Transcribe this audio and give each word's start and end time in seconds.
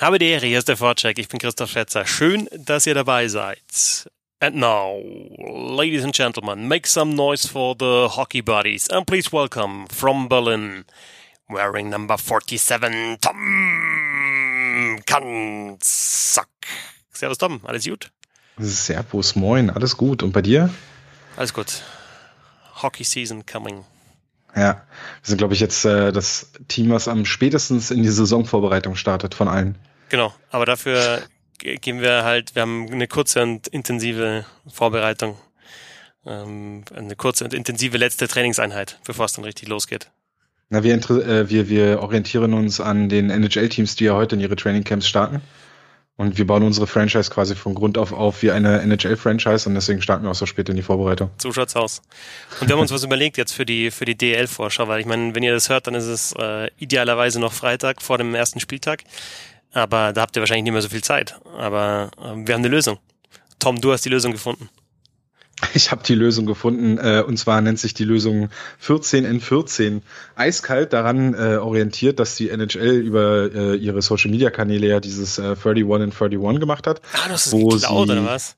Habe 0.00 0.18
die 0.18 0.30
Ehre, 0.30 0.46
hier 0.46 0.58
ist 0.58 0.66
der 0.66 0.78
Vorcheck. 0.78 1.18
Ich 1.18 1.28
bin 1.28 1.38
Christoph 1.38 1.72
Fetzer. 1.72 2.06
Schön, 2.06 2.48
dass 2.56 2.86
ihr 2.86 2.94
dabei 2.94 3.28
seid. 3.28 4.10
And 4.40 4.56
now, 4.56 4.98
ladies 5.36 6.02
and 6.02 6.16
gentlemen, 6.16 6.66
make 6.66 6.88
some 6.88 7.14
noise 7.14 7.46
for 7.46 7.76
the 7.78 8.08
hockey 8.08 8.40
buddies 8.40 8.88
and 8.88 9.06
please 9.06 9.30
welcome 9.30 9.86
from 9.94 10.26
Berlin, 10.26 10.86
wearing 11.50 11.90
number 11.90 12.16
47, 12.16 13.18
Tom 13.20 15.00
Kanzak. 15.04 16.48
Servus 17.12 17.36
Tom, 17.36 17.60
alles 17.64 17.84
gut? 17.84 18.10
Servus, 18.58 19.36
moin, 19.36 19.68
alles 19.68 19.98
gut. 19.98 20.22
Und 20.22 20.32
bei 20.32 20.40
dir? 20.40 20.70
Alles 21.36 21.52
gut. 21.52 21.82
Hockey 22.82 23.04
season 23.04 23.44
coming. 23.44 23.84
Ja, 24.56 24.72
wir 24.72 24.80
sind, 25.24 25.36
glaube 25.36 25.52
ich, 25.52 25.60
jetzt 25.60 25.84
äh, 25.84 26.10
das 26.10 26.52
Team, 26.68 26.88
was 26.88 27.06
am 27.06 27.26
spätestens 27.26 27.90
in 27.90 28.02
die 28.02 28.08
Saisonvorbereitung 28.08 28.96
startet 28.96 29.34
von 29.34 29.46
allen. 29.46 29.76
Genau, 30.10 30.34
aber 30.50 30.66
dafür 30.66 31.22
gehen 31.58 32.00
wir 32.00 32.24
halt, 32.24 32.54
wir 32.54 32.62
haben 32.62 32.88
eine 32.90 33.06
kurze 33.06 33.42
und 33.42 33.68
intensive 33.68 34.44
Vorbereitung, 34.66 35.36
ähm, 36.26 36.84
eine 36.94 37.16
kurze 37.16 37.44
und 37.44 37.54
intensive 37.54 37.96
letzte 37.96 38.28
Trainingseinheit, 38.28 38.98
bevor 39.06 39.26
es 39.26 39.32
dann 39.32 39.44
richtig 39.44 39.68
losgeht. 39.68 40.10
Na, 40.68 40.82
wir, 40.82 40.94
äh, 40.94 41.48
wir, 41.48 41.68
wir 41.68 42.00
orientieren 42.00 42.54
uns 42.54 42.80
an 42.80 43.08
den 43.08 43.30
NHL-Teams, 43.30 43.96
die 43.96 44.04
ja 44.04 44.14
heute 44.14 44.36
in 44.36 44.40
ihre 44.40 44.56
Trainingcamps 44.56 45.08
starten. 45.08 45.40
Und 46.20 46.36
wir 46.36 46.46
bauen 46.46 46.62
unsere 46.62 46.86
Franchise 46.86 47.30
quasi 47.30 47.54
von 47.54 47.74
Grund 47.74 47.96
auf 47.96 48.12
auf 48.12 48.42
wie 48.42 48.50
eine 48.50 48.82
NHL-Franchise 48.82 49.66
und 49.66 49.74
deswegen 49.74 50.02
starten 50.02 50.24
wir 50.24 50.30
auch 50.30 50.34
so 50.34 50.44
spät 50.44 50.68
in 50.68 50.76
die 50.76 50.82
Vorbereitung. 50.82 51.30
So 51.38 51.50
schaut's 51.50 51.74
aus. 51.76 52.02
Und 52.60 52.68
wir 52.68 52.74
haben 52.74 52.82
uns 52.82 52.92
was 52.92 53.02
überlegt 53.02 53.38
jetzt 53.38 53.52
für 53.52 53.64
die 53.64 53.90
für 53.90 54.04
die 54.04 54.18
DL-Vorschau, 54.18 54.86
weil 54.86 55.00
ich 55.00 55.06
meine, 55.06 55.34
wenn 55.34 55.42
ihr 55.42 55.54
das 55.54 55.70
hört, 55.70 55.86
dann 55.86 55.94
ist 55.94 56.04
es 56.04 56.34
äh, 56.38 56.68
idealerweise 56.76 57.40
noch 57.40 57.54
Freitag 57.54 58.02
vor 58.02 58.18
dem 58.18 58.34
ersten 58.34 58.60
Spieltag. 58.60 59.04
Aber 59.72 60.12
da 60.12 60.22
habt 60.22 60.36
ihr 60.36 60.40
wahrscheinlich 60.40 60.64
nicht 60.64 60.72
mehr 60.72 60.82
so 60.82 60.88
viel 60.88 61.02
Zeit. 61.02 61.40
Aber 61.56 62.10
äh, 62.18 62.22
wir 62.46 62.54
haben 62.54 62.60
eine 62.60 62.68
Lösung. 62.68 62.98
Tom, 63.58 63.80
du 63.80 63.92
hast 63.92 64.04
die 64.04 64.08
Lösung 64.08 64.32
gefunden. 64.32 64.68
Ich 65.74 65.90
habe 65.90 66.02
die 66.02 66.14
Lösung 66.14 66.46
gefunden 66.46 66.96
äh, 66.98 67.22
und 67.26 67.36
zwar 67.36 67.60
nennt 67.60 67.78
sich 67.78 67.92
die 67.92 68.04
Lösung 68.04 68.48
14 68.78 69.26
in 69.26 69.40
14. 69.40 70.02
Eiskalt 70.34 70.94
daran 70.94 71.34
äh, 71.34 71.56
orientiert, 71.56 72.18
dass 72.18 72.34
die 72.34 72.48
NHL 72.48 72.96
über 72.96 73.50
äh, 73.54 73.76
ihre 73.76 74.00
Social 74.00 74.30
Media 74.30 74.50
Kanäle 74.50 74.86
ja 74.86 75.00
dieses 75.00 75.38
äh, 75.38 75.54
31 75.62 75.84
in 75.84 76.12
31 76.12 76.60
gemacht 76.60 76.86
hat. 76.86 77.02
Ah, 77.12 77.28
hast 77.28 77.46
es 77.46 77.52
geklaut 77.52 78.08
oder 78.08 78.24
was? 78.24 78.56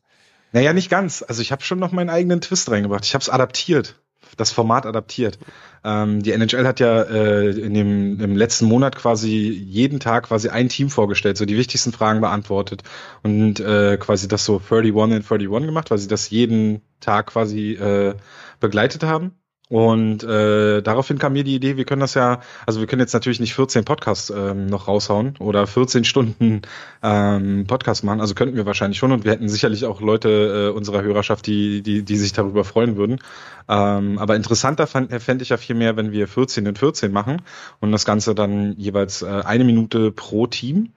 Naja, 0.53 0.73
nicht 0.73 0.91
ganz. 0.91 1.25
Also 1.27 1.43
ich 1.43 1.51
habe 1.51 1.65
schon 1.65 1.81
noch 1.81 1.93
meinen 1.93 2.11
eigenen 2.11 2.41
Twist 2.41 2.71
reingebracht. 2.71 3.05
Ich 3.05 3.15
habe 3.15 3.23
es 3.23 3.29
adaptiert 3.29 3.97
das 4.37 4.53
Format 4.53 4.87
adaptiert. 4.87 5.39
Ähm, 5.85 6.23
die 6.23 6.33
NHL 6.33 6.67
hat 6.67 6.81
ja 6.81 7.03
äh, 7.03 7.51
in 7.51 7.75
dem 7.75 8.21
im 8.21 8.37
letzten 8.37 8.67
Monat 8.67 8.97
quasi 8.97 9.29
jeden 9.29 10.01
Tag 10.01 10.25
quasi 10.25 10.49
ein 10.49 10.69
Team 10.69 10.91
vorgestellt, 10.91 11.37
so 11.37 11.45
die 11.45 11.57
wichtigsten 11.57 11.93
Fragen 11.93 12.21
beantwortet 12.21 12.83
und 13.23 13.61
äh, 13.61 13.97
quasi 13.99 14.29
das 14.29 14.45
so 14.45 14.61
31 14.61 15.17
in 15.17 15.23
31 15.23 15.67
gemacht, 15.67 15.91
weil 15.91 15.99
sie 15.99 16.09
das 16.09 16.31
jeden 16.31 16.83
Tag 17.01 17.27
quasi 17.27 17.73
äh, 17.73 18.15
begleitet 18.61 19.03
haben. 19.03 19.42
Und 19.73 20.23
äh, 20.23 20.83
daraufhin 20.83 21.19
kam 21.19 21.33
mir 21.33 21.45
die 21.45 21.55
Idee, 21.55 21.79
wir 21.79 21.87
können 21.87 22.03
das 22.03 22.13
ja, 22.13 22.43
also 22.67 22.81
wir 22.81 22.87
können 22.87 23.01
jetzt 23.01 23.15
natürlich 23.15 23.41
nicht 23.41 23.55
14 23.55 23.87
Podcasts 23.87 24.29
ähm, 24.29 24.67
noch 24.67 24.87
raushauen 24.87 25.35
oder 25.39 25.67
14 25.67 26.05
Stunden 26.05 26.61
ähm, 27.03 27.65
Podcast 27.67 28.05
machen, 28.05 28.21
also 28.21 28.35
könnten 28.35 28.55
wir 28.55 28.67
wahrscheinlich 28.67 28.99
schon 28.99 29.13
und 29.13 29.25
wir 29.25 29.33
hätten 29.33 29.49
sicherlich 29.49 29.87
auch 29.87 30.03
Leute 30.03 30.69
äh, 30.69 30.77
unserer 30.77 31.01
Hörerschaft, 31.01 31.47
die, 31.47 31.81
die, 31.81 32.03
die 32.03 32.17
sich 32.19 32.35
darüber 32.35 32.65
freuen 32.65 32.99
würden. 32.99 33.21
Ähm, 33.67 34.19
aber 34.19 34.37
interessanter 34.37 34.87
fände 34.87 35.19
fänd 35.21 35.41
ich 35.41 35.49
ja 35.49 35.57
viel 35.57 35.75
mehr, 35.75 35.97
wenn 35.97 36.13
wir 36.13 36.29
14 36.29 36.67
in 36.67 36.77
14 36.77 37.11
machen 37.11 37.41
und 37.81 37.93
das 37.93 38.05
Ganze 38.05 38.35
dann 38.35 38.75
jeweils 38.77 39.23
äh, 39.23 39.41
eine 39.43 39.65
Minute 39.65 40.13
pro 40.13 40.47
Team 40.49 40.91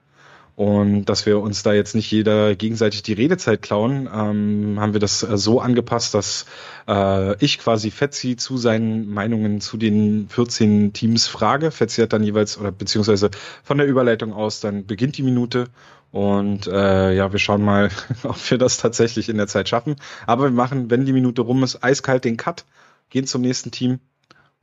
und 0.56 1.04
dass 1.04 1.26
wir 1.26 1.38
uns 1.40 1.62
da 1.62 1.74
jetzt 1.74 1.94
nicht 1.94 2.10
jeder 2.10 2.56
gegenseitig 2.56 3.02
die 3.02 3.12
Redezeit 3.12 3.60
klauen, 3.60 4.08
ähm, 4.12 4.80
haben 4.80 4.94
wir 4.94 5.00
das 5.00 5.22
äh, 5.22 5.36
so 5.36 5.60
angepasst, 5.60 6.14
dass 6.14 6.46
äh, 6.88 7.36
ich 7.44 7.58
quasi 7.58 7.90
Fetzi 7.90 8.36
zu 8.36 8.56
seinen 8.56 9.12
Meinungen 9.12 9.60
zu 9.60 9.76
den 9.76 10.28
14 10.30 10.94
Teams 10.94 11.28
frage. 11.28 11.70
Fetzi 11.70 12.00
hat 12.00 12.14
dann 12.14 12.24
jeweils, 12.24 12.58
oder 12.58 12.72
beziehungsweise 12.72 13.30
von 13.62 13.76
der 13.76 13.86
Überleitung 13.86 14.32
aus, 14.32 14.60
dann 14.60 14.86
beginnt 14.86 15.18
die 15.18 15.22
Minute 15.22 15.68
und 16.10 16.66
äh, 16.66 17.14
ja, 17.14 17.30
wir 17.30 17.38
schauen 17.38 17.62
mal, 17.62 17.90
ob 18.22 18.50
wir 18.50 18.56
das 18.56 18.78
tatsächlich 18.78 19.28
in 19.28 19.36
der 19.36 19.48
Zeit 19.48 19.68
schaffen. 19.68 19.96
Aber 20.26 20.44
wir 20.44 20.50
machen, 20.52 20.90
wenn 20.90 21.04
die 21.04 21.12
Minute 21.12 21.42
rum 21.42 21.62
ist, 21.64 21.84
eiskalt 21.84 22.24
den 22.24 22.38
Cut, 22.38 22.64
gehen 23.10 23.26
zum 23.26 23.42
nächsten 23.42 23.72
Team 23.72 24.00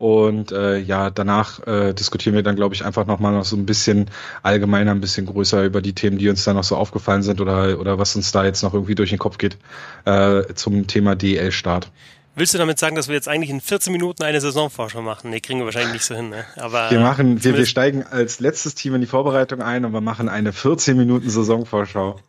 und 0.04 0.52
äh, 0.52 0.80
ja, 0.80 1.10
danach 1.10 1.66
äh, 1.66 1.94
diskutieren 1.94 2.36
wir 2.36 2.44
dann, 2.44 2.58
glaube 2.58 2.76
ich, 2.76 2.84
einfach 2.84 3.06
nochmal 3.06 3.32
noch 3.32 3.46
so 3.46 3.56
ein 3.56 3.66
bisschen 3.66 4.10
allgemeiner, 4.42 4.92
ein 4.92 5.00
bisschen 5.00 5.26
größer 5.26 5.64
über 5.64 5.82
die 5.82 5.94
Themen, 5.94 6.18
die 6.18 6.28
uns 6.28 6.44
da 6.44 6.54
noch 6.54 6.66
so 6.66 6.76
aufgefallen 6.76 7.24
sind 7.24 7.40
oder, 7.40 7.80
oder 7.80 8.00
was 8.00 8.14
uns 8.18 8.34
da 8.34 8.44
jetzt 8.44 8.64
noch 8.64 8.74
irgendwie 8.74 8.96
durch 8.96 9.12
den 9.12 9.18
Kopf 9.18 9.38
geht 9.38 9.56
äh, 10.04 10.44
zum 10.56 10.88
Thema 10.88 11.16
DL-Start. 11.16 11.90
Willst 12.36 12.54
du 12.54 12.58
damit 12.58 12.80
sagen, 12.80 12.98
dass 12.98 13.08
wir 13.08 13.16
jetzt 13.16 13.30
eigentlich 13.30 13.50
in 13.50 13.62
14 13.62 13.94
Minuten 13.94 14.24
eine 14.24 14.42
Saisonvorschau 14.42 15.02
machen? 15.02 15.30
Nee, 15.30 15.40
kriegen 15.40 15.60
wir 15.60 15.66
wahrscheinlich 15.66 15.94
nicht 15.94 16.06
so 16.06 16.16
hin, 16.16 16.32
ne? 16.32 16.44
Aber 16.58 16.92
wir 16.92 17.00
machen, 17.00 17.42
wir, 17.42 17.56
wir 17.56 17.66
steigen 17.66 18.04
als 18.04 18.42
letztes 18.42 18.76
Team 18.76 18.96
in 18.96 19.00
die 19.00 19.08
Vorbereitung 19.08 19.62
ein 19.62 19.86
und 19.86 19.94
wir 19.94 20.02
machen 20.02 20.28
eine 20.28 20.52
14 20.52 20.98
Minuten 20.98 21.30
Saisonvorschau. 21.30 22.20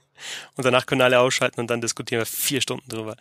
Und 0.57 0.65
danach 0.65 0.87
können 0.87 1.01
alle 1.01 1.21
ausschalten 1.21 1.61
und 1.61 1.71
dann 1.71 1.81
diskutieren 1.81 2.21
wir 2.21 2.27
vier 2.27 2.61
Stunden 2.61 2.89
drüber. 2.89 3.17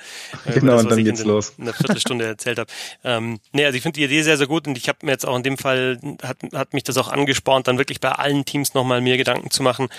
Genau, 0.45 0.73
das, 0.73 0.83
und 0.83 0.89
dann 0.91 1.03
geht's 1.03 1.21
in, 1.21 1.27
los. 1.27 1.53
In 1.57 1.63
einer 1.63 1.73
Viertelstunde 1.73 2.25
erzählt 2.25 2.59
habe. 2.59 2.71
Ähm, 3.03 3.39
nee, 3.51 3.65
also 3.65 3.75
ich 3.75 3.83
finde 3.83 3.99
die 3.99 4.05
Idee 4.05 4.21
sehr, 4.23 4.37
sehr 4.37 4.47
gut 4.47 4.67
und 4.67 4.77
ich 4.77 4.87
habe 4.87 4.99
mir 5.03 5.11
jetzt 5.11 5.25
auch 5.25 5.35
in 5.35 5.43
dem 5.43 5.57
Fall, 5.57 5.99
hat, 6.21 6.37
hat 6.53 6.73
mich 6.73 6.83
das 6.83 6.97
auch 6.97 7.07
angespornt, 7.07 7.67
dann 7.67 7.77
wirklich 7.77 7.99
bei 7.99 8.11
allen 8.11 8.45
Teams 8.45 8.73
nochmal 8.73 9.01
mir 9.01 9.17
Gedanken 9.17 9.51
zu 9.51 9.63
machen 9.63 9.89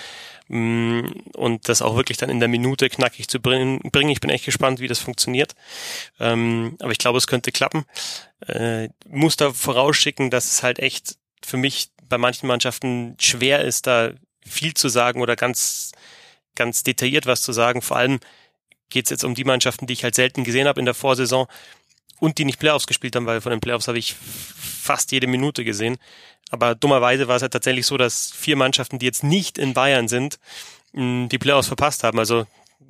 mh, 0.47 0.57
mm, 0.57 1.13
und 1.35 1.69
das 1.69 1.81
auch 1.81 1.95
wirklich 1.95 2.17
dann 2.17 2.29
in 2.29 2.39
der 2.39 2.49
Minute 2.49 2.89
knackig 2.89 3.27
zu 3.27 3.39
bringen. 3.39 3.79
Ich 4.09 4.19
bin 4.19 4.29
echt 4.29 4.45
gespannt, 4.45 4.79
wie 4.79 4.87
das 4.87 4.99
funktioniert. 4.99 5.55
Ähm, 6.19 6.77
aber 6.79 6.91
ich 6.91 6.97
glaube, 6.97 7.17
es 7.17 7.27
könnte 7.27 7.51
klappen. 7.51 7.85
Äh, 8.47 8.89
muss 9.07 9.37
da 9.37 9.51
vorausschicken, 9.51 10.29
dass 10.29 10.45
es 10.45 10.63
halt 10.63 10.79
echt 10.79 11.17
für 11.43 11.57
mich 11.57 11.89
bei 12.07 12.17
manchen 12.17 12.47
Mannschaften 12.47 13.15
schwer 13.19 13.61
ist, 13.61 13.87
da 13.87 14.11
viel 14.45 14.73
zu 14.73 14.89
sagen 14.89 15.21
oder 15.21 15.35
ganz 15.35 15.91
ganz 16.55 16.83
detailliert 16.83 17.25
was 17.25 17.41
zu 17.41 17.51
sagen. 17.51 17.81
Vor 17.81 17.97
allem 17.97 18.19
geht 18.89 19.05
es 19.05 19.09
jetzt 19.09 19.23
um 19.23 19.35
die 19.35 19.43
Mannschaften, 19.43 19.87
die 19.87 19.93
ich 19.93 20.03
halt 20.03 20.15
selten 20.15 20.43
gesehen 20.43 20.67
habe 20.67 20.79
in 20.79 20.85
der 20.85 20.93
Vorsaison 20.93 21.47
und 22.19 22.37
die 22.37 22.45
nicht 22.45 22.59
Playoffs 22.59 22.87
gespielt 22.87 23.15
haben, 23.15 23.25
weil 23.25 23.41
von 23.41 23.51
den 23.51 23.59
Playoffs 23.59 23.87
habe 23.87 23.97
ich 23.97 24.15
fast 24.15 25.11
jede 25.11 25.27
Minute 25.27 25.63
gesehen. 25.63 25.97
Aber 26.49 26.75
dummerweise 26.75 27.27
war 27.27 27.35
es 27.35 27.41
halt 27.41 27.53
tatsächlich 27.53 27.85
so, 27.85 27.97
dass 27.97 28.31
vier 28.31 28.55
Mannschaften, 28.55 28.99
die 28.99 29.05
jetzt 29.05 29.23
nicht 29.23 29.57
in 29.57 29.73
Bayern 29.73 30.07
sind, 30.07 30.39
die 30.93 31.37
Playoffs 31.39 31.67
verpasst 31.67 32.03
haben. 32.03 32.19
Also 32.19 32.45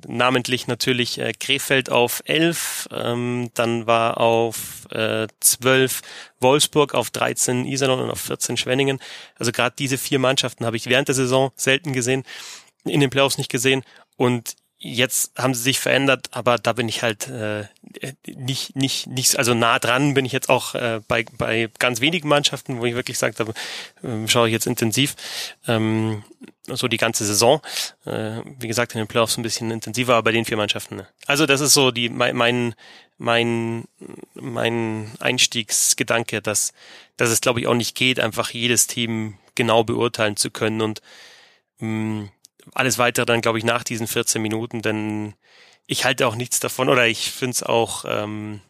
namentlich 0.06 0.66
natürlich 0.66 1.18
äh, 1.18 1.32
Krefeld 1.32 1.90
auf 1.90 2.22
11, 2.26 2.88
ähm, 2.92 3.50
dann 3.54 3.86
war 3.86 4.18
auf 4.18 4.86
äh, 4.90 5.26
12 5.40 6.02
Wolfsburg, 6.40 6.94
auf 6.94 7.10
13 7.10 7.64
Iserlohn 7.64 8.00
und 8.00 8.10
auf 8.10 8.20
14 8.20 8.56
Schwenningen. 8.56 9.00
Also 9.36 9.52
gerade 9.52 9.74
diese 9.78 9.98
vier 9.98 10.18
Mannschaften 10.18 10.66
habe 10.66 10.76
ich 10.76 10.86
während 10.86 11.08
der 11.08 11.14
Saison 11.14 11.50
selten 11.56 11.92
gesehen 11.92 12.24
in 12.86 13.00
den 13.00 13.10
Playoffs 13.10 13.38
nicht 13.38 13.50
gesehen 13.50 13.82
und 14.16 14.56
jetzt 14.78 15.32
haben 15.38 15.54
sie 15.54 15.62
sich 15.62 15.80
verändert, 15.80 16.28
aber 16.32 16.58
da 16.58 16.74
bin 16.74 16.88
ich 16.88 17.02
halt 17.02 17.28
äh, 17.28 17.64
nicht, 18.26 18.76
nicht, 18.76 19.06
nicht, 19.06 19.38
also 19.38 19.54
nah 19.54 19.78
dran 19.78 20.14
bin 20.14 20.24
ich 20.24 20.32
jetzt 20.32 20.48
auch 20.48 20.74
äh, 20.74 21.00
bei, 21.08 21.24
bei 21.38 21.70
ganz 21.78 22.00
wenigen 22.00 22.28
Mannschaften, 22.28 22.78
wo 22.78 22.84
ich 22.84 22.94
wirklich 22.94 23.18
sage, 23.18 23.34
da 23.34 24.08
äh, 24.08 24.28
schaue 24.28 24.48
ich 24.48 24.52
jetzt 24.52 24.66
intensiv. 24.66 25.16
Ähm, 25.66 26.24
so 26.68 26.88
die 26.88 26.96
ganze 26.96 27.24
Saison. 27.24 27.62
Äh, 28.04 28.40
wie 28.58 28.68
gesagt, 28.68 28.94
in 28.94 28.98
den 28.98 29.06
Playoffs 29.06 29.36
ein 29.36 29.42
bisschen 29.42 29.70
intensiver, 29.70 30.14
aber 30.14 30.24
bei 30.24 30.32
den 30.32 30.44
vier 30.44 30.56
Mannschaften. 30.56 30.96
Ne. 30.96 31.08
Also 31.26 31.46
das 31.46 31.60
ist 31.60 31.74
so 31.74 31.90
die 31.90 32.08
mein 32.08 32.74
mein 33.18 33.84
mein, 34.34 35.12
Einstiegsgedanke, 35.20 36.42
dass, 36.42 36.72
dass 37.16 37.30
es 37.30 37.40
glaube 37.40 37.60
ich 37.60 37.66
auch 37.66 37.74
nicht 37.74 37.96
geht, 37.96 38.20
einfach 38.20 38.50
jedes 38.50 38.88
Team 38.88 39.38
genau 39.54 39.84
beurteilen 39.84 40.36
zu 40.36 40.50
können 40.50 40.82
und 40.82 41.00
mh, 41.78 41.88
mm, 41.88 42.30
alles 42.74 42.98
weitere 42.98 43.26
dann, 43.26 43.40
glaube 43.40 43.58
ich, 43.58 43.64
nach 43.64 43.84
diesen 43.84 44.06
14 44.06 44.40
Minuten, 44.40 44.82
denn 44.82 45.34
ich 45.86 46.04
halte 46.04 46.26
auch 46.26 46.34
nichts 46.34 46.60
davon 46.60 46.88
oder 46.88 47.06
ich 47.06 47.30
finde 47.30 47.52
es 47.52 47.62
auch, 47.62 48.04
ähm, 48.06 48.60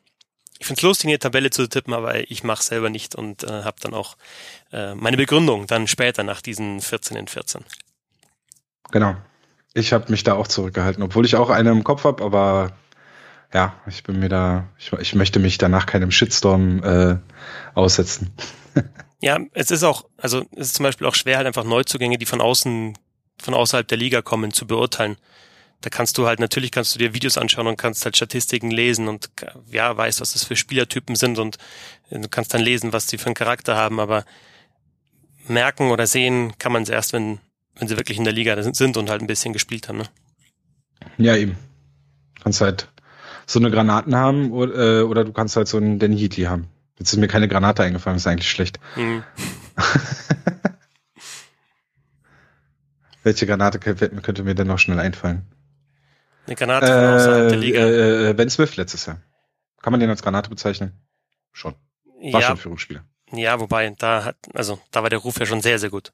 ich 0.58 0.66
finde 0.66 0.80
es 0.80 0.82
lustig, 0.82 1.04
in 1.04 1.10
die 1.10 1.18
Tabelle 1.18 1.50
zu 1.50 1.66
tippen, 1.68 1.94
aber 1.94 2.30
ich 2.30 2.44
mache 2.44 2.62
selber 2.62 2.90
nicht 2.90 3.14
und 3.14 3.44
äh, 3.44 3.62
habe 3.62 3.76
dann 3.80 3.94
auch 3.94 4.16
äh, 4.72 4.94
meine 4.94 5.16
Begründung 5.16 5.66
dann 5.66 5.86
später 5.86 6.22
nach 6.22 6.40
diesen 6.40 6.80
14 6.80 7.16
in 7.16 7.28
14. 7.28 7.64
Genau. 8.90 9.16
Ich 9.74 9.92
habe 9.92 10.10
mich 10.10 10.24
da 10.24 10.34
auch 10.34 10.46
zurückgehalten, 10.46 11.02
obwohl 11.02 11.26
ich 11.26 11.36
auch 11.36 11.50
eine 11.50 11.70
im 11.70 11.84
Kopf 11.84 12.04
habe, 12.04 12.24
aber 12.24 12.72
ja, 13.52 13.74
ich 13.86 14.02
bin 14.02 14.18
mir 14.18 14.28
da, 14.28 14.68
ich, 14.78 14.92
ich 14.92 15.14
möchte 15.14 15.38
mich 15.38 15.58
danach 15.58 15.86
keinem 15.86 16.10
Shitstorm 16.10 16.82
äh, 16.82 17.18
aussetzen. 17.74 18.34
ja, 19.20 19.38
es 19.52 19.70
ist 19.70 19.82
auch, 19.82 20.06
also 20.16 20.44
es 20.52 20.68
ist 20.68 20.74
zum 20.76 20.84
Beispiel 20.84 21.06
auch 21.06 21.14
schwer, 21.14 21.36
halt 21.38 21.46
einfach 21.46 21.64
Neuzugänge, 21.64 22.18
die 22.18 22.26
von 22.26 22.40
außen 22.40 22.96
von 23.40 23.54
außerhalb 23.54 23.86
der 23.86 23.98
Liga 23.98 24.22
kommen, 24.22 24.52
zu 24.52 24.66
beurteilen. 24.66 25.16
Da 25.82 25.90
kannst 25.90 26.16
du 26.18 26.26
halt, 26.26 26.40
natürlich 26.40 26.72
kannst 26.72 26.94
du 26.94 26.98
dir 26.98 27.14
Videos 27.14 27.36
anschauen 27.36 27.66
und 27.66 27.76
kannst 27.76 28.04
halt 28.04 28.16
Statistiken 28.16 28.70
lesen 28.70 29.08
und 29.08 29.30
ja, 29.70 29.94
weißt, 29.96 30.20
was 30.20 30.32
das 30.32 30.44
für 30.44 30.56
Spielertypen 30.56 31.16
sind 31.16 31.38
und 31.38 31.58
du 32.10 32.28
kannst 32.28 32.54
dann 32.54 32.62
lesen, 32.62 32.92
was 32.92 33.06
die 33.06 33.18
für 33.18 33.26
einen 33.26 33.34
Charakter 33.34 33.76
haben, 33.76 34.00
aber 34.00 34.24
merken 35.48 35.90
oder 35.90 36.06
sehen 36.06 36.54
kann 36.58 36.72
man 36.72 36.82
es 36.82 36.88
erst, 36.88 37.12
wenn, 37.12 37.38
wenn 37.78 37.88
sie 37.88 37.96
wirklich 37.96 38.18
in 38.18 38.24
der 38.24 38.32
Liga 38.32 38.60
sind 38.62 38.96
und 38.96 39.10
halt 39.10 39.20
ein 39.20 39.26
bisschen 39.26 39.52
gespielt 39.52 39.88
haben. 39.88 39.98
Ne? 39.98 40.08
Ja, 41.18 41.36
eben. 41.36 41.56
Kannst 42.42 42.60
halt 42.60 42.88
so 43.46 43.58
eine 43.58 43.70
Granaten 43.70 44.16
haben 44.16 44.50
oder, 44.52 45.00
äh, 45.00 45.02
oder 45.02 45.24
du 45.24 45.32
kannst 45.32 45.56
halt 45.56 45.68
so 45.68 45.76
einen 45.76 45.98
Danny 45.98 46.18
Heatley 46.18 46.44
haben. 46.44 46.68
Jetzt 46.98 47.12
ist 47.12 47.18
mir 47.18 47.28
keine 47.28 47.48
Granate 47.48 47.82
eingefallen, 47.82 48.16
ist 48.16 48.26
eigentlich 48.26 48.50
schlecht. 48.50 48.80
Mhm. 48.96 49.22
Welche 53.26 53.44
Granate 53.44 53.80
könnte 53.80 54.44
mir 54.44 54.54
denn 54.54 54.68
noch 54.68 54.78
schnell 54.78 55.00
einfallen? 55.00 55.42
Eine 56.46 56.54
Granate 56.54 56.86
von 56.86 56.94
außerhalb 56.94 57.48
der 57.48 57.58
Liga. 57.58 57.80
Äh, 57.80 58.30
äh, 58.30 58.34
ben 58.34 58.48
Smith 58.48 58.76
letztes 58.76 59.06
Jahr. 59.06 59.20
Kann 59.82 59.90
man 59.90 59.98
den 59.98 60.08
als 60.08 60.22
Granate 60.22 60.48
bezeichnen? 60.48 60.92
Schon. 61.50 61.74
War 62.04 62.40
ja, 62.40 62.46
schon 62.46 62.56
Führungsspieler. 62.56 63.04
Ja, 63.32 63.58
wobei, 63.58 63.92
da 63.98 64.26
hat, 64.26 64.36
also 64.54 64.78
da 64.92 65.02
war 65.02 65.10
der 65.10 65.18
Ruf 65.18 65.40
ja 65.40 65.46
schon 65.46 65.60
sehr, 65.60 65.80
sehr 65.80 65.90
gut. 65.90 66.12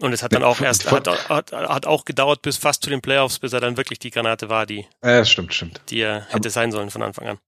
Und 0.00 0.12
es 0.12 0.22
hat 0.22 0.34
dann 0.34 0.42
auch 0.42 0.60
erst, 0.60 0.90
hat, 0.90 1.08
hat, 1.30 1.52
hat 1.52 1.86
auch 1.86 2.04
gedauert 2.04 2.42
bis 2.42 2.58
fast 2.58 2.84
zu 2.84 2.90
den 2.90 3.00
Playoffs, 3.00 3.38
bis 3.38 3.54
er 3.54 3.60
dann 3.60 3.78
wirklich 3.78 3.98
die 3.98 4.10
Granate 4.10 4.50
war, 4.50 4.66
die, 4.66 4.86
äh, 5.00 5.24
stimmt, 5.24 5.54
stimmt. 5.54 5.80
die 5.88 6.00
er 6.00 6.26
hätte 6.26 6.34
Aber, 6.34 6.50
sein 6.50 6.72
sollen 6.72 6.90
von 6.90 7.00
Anfang 7.00 7.26
an. 7.26 7.38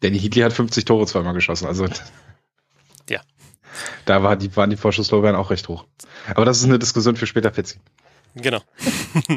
Danny 0.00 0.20
Heatley 0.20 0.42
hat 0.42 0.52
50 0.52 0.84
Tore 0.84 1.06
zweimal 1.06 1.32
geschossen, 1.32 1.66
also. 1.66 1.88
Ja. 3.74 3.88
Da 4.04 4.22
war 4.22 4.36
die, 4.36 4.54
waren 4.56 4.70
die 4.70 4.76
Vorschusslorbeeren 4.76 5.36
auch 5.36 5.50
recht 5.50 5.68
hoch. 5.68 5.84
Aber 6.34 6.44
das 6.44 6.58
ist 6.58 6.64
eine 6.64 6.78
Diskussion 6.78 7.16
für 7.16 7.26
später, 7.26 7.52
Fetzi. 7.52 7.78
Genau. 8.34 8.60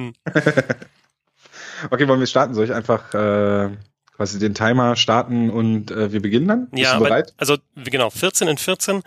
okay, 1.92 2.08
wollen 2.08 2.20
wir 2.20 2.28
starten? 2.28 2.54
Soll 2.54 2.66
ich 2.66 2.74
einfach 2.74 3.14
äh, 3.14 3.70
quasi 4.16 4.40
den 4.40 4.56
Timer 4.56 4.96
starten 4.96 5.50
und 5.50 5.92
äh, 5.92 6.12
wir 6.12 6.22
beginnen 6.22 6.48
dann? 6.48 6.70
Bist 6.70 6.84
ja, 6.84 6.98
bereit? 7.00 7.34
also 7.38 7.58
genau, 7.76 8.10
14 8.10 8.48
in 8.48 8.58
14 8.58 9.04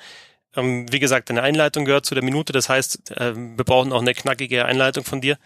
ähm, 0.56 0.86
wie 0.90 0.98
gesagt, 0.98 1.30
eine 1.30 1.42
Einleitung 1.42 1.84
gehört 1.84 2.06
zu 2.06 2.14
der 2.14 2.24
Minute. 2.24 2.52
Das 2.52 2.68
heißt, 2.68 3.12
äh, 3.12 3.34
wir 3.36 3.64
brauchen 3.64 3.92
auch 3.92 4.00
eine 4.00 4.14
knackige 4.14 4.64
Einleitung 4.64 5.04
von 5.04 5.20
dir, 5.20 5.38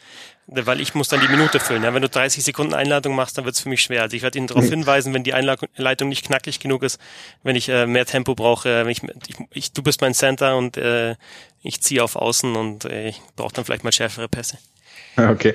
weil 0.46 0.80
ich 0.80 0.94
muss 0.94 1.08
dann 1.08 1.20
die 1.20 1.28
Minute 1.28 1.60
füllen. 1.60 1.82
Ja, 1.82 1.94
wenn 1.94 2.02
du 2.02 2.08
30 2.08 2.44
Sekunden 2.44 2.74
Einleitung 2.74 3.14
machst, 3.14 3.38
dann 3.38 3.44
wird 3.44 3.54
es 3.54 3.62
für 3.62 3.68
mich 3.68 3.82
schwer. 3.82 4.02
Also 4.02 4.16
ich 4.16 4.22
werde 4.22 4.38
Ihnen 4.38 4.46
darauf 4.46 4.64
hinweisen, 4.64 5.14
wenn 5.14 5.24
die 5.24 5.34
Einleitung 5.34 6.08
nicht 6.08 6.26
knackig 6.26 6.60
genug 6.60 6.82
ist, 6.82 7.00
wenn 7.42 7.56
ich 7.56 7.68
äh, 7.68 7.86
mehr 7.86 8.06
Tempo 8.06 8.34
brauche. 8.34 8.84
Wenn 8.84 8.90
ich, 8.90 9.02
ich, 9.26 9.36
ich, 9.50 9.72
du 9.72 9.82
bist 9.82 10.00
mein 10.00 10.14
Center 10.14 10.56
und 10.56 10.76
äh, 10.76 11.16
ich 11.62 11.80
ziehe 11.80 12.02
auf 12.02 12.16
Außen 12.16 12.56
und 12.56 12.84
äh, 12.84 13.08
ich 13.08 13.22
brauche 13.36 13.54
dann 13.54 13.64
vielleicht 13.64 13.84
mal 13.84 13.92
schärfere 13.92 14.28
Pässe. 14.28 14.58
Okay. 15.16 15.54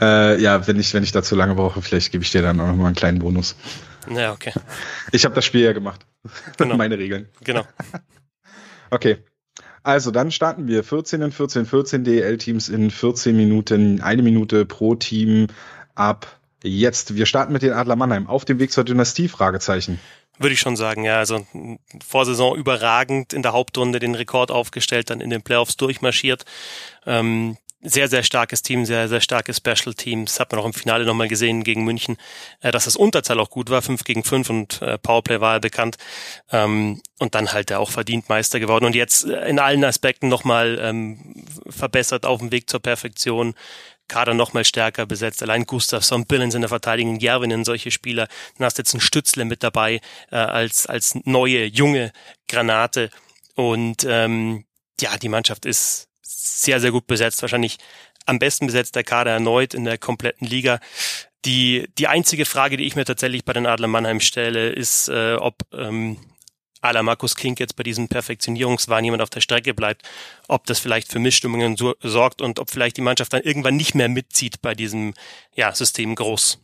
Äh, 0.00 0.40
ja, 0.40 0.66
wenn 0.66 0.80
ich, 0.80 0.92
wenn 0.92 1.04
ich 1.04 1.12
dazu 1.12 1.36
lange 1.36 1.54
brauche, 1.54 1.80
vielleicht 1.80 2.10
gebe 2.10 2.24
ich 2.24 2.30
dir 2.32 2.42
dann 2.42 2.60
auch 2.60 2.66
noch 2.66 2.74
mal 2.74 2.86
einen 2.86 2.96
kleinen 2.96 3.20
Bonus. 3.20 3.56
Ja, 4.10 4.32
okay. 4.32 4.52
Ich 5.12 5.24
habe 5.24 5.34
das 5.34 5.44
Spiel 5.44 5.62
ja 5.62 5.72
gemacht. 5.72 6.04
Genau. 6.56 6.76
Meine 6.76 6.98
Regeln. 6.98 7.28
Genau. 7.44 7.64
Okay. 8.90 9.18
Also 9.86 10.10
dann 10.10 10.32
starten 10.32 10.66
wir 10.66 10.82
14 10.82 11.22
in 11.22 11.30
14, 11.30 11.64
14 11.64 12.02
DL-Teams 12.02 12.68
in 12.70 12.90
14 12.90 13.36
Minuten, 13.36 14.00
eine 14.00 14.20
Minute 14.22 14.66
pro 14.66 14.96
Team 14.96 15.46
ab 15.94 16.40
jetzt. 16.64 17.14
Wir 17.14 17.24
starten 17.24 17.52
mit 17.52 17.62
den 17.62 17.72
Adler 17.72 17.94
Mannheim 17.94 18.26
auf 18.26 18.44
dem 18.44 18.58
Weg 18.58 18.72
zur 18.72 18.82
Dynastie, 18.82 19.28
Fragezeichen. 19.28 20.00
Würde 20.40 20.54
ich 20.54 20.58
schon 20.58 20.74
sagen, 20.74 21.04
ja. 21.04 21.18
Also 21.18 21.46
Vorsaison 22.04 22.56
überragend 22.56 23.32
in 23.32 23.42
der 23.42 23.52
Hauptrunde 23.52 24.00
den 24.00 24.16
Rekord 24.16 24.50
aufgestellt, 24.50 25.08
dann 25.10 25.20
in 25.20 25.30
den 25.30 25.42
Playoffs 25.42 25.76
durchmarschiert. 25.76 26.44
Ähm, 27.06 27.56
sehr, 27.82 28.08
sehr 28.08 28.22
starkes 28.22 28.62
Team, 28.62 28.84
sehr, 28.84 29.08
sehr 29.08 29.20
starke 29.20 29.52
Special 29.54 29.94
Teams. 29.94 30.40
Hat 30.40 30.50
man 30.50 30.60
auch 30.60 30.66
im 30.66 30.72
Finale 30.72 31.04
nochmal 31.04 31.28
gesehen 31.28 31.62
gegen 31.62 31.84
München, 31.84 32.16
äh, 32.60 32.70
dass 32.70 32.84
das 32.84 32.96
Unterzahl 32.96 33.38
auch 33.38 33.50
gut 33.50 33.70
war, 33.70 33.82
5 33.82 34.04
gegen 34.04 34.24
5 34.24 34.50
und 34.50 34.82
äh, 34.82 34.98
Powerplay 34.98 35.40
war 35.40 35.54
er 35.54 35.60
bekannt. 35.60 35.96
Ähm, 36.50 37.00
und 37.18 37.34
dann 37.34 37.52
halt 37.52 37.70
er 37.70 37.80
auch 37.80 37.90
verdient 37.90 38.28
Meister 38.28 38.60
geworden 38.60 38.84
und 38.84 38.94
jetzt 38.94 39.26
äh, 39.26 39.48
in 39.48 39.58
allen 39.58 39.84
Aspekten 39.84 40.28
nochmal 40.28 40.78
ähm, 40.80 41.44
verbessert 41.68 42.26
auf 42.26 42.40
dem 42.40 42.50
Weg 42.52 42.68
zur 42.68 42.80
Perfektion. 42.80 43.54
Kader 44.08 44.34
nochmal 44.34 44.64
stärker 44.64 45.04
besetzt. 45.04 45.42
Allein 45.42 45.64
Gustafsson, 45.64 46.26
Billens 46.26 46.54
in 46.54 46.60
der 46.60 46.68
Verteidigung, 46.68 47.18
Järvinen, 47.18 47.64
solche 47.64 47.90
Spieler. 47.90 48.28
Dann 48.56 48.66
hast 48.66 48.78
du 48.78 48.82
jetzt 48.82 48.94
einen 48.94 49.00
Stützle 49.00 49.44
mit 49.44 49.62
dabei 49.64 50.00
äh, 50.30 50.36
als, 50.36 50.86
als 50.86 51.16
neue, 51.24 51.64
junge 51.64 52.12
Granate. 52.48 53.10
Und 53.56 54.06
ähm, 54.08 54.64
ja, 55.00 55.16
die 55.18 55.28
Mannschaft 55.28 55.66
ist 55.66 56.05
sehr, 56.46 56.80
sehr 56.80 56.92
gut 56.92 57.06
besetzt. 57.06 57.42
Wahrscheinlich 57.42 57.78
am 58.26 58.38
besten 58.38 58.66
besetzt 58.66 58.96
der 58.96 59.04
Kader 59.04 59.32
erneut 59.32 59.74
in 59.74 59.84
der 59.84 59.98
kompletten 59.98 60.46
Liga. 60.46 60.80
Die, 61.44 61.88
die 61.98 62.08
einzige 62.08 62.44
Frage, 62.44 62.76
die 62.76 62.84
ich 62.84 62.96
mir 62.96 63.04
tatsächlich 63.04 63.44
bei 63.44 63.52
den 63.52 63.66
Adler 63.66 63.88
Mannheim 63.88 64.20
stelle, 64.20 64.70
ist, 64.70 65.08
äh, 65.08 65.34
ob 65.34 65.62
ähm, 65.72 66.18
Ala 66.80 67.02
Markus 67.02 67.36
Kink 67.36 67.60
jetzt 67.60 67.76
bei 67.76 67.82
diesem 67.82 68.08
Perfektionierungswahn 68.08 69.04
jemand 69.04 69.22
auf 69.22 69.30
der 69.30 69.40
Strecke 69.40 69.74
bleibt, 69.74 70.02
ob 70.48 70.66
das 70.66 70.78
vielleicht 70.78 71.10
für 71.10 71.18
Missstimmungen 71.18 71.76
so, 71.76 71.94
sorgt 72.00 72.42
und 72.42 72.58
ob 72.58 72.70
vielleicht 72.70 72.96
die 72.96 73.02
Mannschaft 73.02 73.32
dann 73.32 73.42
irgendwann 73.42 73.76
nicht 73.76 73.94
mehr 73.94 74.08
mitzieht 74.08 74.60
bei 74.62 74.74
diesem 74.74 75.14
ja, 75.54 75.74
System 75.74 76.14
groß. 76.14 76.58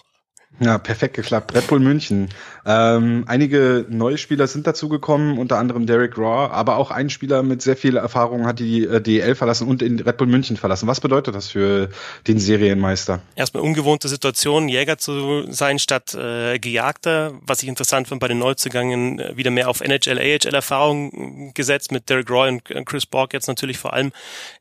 Ja, 0.60 0.78
perfekt 0.78 1.16
geklappt. 1.16 1.56
Red 1.56 1.68
Bull 1.68 1.80
München. 1.80 2.30
Ähm, 2.66 3.24
einige 3.28 3.86
neue 3.90 4.18
Spieler 4.18 4.46
sind 4.48 4.68
dazugekommen, 4.68 5.38
unter 5.38 5.58
anderem 5.58 5.86
Derek 5.86 6.18
Raw, 6.18 6.52
aber 6.52 6.76
auch 6.76 6.92
ein 6.92 7.10
Spieler 7.10 7.44
mit 7.44 7.62
sehr 7.62 7.78
viel 7.78 7.96
Erfahrung 7.96 8.46
hat 8.46 8.60
die 8.60 8.84
äh, 8.84 9.02
DL 9.02 9.36
verlassen 9.36 9.68
und 9.68 9.82
in 9.82 10.00
Red 10.02 10.18
Bull 10.18 10.28
München 10.28 10.58
verlassen. 10.58 10.86
Was 10.88 11.00
bedeutet 11.00 11.34
das 11.34 11.48
für 11.48 11.90
den 12.28 12.40
Serienmeister? 12.40 13.22
Erstmal 13.36 13.64
ungewohnte 13.64 14.10
Situation, 14.10 14.68
Jäger 14.68 14.98
zu 14.98 15.46
sein 15.50 15.80
statt 15.80 16.14
äh, 16.14 16.60
Gejagter. 16.60 17.34
Was 17.42 17.64
ich 17.64 17.70
interessant 17.70 18.10
fand 18.10 18.20
bei 18.20 18.28
den 18.28 18.40
Neuzugängen, 18.40 19.20
äh, 19.20 19.38
wieder 19.38 19.52
mehr 19.52 19.70
auf 19.70 19.80
NHL, 19.80 20.20
AHL-Erfahrung 20.20 21.54
gesetzt 21.54 21.94
mit 21.94 22.10
Derek 22.10 22.30
Raw 22.30 22.50
und 22.50 22.86
Chris 22.86 23.06
Borg 23.06 23.34
jetzt 23.34 23.48
natürlich 23.48 23.78
vor 23.78 23.94
allem. 23.94 24.08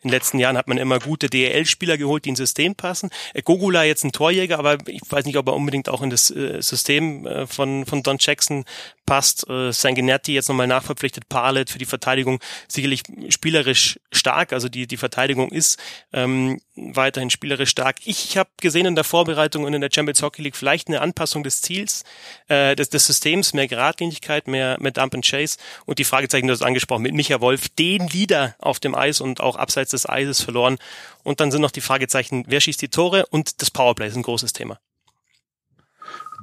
In 0.02 0.08
den 0.08 0.12
letzten 0.12 0.38
Jahren 0.38 0.56
hat 0.56 0.68
man 0.68 0.78
immer 0.78 1.00
gute 1.00 1.28
DL-Spieler 1.28 1.98
geholt, 1.98 2.24
die 2.24 2.30
ins 2.30 2.38
System 2.38 2.76
passen. 2.76 3.10
Äh, 3.34 3.42
Gogula 3.42 3.82
jetzt 3.82 4.04
ein 4.04 4.12
Torjäger, 4.12 4.60
aber 4.60 4.78
ich 4.86 5.02
weiß 5.08 5.24
nicht, 5.24 5.36
ob 5.36 5.48
er 5.48 5.54
unbedingt 5.54 5.87
auch 5.88 6.02
in 6.02 6.10
das 6.10 6.30
äh, 6.30 6.60
System 6.60 7.26
äh, 7.26 7.46
von, 7.46 7.86
von 7.86 8.02
Don 8.02 8.18
Jackson 8.20 8.64
passt. 9.08 9.48
Äh, 9.48 9.72
Sanguinetti 9.72 10.34
jetzt 10.34 10.48
nochmal 10.48 10.66
nachverpflichtet, 10.66 11.28
Parlet 11.28 11.70
für 11.70 11.78
die 11.78 11.86
Verteidigung 11.86 12.40
sicherlich 12.68 13.02
spielerisch 13.30 13.98
stark. 14.12 14.52
Also 14.52 14.68
die, 14.68 14.86
die 14.86 14.98
Verteidigung 14.98 15.50
ist 15.50 15.78
ähm, 16.12 16.60
weiterhin 16.76 17.30
spielerisch 17.30 17.70
stark. 17.70 17.96
Ich 18.04 18.36
habe 18.36 18.50
gesehen 18.60 18.86
in 18.86 18.94
der 18.94 19.04
Vorbereitung 19.04 19.64
und 19.64 19.72
in 19.72 19.80
der 19.80 19.90
Champions 19.92 20.22
Hockey 20.22 20.42
League 20.42 20.56
vielleicht 20.56 20.88
eine 20.88 21.00
Anpassung 21.00 21.42
des 21.42 21.62
Ziels, 21.62 22.04
äh, 22.48 22.76
des, 22.76 22.90
des 22.90 23.06
Systems, 23.06 23.54
mehr 23.54 23.66
Geradlinigkeit, 23.66 24.46
mehr, 24.46 24.76
mehr 24.80 24.92
Dump 24.92 25.14
and 25.14 25.24
Chase 25.24 25.56
und 25.86 25.98
die 25.98 26.04
Fragezeichen, 26.04 26.46
du 26.46 26.52
hast 26.52 26.62
angesprochen, 26.62 27.02
mit 27.02 27.14
Micha 27.14 27.40
Wolf, 27.40 27.68
den 27.70 28.12
wieder 28.12 28.56
auf 28.58 28.78
dem 28.78 28.94
Eis 28.94 29.20
und 29.20 29.40
auch 29.40 29.56
abseits 29.56 29.92
des 29.92 30.08
Eises 30.08 30.42
verloren. 30.42 30.76
Und 31.24 31.40
dann 31.40 31.50
sind 31.50 31.62
noch 31.62 31.70
die 31.70 31.80
Fragezeichen, 31.80 32.44
wer 32.46 32.60
schießt 32.60 32.80
die 32.82 32.88
Tore 32.88 33.26
und 33.26 33.62
das 33.62 33.70
Powerplay 33.70 34.08
ist 34.08 34.16
ein 34.16 34.22
großes 34.22 34.52
Thema. 34.52 34.78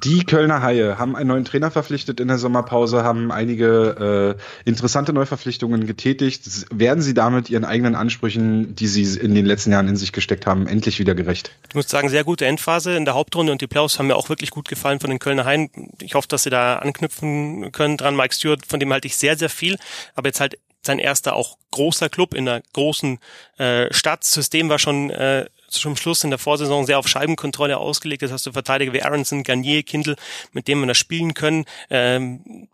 Die 0.03 0.25
Kölner 0.25 0.61
Haie 0.61 0.97
haben 0.97 1.15
einen 1.15 1.29
neuen 1.29 1.45
Trainer 1.45 1.71
verpflichtet 1.71 2.19
in 2.19 2.27
der 2.27 2.37
Sommerpause, 2.37 3.03
haben 3.03 3.31
einige 3.31 4.35
äh, 4.37 4.69
interessante 4.69 5.13
Neuverpflichtungen 5.13 5.87
getätigt. 5.87 6.43
Werden 6.71 7.01
sie 7.01 7.13
damit 7.13 7.49
ihren 7.49 7.63
eigenen 7.63 7.95
Ansprüchen, 7.95 8.75
die 8.75 8.87
sie 8.87 9.17
in 9.17 9.33
den 9.33 9.45
letzten 9.45 9.71
Jahren 9.71 9.87
in 9.87 9.95
sich 9.95 10.11
gesteckt 10.11 10.45
haben, 10.45 10.67
endlich 10.67 10.99
wieder 10.99 11.15
gerecht? 11.15 11.51
Ich 11.69 11.75
muss 11.75 11.87
sagen, 11.87 12.09
sehr 12.09 12.25
gute 12.25 12.45
Endphase 12.45 12.95
in 12.95 13.05
der 13.05 13.13
Hauptrunde 13.13 13.51
und 13.51 13.61
die 13.61 13.67
Playoffs 13.67 13.97
haben 13.97 14.07
mir 14.07 14.15
auch 14.15 14.27
wirklich 14.27 14.49
gut 14.49 14.67
gefallen 14.67 14.99
von 14.99 15.09
den 15.09 15.19
Kölner 15.19 15.45
Haien. 15.45 15.69
Ich 16.01 16.15
hoffe, 16.15 16.27
dass 16.27 16.43
sie 16.43 16.49
da 16.49 16.77
anknüpfen 16.77 17.71
können 17.71 17.95
dran. 17.95 18.17
Mike 18.17 18.35
Stewart, 18.35 18.65
von 18.65 18.79
dem 18.79 18.91
halte 18.91 19.07
ich 19.07 19.15
sehr, 19.15 19.37
sehr 19.37 19.49
viel, 19.49 19.77
aber 20.15 20.27
jetzt 20.27 20.41
halt 20.41 20.57
sein 20.85 20.99
erster 20.99 21.35
auch 21.35 21.57
großer 21.71 22.09
Club 22.09 22.33
in 22.33 22.47
einer 22.47 22.61
großen 22.73 23.19
äh, 23.57 23.91
Stadt. 23.93 24.23
System 24.23 24.69
war 24.69 24.79
schon 24.79 25.09
äh, 25.09 25.45
zum 25.75 25.95
Schluss 25.95 26.23
in 26.23 26.29
der 26.29 26.39
Vorsaison 26.39 26.85
sehr 26.85 26.99
auf 26.99 27.07
Scheibenkontrolle 27.07 27.77
ausgelegt. 27.77 28.21
Das 28.21 28.31
hast 28.31 28.45
du 28.45 28.51
Verteidiger 28.51 28.93
wie 28.93 29.01
Aronson, 29.01 29.43
Garnier, 29.43 29.83
Kindle, 29.83 30.15
mit 30.51 30.67
denen 30.67 30.81
man 30.81 30.87
das 30.87 30.97
spielen 30.97 31.33
können. 31.33 31.65
Ähm, 31.89 32.67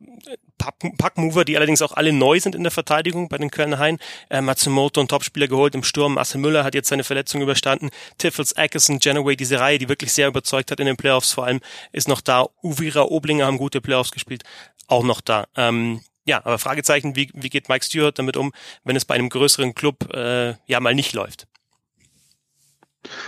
Packmover, 0.97 1.43
die 1.43 1.57
allerdings 1.57 1.81
auch 1.81 1.93
alle 1.93 2.13
neu 2.13 2.39
sind 2.39 2.55
in 2.55 2.63
der 2.63 2.71
Verteidigung 2.71 3.29
bei 3.29 3.37
den 3.37 3.49
Kölner 3.49 3.79
Haien. 3.79 3.97
Äh, 4.29 4.41
Matsumoto, 4.41 5.01
ein 5.01 5.07
Topspieler 5.07 5.47
geholt 5.47 5.75
im 5.75 5.83
Sturm. 5.83 6.15
Marcel 6.15 6.39
Müller 6.39 6.63
hat 6.63 6.75
jetzt 6.75 6.89
seine 6.89 7.03
Verletzung 7.03 7.41
überstanden. 7.41 7.89
Tiffels, 8.17 8.55
Ackerson, 8.55 8.99
Genoway, 8.99 9.35
diese 9.35 9.59
Reihe, 9.59 9.79
die 9.79 9.89
wirklich 9.89 10.13
sehr 10.13 10.27
überzeugt 10.27 10.71
hat 10.71 10.79
in 10.79 10.85
den 10.85 10.97
Playoffs 10.97 11.33
vor 11.33 11.45
allem, 11.45 11.59
ist 11.91 12.07
noch 12.07 12.21
da. 12.21 12.47
Uvira, 12.61 13.03
Oblinger 13.03 13.45
haben 13.45 13.57
gute 13.57 13.81
Playoffs 13.81 14.11
gespielt, 14.11 14.43
auch 14.87 15.03
noch 15.03 15.21
da. 15.21 15.47
Ähm, 15.55 16.01
ja, 16.25 16.37
aber 16.45 16.59
Fragezeichen, 16.59 17.15
wie, 17.15 17.31
wie 17.33 17.49
geht 17.49 17.67
Mike 17.67 17.83
Stewart 17.83 18.17
damit 18.17 18.37
um, 18.37 18.53
wenn 18.83 18.95
es 18.95 19.05
bei 19.05 19.15
einem 19.15 19.29
größeren 19.29 19.73
Club 19.73 20.13
äh, 20.13 20.53
ja 20.67 20.79
mal 20.79 20.93
nicht 20.93 21.13
läuft? 21.13 21.47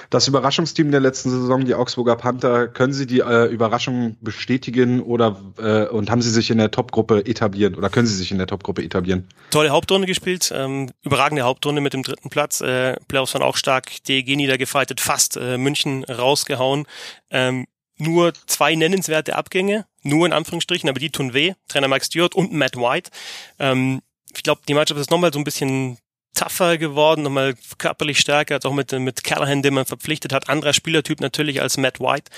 Das 0.09 0.27
Überraschungsteam 0.27 0.91
der 0.91 0.99
letzten 0.99 1.29
Saison, 1.29 1.65
die 1.65 1.73
Augsburger 1.73 2.15
Panther, 2.15 2.67
können 2.67 2.93
Sie 2.93 3.07
die 3.07 3.19
äh, 3.19 3.45
Überraschung 3.45 4.17
bestätigen 4.21 5.01
oder 5.01 5.41
äh, 5.57 5.87
und 5.87 6.11
haben 6.11 6.21
Sie 6.21 6.29
sich 6.29 6.51
in 6.51 6.57
der 6.57 6.71
Topgruppe 6.71 7.25
etablieren 7.25 7.75
oder 7.75 7.89
können 7.89 8.07
Sie 8.07 8.15
sich 8.15 8.31
in 8.31 8.37
der 8.37 8.47
Topgruppe 8.47 8.83
etablieren? 8.83 9.27
Tolle 9.49 9.69
Hauptrunde 9.69 10.07
gespielt, 10.07 10.51
ähm, 10.55 10.91
überragende 11.03 11.43
Hauptrunde 11.43 11.81
mit 11.81 11.93
dem 11.93 12.03
dritten 12.03 12.29
Platz. 12.29 12.61
Äh, 12.61 12.97
Playoffs 13.07 13.33
waren 13.33 13.43
auch 13.43 13.57
stark, 13.57 14.03
DEG 14.03 14.35
niedergefeitet, 14.35 15.01
fast 15.01 15.37
äh, 15.37 15.57
München 15.57 16.03
rausgehauen. 16.03 16.85
Ähm, 17.29 17.65
nur 17.97 18.33
zwei 18.47 18.75
nennenswerte 18.75 19.35
Abgänge, 19.35 19.85
nur 20.01 20.25
in 20.25 20.33
Anführungsstrichen, 20.33 20.89
aber 20.89 20.99
die 20.99 21.09
tun 21.09 21.33
weh. 21.33 21.53
Trainer 21.67 21.87
Mike 21.87 22.05
Stewart 22.05 22.35
und 22.35 22.51
Matt 22.51 22.75
White. 22.75 23.11
Ähm, 23.59 24.01
ich 24.35 24.43
glaube, 24.43 24.61
die 24.67 24.73
Mannschaft 24.73 24.99
ist 24.99 25.11
nochmal 25.11 25.31
so 25.31 25.39
ein 25.39 25.43
bisschen 25.43 25.97
tougher 26.33 26.77
geworden, 26.77 27.23
nochmal 27.23 27.55
körperlich 27.77 28.19
stärker, 28.19 28.55
als 28.55 28.65
auch 28.65 28.73
mit, 28.73 28.91
mit 28.91 29.23
Callahan, 29.23 29.61
den 29.61 29.73
man 29.73 29.85
verpflichtet 29.85 30.33
hat. 30.33 30.49
Anderer 30.49 30.73
Spielertyp 30.73 31.21
natürlich 31.21 31.61
als 31.61 31.77
Matt 31.77 31.99
White. 31.99 32.31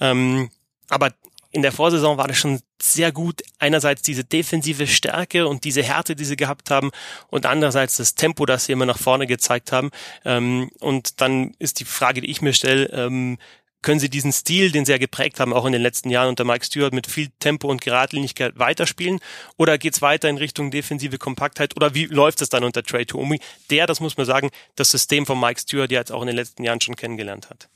Ähm, 0.00 0.50
aber 0.88 1.12
in 1.52 1.62
der 1.62 1.72
Vorsaison 1.72 2.16
war 2.16 2.28
das 2.28 2.38
schon 2.38 2.60
sehr 2.80 3.10
gut. 3.10 3.42
Einerseits 3.58 4.02
diese 4.02 4.24
defensive 4.24 4.86
Stärke 4.86 5.48
und 5.48 5.64
diese 5.64 5.82
Härte, 5.82 6.14
die 6.14 6.24
sie 6.24 6.36
gehabt 6.36 6.70
haben, 6.70 6.90
und 7.28 7.44
andererseits 7.44 7.96
das 7.96 8.14
Tempo, 8.14 8.46
das 8.46 8.66
sie 8.66 8.72
immer 8.72 8.86
nach 8.86 8.98
vorne 8.98 9.26
gezeigt 9.26 9.72
haben. 9.72 9.90
Ähm, 10.24 10.70
und 10.78 11.20
dann 11.20 11.54
ist 11.58 11.80
die 11.80 11.84
Frage, 11.84 12.20
die 12.20 12.30
ich 12.30 12.40
mir 12.40 12.52
stelle, 12.52 12.86
ähm, 12.90 13.38
können 13.82 14.00
sie 14.00 14.10
diesen 14.10 14.32
Stil, 14.32 14.70
den 14.70 14.84
sie 14.84 14.92
ja 14.92 14.98
geprägt 14.98 15.40
haben, 15.40 15.52
auch 15.52 15.64
in 15.66 15.72
den 15.72 15.82
letzten 15.82 16.10
Jahren 16.10 16.28
unter 16.28 16.44
Mike 16.44 16.64
Stewart 16.64 16.92
mit 16.92 17.06
viel 17.06 17.28
Tempo 17.38 17.68
und 17.68 17.80
Geradlinigkeit 17.80 18.58
weiterspielen? 18.58 19.20
Oder 19.56 19.78
geht's 19.78 20.02
weiter 20.02 20.28
in 20.28 20.36
Richtung 20.36 20.70
defensive 20.70 21.18
Kompaktheit? 21.18 21.76
Oder 21.76 21.94
wie 21.94 22.06
läuft 22.06 22.42
es 22.42 22.48
dann 22.48 22.64
unter 22.64 22.82
Trey 22.82 23.06
Tuomi? 23.06 23.40
Der, 23.70 23.86
das 23.86 24.00
muss 24.00 24.16
man 24.16 24.26
sagen, 24.26 24.50
das 24.76 24.90
System 24.90 25.26
von 25.26 25.40
Mike 25.40 25.60
Stewart 25.60 25.90
ja 25.90 26.00
jetzt 26.00 26.12
auch 26.12 26.20
in 26.20 26.26
den 26.26 26.36
letzten 26.36 26.64
Jahren 26.64 26.80
schon 26.80 26.96
kennengelernt 26.96 27.50
hat. 27.50 27.68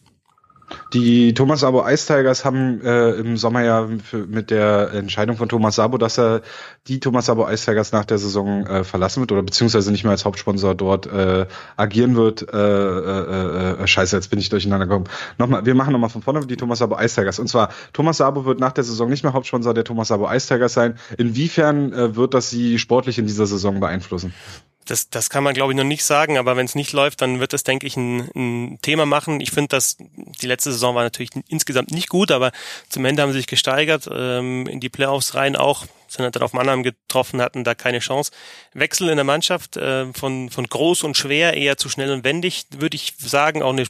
Die 0.93 1.35
Thomas 1.35 1.61
Sabo 1.61 1.87
Ice 1.89 2.07
Tigers 2.07 2.45
haben 2.45 2.81
äh, 2.83 3.11
im 3.13 3.37
Sommer 3.37 3.63
ja 3.63 3.89
für, 4.03 4.27
mit 4.27 4.51
der 4.51 4.93
Entscheidung 4.93 5.37
von 5.37 5.49
Thomas 5.49 5.77
Sabo, 5.77 5.99
dass 5.99 6.19
er 6.19 6.43
die 6.87 7.01
Thomas 7.01 7.27
Sabo 7.27 7.49
Ice 7.49 7.65
Tigers 7.65 7.93
nach 7.93 8.05
der 8.05 8.19
Saison 8.19 8.67
äh, 8.67 8.85
verlassen 8.85 9.21
wird 9.21 9.33
oder 9.33 9.43
beziehungsweise 9.43 9.91
nicht 9.91 10.05
mehr 10.05 10.13
als 10.13 10.25
Hauptsponsor 10.25 10.75
dort 10.75 11.07
äh, 11.07 11.47
agieren 11.77 12.17
wird. 12.17 12.43
Äh, 12.53 12.57
äh, 12.57 13.83
äh, 13.83 13.87
scheiße, 13.87 14.17
jetzt 14.17 14.31
bin 14.31 14.39
ich 14.39 14.49
durcheinander 14.49 14.87
gekommen. 14.87 15.07
Nochmal, 15.39 15.67
wir 15.67 15.75
machen 15.75 15.93
nochmal 15.93 16.11
von 16.11 16.23
vorne 16.23 16.47
die 16.47 16.57
Thomas 16.57 16.79
Sabo 16.79 16.99
Ice 16.99 17.15
Tigers. 17.15 17.39
Und 17.39 17.49
zwar, 17.49 17.71
Thomas 17.93 18.19
Sabo 18.19 18.45
wird 18.45 18.61
nach 18.61 18.73
der 18.73 18.85
Saison 18.85 19.09
nicht 19.09 19.25
mehr 19.25 19.33
Hauptsponsor 19.33 19.75
der 19.75 19.85
Thomas 19.85 20.09
Sabo 20.09 20.31
Ice 20.31 20.49
Tigers 20.49 20.75
sein. 20.75 20.99
Inwiefern 21.19 21.93
äh, 21.93 22.17
wird 22.17 22.35
das 22.35 22.51
sie 22.51 22.79
sportlich 22.79 23.19
in 23.19 23.27
dieser 23.27 23.47
Saison 23.47 23.81
beeinflussen? 23.81 24.33
Das, 24.85 25.11
das 25.11 25.31
kann 25.31 25.45
man, 25.45 25.55
glaube 25.55 25.73
ich, 25.73 25.77
noch 25.77 25.85
nicht 25.85 26.05
sagen, 26.05 26.39
aber 26.39 26.57
wenn 26.57 26.67
es 26.67 26.75
nicht 26.75 26.93
läuft, 26.93 27.23
dann 27.23 27.41
wird 27.41 27.53
das, 27.53 27.65
denke 27.65 27.87
ich, 27.87 27.97
ein, 27.97 28.31
ein 28.35 28.79
Thema 28.83 29.07
machen. 29.07 29.41
Ich 29.41 29.51
finde, 29.51 29.69
dass 29.69 29.97
die 29.99 30.47
letzte 30.47 30.73
Saison 30.73 30.95
war 30.95 31.03
natürlich 31.03 31.31
insgesamt 31.49 31.91
nicht 31.91 32.09
gut, 32.09 32.31
aber 32.31 32.53
zum 32.89 33.05
Ende 33.05 33.23
haben 33.23 33.33
sie 33.33 33.39
sich 33.39 33.47
gesteigert, 33.47 34.09
ähm, 34.13 34.67
in 34.67 34.81
die 34.81 34.89
Playoffs 34.89 35.35
rein 35.35 35.57
auch, 35.57 35.87
sind 36.09 36.35
dann 36.35 36.43
auf 36.43 36.53
Mannheim 36.53 36.83
getroffen, 36.83 37.41
hatten 37.41 37.65
da 37.65 37.75
keine 37.75 37.99
Chance. 37.99 38.31
Wechsel 38.73 39.09
in 39.09 39.17
der 39.17 39.25
Mannschaft 39.25 39.77
äh, 39.77 40.13
von, 40.13 40.51
von 40.51 40.67
groß 40.67 41.03
und 41.03 41.17
schwer 41.17 41.55
eher 41.55 41.77
zu 41.77 41.89
schnell 41.89 42.11
und 42.11 42.25
wendig, 42.25 42.67
würde 42.77 42.97
ich 42.97 43.15
sagen, 43.19 43.63
auch 43.63 43.73
eine 43.73 43.87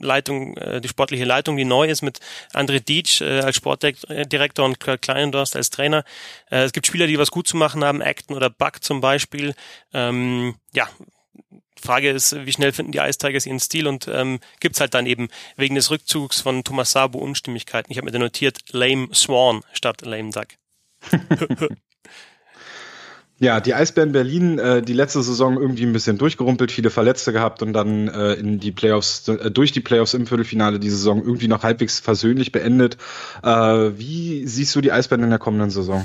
Leitung, 0.00 0.56
äh, 0.56 0.80
die 0.80 0.88
sportliche 0.88 1.24
Leitung, 1.24 1.56
die 1.56 1.64
neu 1.64 1.88
ist 1.88 2.02
mit 2.02 2.20
André 2.52 2.80
Dietsch 2.80 3.20
äh, 3.20 3.40
als 3.40 3.56
Sportdirektor 3.56 4.64
und 4.64 4.80
Kurt 4.80 5.02
Kleinendorst 5.02 5.56
als 5.56 5.70
Trainer. 5.70 6.04
Äh, 6.50 6.64
es 6.64 6.72
gibt 6.72 6.86
Spieler, 6.86 7.06
die 7.06 7.18
was 7.18 7.30
gut 7.30 7.48
zu 7.48 7.56
machen 7.56 7.84
haben, 7.84 8.02
Acton 8.02 8.36
oder 8.36 8.50
Buck 8.50 8.82
zum 8.82 9.00
Beispiel. 9.00 9.54
Ähm, 9.92 10.56
ja, 10.74 10.88
Frage 11.80 12.10
ist, 12.10 12.44
wie 12.44 12.52
schnell 12.52 12.72
finden 12.72 12.92
die 12.92 12.98
Ice 12.98 13.18
Tigers 13.18 13.46
ihren 13.46 13.60
Stil 13.60 13.86
und 13.86 14.08
ähm, 14.08 14.40
gibt 14.60 14.78
halt 14.80 14.94
dann 14.94 15.06
eben 15.06 15.28
wegen 15.56 15.74
des 15.74 15.90
Rückzugs 15.90 16.40
von 16.40 16.64
Thomas 16.64 16.92
Sabo 16.92 17.18
Unstimmigkeiten. 17.18 17.92
Ich 17.92 17.98
habe 17.98 18.06
mir 18.06 18.12
da 18.12 18.18
notiert 18.18 18.58
Lame 18.72 19.08
Swan 19.14 19.62
statt 19.72 20.02
Lame 20.02 20.30
Duck. 20.30 20.48
Ja, 23.40 23.60
die 23.60 23.72
Eisbären 23.72 24.10
Berlin, 24.10 24.58
äh, 24.58 24.82
die 24.82 24.92
letzte 24.92 25.22
Saison 25.22 25.60
irgendwie 25.60 25.84
ein 25.84 25.92
bisschen 25.92 26.18
durchgerumpelt, 26.18 26.72
viele 26.72 26.90
Verletzte 26.90 27.32
gehabt 27.32 27.62
und 27.62 27.72
dann 27.72 28.08
äh, 28.08 28.32
in 28.34 28.58
die 28.58 28.72
Playoffs, 28.72 29.28
äh, 29.28 29.50
durch 29.52 29.70
die 29.70 29.80
Playoffs 29.80 30.14
im 30.14 30.26
Viertelfinale 30.26 30.80
die 30.80 30.90
Saison 30.90 31.22
irgendwie 31.22 31.46
noch 31.46 31.62
halbwegs 31.62 32.00
versöhnlich 32.00 32.50
beendet. 32.50 32.96
Äh, 33.44 33.48
wie 33.96 34.44
siehst 34.44 34.74
du 34.74 34.80
die 34.80 34.90
Eisbären 34.90 35.22
in 35.22 35.30
der 35.30 35.38
kommenden 35.38 35.70
Saison? 35.70 36.04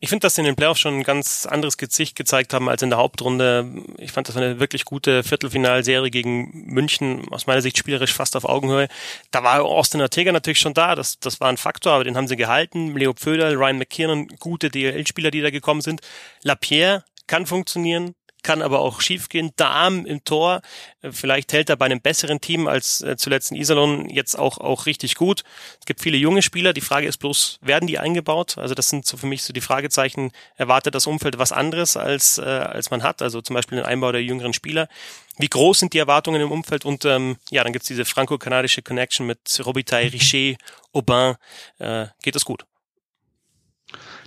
Ich 0.00 0.10
finde, 0.10 0.24
dass 0.24 0.36
sie 0.36 0.42
in 0.42 0.46
den 0.46 0.54
Playoffs 0.54 0.78
schon 0.78 0.98
ein 0.98 1.02
ganz 1.02 1.44
anderes 1.44 1.76
Gesicht 1.76 2.14
gezeigt 2.14 2.54
haben 2.54 2.68
als 2.68 2.82
in 2.82 2.90
der 2.90 3.00
Hauptrunde. 3.00 3.68
Ich 3.96 4.12
fand 4.12 4.28
das 4.28 4.36
eine 4.36 4.60
wirklich 4.60 4.84
gute 4.84 5.24
Viertelfinalserie 5.24 6.10
gegen 6.10 6.66
München, 6.66 7.26
aus 7.32 7.48
meiner 7.48 7.62
Sicht 7.62 7.78
spielerisch 7.78 8.12
fast 8.12 8.36
auf 8.36 8.44
Augenhöhe. 8.44 8.86
Da 9.32 9.42
war 9.42 9.64
Austin 9.64 10.00
Ortega 10.00 10.30
natürlich 10.30 10.60
schon 10.60 10.74
da, 10.74 10.94
das, 10.94 11.18
das 11.18 11.40
war 11.40 11.48
ein 11.48 11.56
Faktor, 11.56 11.94
aber 11.94 12.04
den 12.04 12.16
haben 12.16 12.28
sie 12.28 12.36
gehalten. 12.36 12.96
Leo 12.96 13.12
Pföderl, 13.12 13.56
Ryan 13.56 13.78
McKiernan, 13.78 14.28
gute 14.38 14.70
DL-Spieler, 14.70 15.32
die 15.32 15.40
da 15.40 15.50
gekommen 15.50 15.80
sind. 15.80 16.00
Lapierre 16.42 17.04
kann 17.26 17.46
funktionieren, 17.46 18.14
kann 18.48 18.62
aber 18.62 18.80
auch 18.80 19.02
schiefgehen. 19.02 19.50
Darm 19.56 20.06
im 20.06 20.24
Tor, 20.24 20.62
äh, 21.02 21.12
vielleicht 21.12 21.52
hält 21.52 21.68
er 21.68 21.76
bei 21.76 21.84
einem 21.84 22.00
besseren 22.00 22.40
Team 22.40 22.66
als 22.66 23.02
äh, 23.02 23.18
zuletzt 23.18 23.50
in 23.50 23.58
Iserlohn 23.58 24.08
jetzt 24.08 24.38
auch, 24.38 24.56
auch 24.56 24.86
richtig 24.86 25.16
gut. 25.16 25.44
Es 25.78 25.84
gibt 25.84 26.00
viele 26.00 26.16
junge 26.16 26.40
Spieler. 26.40 26.72
Die 26.72 26.80
Frage 26.80 27.06
ist 27.06 27.18
bloß, 27.18 27.58
werden 27.60 27.86
die 27.86 27.98
eingebaut? 27.98 28.56
Also 28.56 28.74
das 28.74 28.88
sind 28.88 29.04
so 29.04 29.18
für 29.18 29.26
mich 29.26 29.42
so 29.42 29.52
die 29.52 29.60
Fragezeichen. 29.60 30.32
Erwartet 30.56 30.94
das 30.94 31.06
Umfeld 31.06 31.38
was 31.38 31.52
anderes 31.52 31.98
als, 31.98 32.38
äh, 32.38 32.42
als 32.42 32.90
man 32.90 33.02
hat? 33.02 33.20
Also 33.20 33.42
zum 33.42 33.52
Beispiel 33.52 33.76
den 33.76 33.84
Einbau 33.84 34.12
der 34.12 34.22
jüngeren 34.22 34.54
Spieler. 34.54 34.88
Wie 35.36 35.48
groß 35.48 35.80
sind 35.80 35.92
die 35.92 35.98
Erwartungen 35.98 36.40
im 36.40 36.50
Umfeld? 36.50 36.86
Und 36.86 37.04
ähm, 37.04 37.36
ja, 37.50 37.62
dann 37.64 37.74
gibt's 37.74 37.88
diese 37.88 38.06
franco-kanadische 38.06 38.80
Connection 38.80 39.26
mit 39.26 39.60
Robitaille, 39.62 40.10
Richer, 40.10 40.56
Aubin. 40.94 41.34
Äh, 41.78 42.06
geht 42.22 42.34
das 42.34 42.46
gut? 42.46 42.64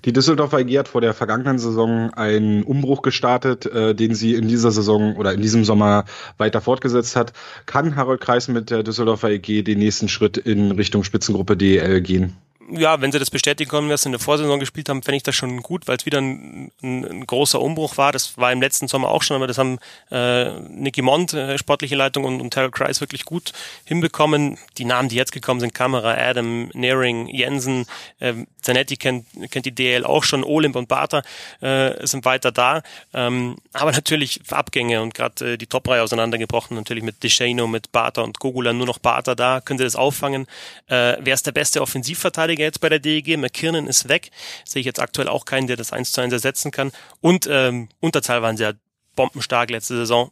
Die 0.06 0.14
Düsseldorfer 0.14 0.60
EG 0.60 0.80
hat 0.80 0.88
vor 0.88 1.02
der 1.02 1.14
vergangenen 1.14 1.60
Saison 1.60 2.12
einen 2.14 2.64
Umbruch 2.64 3.04
gestartet, 3.04 3.68
äh, 3.68 3.94
den 3.94 4.16
sie 4.16 4.34
in 4.34 4.48
dieser 4.48 4.72
Saison 4.72 5.16
oder 5.16 5.34
in 5.34 5.42
diesem 5.42 5.64
Sommer 5.64 6.06
weiter 6.38 6.62
fortgesetzt 6.62 7.16
hat. 7.16 7.34
Kann 7.68 7.96
Harold 7.96 8.22
Kreis 8.22 8.48
mit 8.48 8.72
der 8.72 8.84
Düsseldorfer 8.84 9.30
EG 9.30 9.62
den 9.62 9.80
nächsten 9.80 10.10
Schritt 10.10 10.38
in 10.38 10.72
Richtung 10.72 11.04
Spitzengruppe 11.04 11.56
DL 11.56 12.02
gehen? 12.02 12.36
ja, 12.72 13.02
wenn 13.02 13.12
sie 13.12 13.20
das 13.20 13.30
bestätigen 13.30 13.70
können, 13.70 13.90
was 13.90 14.04
sie 14.04 14.10
in 14.10 14.14
der 14.14 14.20
Vorsaison 14.20 14.60
gespielt 14.60 14.90
haben, 14.90 15.04
fände 15.04 15.18
ich 15.18 15.24
das 15.24 15.36
schon 15.36 15.62
gut, 15.62 15.88
weil 15.88 15.98
es 15.98 16.06
wieder 16.06 16.20
ein, 16.20 16.72
ein, 16.82 17.06
ein, 17.06 17.28
großer 17.28 17.60
Umbruch 17.62 17.98
war. 17.98 18.12
Das 18.12 18.38
war 18.38 18.52
im 18.52 18.62
letzten 18.62 18.88
Sommer 18.88 19.10
auch 19.10 19.24
schon, 19.24 19.36
aber 19.36 19.48
das 19.48 19.58
haben 19.58 19.80
äh, 20.10 20.60
Nicky 20.62 21.02
Mond, 21.02 21.34
äh, 21.34 21.58
sportliche 21.58 21.96
Leitung, 21.96 22.24
und, 22.24 22.42
und 22.42 22.52
Terrell 22.52 22.72
Kreis 22.72 23.02
wirklich 23.02 23.26
gut 23.26 23.52
hinbekommen. 23.86 24.58
Die 24.78 24.86
Namen, 24.86 25.10
die 25.10 25.16
jetzt 25.16 25.32
gekommen 25.32 25.60
sind, 25.60 25.74
Kamera, 25.74 26.16
Adam, 26.16 26.70
Nearing, 26.74 27.28
Jensen, 27.28 27.86
äh, 28.20 28.34
Zanetti 28.62 28.98
kennt, 28.98 29.26
kennt 29.50 29.66
die 29.66 29.74
DL 29.74 30.06
auch 30.06 30.24
schon, 30.24 30.44
Olimp 30.44 30.76
und 30.76 30.88
Barter 30.88 31.24
äh, 31.62 32.06
sind 32.06 32.26
weiter 32.26 32.52
da. 32.52 32.82
Ähm, 33.14 33.58
aber 33.74 33.92
natürlich 33.92 34.42
Abgänge 34.50 35.02
und 35.02 35.14
gerade 35.14 35.54
äh, 35.54 35.58
die 35.58 35.68
Top-Reihe 35.68 36.04
auseinandergebrochen, 36.04 36.76
natürlich 36.76 37.04
mit 37.04 37.24
DeShano, 37.24 37.68
mit 37.68 37.92
Barter 37.92 38.24
und 38.24 38.40
Gogula, 38.40 38.74
nur 38.74 38.86
noch 38.86 39.00
Barter 39.00 39.36
da. 39.36 39.62
Können 39.62 39.80
sie 39.80 39.84
das 39.84 39.96
auffangen? 39.96 40.48
Äh, 40.88 41.18
wer 41.20 41.34
ist 41.34 41.46
der 41.46 41.52
beste 41.52 41.82
Offensivverteidiger 41.82 42.64
jetzt 42.64 42.82
bei 42.82 42.90
der 42.90 43.00
DEG? 43.00 43.38
McKiernan 43.38 43.88
ist 43.88 44.10
weg. 44.10 44.32
Sehe 44.66 44.82
ich 44.82 44.86
jetzt 44.86 45.00
aktuell 45.00 45.28
auch 45.28 45.46
keinen, 45.46 45.68
der 45.68 45.78
das 45.78 45.94
1 45.94 46.12
zu 46.12 46.22
1 46.22 46.34
ersetzen 46.34 46.72
kann. 46.72 46.92
Und 47.22 47.48
ähm, 47.50 47.90
Unterzahl 48.00 48.42
waren 48.42 48.58
sehr 48.58 48.76
bombenstark 49.16 49.70
letzte 49.70 49.96
Saison. 49.96 50.32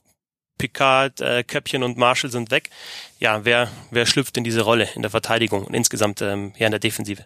Picard, 0.57 1.21
äh, 1.21 1.43
Köppchen 1.43 1.83
und 1.83 1.97
Marshall 1.97 2.31
sind 2.31 2.51
weg. 2.51 2.69
Ja, 3.19 3.45
wer, 3.45 3.71
wer 3.91 4.05
schlüpft 4.05 4.37
in 4.37 4.43
diese 4.43 4.61
Rolle 4.61 4.89
in 4.93 5.01
der 5.01 5.11
Verteidigung 5.11 5.63
und 5.63 5.73
insgesamt 5.73 6.21
ähm, 6.21 6.53
ja 6.57 6.67
in 6.67 6.71
der 6.71 6.79
Defensive? 6.79 7.25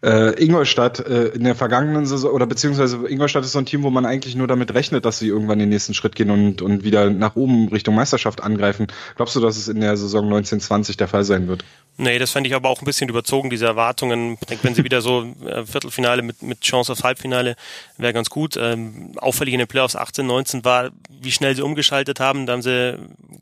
Äh, 0.00 0.40
Ingolstadt 0.42 1.00
äh, 1.00 1.28
in 1.28 1.42
der 1.42 1.56
vergangenen 1.56 2.06
Saison, 2.06 2.30
oder 2.30 2.46
beziehungsweise 2.46 3.08
Ingolstadt 3.08 3.44
ist 3.44 3.52
so 3.52 3.58
ein 3.58 3.66
Team, 3.66 3.82
wo 3.82 3.90
man 3.90 4.06
eigentlich 4.06 4.36
nur 4.36 4.46
damit 4.46 4.72
rechnet, 4.72 5.04
dass 5.04 5.18
sie 5.18 5.26
irgendwann 5.26 5.58
den 5.58 5.70
nächsten 5.70 5.92
Schritt 5.92 6.14
gehen 6.14 6.30
und, 6.30 6.62
und 6.62 6.84
wieder 6.84 7.10
nach 7.10 7.34
oben 7.34 7.68
Richtung 7.68 7.96
Meisterschaft 7.96 8.40
angreifen. 8.40 8.86
Glaubst 9.16 9.34
du, 9.34 9.40
dass 9.40 9.56
es 9.56 9.66
in 9.66 9.80
der 9.80 9.96
Saison 9.96 10.24
1920 10.24 10.96
der 10.96 11.08
Fall 11.08 11.24
sein 11.24 11.48
wird? 11.48 11.64
Nee, 12.00 12.20
das 12.20 12.30
fände 12.30 12.48
ich 12.48 12.54
aber 12.54 12.68
auch 12.68 12.80
ein 12.80 12.84
bisschen 12.84 13.08
überzogen, 13.08 13.50
diese 13.50 13.66
Erwartungen. 13.66 14.38
Ich 14.40 14.46
denke, 14.46 14.62
wenn 14.62 14.74
sie 14.74 14.84
wieder 14.84 15.00
so 15.02 15.34
äh, 15.44 15.66
Viertelfinale 15.66 16.22
mit, 16.22 16.42
mit 16.42 16.60
Chance 16.60 16.92
auf 16.92 17.02
Halbfinale 17.02 17.56
wäre 17.96 18.12
ganz 18.12 18.30
gut. 18.30 18.56
Ähm, 18.56 19.14
auffällig 19.16 19.52
in 19.52 19.58
den 19.58 19.66
Playoffs 19.66 19.96
18, 19.96 20.24
19 20.24 20.64
war, 20.64 20.90
wie 21.10 21.32
schnell 21.32 21.56
sie 21.56 21.62
umgeschaltet 21.62 22.20
haben. 22.20 22.46
Da 22.46 22.52
haben 22.52 22.62
sie 22.62 22.96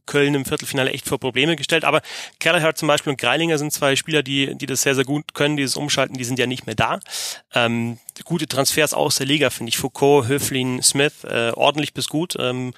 Köln 0.07 0.35
im 0.35 0.47
Viertelfinale 0.47 0.91
echt 0.91 1.07
vor 1.07 1.21
Probleme 1.21 1.55
gestellt. 1.55 1.85
Aber 1.85 2.01
Kelleher 2.41 2.75
zum 2.75 2.89
Beispiel 2.89 3.11
und 3.11 3.21
Greilinger 3.21 3.59
sind 3.59 3.75
zwei 3.75 3.95
Spieler, 3.95 4.23
die, 4.23 4.55
die 4.57 4.65
das 4.65 4.81
sehr, 4.81 4.95
sehr 4.95 5.05
gut 5.05 5.35
können, 5.35 5.59
dieses 5.59 5.77
Umschalten, 5.77 6.17
die 6.17 6.25
sind 6.25 6.39
ja 6.39 6.46
nicht 6.47 6.67
mehr 6.67 6.75
da. 6.75 7.01
Ähm, 7.55 7.99
gute 8.25 8.47
Transfers 8.47 8.95
aus 8.95 9.17
der 9.17 9.27
Liga, 9.27 9.51
finde 9.51 9.71
ich. 9.71 9.79
Foucault, 9.79 10.29
Höflin, 10.29 10.83
Smith, 10.83 11.25
äh, 11.25 11.53
ordentlich 11.55 11.95
bis 11.95 12.09
gut. 12.09 12.35
Ähm, 12.39 12.75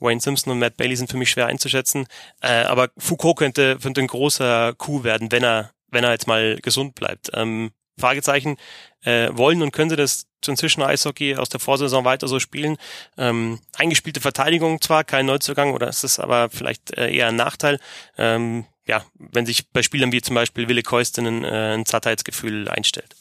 Wayne 0.00 0.20
Simpson 0.20 0.52
und 0.52 0.58
Matt 0.58 0.76
Bailey 0.76 0.96
sind 0.96 1.10
für 1.10 1.16
mich 1.16 1.30
schwer 1.30 1.46
einzuschätzen. 1.46 2.06
Äh, 2.40 2.64
aber 2.64 2.90
Foucault 2.98 3.36
könnte, 3.36 3.78
könnte 3.80 4.00
ein 4.00 4.06
großer 4.06 4.74
Coup 4.74 5.04
werden, 5.04 5.32
wenn 5.32 5.42
er, 5.42 5.70
wenn 5.90 6.04
er 6.04 6.12
jetzt 6.12 6.26
mal 6.26 6.58
gesund 6.62 6.94
bleibt. 6.94 7.30
Ähm, 7.34 7.70
Fragezeichen, 7.98 8.56
äh, 9.04 9.30
wollen 9.32 9.62
und 9.62 9.72
können 9.72 9.88
sie 9.88 9.96
das 9.96 10.26
inzwischen 10.46 10.82
Eishockey 10.82 11.36
aus 11.36 11.48
der 11.48 11.60
Vorsaison 11.60 12.04
weiter 12.04 12.28
so 12.28 12.38
spielen? 12.38 12.76
Ähm, 13.16 13.60
eingespielte 13.76 14.20
Verteidigung 14.20 14.80
zwar, 14.80 15.02
kein 15.02 15.26
Neuzugang, 15.26 15.72
oder 15.72 15.88
ist 15.88 16.04
es 16.04 16.18
aber 16.18 16.50
vielleicht 16.50 16.96
äh, 16.96 17.10
eher 17.10 17.28
ein 17.28 17.36
Nachteil? 17.36 17.80
Ähm, 18.18 18.66
ja, 18.86 19.04
wenn 19.18 19.46
sich 19.46 19.68
bei 19.68 19.82
Spielern 19.82 20.12
wie 20.12 20.22
zum 20.22 20.34
Beispiel 20.34 20.68
Wille 20.68 20.82
Koistinen 20.82 21.44
äh, 21.44 21.74
ein 21.74 21.86
Zattheitsgefühl 21.86 22.68
einstellt. 22.68 23.14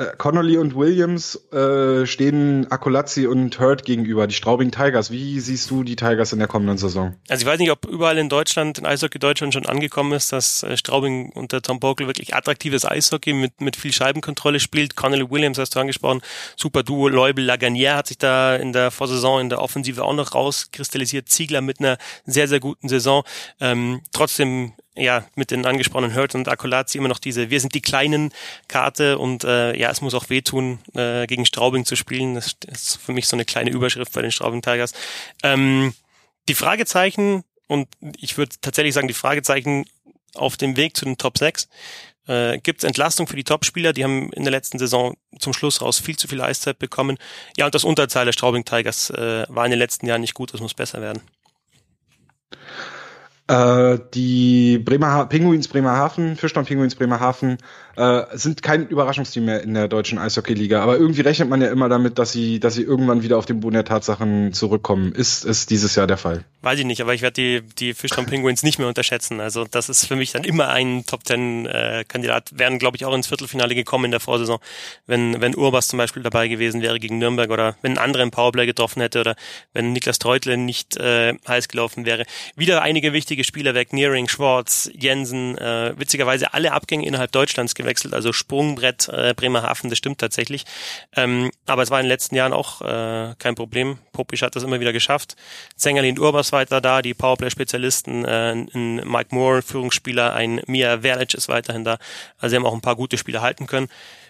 Äh, 0.00 0.16
Connolly 0.16 0.56
und 0.56 0.74
Williams 0.74 1.38
äh, 1.52 2.06
stehen 2.06 2.66
Akolazzi 2.70 3.26
und 3.26 3.60
Hurt 3.60 3.84
gegenüber, 3.84 4.26
die 4.26 4.34
Straubing 4.34 4.70
Tigers. 4.70 5.10
Wie 5.10 5.38
siehst 5.40 5.70
du 5.70 5.82
die 5.84 5.94
Tigers 5.96 6.32
in 6.32 6.38
der 6.38 6.48
kommenden 6.48 6.78
Saison? 6.78 7.16
Also 7.28 7.42
ich 7.42 7.46
weiß 7.46 7.58
nicht, 7.58 7.70
ob 7.70 7.84
überall 7.86 8.16
in 8.16 8.30
Deutschland, 8.30 8.78
in 8.78 8.86
Eishockey 8.86 9.18
Deutschland 9.18 9.52
schon 9.52 9.66
angekommen 9.66 10.12
ist, 10.12 10.32
dass 10.32 10.62
äh, 10.62 10.76
Straubing 10.78 11.30
unter 11.32 11.60
Tom 11.60 11.80
Bokel 11.80 12.06
wirklich 12.06 12.34
attraktives 12.34 12.86
Eishockey 12.86 13.34
mit, 13.34 13.60
mit 13.60 13.76
viel 13.76 13.92
Scheibenkontrolle 13.92 14.58
spielt. 14.58 14.96
Connolly 14.96 15.30
Williams 15.30 15.58
hast 15.58 15.76
du 15.76 15.80
angesprochen, 15.80 16.22
super 16.56 16.82
Duo. 16.82 17.08
Leubel 17.08 17.44
Laganier 17.44 17.96
hat 17.96 18.06
sich 18.06 18.16
da 18.16 18.56
in 18.56 18.72
der 18.72 18.90
Vorsaison 18.90 19.40
in 19.40 19.50
der 19.50 19.60
Offensive 19.60 20.02
auch 20.02 20.14
noch 20.14 20.34
rauskristallisiert. 20.34 21.28
Ziegler 21.28 21.60
mit 21.60 21.80
einer 21.80 21.98
sehr, 22.24 22.48
sehr 22.48 22.60
guten 22.60 22.88
Saison. 22.88 23.22
Ähm, 23.60 24.00
trotzdem 24.12 24.72
ja 24.96 25.24
mit 25.36 25.50
den 25.50 25.66
angesprochenen 25.66 26.14
Hurt 26.14 26.34
und 26.34 26.48
Akolazzi 26.48 26.98
immer 26.98 27.08
noch 27.08 27.18
diese 27.18 27.50
Wir 27.50 27.60
sind 27.60 27.74
die 27.74 27.80
kleinen 27.80 28.32
Karte 28.68 29.18
und 29.18 29.44
äh, 29.44 29.76
ja, 29.76 29.90
es 29.90 30.00
muss 30.00 30.14
auch 30.14 30.30
wehtun, 30.30 30.78
äh, 30.94 31.26
gegen 31.26 31.46
Straubing 31.46 31.84
zu 31.84 31.96
spielen. 31.96 32.34
Das 32.34 32.56
ist 32.66 32.96
für 32.96 33.12
mich 33.12 33.28
so 33.28 33.36
eine 33.36 33.44
kleine 33.44 33.70
Überschrift 33.70 34.12
bei 34.12 34.22
den 34.22 34.32
Straubing 34.32 34.62
Tigers. 34.62 34.92
Ähm, 35.42 35.94
die 36.48 36.54
Fragezeichen 36.54 37.44
und 37.68 37.88
ich 38.16 38.36
würde 38.36 38.56
tatsächlich 38.60 38.94
sagen, 38.94 39.08
die 39.08 39.14
Fragezeichen 39.14 39.84
auf 40.34 40.56
dem 40.56 40.76
Weg 40.76 40.96
zu 40.96 41.04
den 41.04 41.18
Top 41.18 41.38
6. 41.38 41.68
Äh, 42.26 42.58
Gibt 42.58 42.82
es 42.82 42.84
Entlastung 42.84 43.26
für 43.26 43.36
die 43.36 43.44
Topspieler? 43.44 43.92
Die 43.92 44.04
haben 44.04 44.32
in 44.32 44.44
der 44.44 44.50
letzten 44.50 44.78
Saison 44.78 45.16
zum 45.38 45.52
Schluss 45.52 45.80
raus 45.80 45.98
viel 45.98 46.16
zu 46.16 46.28
viel 46.28 46.40
Eiszeit 46.40 46.78
bekommen. 46.78 47.18
Ja, 47.56 47.66
und 47.66 47.74
das 47.74 47.84
Unterteil 47.84 48.24
der 48.24 48.32
Straubing 48.32 48.64
Tigers 48.64 49.10
äh, 49.10 49.46
war 49.48 49.64
in 49.64 49.70
den 49.70 49.78
letzten 49.78 50.06
Jahren 50.06 50.20
nicht 50.20 50.34
gut, 50.34 50.52
das 50.52 50.60
muss 50.60 50.74
besser 50.74 51.00
werden. 51.00 51.22
Äh, 53.50 53.98
die 54.14 54.78
Bremer 54.78 55.26
Pinguins 55.26 55.66
Bremerhaven, 55.66 56.36
Fischtown 56.36 56.66
Pinguins 56.66 56.94
Bremerhaven 56.94 57.58
äh, 57.96 58.22
sind 58.34 58.62
kein 58.62 58.86
Überraschungsteam 58.86 59.44
mehr 59.44 59.62
in 59.62 59.74
der 59.74 59.88
deutschen 59.88 60.18
Eishockey-Liga. 60.18 60.80
Aber 60.80 60.96
irgendwie 60.96 61.22
rechnet 61.22 61.48
man 61.48 61.60
ja 61.60 61.68
immer 61.68 61.88
damit, 61.88 62.18
dass 62.20 62.30
sie, 62.30 62.60
dass 62.60 62.74
sie 62.74 62.82
irgendwann 62.82 63.24
wieder 63.24 63.38
auf 63.38 63.46
den 63.46 63.58
Boden 63.58 63.74
der 63.74 63.84
Tatsachen 63.84 64.52
zurückkommen. 64.52 65.12
Ist 65.12 65.44
es 65.44 65.66
dieses 65.66 65.96
Jahr 65.96 66.06
der 66.06 66.16
Fall? 66.16 66.44
Weiß 66.62 66.78
ich 66.78 66.84
nicht, 66.84 67.00
aber 67.00 67.12
ich 67.12 67.22
werde 67.22 67.34
die, 67.34 67.62
die 67.74 67.92
Fischtown 67.92 68.26
Penguins 68.26 68.62
nicht 68.62 68.78
mehr 68.78 68.86
unterschätzen. 68.86 69.40
Also 69.40 69.66
das 69.68 69.88
ist 69.88 70.06
für 70.06 70.14
mich 70.14 70.30
dann 70.30 70.44
immer 70.44 70.68
ein 70.68 71.04
Top 71.06 71.24
Ten 71.24 71.66
äh, 71.66 72.04
Kandidat. 72.06 72.52
Wären, 72.54 72.78
glaube 72.78 72.96
ich, 72.96 73.04
auch 73.04 73.14
ins 73.14 73.26
Viertelfinale 73.26 73.74
gekommen 73.74 74.04
in 74.04 74.10
der 74.12 74.20
Vorsaison, 74.20 74.60
wenn, 75.08 75.40
wenn 75.40 75.56
Urbas 75.56 75.88
zum 75.88 75.96
Beispiel 75.96 76.22
dabei 76.22 76.46
gewesen 76.46 76.82
wäre 76.82 77.00
gegen 77.00 77.18
Nürnberg 77.18 77.50
oder 77.50 77.74
wenn 77.82 77.92
ein 77.92 77.98
anderer 77.98 78.22
im 78.22 78.30
Powerplay 78.30 78.66
getroffen 78.66 79.00
hätte 79.00 79.20
oder 79.20 79.34
wenn 79.72 79.92
Niklas 79.92 80.20
Treutle 80.20 80.56
nicht 80.56 80.96
äh, 80.98 81.34
heiß 81.48 81.66
gelaufen 81.66 82.06
wäre. 82.06 82.24
Wieder 82.54 82.82
einige 82.82 83.12
wichtige 83.12 83.39
Spieler 83.44 83.74
weg, 83.74 83.92
Nearing, 83.92 84.28
Schwartz, 84.28 84.90
Jensen, 84.94 85.56
äh, 85.58 85.94
witzigerweise 85.96 86.52
alle 86.54 86.72
Abgänge 86.72 87.06
innerhalb 87.06 87.32
Deutschlands 87.32 87.74
gewechselt, 87.74 88.14
also 88.14 88.32
Sprungbrett 88.32 89.08
äh, 89.08 89.34
Bremerhaven, 89.34 89.90
das 89.90 89.98
stimmt 89.98 90.18
tatsächlich. 90.18 90.64
Ähm, 91.16 91.50
aber 91.66 91.82
es 91.82 91.90
war 91.90 92.00
in 92.00 92.04
den 92.04 92.10
letzten 92.10 92.34
Jahren 92.34 92.52
auch 92.52 92.80
äh, 92.82 93.34
kein 93.38 93.54
Problem. 93.54 93.98
Popisch 94.12 94.42
hat 94.42 94.56
das 94.56 94.62
immer 94.62 94.80
wieder 94.80 94.92
geschafft. 94.92 95.36
Zengerlin 95.76 96.18
Urbas 96.18 96.52
weiter 96.52 96.80
da, 96.80 97.02
die 97.02 97.14
Powerplay-Spezialisten, 97.14 98.24
äh, 98.24 98.52
ein 98.52 98.96
Mike 99.04 99.34
Moore, 99.34 99.62
Führungsspieler, 99.62 100.32
ein 100.34 100.60
Mia 100.66 101.00
Verlic 101.00 101.34
ist 101.34 101.48
weiterhin 101.48 101.84
da. 101.84 101.98
Also 102.38 102.50
sie 102.50 102.56
haben 102.56 102.66
auch 102.66 102.74
ein 102.74 102.80
paar 102.80 102.96
gute 102.96 103.18
Spiele 103.18 103.40
halten 103.40 103.66
können. 103.66 103.88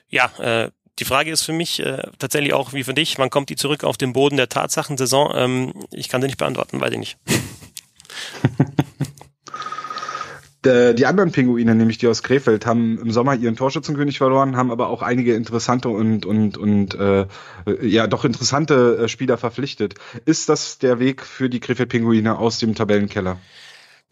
Ja, 0.09 0.31
äh, 0.39 0.71
die 1.01 1.05
Frage 1.05 1.31
ist 1.31 1.43
für 1.43 1.53
mich 1.53 1.81
äh, 1.81 2.03
tatsächlich 2.19 2.53
auch 2.53 2.73
wie 2.73 2.85
für 2.85 2.95
dich, 2.95 3.19
wann 3.19 3.31
kommt 3.31 3.49
die 3.49 3.57
zurück 3.57 3.85
auf 3.85 3.97
den 3.97 4.13
Boden 4.13 4.37
der 4.37 4.49
Tatsachen-Saison? 4.49 5.33
Ähm, 5.35 5.73
ich 5.91 6.09
kann 6.09 6.21
sie 6.21 6.27
nicht 6.27 6.37
beantworten, 6.37 6.81
weiß 6.81 6.93
ich 6.93 6.99
nicht. 6.99 7.19
die 10.65 11.07
anderen 11.07 11.33
Pinguine, 11.33 11.75
nämlich 11.75 11.99
die 11.99 12.07
aus 12.07 12.23
Krefeld, 12.23 12.67
haben 12.67 12.99
im 12.99 13.11
Sommer 13.11 13.35
ihren 13.35 13.57
Torschützenkönig 13.57 14.19
verloren, 14.19 14.57
haben 14.57 14.71
aber 14.71 14.89
auch 14.89 15.01
einige 15.03 15.35
interessante 15.35 15.89
und 15.89 16.27
und 16.27 16.59
und 16.59 16.95
äh, 16.95 17.27
ja 17.81 18.07
doch 18.07 18.25
interessante 18.25 18.99
äh, 19.05 19.09
Spieler 19.09 19.39
verpflichtet. 19.39 19.95
Ist 20.27 20.49
das 20.51 20.79
der 20.79 20.99
Weg 20.99 21.25
für 21.25 21.49
die 21.49 21.61
Krefeld 21.61 21.89
Pinguine 21.89 22.39
aus 22.39 22.59
dem 22.59 22.75
Tabellenkeller? 22.75 23.39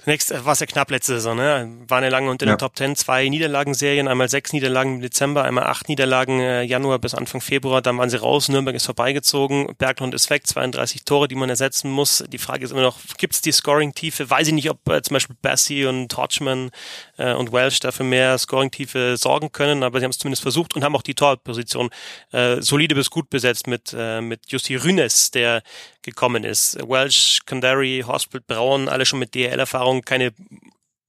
Zunächst 0.04 0.32
war 0.44 0.52
es 0.52 0.60
ja 0.60 0.66
knapp 0.66 0.92
letzte 0.92 1.14
Saison, 1.14 1.36
ne? 1.36 1.76
Waren 1.88 2.04
ja 2.04 2.08
lange 2.08 2.30
unter 2.30 2.46
ja. 2.46 2.52
den 2.54 2.58
Top 2.58 2.76
Ten, 2.76 2.94
zwei 2.94 3.28
Niederlagenserien, 3.28 4.06
einmal 4.06 4.28
sechs 4.28 4.52
Niederlagen 4.52 4.96
im 4.96 5.00
Dezember, 5.00 5.42
einmal 5.42 5.64
acht 5.64 5.88
Niederlagen 5.88 6.38
äh, 6.38 6.62
Januar 6.62 7.00
bis 7.00 7.14
Anfang 7.14 7.40
Februar, 7.40 7.82
dann 7.82 7.98
waren 7.98 8.08
sie 8.08 8.16
raus, 8.16 8.48
Nürnberg 8.48 8.76
ist 8.76 8.86
vorbeigezogen, 8.86 9.74
Berglund 9.76 10.14
ist 10.14 10.30
weg, 10.30 10.46
32 10.46 11.04
Tore, 11.04 11.26
die 11.26 11.34
man 11.34 11.50
ersetzen 11.50 11.90
muss. 11.90 12.24
Die 12.28 12.38
Frage 12.38 12.64
ist 12.64 12.70
immer 12.70 12.82
noch, 12.82 12.98
gibt 13.18 13.34
es 13.34 13.42
die 13.42 13.50
Scoring-Tiefe? 13.50 14.30
Weiß 14.30 14.46
ich 14.46 14.54
nicht, 14.54 14.70
ob 14.70 14.88
äh, 14.88 15.02
zum 15.02 15.14
Beispiel 15.14 15.36
Bassi 15.42 15.84
und 15.84 16.16
Hodgman 16.16 16.70
äh, 17.16 17.34
und 17.34 17.52
Welsh 17.52 17.80
dafür 17.80 18.06
mehr 18.06 18.38
Scoring-Tiefe 18.38 19.16
sorgen 19.16 19.50
können, 19.50 19.82
aber 19.82 19.98
sie 19.98 20.04
haben 20.04 20.12
es 20.12 20.18
zumindest 20.18 20.42
versucht 20.42 20.76
und 20.76 20.84
haben 20.84 20.94
auch 20.94 21.02
die 21.02 21.14
Torposition 21.16 21.90
äh, 22.30 22.62
solide 22.62 22.94
bis 22.94 23.10
gut 23.10 23.30
besetzt 23.30 23.66
mit, 23.66 23.94
äh, 23.98 24.20
mit 24.20 24.42
Jussi 24.46 24.76
Rünes, 24.76 25.32
der 25.32 25.62
gekommen 26.08 26.44
ist. 26.44 26.78
Welsh, 26.88 27.40
Kandari, 27.46 28.04
Hospital, 28.06 28.44
Braun, 28.46 28.88
alle 28.88 29.06
schon 29.06 29.18
mit 29.18 29.34
DL-Erfahrung, 29.34 30.02
keine 30.02 30.32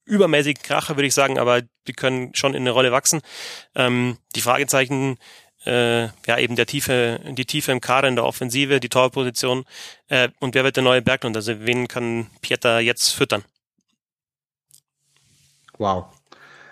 übermäßigen 0.04 0.62
Kracher, 0.62 0.96
würde 0.96 1.06
ich 1.06 1.14
sagen, 1.14 1.38
aber 1.38 1.62
die 1.86 1.92
können 1.92 2.34
schon 2.34 2.54
in 2.54 2.62
eine 2.62 2.70
Rolle 2.70 2.92
wachsen. 2.92 3.20
Ähm, 3.74 4.18
die 4.34 4.40
Fragezeichen, 4.40 5.18
äh, 5.64 6.04
ja, 6.26 6.38
eben 6.38 6.56
der 6.56 6.66
Tiefe, 6.66 7.20
die 7.28 7.44
Tiefe 7.44 7.72
im 7.72 7.80
Kader 7.80 8.08
in 8.08 8.16
der 8.16 8.24
Offensive, 8.24 8.80
die 8.80 8.88
Torposition 8.88 9.64
äh, 10.08 10.28
und 10.40 10.54
wer 10.54 10.64
wird 10.64 10.76
der 10.76 10.82
neue 10.82 11.02
Berglund? 11.02 11.36
Also 11.36 11.60
wen 11.60 11.86
kann 11.86 12.28
Pieter 12.40 12.80
jetzt 12.80 13.10
füttern? 13.10 13.44
Wow. 15.78 16.06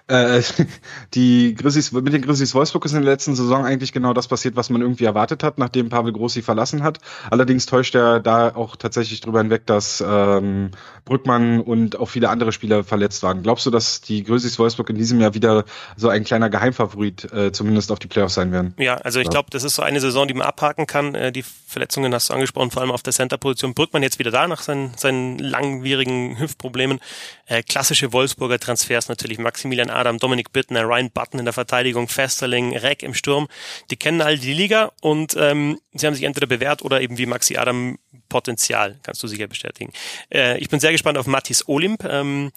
Äh, 0.08 0.42
die 1.14 1.54
Grizzlies, 1.54 1.92
mit 1.92 2.12
den 2.12 2.22
Grizzlies 2.22 2.54
Wolfsburg 2.54 2.84
ist 2.84 2.92
in 2.92 3.02
der 3.02 3.12
letzten 3.12 3.36
Saison 3.36 3.64
eigentlich 3.64 3.92
genau 3.92 4.12
das 4.14 4.28
passiert, 4.28 4.56
was 4.56 4.70
man 4.70 4.82
irgendwie 4.82 5.04
erwartet 5.04 5.42
hat, 5.42 5.58
nachdem 5.58 5.90
Pavel 5.90 6.12
Grossi 6.12 6.42
verlassen 6.42 6.82
hat. 6.82 6.98
Allerdings 7.30 7.66
täuscht 7.66 7.94
er 7.94 8.20
da 8.20 8.54
auch 8.54 8.76
tatsächlich 8.76 9.20
drüber 9.20 9.40
hinweg, 9.40 9.66
dass 9.66 10.02
ähm, 10.06 10.70
Brückmann 11.04 11.60
und 11.60 11.98
auch 11.98 12.08
viele 12.08 12.28
andere 12.28 12.52
Spieler 12.52 12.84
verletzt 12.84 13.22
waren. 13.22 13.42
Glaubst 13.42 13.66
du, 13.66 13.70
dass 13.70 14.00
die 14.00 14.24
Grizzlies 14.24 14.58
Wolfsburg 14.58 14.90
in 14.90 14.96
diesem 14.96 15.20
Jahr 15.20 15.34
wieder 15.34 15.64
so 15.96 16.08
ein 16.08 16.24
kleiner 16.24 16.50
Geheimfavorit 16.50 17.32
äh, 17.32 17.52
zumindest 17.52 17.92
auf 17.92 17.98
die 17.98 18.08
Playoffs 18.08 18.34
sein 18.34 18.52
werden? 18.52 18.74
Ja, 18.78 18.96
also 18.96 19.20
ich 19.20 19.28
glaube, 19.28 19.48
das 19.50 19.64
ist 19.64 19.74
so 19.74 19.82
eine 19.82 20.00
Saison, 20.00 20.26
die 20.26 20.34
man 20.34 20.46
abhaken 20.46 20.86
kann. 20.86 21.14
Äh, 21.14 21.32
die 21.32 21.42
Verletzungen 21.42 22.14
hast 22.14 22.30
du 22.30 22.34
angesprochen, 22.34 22.70
vor 22.70 22.82
allem 22.82 22.90
auf 22.90 23.02
der 23.02 23.12
Center-Position. 23.12 23.74
Brückmann 23.74 24.02
jetzt 24.02 24.18
wieder 24.18 24.30
da 24.30 24.48
nach 24.48 24.62
seinen, 24.62 24.92
seinen 24.96 25.38
langwierigen 25.38 26.38
Hüftproblemen. 26.38 27.00
Äh, 27.48 27.62
klassische 27.62 28.12
Wolfsburger 28.12 28.58
Transfers 28.58 29.08
natürlich. 29.08 29.38
Maximilian 29.38 29.90
Adam, 29.90 30.18
Dominik 30.18 30.52
Bittner, 30.52 30.82
Ryan 30.84 31.10
Button 31.10 31.38
in 31.40 31.46
der 31.46 31.54
Verteidigung, 31.54 32.06
Festerling, 32.06 32.76
Reck 32.76 33.02
im 33.02 33.14
Sturm. 33.14 33.48
Die 33.90 33.96
kennen 33.96 34.20
all 34.20 34.38
die 34.38 34.52
Liga 34.52 34.92
und 35.00 35.34
ähm, 35.38 35.80
sie 35.94 36.06
haben 36.06 36.14
sich 36.14 36.24
entweder 36.24 36.46
bewährt 36.46 36.82
oder 36.82 37.00
eben 37.00 37.16
wie 37.16 37.26
Maxi 37.26 37.56
Adam 37.56 37.98
Potenzial, 38.28 38.98
kannst 39.02 39.22
du 39.22 39.26
sicher 39.26 39.46
bestätigen. 39.46 39.92
Äh, 40.30 40.58
ich 40.58 40.68
bin 40.68 40.78
sehr 40.78 40.92
gespannt 40.92 41.16
auf 41.16 41.26
Mathis 41.26 41.66
Olimp. 41.66 42.04
Ähm, 42.04 42.52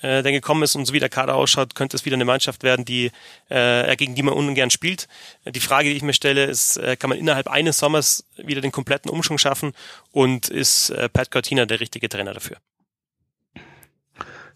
äh, 0.00 0.22
der 0.22 0.30
gekommen 0.30 0.62
ist 0.62 0.76
und 0.76 0.84
so 0.84 0.92
wie 0.92 1.00
der 1.00 1.08
Kader 1.08 1.34
ausschaut, 1.34 1.74
könnte 1.74 1.96
es 1.96 2.04
wieder 2.04 2.14
eine 2.14 2.24
Mannschaft 2.24 2.62
werden, 2.62 2.84
die 2.84 3.10
äh, 3.48 3.96
gegen 3.96 4.14
die 4.14 4.22
man 4.22 4.34
ungern 4.34 4.70
spielt. 4.70 5.08
Die 5.44 5.58
Frage, 5.58 5.90
die 5.90 5.96
ich 5.96 6.02
mir 6.02 6.12
stelle, 6.12 6.44
ist, 6.44 6.76
äh, 6.76 6.96
kann 6.96 7.10
man 7.10 7.18
innerhalb 7.18 7.48
eines 7.48 7.78
Sommers 7.78 8.24
wieder 8.36 8.60
den 8.60 8.70
kompletten 8.70 9.10
Umschwung 9.10 9.38
schaffen 9.38 9.72
und 10.12 10.48
ist 10.48 10.90
äh, 10.90 11.08
Pat 11.08 11.32
Cortina 11.32 11.66
der 11.66 11.80
richtige 11.80 12.08
Trainer 12.08 12.32
dafür? 12.32 12.58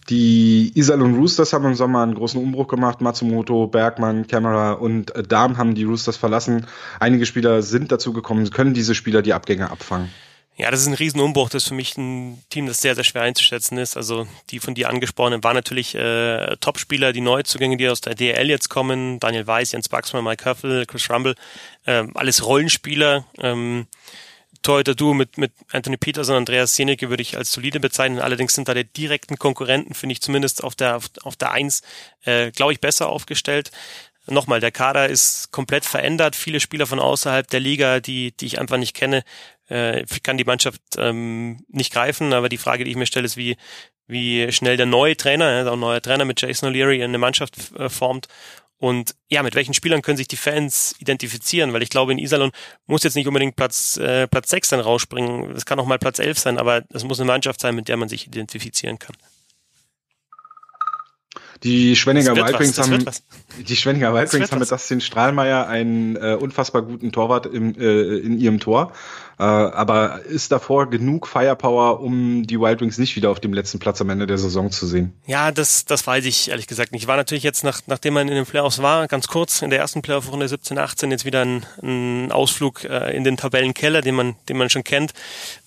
Die 0.08 0.72
Isal 0.74 1.00
und 1.00 1.14
Roosters 1.14 1.52
haben 1.52 1.64
im 1.64 1.74
Sommer 1.74 2.02
einen 2.02 2.14
großen 2.14 2.42
Umbruch 2.42 2.68
gemacht. 2.68 3.00
Matsumoto, 3.00 3.66
Bergmann, 3.68 4.26
Kamera 4.26 4.72
und 4.72 5.14
äh, 5.14 5.22
Darm 5.22 5.58
haben 5.58 5.74
die 5.74 5.84
Roosters 5.84 6.16
verlassen. 6.16 6.66
Einige 6.98 7.26
Spieler 7.26 7.62
sind 7.62 7.92
dazu 7.92 8.12
gekommen. 8.12 8.50
Können 8.50 8.74
diese 8.74 8.94
Spieler 8.94 9.22
die 9.22 9.32
Abgänge 9.32 9.70
abfangen? 9.70 10.10
Ja, 10.56 10.70
das 10.70 10.80
ist 10.80 10.86
ein 10.86 10.94
Riesenumbruch. 10.94 11.48
Das 11.48 11.62
ist 11.62 11.68
für 11.68 11.74
mich 11.74 11.96
ein 11.96 12.42
Team, 12.50 12.66
das 12.66 12.80
sehr, 12.80 12.94
sehr 12.94 13.04
schwer 13.04 13.22
einzuschätzen 13.22 13.78
ist. 13.78 13.96
Also 13.96 14.26
die 14.50 14.58
von 14.58 14.74
dir 14.74 14.90
angesprochenen 14.90 15.42
waren 15.42 15.54
natürlich 15.56 15.94
äh, 15.94 16.56
Topspieler, 16.60 17.12
die 17.12 17.22
Neuzugänge, 17.22 17.78
die 17.78 17.88
aus 17.88 18.02
der 18.02 18.14
DL 18.14 18.50
jetzt 18.50 18.68
kommen. 18.68 19.18
Daniel 19.18 19.46
Weiß, 19.46 19.72
Jens 19.72 19.88
Baxmann, 19.88 20.24
Mike 20.24 20.44
Höffel, 20.44 20.84
Chris 20.86 21.08
Rumble. 21.10 21.36
Äh, 21.86 22.04
alles 22.14 22.44
Rollenspieler. 22.44 23.24
Ähm, 23.38 23.86
Torhüter 24.62 24.94
Duo 24.94 25.14
mit, 25.14 25.38
mit 25.38 25.52
Anthony 25.70 25.96
Peterson 25.96 26.36
und 26.36 26.42
Andreas 26.42 26.74
Senecke 26.74 27.10
würde 27.10 27.22
ich 27.22 27.36
als 27.36 27.52
solide 27.52 27.80
bezeichnen. 27.80 28.20
Allerdings 28.20 28.54
sind 28.54 28.68
da 28.68 28.74
die 28.74 28.84
direkten 28.84 29.36
Konkurrenten, 29.36 29.94
finde 29.94 30.12
ich 30.12 30.22
zumindest 30.22 30.64
auf 30.64 30.74
der, 30.74 30.96
auf, 30.96 31.10
auf 31.22 31.36
der 31.36 31.52
Eins, 31.52 31.82
äh, 32.24 32.50
glaube 32.50 32.72
ich, 32.72 32.80
besser 32.80 33.08
aufgestellt. 33.08 33.70
Nochmal, 34.26 34.60
der 34.60 34.70
Kader 34.70 35.08
ist 35.08 35.50
komplett 35.50 35.84
verändert. 35.84 36.36
Viele 36.36 36.60
Spieler 36.60 36.86
von 36.86 37.00
außerhalb 37.00 37.48
der 37.48 37.58
Liga, 37.58 37.98
die, 37.98 38.36
die 38.36 38.46
ich 38.46 38.60
einfach 38.60 38.76
nicht 38.76 38.94
kenne, 38.94 39.24
äh, 39.66 40.04
kann 40.22 40.36
die 40.36 40.44
Mannschaft 40.44 40.80
ähm, 40.96 41.64
nicht 41.68 41.92
greifen. 41.92 42.32
Aber 42.32 42.48
die 42.48 42.58
Frage, 42.58 42.84
die 42.84 42.92
ich 42.92 42.96
mir 42.96 43.06
stelle, 43.06 43.26
ist, 43.26 43.36
wie, 43.36 43.56
wie 44.06 44.52
schnell 44.52 44.76
der 44.76 44.86
neue 44.86 45.16
Trainer, 45.16 45.46
also 45.46 45.72
ein 45.72 45.80
neuer 45.80 46.00
Trainer 46.00 46.24
mit 46.24 46.40
Jason 46.40 46.72
O'Leary 46.72 47.02
eine 47.02 47.18
Mannschaft 47.18 47.72
äh, 47.76 47.88
formt 47.88 48.28
und 48.82 49.14
ja, 49.28 49.44
mit 49.44 49.54
welchen 49.54 49.74
Spielern 49.74 50.02
können 50.02 50.16
sich 50.16 50.26
die 50.26 50.36
Fans 50.36 50.96
identifizieren? 50.98 51.72
Weil 51.72 51.84
ich 51.84 51.88
glaube, 51.88 52.10
in 52.10 52.18
Iserlohn 52.18 52.50
muss 52.86 53.04
jetzt 53.04 53.14
nicht 53.14 53.28
unbedingt 53.28 53.54
Platz, 53.54 53.96
äh, 53.96 54.26
Platz 54.26 54.50
6 54.50 54.70
dann 54.70 54.80
rausspringen. 54.80 55.52
Es 55.52 55.64
kann 55.64 55.78
auch 55.78 55.86
mal 55.86 56.00
Platz 56.00 56.18
11 56.18 56.36
sein, 56.36 56.58
aber 56.58 56.82
es 56.92 57.04
muss 57.04 57.20
eine 57.20 57.28
Mannschaft 57.28 57.60
sein, 57.60 57.76
mit 57.76 57.86
der 57.86 57.96
man 57.96 58.08
sich 58.08 58.26
identifizieren 58.26 58.98
kann. 58.98 59.14
Die 61.62 61.94
Schwenninger 61.94 62.34
Wild 62.34 62.58
Wings 62.58 62.76
haben, 62.76 63.04
die 63.68 63.76
Schwenninger 63.76 64.12
Wild 64.14 64.32
Wings 64.32 64.50
haben 64.50 64.58
mit 64.58 64.72
Dustin 64.72 65.00
Strahlmeier 65.00 65.68
einen 65.68 66.16
äh, 66.16 66.34
unfassbar 66.34 66.82
guten 66.82 67.12
Torwart 67.12 67.46
im, 67.46 67.76
äh, 67.76 68.18
in 68.18 68.36
ihrem 68.36 68.58
Tor. 68.58 68.92
Äh, 69.42 69.44
aber 69.44 70.20
ist 70.24 70.52
davor 70.52 70.88
genug 70.88 71.26
Firepower, 71.26 71.98
um 72.00 72.46
die 72.46 72.60
Wild 72.60 72.80
Wings 72.80 72.96
nicht 72.98 73.16
wieder 73.16 73.28
auf 73.28 73.40
dem 73.40 73.52
letzten 73.52 73.80
Platz 73.80 74.00
am 74.00 74.08
Ende 74.08 74.28
der 74.28 74.38
Saison 74.38 74.70
zu 74.70 74.86
sehen? 74.86 75.14
Ja, 75.26 75.50
das, 75.50 75.84
das 75.84 76.06
weiß 76.06 76.26
ich 76.26 76.50
ehrlich 76.50 76.68
gesagt 76.68 76.92
nicht. 76.92 77.08
War 77.08 77.16
natürlich 77.16 77.42
jetzt, 77.42 77.64
nach, 77.64 77.80
nachdem 77.88 78.14
man 78.14 78.28
in 78.28 78.36
den 78.36 78.46
Playoffs 78.46 78.80
war, 78.80 79.08
ganz 79.08 79.26
kurz 79.26 79.60
in 79.60 79.70
der 79.70 79.80
ersten 79.80 80.00
Playoff-Runde 80.00 80.46
17, 80.46 80.78
18, 80.78 81.10
jetzt 81.10 81.24
wieder 81.24 81.44
ein, 81.44 81.66
ein 81.82 82.30
Ausflug 82.30 82.84
äh, 82.84 83.16
in 83.16 83.24
den 83.24 83.36
Tabellenkeller, 83.36 84.00
den 84.00 84.14
man, 84.14 84.36
den 84.48 84.58
man 84.58 84.70
schon 84.70 84.84
kennt. 84.84 85.12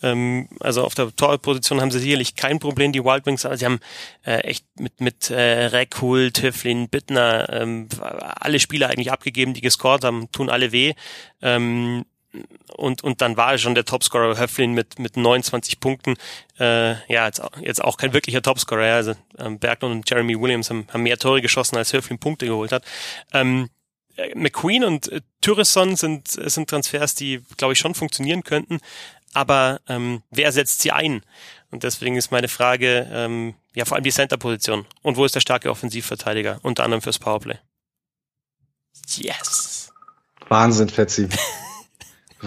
Ähm, 0.01 0.47
also 0.61 0.85
auf 0.85 0.95
der 0.95 1.13
Torposition 1.13 1.81
haben 1.81 1.91
sie 1.91 1.99
sicherlich 1.99 2.37
kein 2.37 2.59
Problem, 2.59 2.93
die 2.93 3.03
Wild 3.03 3.25
Wings, 3.25 3.45
aber 3.45 3.57
sie 3.57 3.65
haben 3.65 3.81
äh, 4.25 4.37
echt 4.37 4.65
mit, 4.79 5.01
mit 5.01 5.29
äh, 5.29 5.65
Reckhull, 5.65 6.31
Tifflin, 6.31 6.87
Bittner, 6.87 7.49
ähm, 7.49 7.89
alle 7.99 8.61
Spieler 8.61 8.87
eigentlich 8.87 9.11
abgegeben, 9.11 9.53
die 9.53 9.59
gescored 9.59 10.05
haben, 10.05 10.31
tun 10.31 10.49
alle 10.49 10.71
weh. 10.71 10.93
Ähm, 11.41 12.05
und, 12.75 13.03
und 13.03 13.21
dann 13.21 13.37
war 13.37 13.53
er 13.53 13.57
schon 13.57 13.75
der 13.75 13.85
Topscorer 13.85 14.37
Höflin 14.37 14.73
mit, 14.73 14.99
mit 14.99 15.17
29 15.17 15.79
Punkten. 15.79 16.15
Äh, 16.59 16.91
ja, 17.11 17.25
jetzt, 17.25 17.41
jetzt 17.61 17.83
auch 17.83 17.97
kein 17.97 18.13
wirklicher 18.13 18.41
Topscorer. 18.41 18.85
Ja. 18.85 18.95
Also 18.95 19.13
ähm, 19.37 19.59
Berglund 19.59 19.95
und 19.95 20.09
Jeremy 20.09 20.39
Williams 20.39 20.69
haben, 20.69 20.87
haben 20.91 21.03
mehr 21.03 21.17
Tore 21.17 21.41
geschossen, 21.41 21.77
als 21.77 21.93
Höflin 21.93 22.19
Punkte 22.19 22.45
geholt 22.45 22.71
hat. 22.71 22.83
Ähm, 23.33 23.69
äh, 24.15 24.33
McQueen 24.35 24.83
und 24.83 25.11
äh, 25.11 25.21
Tyreson 25.41 25.95
sind, 25.95 26.27
sind 26.27 26.69
Transfers, 26.69 27.15
die, 27.15 27.41
glaube 27.57 27.73
ich, 27.73 27.79
schon 27.79 27.95
funktionieren 27.95 28.43
könnten. 28.43 28.79
Aber 29.33 29.81
ähm, 29.87 30.23
wer 30.31 30.51
setzt 30.51 30.81
sie 30.81 30.91
ein? 30.91 31.21
Und 31.69 31.83
deswegen 31.83 32.15
ist 32.15 32.31
meine 32.31 32.47
Frage, 32.47 33.09
ähm, 33.11 33.55
ja, 33.73 33.83
vor 33.83 33.95
allem 33.95 34.05
die 34.05 34.11
Center-Position. 34.11 34.85
Und 35.01 35.17
wo 35.17 35.25
ist 35.25 35.35
der 35.35 35.41
starke 35.41 35.69
Offensivverteidiger? 35.69 36.59
Unter 36.63 36.85
anderem 36.85 37.01
fürs 37.01 37.19
Powerplay. 37.19 37.57
Yes! 39.17 39.91
Wahnsinn, 40.47 40.89
Fetzi. 40.89 41.27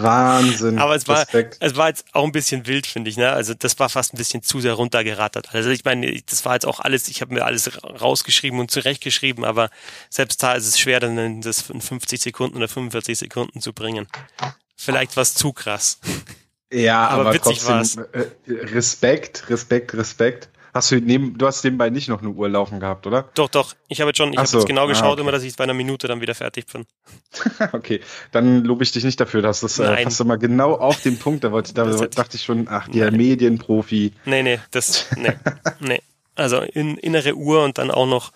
Wahnsinn. 0.01 0.79
Aber 0.79 0.95
es 0.95 1.07
war, 1.07 1.25
es 1.59 1.75
war 1.75 1.87
jetzt 1.87 2.05
auch 2.13 2.23
ein 2.23 2.31
bisschen 2.31 2.65
wild, 2.67 2.87
finde 2.87 3.09
ich. 3.09 3.17
Ne? 3.17 3.29
Also 3.31 3.53
das 3.53 3.79
war 3.79 3.89
fast 3.89 4.13
ein 4.13 4.17
bisschen 4.17 4.43
zu 4.43 4.59
sehr 4.59 4.73
runtergerattert. 4.73 5.53
Also 5.53 5.69
ich 5.69 5.83
meine, 5.85 6.21
das 6.23 6.45
war 6.45 6.53
jetzt 6.53 6.65
auch 6.65 6.79
alles, 6.79 7.07
ich 7.07 7.21
habe 7.21 7.33
mir 7.33 7.45
alles 7.45 7.71
rausgeschrieben 7.83 8.59
und 8.59 8.71
zurechtgeschrieben, 8.71 9.45
aber 9.45 9.69
selbst 10.09 10.41
da 10.43 10.53
ist 10.53 10.67
es 10.67 10.79
schwer, 10.79 10.99
dann 10.99 11.41
das 11.41 11.69
in 11.69 11.81
50 11.81 12.21
Sekunden 12.21 12.57
oder 12.57 12.67
45 12.67 13.17
Sekunden 13.17 13.61
zu 13.61 13.73
bringen. 13.73 14.07
Vielleicht 14.75 15.17
was 15.17 15.33
zu 15.33 15.53
krass. 15.53 15.99
Ja, 16.71 17.07
aber, 17.07 17.21
aber 17.21 17.33
witzig 17.33 17.59
trotzdem, 17.59 17.75
war's. 17.75 17.95
Äh, 18.13 18.27
Respekt, 18.47 19.49
Respekt, 19.49 19.93
Respekt. 19.95 20.49
Hast 20.73 20.91
du 20.91 20.99
neben, 20.99 21.37
du 21.37 21.47
hast 21.47 21.63
nebenbei 21.63 21.89
nicht 21.89 22.09
noch 22.09 22.21
eine 22.21 22.29
Uhr 22.29 22.49
laufen 22.49 22.79
gehabt, 22.79 23.07
oder? 23.07 23.29
Doch, 23.33 23.49
doch. 23.49 23.75
Ich 23.87 24.01
habe 24.01 24.09
jetzt 24.09 24.17
schon, 24.17 24.33
ich 24.33 24.37
habe 24.37 24.47
so. 24.47 24.59
jetzt 24.59 24.67
genau 24.67 24.83
ah, 24.83 24.87
geschaut, 24.87 25.05
ah, 25.05 25.11
okay. 25.13 25.21
immer, 25.21 25.31
dass 25.31 25.43
ich 25.43 25.55
bei 25.55 25.63
einer 25.63 25.73
Minute 25.73 26.07
dann 26.07 26.21
wieder 26.21 26.35
fertig 26.35 26.65
bin. 26.71 26.85
okay, 27.71 28.01
dann 28.31 28.63
lobe 28.63 28.83
ich 28.83 28.91
dich 28.91 29.03
nicht 29.03 29.19
dafür, 29.19 29.41
dass 29.41 29.61
das 29.61 29.79
äh, 29.79 30.03
passt 30.03 30.21
immer 30.21 30.37
genau 30.37 30.75
auf 30.75 31.01
den 31.01 31.17
Punkt. 31.17 31.43
Da, 31.43 31.51
wollte, 31.51 31.73
da 31.73 31.85
dachte 31.85 32.37
ich 32.37 32.43
schon, 32.43 32.67
ach, 32.69 32.87
der 32.87 33.11
Nein. 33.11 33.17
Medienprofi. 33.17 34.13
Nee, 34.25 34.43
nee, 34.43 34.59
das, 34.71 35.07
nee, 35.17 35.33
nee. 35.79 36.01
Also 36.35 36.61
in, 36.61 36.97
innere 36.97 37.35
Uhr 37.35 37.63
und 37.63 37.77
dann 37.77 37.91
auch 37.91 38.07
noch 38.07 38.31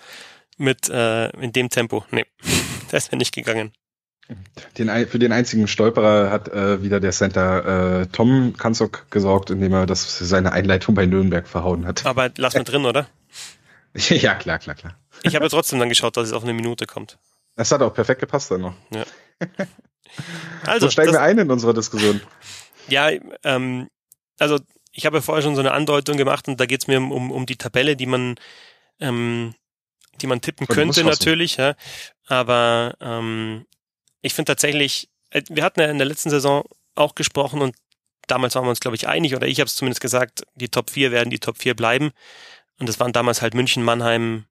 mit 0.58 0.90
äh, 0.90 1.30
in 1.40 1.54
dem 1.54 1.70
Tempo. 1.70 2.06
Nee, 2.12 2.26
das 2.92 3.08
wäre 3.08 3.18
nicht 3.18 3.34
gegangen. 3.34 3.74
Den, 4.78 4.90
für 5.08 5.20
den 5.20 5.32
einzigen 5.32 5.68
Stolperer 5.68 6.32
hat 6.32 6.48
äh, 6.48 6.82
wieder 6.82 7.00
der 7.00 7.12
Center 7.12 8.02
äh, 8.02 8.08
Tom 8.08 8.56
Kanzok 8.58 9.06
gesorgt, 9.12 9.50
indem 9.50 9.74
er 9.74 9.86
das 9.86 10.18
seine 10.18 10.54
Einleitung 10.54 10.96
bei 10.96 11.06
Nürnberg 11.06 11.48
verhauen 11.48 11.86
hat. 11.86 12.06
Aber 12.06 12.32
lass 12.38 12.54
mal 12.56 12.64
drin, 12.64 12.86
oder? 12.86 13.08
ja, 13.96 14.36
klar, 14.36 14.60
klar, 14.60 14.76
klar. 14.76 14.98
Ich 15.24 15.36
habe 15.36 15.50
trotzdem 15.50 15.80
dann 15.80 15.90
geschaut, 15.90 16.18
dass 16.18 16.28
es 16.28 16.34
auf 16.34 16.44
eine 16.44 16.54
Minute 16.54 16.86
kommt. 16.86 17.18
Das 17.56 17.72
hat 17.72 17.82
auch 17.82 17.94
perfekt 17.94 18.22
gepasst 18.22 18.52
dann 18.52 18.62
noch. 18.62 18.76
Ja. 18.92 19.04
Also, 20.68 20.86
so 20.86 20.92
steigen 20.92 21.12
das, 21.12 21.20
wir 21.20 21.24
ein 21.24 21.40
in 21.40 21.50
unsere 21.50 21.74
Diskussion. 21.74 22.22
Ja, 22.88 23.10
ähm, 23.44 23.90
also 24.38 24.60
ich 24.92 25.08
habe 25.08 25.18
ja 25.18 25.22
vorher 25.24 25.42
schon 25.42 25.56
so 25.56 25.62
eine 25.62 25.72
Andeutung 25.72 26.18
gemacht 26.18 26.48
und 26.48 26.60
da 26.60 26.68
geht 26.68 26.82
es 26.82 26.88
mir 26.88 27.00
um, 27.00 27.32
um 27.32 27.46
die 27.48 27.56
Tabelle, 27.56 27.96
die 27.96 28.06
man 28.06 28.36
ähm, 29.00 29.56
die 30.22 30.28
man 30.28 30.42
tippen 30.42 30.68
könnte 30.68 31.04
natürlich, 31.04 31.58
ja. 31.58 31.76
Aber 32.28 32.96
ähm, 33.02 33.66
ich 34.24 34.34
finde 34.34 34.50
tatsächlich, 34.50 35.10
äh, 35.30 35.44
wir 35.50 35.64
hatten 35.64 35.82
ja 35.82 35.88
in 35.88 36.00
der 36.00 36.08
letzten 36.08 36.32
Saison 36.32 36.64
auch 36.96 37.14
gesprochen 37.14 37.62
und 37.62 37.76
damals 38.28 38.56
waren 38.56 38.66
wir 38.66 38.70
uns, 38.70 38.80
glaube 38.80 38.96
ich, 38.96 39.08
einig, 39.08 39.36
oder 39.36 39.46
ich 39.46 39.60
habe 39.60 39.68
es 39.68 39.76
zumindest 39.76 40.02
gesagt, 40.02 40.44
die 40.56 40.70
Top 40.70 40.90
4 40.90 41.12
werden 41.12 41.30
die 41.30 41.40
Top 41.40 41.60
4 41.60 41.76
bleiben. 41.76 42.12
Und 42.80 42.90
das 42.90 43.00
waren 43.00 43.14
damals 43.14 43.42
halt 43.42 43.54
München, 43.54 43.84
Mannheim, 43.84 44.46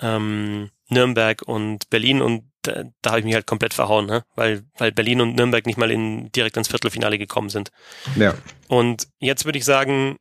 ähm, 0.00 0.70
Nürnberg 0.88 1.42
und 1.42 1.90
Berlin 1.90 2.22
und 2.22 2.44
da, 2.62 2.84
da 3.00 3.10
habe 3.10 3.20
ich 3.20 3.24
mich 3.24 3.34
halt 3.34 3.46
komplett 3.46 3.74
verhauen, 3.74 4.06
ne? 4.06 4.24
weil, 4.34 4.64
weil 4.76 4.92
Berlin 4.92 5.20
und 5.20 5.34
Nürnberg 5.34 5.66
nicht 5.66 5.78
mal 5.78 5.90
in, 5.90 6.30
direkt 6.32 6.56
ins 6.56 6.68
Viertelfinale 6.68 7.18
gekommen 7.18 7.48
sind. 7.48 7.70
Ja. 8.16 8.34
Und 8.68 9.08
jetzt 9.18 9.44
würde 9.44 9.58
ich 9.58 9.64
sagen, 9.64 10.18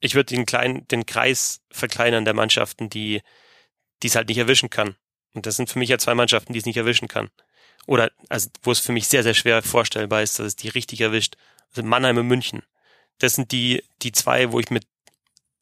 ich 0.00 0.14
würde 0.14 0.34
den 0.34 0.46
kleinen, 0.46 0.88
den 0.88 1.06
Kreis 1.06 1.60
verkleinern 1.70 2.24
der 2.24 2.34
Mannschaften, 2.34 2.88
die 2.88 3.20
die 4.02 4.06
es 4.06 4.14
halt 4.14 4.28
nicht 4.28 4.38
erwischen 4.38 4.70
kann. 4.70 4.94
Und 5.34 5.46
das 5.46 5.56
sind 5.56 5.68
für 5.68 5.78
mich 5.80 5.88
ja 5.88 5.98
zwei 5.98 6.14
Mannschaften, 6.14 6.52
die 6.52 6.60
es 6.60 6.66
nicht 6.66 6.76
erwischen 6.76 7.08
kann 7.08 7.30
oder 7.88 8.12
also 8.28 8.50
wo 8.62 8.70
es 8.70 8.78
für 8.78 8.92
mich 8.92 9.08
sehr, 9.08 9.22
sehr 9.22 9.34
schwer 9.34 9.62
vorstellbar 9.62 10.22
ist, 10.22 10.38
dass 10.38 10.46
es 10.46 10.56
die 10.56 10.68
richtig 10.68 11.00
erwischt. 11.00 11.36
Also 11.70 11.82
Mannheim 11.82 12.18
und 12.18 12.26
München. 12.26 12.62
Das 13.18 13.34
sind 13.34 13.50
die, 13.50 13.82
die 14.02 14.12
zwei, 14.12 14.52
wo 14.52 14.60
ich 14.60 14.70
mit 14.70 14.86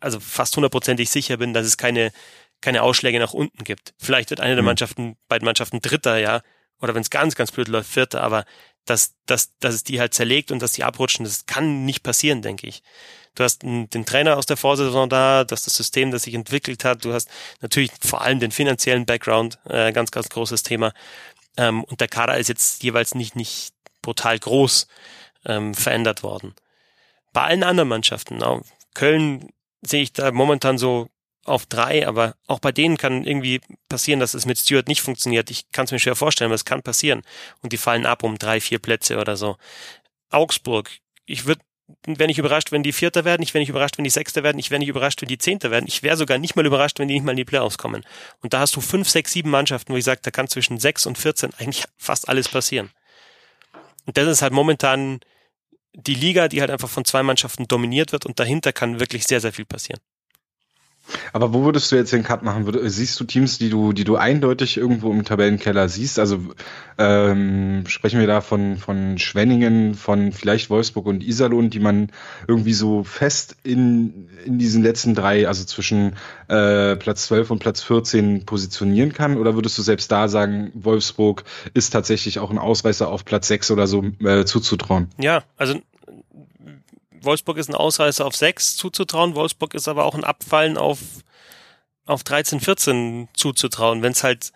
also 0.00 0.18
fast 0.20 0.54
hundertprozentig 0.56 1.08
sicher 1.08 1.36
bin, 1.36 1.54
dass 1.54 1.66
es 1.66 1.76
keine, 1.76 2.12
keine 2.60 2.82
Ausschläge 2.82 3.20
nach 3.20 3.32
unten 3.32 3.64
gibt. 3.64 3.94
Vielleicht 3.98 4.30
wird 4.30 4.40
eine 4.40 4.56
der 4.56 4.62
mhm. 4.62 4.66
Mannschaften, 4.66 5.16
beiden 5.28 5.46
Mannschaften 5.46 5.80
Dritter, 5.80 6.18
ja, 6.18 6.42
oder 6.80 6.94
wenn 6.94 7.02
es 7.02 7.10
ganz, 7.10 7.36
ganz 7.36 7.52
blöd 7.52 7.68
läuft, 7.68 7.90
Vierter, 7.90 8.22
aber 8.22 8.44
dass, 8.84 9.14
dass, 9.26 9.56
dass 9.58 9.74
es 9.74 9.84
die 9.84 10.00
halt 10.00 10.12
zerlegt 10.12 10.50
und 10.50 10.60
dass 10.60 10.72
die 10.72 10.84
abrutschen, 10.84 11.24
das 11.24 11.46
kann 11.46 11.84
nicht 11.84 12.02
passieren, 12.02 12.42
denke 12.42 12.66
ich. 12.66 12.82
Du 13.34 13.44
hast 13.44 13.62
den 13.62 14.06
Trainer 14.06 14.36
aus 14.36 14.46
der 14.46 14.56
Vorsaison 14.56 15.08
da, 15.08 15.44
du 15.44 15.52
hast 15.52 15.66
das 15.66 15.74
System, 15.74 16.10
das 16.10 16.22
sich 16.22 16.34
entwickelt 16.34 16.84
hat, 16.84 17.04
du 17.04 17.12
hast 17.12 17.28
natürlich 17.60 17.90
vor 18.00 18.22
allem 18.22 18.40
den 18.40 18.50
finanziellen 18.50 19.06
Background, 19.06 19.58
äh, 19.68 19.92
ganz, 19.92 20.10
ganz 20.10 20.28
großes 20.28 20.62
Thema. 20.62 20.92
Ähm, 21.56 21.84
und 21.84 22.00
der 22.00 22.08
Kader 22.08 22.38
ist 22.38 22.48
jetzt 22.48 22.82
jeweils 22.82 23.14
nicht, 23.14 23.36
nicht 23.36 23.74
brutal 24.02 24.38
groß 24.38 24.86
ähm, 25.44 25.74
verändert 25.74 26.22
worden. 26.22 26.54
Bei 27.32 27.42
allen 27.42 27.64
anderen 27.64 27.88
Mannschaften, 27.88 28.42
auch 28.42 28.62
Köln 28.94 29.50
sehe 29.82 30.02
ich 30.02 30.12
da 30.12 30.32
momentan 30.32 30.78
so 30.78 31.08
auf 31.44 31.66
drei, 31.66 32.06
aber 32.06 32.34
auch 32.46 32.58
bei 32.58 32.72
denen 32.72 32.96
kann 32.96 33.24
irgendwie 33.24 33.60
passieren, 33.88 34.20
dass 34.20 34.34
es 34.34 34.46
mit 34.46 34.58
Stewart 34.58 34.88
nicht 34.88 35.02
funktioniert. 35.02 35.50
Ich 35.50 35.70
kann 35.70 35.84
es 35.84 35.92
mir 35.92 35.98
schwer 35.98 36.16
vorstellen, 36.16 36.48
aber 36.48 36.56
es 36.56 36.64
kann 36.64 36.82
passieren. 36.82 37.22
Und 37.62 37.72
die 37.72 37.76
fallen 37.76 38.06
ab 38.06 38.22
um 38.24 38.36
drei, 38.38 38.60
vier 38.60 38.78
Plätze 38.78 39.18
oder 39.18 39.36
so. 39.36 39.56
Augsburg, 40.30 40.90
ich 41.24 41.46
würde 41.46 41.60
wäre 42.04 42.26
nicht 42.26 42.38
überrascht, 42.38 42.72
wenn 42.72 42.82
die 42.82 42.92
Vierter 42.92 43.24
werden, 43.24 43.42
ich 43.42 43.54
wäre 43.54 43.60
nicht 43.60 43.68
überrascht, 43.68 43.98
wenn 43.98 44.04
die 44.04 44.10
Sechster 44.10 44.42
werden, 44.42 44.58
ich 44.58 44.70
wäre 44.70 44.78
nicht 44.78 44.88
überrascht, 44.88 45.22
wenn 45.22 45.28
die 45.28 45.38
Zehnter 45.38 45.70
werden, 45.70 45.86
ich 45.86 46.02
wäre 46.02 46.16
sogar 46.16 46.38
nicht 46.38 46.56
mal 46.56 46.66
überrascht, 46.66 46.98
wenn 46.98 47.08
die 47.08 47.14
nicht 47.14 47.24
mal 47.24 47.32
in 47.32 47.36
die 47.36 47.44
Playoffs 47.44 47.78
kommen. 47.78 48.04
Und 48.40 48.52
da 48.52 48.60
hast 48.60 48.74
du 48.76 48.80
fünf, 48.80 49.08
sechs, 49.08 49.32
sieben 49.32 49.50
Mannschaften, 49.50 49.92
wo 49.92 49.96
ich 49.96 50.04
sage, 50.04 50.20
da 50.22 50.30
kann 50.30 50.48
zwischen 50.48 50.78
sechs 50.78 51.06
und 51.06 51.18
14 51.18 51.54
eigentlich 51.58 51.84
fast 51.96 52.28
alles 52.28 52.48
passieren. 52.48 52.90
Und 54.04 54.16
das 54.16 54.28
ist 54.28 54.42
halt 54.42 54.52
momentan 54.52 55.20
die 55.92 56.14
Liga, 56.14 56.48
die 56.48 56.60
halt 56.60 56.70
einfach 56.70 56.90
von 56.90 57.04
zwei 57.04 57.22
Mannschaften 57.22 57.66
dominiert 57.66 58.12
wird 58.12 58.26
und 58.26 58.38
dahinter 58.38 58.72
kann 58.72 59.00
wirklich 59.00 59.24
sehr, 59.24 59.40
sehr 59.40 59.52
viel 59.52 59.64
passieren. 59.64 60.00
Aber 61.32 61.52
wo 61.52 61.64
würdest 61.64 61.92
du 61.92 61.96
jetzt 61.96 62.12
den 62.12 62.22
Cut 62.22 62.42
machen? 62.42 62.66
Siehst 62.88 63.18
du 63.20 63.24
Teams, 63.24 63.58
die 63.58 63.70
du, 63.70 63.92
die 63.92 64.04
du 64.04 64.16
eindeutig 64.16 64.76
irgendwo 64.76 65.12
im 65.12 65.24
Tabellenkeller 65.24 65.88
siehst? 65.88 66.18
Also 66.18 66.40
ähm, 66.98 67.84
sprechen 67.86 68.20
wir 68.20 68.26
da 68.26 68.40
von, 68.40 68.76
von 68.76 69.18
Schwenningen, 69.18 69.94
von 69.94 70.32
vielleicht 70.32 70.70
Wolfsburg 70.70 71.06
und 71.06 71.22
Iserlohn, 71.22 71.70
die 71.70 71.80
man 71.80 72.10
irgendwie 72.48 72.72
so 72.72 73.04
fest 73.04 73.56
in, 73.62 74.28
in 74.44 74.58
diesen 74.58 74.82
letzten 74.82 75.14
drei, 75.14 75.46
also 75.48 75.64
zwischen 75.64 76.14
äh, 76.48 76.96
Platz 76.96 77.26
12 77.26 77.50
und 77.50 77.58
Platz 77.58 77.82
14 77.82 78.46
positionieren 78.46 79.12
kann? 79.12 79.36
Oder 79.36 79.54
würdest 79.54 79.76
du 79.78 79.82
selbst 79.82 80.10
da 80.10 80.28
sagen, 80.28 80.70
Wolfsburg 80.74 81.44
ist 81.74 81.90
tatsächlich 81.90 82.38
auch 82.38 82.50
ein 82.50 82.58
Ausreißer 82.58 83.08
auf 83.08 83.24
Platz 83.24 83.48
6 83.48 83.70
oder 83.70 83.86
so 83.86 84.04
äh, 84.24 84.44
zuzutrauen? 84.44 85.08
Ja, 85.18 85.44
also 85.56 85.80
Wolfsburg 87.26 87.58
ist 87.58 87.68
ein 87.68 87.74
Ausreißer 87.74 88.24
auf 88.24 88.36
6 88.36 88.76
zuzutrauen, 88.76 89.34
Wolfsburg 89.34 89.74
ist 89.74 89.88
aber 89.88 90.04
auch 90.04 90.14
ein 90.14 90.24
Abfallen 90.24 90.78
auf, 90.78 90.98
auf 92.06 92.24
13, 92.24 92.60
14 92.60 93.28
zuzutrauen, 93.34 94.02
wenn 94.02 94.12
es 94.12 94.24
halt, 94.24 94.52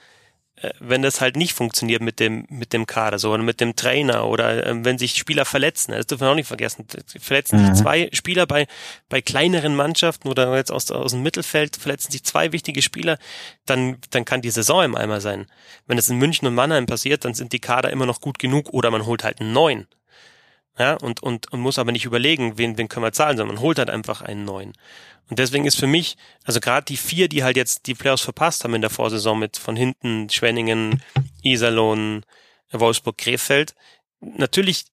äh, 0.56 0.70
wenn 0.78 1.02
das 1.02 1.20
halt 1.20 1.37
nicht 1.37 1.52
funktioniert 1.52 2.00
mit 2.00 2.20
dem, 2.20 2.46
mit 2.48 2.72
dem 2.72 2.87
Kader, 2.87 3.18
so, 3.18 3.33
oder 3.33 3.42
mit 3.42 3.61
dem 3.61 3.76
Trainer, 3.76 4.26
oder 4.26 4.66
äh, 4.66 4.85
wenn 4.85 4.96
sich 4.96 5.16
Spieler 5.16 5.44
verletzen, 5.44 5.92
das 5.92 6.06
dürfen 6.06 6.22
wir 6.22 6.30
auch 6.30 6.35
nicht 6.35 6.46
vergessen, 6.46 6.87
verletzen 7.18 7.61
mhm. 7.61 7.74
sich 7.74 7.83
zwei 7.83 8.09
Spieler 8.12 8.46
bei, 8.46 8.66
bei 9.09 9.20
kleineren 9.20 9.76
Mannschaften 9.76 10.28
oder 10.28 10.56
jetzt 10.56 10.72
aus, 10.72 10.90
aus 10.90 11.12
dem 11.12 11.22
Mittelfeld 11.22 11.76
verletzen 11.76 12.12
sich 12.12 12.24
zwei 12.24 12.52
wichtige 12.52 12.80
Spieler, 12.80 13.18
dann, 13.66 13.98
dann 14.11 14.24
kann 14.24 14.40
die 14.40 14.50
Saison 14.50 14.85
im 14.85 14.96
Eimer 14.96 15.20
sein. 15.20 15.46
Wenn 15.87 15.98
es 15.98 16.09
in 16.09 16.16
München 16.16 16.46
und 16.48 16.54
Mannheim 16.54 16.87
passiert, 16.87 17.24
dann 17.24 17.35
sind 17.35 17.52
die 17.52 17.61
Kader 17.61 17.90
immer 17.90 18.06
noch 18.06 18.20
gut 18.20 18.38
genug 18.38 18.70
oder 18.72 18.90
man 18.90 19.04
holt 19.04 19.24
halt 19.24 19.40
einen 19.40 19.52
neuen. 19.52 19.88
Ja, 20.81 20.95
und, 20.95 21.23
und, 21.23 21.53
und 21.53 21.61
muss 21.61 21.79
aber 21.79 21.93
nicht 21.93 22.07
überlegen, 22.07 22.57
wen, 22.57 22.79
wen 22.79 22.88
können 22.88 23.05
wir 23.05 23.12
zahlen, 23.12 23.37
sondern 23.37 23.57
man 23.57 23.62
holt 23.62 23.79
halt 23.79 23.90
einfach 23.90 24.23
einen 24.23 24.47
neuen. 24.47 24.73
Und 25.29 25.38
deswegen 25.38 25.66
ist 25.66 25.79
für 25.79 25.87
mich, 25.87 26.16
also 26.45 26.59
gerade 26.59 26.87
die 26.87 26.97
vier, 26.97 27.29
die 27.29 27.45
halt 27.45 27.59
jetzt 27.59 27.87
die 27.87 27.95
Playoffs 27.95 28.23
verpasst 28.23 28.64
haben 28.64 28.75
in 28.75 28.81
der 28.81 28.88
Vorsaison 28.88 29.38
mit 29.38 29.59
von 29.59 29.77
hinten 29.77 30.31
Schwenningen, 30.31 31.03
Iserlohn, 31.43 32.25
Wolfsburg, 32.73 33.19
Krefeld, 33.19 33.75
natürlich, 34.23 34.87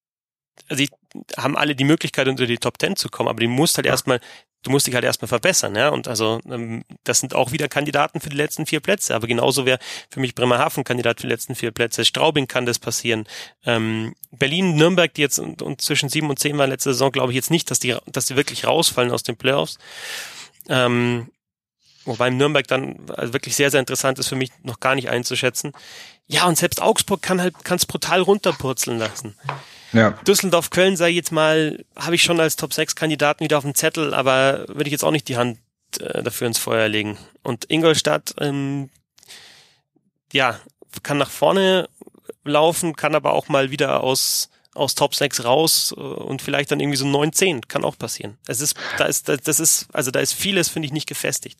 also 0.67 0.83
die 0.83 0.89
haben 1.37 1.55
alle 1.55 1.73
die 1.73 1.85
Möglichkeit, 1.85 2.27
unter 2.27 2.47
die 2.47 2.57
Top 2.57 2.77
Ten 2.79 2.97
zu 2.97 3.07
kommen, 3.07 3.29
aber 3.29 3.39
die 3.39 3.47
musst 3.47 3.77
halt 3.77 3.87
erstmal, 3.87 4.19
du 4.63 4.71
musst 4.71 4.87
dich 4.87 4.95
halt 4.95 5.05
erstmal 5.05 5.27
verbessern, 5.27 5.75
ja. 5.75 5.89
Und 5.89 6.07
also 6.07 6.39
ähm, 6.49 6.83
das 7.03 7.19
sind 7.19 7.33
auch 7.33 7.51
wieder 7.51 7.67
Kandidaten 7.67 8.19
für 8.19 8.29
die 8.29 8.37
letzten 8.37 8.65
vier 8.65 8.79
Plätze. 8.79 9.15
Aber 9.15 9.27
genauso 9.27 9.65
wäre 9.65 9.79
für 10.09 10.19
mich 10.19 10.35
Bremerhaven 10.35 10.83
Kandidat 10.83 11.21
für 11.21 11.27
die 11.27 11.33
letzten 11.33 11.55
vier 11.55 11.71
Plätze. 11.71 12.05
Straubing 12.05 12.47
kann 12.47 12.65
das 12.65 12.79
passieren. 12.79 13.27
Ähm, 13.65 14.15
Berlin, 14.31 14.75
Nürnberg, 14.75 15.13
die 15.13 15.21
jetzt 15.21 15.39
und, 15.39 15.61
und 15.61 15.81
zwischen 15.81 16.09
sieben 16.09 16.29
und 16.29 16.39
zehn 16.39 16.57
war 16.57 16.67
letzte 16.67 16.91
Saison, 16.91 17.11
glaube 17.11 17.31
ich 17.31 17.35
jetzt 17.35 17.51
nicht, 17.51 17.71
dass 17.71 17.79
die, 17.79 17.95
dass 18.07 18.25
die 18.25 18.35
wirklich 18.35 18.65
rausfallen 18.65 19.11
aus 19.11 19.23
den 19.23 19.37
Playoffs. 19.37 19.77
Ähm, 20.69 21.29
wobei 22.07 22.29
Nürnberg 22.29 22.67
dann 22.67 22.97
also 23.15 23.33
wirklich 23.33 23.55
sehr, 23.55 23.71
sehr 23.71 23.79
interessant 23.79 24.19
ist 24.19 24.27
für 24.27 24.35
mich 24.35 24.51
noch 24.63 24.79
gar 24.79 24.95
nicht 24.95 25.09
einzuschätzen. 25.09 25.73
Ja, 26.27 26.45
und 26.45 26.57
selbst 26.57 26.81
Augsburg 26.81 27.21
kann 27.21 27.41
halt, 27.41 27.63
kann 27.63 27.77
es 27.77 27.85
brutal 27.85 28.21
runterpurzeln 28.21 28.97
lassen. 28.97 29.35
Ja. 29.93 30.11
Düsseldorf, 30.27 30.69
Köln 30.69 30.97
sei 30.97 31.09
jetzt 31.09 31.31
mal, 31.31 31.83
habe 31.95 32.15
ich 32.15 32.23
schon 32.23 32.39
als 32.39 32.55
Top 32.55 32.73
6 32.73 32.95
Kandidaten 32.95 33.43
wieder 33.43 33.57
auf 33.57 33.63
dem 33.63 33.75
Zettel, 33.75 34.13
aber 34.13 34.65
würde 34.67 34.85
ich 34.85 34.91
jetzt 34.91 35.03
auch 35.03 35.11
nicht 35.11 35.29
die 35.29 35.37
Hand 35.37 35.59
äh, 35.99 36.23
dafür 36.23 36.47
ins 36.47 36.57
Feuer 36.57 36.87
legen. 36.89 37.17
Und 37.43 37.69
Ingolstadt, 37.69 38.35
ähm, 38.39 38.89
ja, 40.33 40.59
kann 41.03 41.17
nach 41.17 41.29
vorne 41.29 41.87
laufen, 42.43 42.95
kann 42.95 43.15
aber 43.15 43.33
auch 43.33 43.47
mal 43.47 43.71
wieder 43.71 44.03
aus 44.03 44.49
aus 44.77 44.95
Top 44.95 45.15
6 45.15 45.43
raus 45.43 45.93
äh, 45.97 45.99
und 45.99 46.41
vielleicht 46.41 46.71
dann 46.71 46.79
irgendwie 46.79 46.97
so 46.97 47.05
9, 47.05 47.33
10. 47.33 47.67
Kann 47.67 47.83
auch 47.83 47.97
passieren. 47.97 48.37
Es 48.47 48.61
ist, 48.61 48.75
da 48.97 49.05
ist, 49.05 49.27
das 49.27 49.59
ist, 49.59 49.87
also 49.91 50.11
da 50.11 50.19
ist 50.19 50.33
vieles, 50.33 50.69
finde 50.69 50.85
ich, 50.85 50.93
nicht 50.93 51.07
gefestigt. 51.07 51.59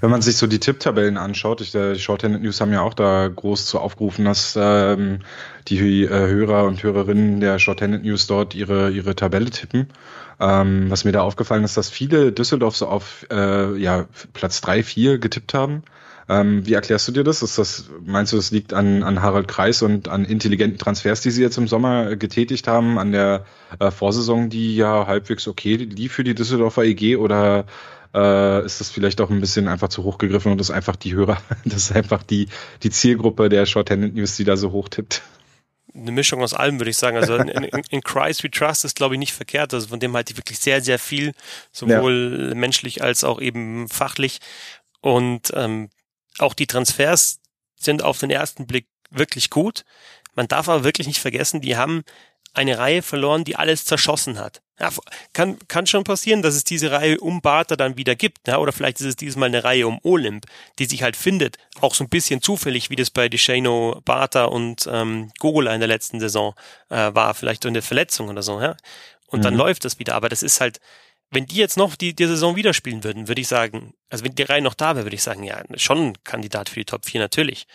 Wenn 0.00 0.10
man 0.10 0.22
sich 0.22 0.36
so 0.36 0.46
die 0.46 0.60
Tipptabellen 0.60 1.16
anschaut, 1.16 1.60
ich, 1.60 1.74
äh, 1.74 1.94
die 1.94 2.00
Shorthanded 2.00 2.42
News 2.42 2.60
haben 2.60 2.72
ja 2.72 2.82
auch 2.82 2.94
da 2.94 3.28
groß 3.28 3.66
zu 3.66 3.78
aufgerufen, 3.78 4.24
dass 4.24 4.56
ähm, 4.58 5.20
die 5.68 6.04
äh, 6.04 6.08
Hörer 6.08 6.64
und 6.64 6.82
Hörerinnen 6.82 7.40
der 7.40 7.58
Shorthanded 7.58 8.02
News 8.02 8.26
dort 8.26 8.54
ihre, 8.54 8.90
ihre 8.90 9.14
Tabelle 9.14 9.50
tippen. 9.50 9.88
Ähm, 10.38 10.90
was 10.90 11.04
mir 11.04 11.12
da 11.12 11.22
aufgefallen 11.22 11.64
ist, 11.64 11.76
dass 11.76 11.90
viele 11.90 12.32
Düsseldorf 12.32 12.74
so 12.74 12.86
auf 12.86 13.26
äh, 13.30 13.76
ja, 13.76 14.06
Platz 14.32 14.62
3, 14.62 14.82
4 14.82 15.18
getippt 15.18 15.52
haben. 15.52 15.82
Ähm, 16.30 16.64
wie 16.64 16.74
erklärst 16.74 17.08
du 17.08 17.12
dir 17.12 17.24
das? 17.24 17.42
Ist 17.42 17.58
das? 17.58 17.90
Meinst 18.06 18.32
du, 18.32 18.36
das 18.36 18.52
liegt 18.52 18.72
an, 18.72 19.02
an 19.02 19.20
Harald 19.20 19.48
Kreis 19.48 19.82
und 19.82 20.08
an 20.08 20.24
intelligenten 20.24 20.78
Transfers, 20.78 21.22
die 21.22 21.32
sie 21.32 21.42
jetzt 21.42 21.58
im 21.58 21.66
Sommer 21.66 22.14
getätigt 22.14 22.68
haben, 22.68 22.98
an 22.98 23.10
der 23.10 23.44
äh, 23.80 23.90
Vorsaison, 23.90 24.48
die 24.48 24.76
ja 24.76 25.08
halbwegs 25.08 25.48
okay 25.48 25.74
lief 25.74 26.12
für 26.12 26.22
die 26.22 26.36
Düsseldorfer 26.36 26.84
EG 26.84 27.16
oder 27.16 27.66
äh, 28.14 28.64
ist 28.64 28.80
das 28.80 28.90
vielleicht 28.90 29.20
auch 29.20 29.30
ein 29.30 29.40
bisschen 29.40 29.68
einfach 29.68 29.88
zu 29.88 30.04
hoch 30.04 30.18
gegriffen 30.18 30.52
und 30.52 30.58
das 30.58 30.68
ist 30.68 30.74
einfach 30.74 30.96
die 30.96 31.14
Hörer, 31.14 31.40
das 31.64 31.84
ist 31.84 31.92
einfach 31.92 32.22
die, 32.22 32.48
die 32.82 32.90
Zielgruppe 32.90 33.48
der 33.48 33.66
Shorthanded 33.66 34.14
News, 34.14 34.36
die 34.36 34.44
da 34.44 34.56
so 34.56 34.72
hoch 34.72 34.88
tippt. 34.88 35.22
Eine 35.92 36.12
Mischung 36.12 36.42
aus 36.42 36.54
allem, 36.54 36.78
würde 36.78 36.90
ich 36.90 36.96
sagen. 36.96 37.16
Also 37.16 37.34
in, 37.34 37.48
in, 37.48 37.82
in 37.90 38.00
Christ 38.00 38.44
We 38.44 38.50
Trust 38.50 38.84
ist, 38.84 38.94
glaube 38.94 39.16
ich, 39.16 39.18
nicht 39.18 39.32
verkehrt. 39.32 39.74
Also 39.74 39.88
von 39.88 39.98
dem 39.98 40.14
halte 40.14 40.32
ich 40.32 40.38
wirklich 40.38 40.60
sehr, 40.60 40.82
sehr 40.82 41.00
viel, 41.00 41.32
sowohl 41.72 42.50
ja. 42.50 42.54
menschlich 42.54 43.02
als 43.02 43.24
auch 43.24 43.40
eben 43.40 43.88
fachlich. 43.88 44.38
Und 45.00 45.52
ähm, 45.54 45.90
auch 46.38 46.54
die 46.54 46.68
Transfers 46.68 47.40
sind 47.74 48.04
auf 48.04 48.18
den 48.18 48.30
ersten 48.30 48.68
Blick 48.68 48.86
wirklich 49.10 49.50
gut. 49.50 49.84
Man 50.36 50.46
darf 50.46 50.68
aber 50.68 50.84
wirklich 50.84 51.08
nicht 51.08 51.20
vergessen, 51.20 51.60
die 51.60 51.76
haben 51.76 52.02
eine 52.54 52.78
Reihe 52.78 53.02
verloren, 53.02 53.44
die 53.44 53.56
alles 53.56 53.84
zerschossen 53.84 54.38
hat. 54.38 54.62
Ja, 54.80 54.90
kann, 55.34 55.58
kann 55.68 55.86
schon 55.86 56.04
passieren, 56.04 56.40
dass 56.40 56.54
es 56.54 56.64
diese 56.64 56.90
Reihe 56.90 57.20
um 57.20 57.42
Barter 57.42 57.76
dann 57.76 57.98
wieder 57.98 58.16
gibt. 58.16 58.48
Ja, 58.48 58.56
oder 58.56 58.72
vielleicht 58.72 58.98
ist 59.00 59.06
es 59.06 59.16
dieses 59.16 59.36
Mal 59.36 59.46
eine 59.46 59.62
Reihe 59.62 59.86
um 59.86 60.00
Olymp, 60.02 60.46
die 60.78 60.86
sich 60.86 61.02
halt 61.02 61.16
findet. 61.16 61.58
Auch 61.82 61.94
so 61.94 62.02
ein 62.02 62.08
bisschen 62.08 62.40
zufällig, 62.40 62.88
wie 62.88 62.96
das 62.96 63.10
bei 63.10 63.28
Deshano, 63.28 64.00
Barter 64.06 64.50
und 64.50 64.88
ähm, 64.90 65.32
Gogola 65.38 65.74
in 65.74 65.80
der 65.80 65.88
letzten 65.88 66.18
Saison 66.18 66.54
äh, 66.88 67.14
war. 67.14 67.34
Vielleicht 67.34 67.64
durch 67.64 67.72
eine 67.72 67.82
Verletzung 67.82 68.28
oder 68.28 68.42
so. 68.42 68.58
Ja? 68.58 68.74
Und 69.26 69.40
mhm. 69.40 69.42
dann 69.42 69.54
läuft 69.54 69.84
das 69.84 69.98
wieder. 69.98 70.14
Aber 70.14 70.30
das 70.30 70.42
ist 70.42 70.62
halt, 70.62 70.80
wenn 71.30 71.44
die 71.44 71.56
jetzt 71.56 71.76
noch 71.76 71.94
die, 71.94 72.14
die 72.14 72.26
Saison 72.26 72.56
wieder 72.56 72.72
spielen 72.72 73.04
würden, 73.04 73.28
würde 73.28 73.42
ich 73.42 73.48
sagen, 73.48 73.92
also 74.08 74.24
wenn 74.24 74.34
die 74.34 74.42
Reihe 74.44 74.62
noch 74.62 74.74
da 74.74 74.96
wäre, 74.96 75.04
würde 75.04 75.16
ich 75.16 75.22
sagen, 75.22 75.44
ja, 75.44 75.62
schon 75.76 75.98
ein 75.98 76.24
Kandidat 76.24 76.70
für 76.70 76.80
die 76.80 76.86
Top 76.86 77.04
4 77.04 77.20
natürlich. 77.20 77.66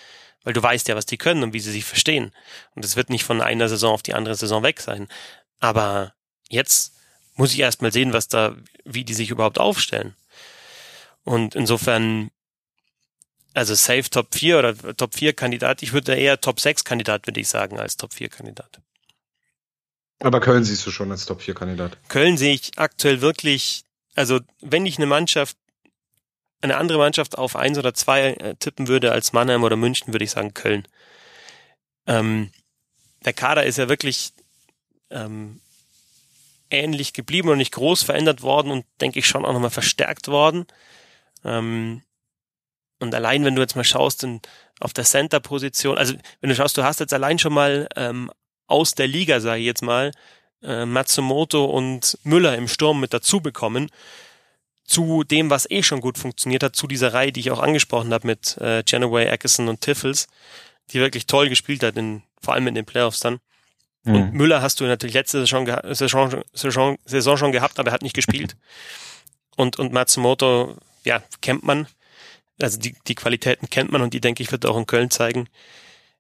Weil 0.44 0.54
du 0.54 0.64
weißt 0.64 0.88
ja, 0.88 0.96
was 0.96 1.06
die 1.06 1.18
können 1.18 1.44
und 1.44 1.54
wie 1.54 1.60
sie 1.60 1.72
sich 1.72 1.86
verstehen. 1.86 2.32
Und 2.74 2.84
es 2.84 2.96
wird 2.96 3.12
nicht 3.12 3.24
von 3.24 3.42
einer 3.42 3.70
Saison 3.70 3.94
auf 3.94 4.02
die 4.02 4.16
andere 4.16 4.36
Saison 4.36 4.64
weg 4.64 4.82
sein. 4.82 5.08
Aber 5.60 6.14
jetzt 6.50 6.95
muss 7.36 7.54
ich 7.54 7.60
erst 7.60 7.82
mal 7.82 7.92
sehen, 7.92 8.14
was 8.14 8.28
da, 8.28 8.56
wie 8.84 9.04
die 9.04 9.14
sich 9.14 9.30
überhaupt 9.30 9.60
aufstellen. 9.60 10.16
Und 11.24 11.56
insofern, 11.56 12.32
also 13.54 13.76
safe 13.76 14.10
Top 14.10 14.34
4 14.34 14.60
oder 14.60 14.98
Top 14.98 15.16
4 15.16 15.34
Kandidat, 15.34 15.84
ich 15.84 15.94
würde 15.94 16.16
eher 16.16 16.40
Top 16.40 16.60
6 16.60 16.84
Kandidat, 16.84 17.28
würde 17.28 17.40
ich 17.40 17.48
sagen, 17.48 17.80
als 17.80 17.98
Top 17.98 18.14
4 18.14 18.30
Kandidat. 18.30 18.80
Aber 20.20 20.40
Köln 20.40 20.64
siehst 20.64 20.86
du 20.86 20.92
schon 20.92 21.12
als 21.12 21.26
Top 21.26 21.42
4 21.42 21.54
Kandidat. 21.56 21.98
Köln 22.08 22.38
sehe 22.38 22.54
ich 22.54 22.72
aktuell 22.78 23.22
wirklich, 23.22 23.84
also 24.16 24.40
wenn 24.62 24.86
ich 24.86 24.98
eine 24.98 25.08
Mannschaft, 25.08 25.58
eine 26.62 26.78
andere 26.78 26.98
Mannschaft 26.98 27.38
auf 27.38 27.56
eins 27.56 27.78
oder 27.78 27.94
zwei 27.94 28.32
äh, 28.34 28.56
tippen 28.56 28.88
würde 28.88 29.12
als 29.12 29.34
Mannheim 29.34 29.64
oder 29.64 29.76
München, 29.76 30.14
würde 30.14 30.24
ich 30.24 30.32
sagen 30.32 30.54
Köln. 30.54 30.88
Ähm, 32.08 32.52
der 33.26 33.34
Kader 33.34 33.66
ist 33.66 33.78
ja 33.78 33.90
wirklich 33.90 34.32
ähm, 35.10 35.60
ähnlich 36.76 37.14
geblieben 37.14 37.50
und 37.50 37.58
nicht 37.58 37.74
groß 37.74 38.04
verändert 38.04 38.42
worden 38.42 38.72
und 38.72 38.86
denke 39.02 39.20
ich 39.20 39.28
schon 39.28 39.46
auch 39.46 39.54
nochmal 39.54 39.70
verstärkt 39.70 40.28
worden. 40.28 40.66
Ähm, 41.44 42.02
und 43.00 43.14
allein, 43.14 43.44
wenn 43.44 43.56
du 43.56 43.62
jetzt 43.62 43.76
mal 43.76 43.84
schaust 43.84 44.24
in, 44.24 44.42
auf 44.80 44.94
der 44.94 45.04
Center-Position, 45.04 45.98
also 45.98 46.14
wenn 46.42 46.50
du 46.50 46.56
schaust, 46.56 46.78
du 46.78 46.84
hast 46.84 47.00
jetzt 47.00 47.14
allein 47.14 47.40
schon 47.40 47.54
mal 47.54 47.88
ähm, 47.96 48.32
aus 48.68 48.96
der 48.96 49.08
Liga, 49.08 49.40
sage 49.40 49.60
ich 49.60 49.66
jetzt 49.66 49.82
mal, 49.82 50.12
äh, 50.64 50.86
Matsumoto 50.86 51.66
und 51.66 52.18
Müller 52.24 52.56
im 52.56 52.68
Sturm 52.68 53.00
mit 53.00 53.14
dazu 53.14 53.42
bekommen, 53.42 53.90
zu 54.86 55.24
dem, 55.24 55.50
was 55.50 55.70
eh 55.70 55.84
schon 55.84 56.00
gut 56.00 56.18
funktioniert 56.18 56.64
hat, 56.64 56.76
zu 56.76 56.88
dieser 56.88 57.14
Reihe, 57.14 57.32
die 57.32 57.40
ich 57.40 57.52
auch 57.52 57.60
angesprochen 57.60 58.14
habe 58.14 58.28
mit 58.28 58.58
äh, 58.58 58.84
Genoway, 58.84 59.30
Ackerson 59.30 59.68
und 59.68 59.82
Tiffels, 59.82 60.28
die 60.92 61.00
wirklich 61.00 61.26
toll 61.26 61.50
gespielt 61.50 61.84
hat, 61.84 61.98
in, 61.98 62.22
vor 62.42 62.54
allem 62.54 62.68
in 62.68 62.76
den 62.76 62.86
Playoffs 62.86 63.20
dann. 63.20 63.40
Mhm. 64.06 64.16
Und 64.16 64.34
Müller 64.34 64.62
hast 64.62 64.80
du 64.80 64.86
natürlich 64.86 65.16
letzte 65.16 65.40
Saison, 65.40 65.68
Saison, 65.94 66.44
Saison, 66.54 66.98
Saison 67.06 67.38
schon 67.38 67.52
gehabt, 67.52 67.80
aber 67.80 67.90
er 67.90 67.94
hat 67.94 68.04
nicht 68.04 68.16
gespielt. 68.16 68.56
Und, 69.58 69.80
und 69.80 69.94
Matsumoto, 69.94 70.76
ja, 71.06 71.24
kennt 71.40 71.64
man. 71.64 71.88
Also 72.62 72.78
die, 72.78 72.94
die 73.08 73.16
Qualitäten 73.16 73.70
kennt 73.70 73.90
man 73.90 74.02
und 74.02 74.14
die, 74.14 74.20
denke 74.20 74.44
ich, 74.44 74.52
wird 74.52 74.66
er 74.66 74.72
auch 74.72 74.78
in 74.78 74.86
Köln 74.86 75.10
zeigen. 75.10 75.48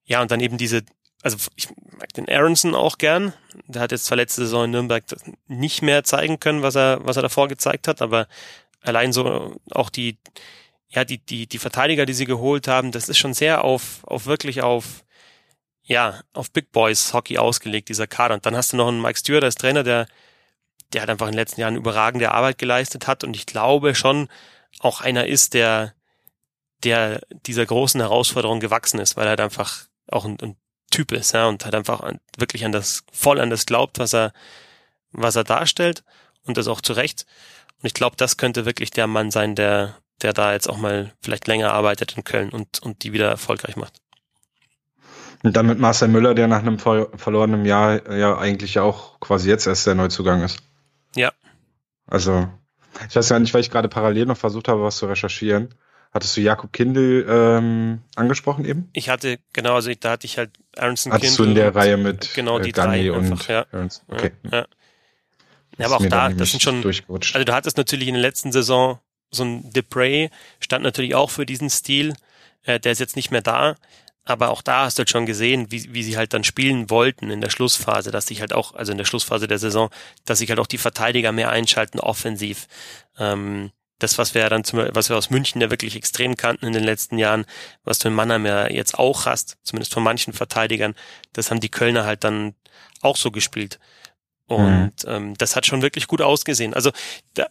Ja, 0.05 0.21
und 0.21 0.31
dann 0.31 0.39
eben 0.39 0.57
diese, 0.57 0.83
also 1.21 1.35
ich 1.57 1.67
mag 1.99 2.13
den 2.13 2.29
Aronson 2.29 2.75
auch 2.75 2.97
gern. 2.97 3.33
Der 3.67 3.81
hat 3.81 3.91
jetzt 3.91 4.05
zwar 4.05 4.15
letzte 4.15 4.43
Saison 4.43 4.63
in 4.63 4.71
Nürnberg 4.71 5.03
nicht 5.47 5.81
mehr 5.81 6.05
zeigen 6.05 6.39
können, 6.39 6.61
was 6.61 6.75
er, 6.75 6.99
was 7.05 7.17
er 7.17 7.23
davor 7.23 7.49
gezeigt 7.49 7.89
hat, 7.89 8.01
aber 8.01 8.29
allein 8.81 9.11
so 9.11 9.55
auch 9.71 9.89
die, 9.89 10.17
ja, 10.89 11.03
die, 11.03 11.17
die, 11.17 11.47
die 11.47 11.57
Verteidiger, 11.57 12.05
die 12.05 12.13
sie 12.13 12.25
geholt 12.25 12.67
haben, 12.69 12.91
das 12.91 13.09
ist 13.09 13.17
schon 13.17 13.33
sehr 13.33 13.63
auf, 13.65 14.03
auf 14.03 14.27
wirklich 14.27 14.61
auf, 14.61 15.04
ja, 15.85 16.21
auf 16.33 16.51
Big 16.51 16.71
Boys 16.71 17.13
Hockey 17.13 17.37
ausgelegt, 17.37 17.89
dieser 17.89 18.07
Kader. 18.07 18.35
Und 18.35 18.45
dann 18.45 18.55
hast 18.55 18.73
du 18.73 18.77
noch 18.77 18.87
einen 18.87 19.01
Mike 19.01 19.19
Stewart 19.19 19.43
als 19.43 19.55
Trainer, 19.55 19.83
der, 19.83 20.07
der 20.93 21.03
hat 21.03 21.09
einfach 21.09 21.27
in 21.27 21.33
den 21.33 21.39
letzten 21.39 21.61
Jahren 21.61 21.75
überragende 21.75 22.31
Arbeit 22.31 22.57
geleistet 22.57 23.07
hat. 23.07 23.23
Und 23.23 23.35
ich 23.35 23.45
glaube 23.45 23.95
schon 23.95 24.27
auch 24.79 25.01
einer 25.01 25.27
ist, 25.27 25.53
der, 25.53 25.93
der 26.83 27.21
dieser 27.45 27.65
großen 27.65 28.01
Herausforderung 28.01 28.59
gewachsen 28.59 28.99
ist, 28.99 29.15
weil 29.15 29.25
er 29.25 29.31
halt 29.31 29.41
einfach 29.41 29.85
auch 30.07 30.25
ein, 30.25 30.37
ein 30.41 30.55
Typ 30.91 31.11
ist, 31.11 31.33
ja, 31.33 31.47
und 31.47 31.65
halt 31.65 31.75
einfach 31.75 32.01
an, 32.01 32.19
wirklich 32.37 32.63
an 32.65 32.71
das, 32.71 33.03
voll 33.11 33.39
an 33.39 33.49
das 33.49 33.65
glaubt, 33.65 33.99
was 33.99 34.13
er, 34.13 34.33
was 35.11 35.35
er 35.35 35.43
darstellt 35.43 36.03
und 36.45 36.57
das 36.57 36.67
auch 36.67 36.81
zu 36.81 36.93
Recht. 36.93 37.25
Und 37.81 37.87
ich 37.87 37.93
glaube, 37.93 38.15
das 38.15 38.37
könnte 38.37 38.65
wirklich 38.65 38.91
der 38.91 39.07
Mann 39.07 39.31
sein, 39.31 39.55
der, 39.55 39.97
der 40.21 40.33
da 40.33 40.53
jetzt 40.53 40.69
auch 40.69 40.77
mal 40.77 41.13
vielleicht 41.21 41.47
länger 41.47 41.73
arbeitet 41.73 42.15
in 42.15 42.23
Köln 42.23 42.49
und, 42.49 42.81
und 42.81 43.03
die 43.03 43.13
wieder 43.13 43.29
erfolgreich 43.29 43.75
macht. 43.75 44.01
Und 45.43 45.55
dann 45.55 45.67
mit 45.67 45.79
Marcel 45.79 46.07
Müller, 46.07 46.33
der 46.33 46.47
nach 46.47 46.59
einem 46.59 46.79
ver 46.79 47.09
verlorenen 47.15 47.65
Jahr 47.65 48.11
ja 48.11 48.37
eigentlich 48.37 48.79
auch 48.79 49.19
quasi 49.19 49.49
jetzt 49.49 49.67
erst 49.67 49.87
der 49.87 49.95
Neuzugang 49.95 50.43
ist. 50.43 50.59
Ja. 51.15 51.31
Also, 52.07 52.47
ich 53.07 53.15
weiß 53.15 53.29
ja 53.29 53.39
nicht, 53.39 53.53
weil 53.53 53.61
ich 53.61 53.71
gerade 53.71 53.89
parallel 53.89 54.25
noch 54.25 54.37
versucht 54.37 54.67
habe, 54.67 54.81
was 54.81 54.97
zu 54.97 55.05
recherchieren. 55.05 55.73
Hattest 56.15 56.37
du 56.37 56.41
Jakob 56.41 56.71
Kindl 56.71 57.25
ähm, 57.27 57.99
angesprochen 58.15 58.63
eben? 58.63 58.89
Ich 58.93 59.09
hatte, 59.09 59.37
genau, 59.51 59.75
also 59.75 59.91
da 59.99 60.11
hatte 60.11 60.25
ich 60.25 60.37
halt 60.37 60.51
Aronson 60.77 61.11
Hattest 61.11 61.35
Kindle 61.35 61.45
du 61.45 61.49
in 61.51 61.55
der 61.55 61.75
Reihe 61.75 61.97
mit 61.97 62.33
genau 62.33 62.57
die 62.57 62.69
äh, 62.69 62.73
drei 62.73 63.11
und 63.11 63.31
einfach, 63.31 63.49
ja. 63.49 63.65
Okay. 64.07 64.31
Ja, 64.43 64.59
ja. 64.59 64.65
ja 65.77 65.85
aber 65.87 65.97
auch 65.97 66.05
da, 66.05 66.29
das 66.29 66.51
sind 66.51 66.63
schon, 66.63 66.85
also 66.85 67.43
du 67.43 67.53
hattest 67.53 67.75
natürlich 67.75 68.07
in 68.07 68.13
der 68.13 68.21
letzten 68.21 68.53
Saison 68.53 68.99
so 69.29 69.43
ein 69.43 69.69
Depray, 69.73 70.29
stand 70.61 70.85
natürlich 70.85 71.15
auch 71.15 71.31
für 71.31 71.45
diesen 71.45 71.69
Stil, 71.69 72.13
äh, 72.63 72.79
der 72.79 72.93
ist 72.93 72.99
jetzt 72.99 73.17
nicht 73.17 73.31
mehr 73.31 73.41
da, 73.41 73.75
aber 74.25 74.49
auch 74.49 74.61
da 74.61 74.85
hast 74.85 74.97
du 74.97 75.01
halt 75.01 75.09
schon 75.09 75.25
gesehen, 75.25 75.71
wie, 75.71 75.93
wie 75.93 76.03
sie 76.03 76.17
halt 76.17 76.33
dann 76.33 76.43
spielen 76.43 76.89
wollten 76.89 77.29
in 77.29 77.41
der 77.41 77.49
Schlussphase, 77.51 78.11
dass 78.11 78.27
sich 78.27 78.41
halt 78.41 78.53
auch, 78.53 78.73
also 78.73 78.91
in 78.91 78.97
der 78.97 79.05
Schlussphase 79.05 79.47
der 79.47 79.59
Saison, 79.59 79.89
dass 80.25 80.39
sich 80.39 80.49
halt 80.49 80.59
auch 80.59 80.67
die 80.67 80.79
Verteidiger 80.79 81.31
mehr 81.31 81.51
einschalten 81.51 81.99
offensiv. 81.99 82.67
Ähm, 83.17 83.71
das, 83.99 84.17
was 84.17 84.33
wir 84.33 84.41
ja 84.41 84.49
dann 84.49 84.63
zum, 84.63 84.79
was 84.91 85.09
wir 85.09 85.15
aus 85.15 85.29
München 85.29 85.61
ja 85.61 85.69
wirklich 85.69 85.95
extrem 85.95 86.35
kannten 86.35 86.65
in 86.65 86.73
den 86.73 86.83
letzten 86.83 87.17
Jahren, 87.17 87.45
was 87.83 87.99
du 87.99 88.09
in 88.09 88.13
Mannheim 88.13 88.45
ja 88.45 88.67
jetzt 88.69 88.99
auch 88.99 89.25
hast, 89.25 89.57
zumindest 89.63 89.93
von 89.93 90.03
manchen 90.03 90.33
Verteidigern, 90.33 90.95
das 91.33 91.49
haben 91.49 91.61
die 91.61 91.69
Kölner 91.69 92.05
halt 92.05 92.23
dann 92.23 92.55
auch 93.01 93.15
so 93.15 93.31
gespielt. 93.31 93.79
Und 94.47 95.05
mhm. 95.05 95.09
ähm, 95.09 95.33
das 95.37 95.55
hat 95.55 95.65
schon 95.65 95.81
wirklich 95.81 96.07
gut 96.07 96.21
ausgesehen. 96.21 96.73
Also 96.73 96.91
da, 97.35 97.47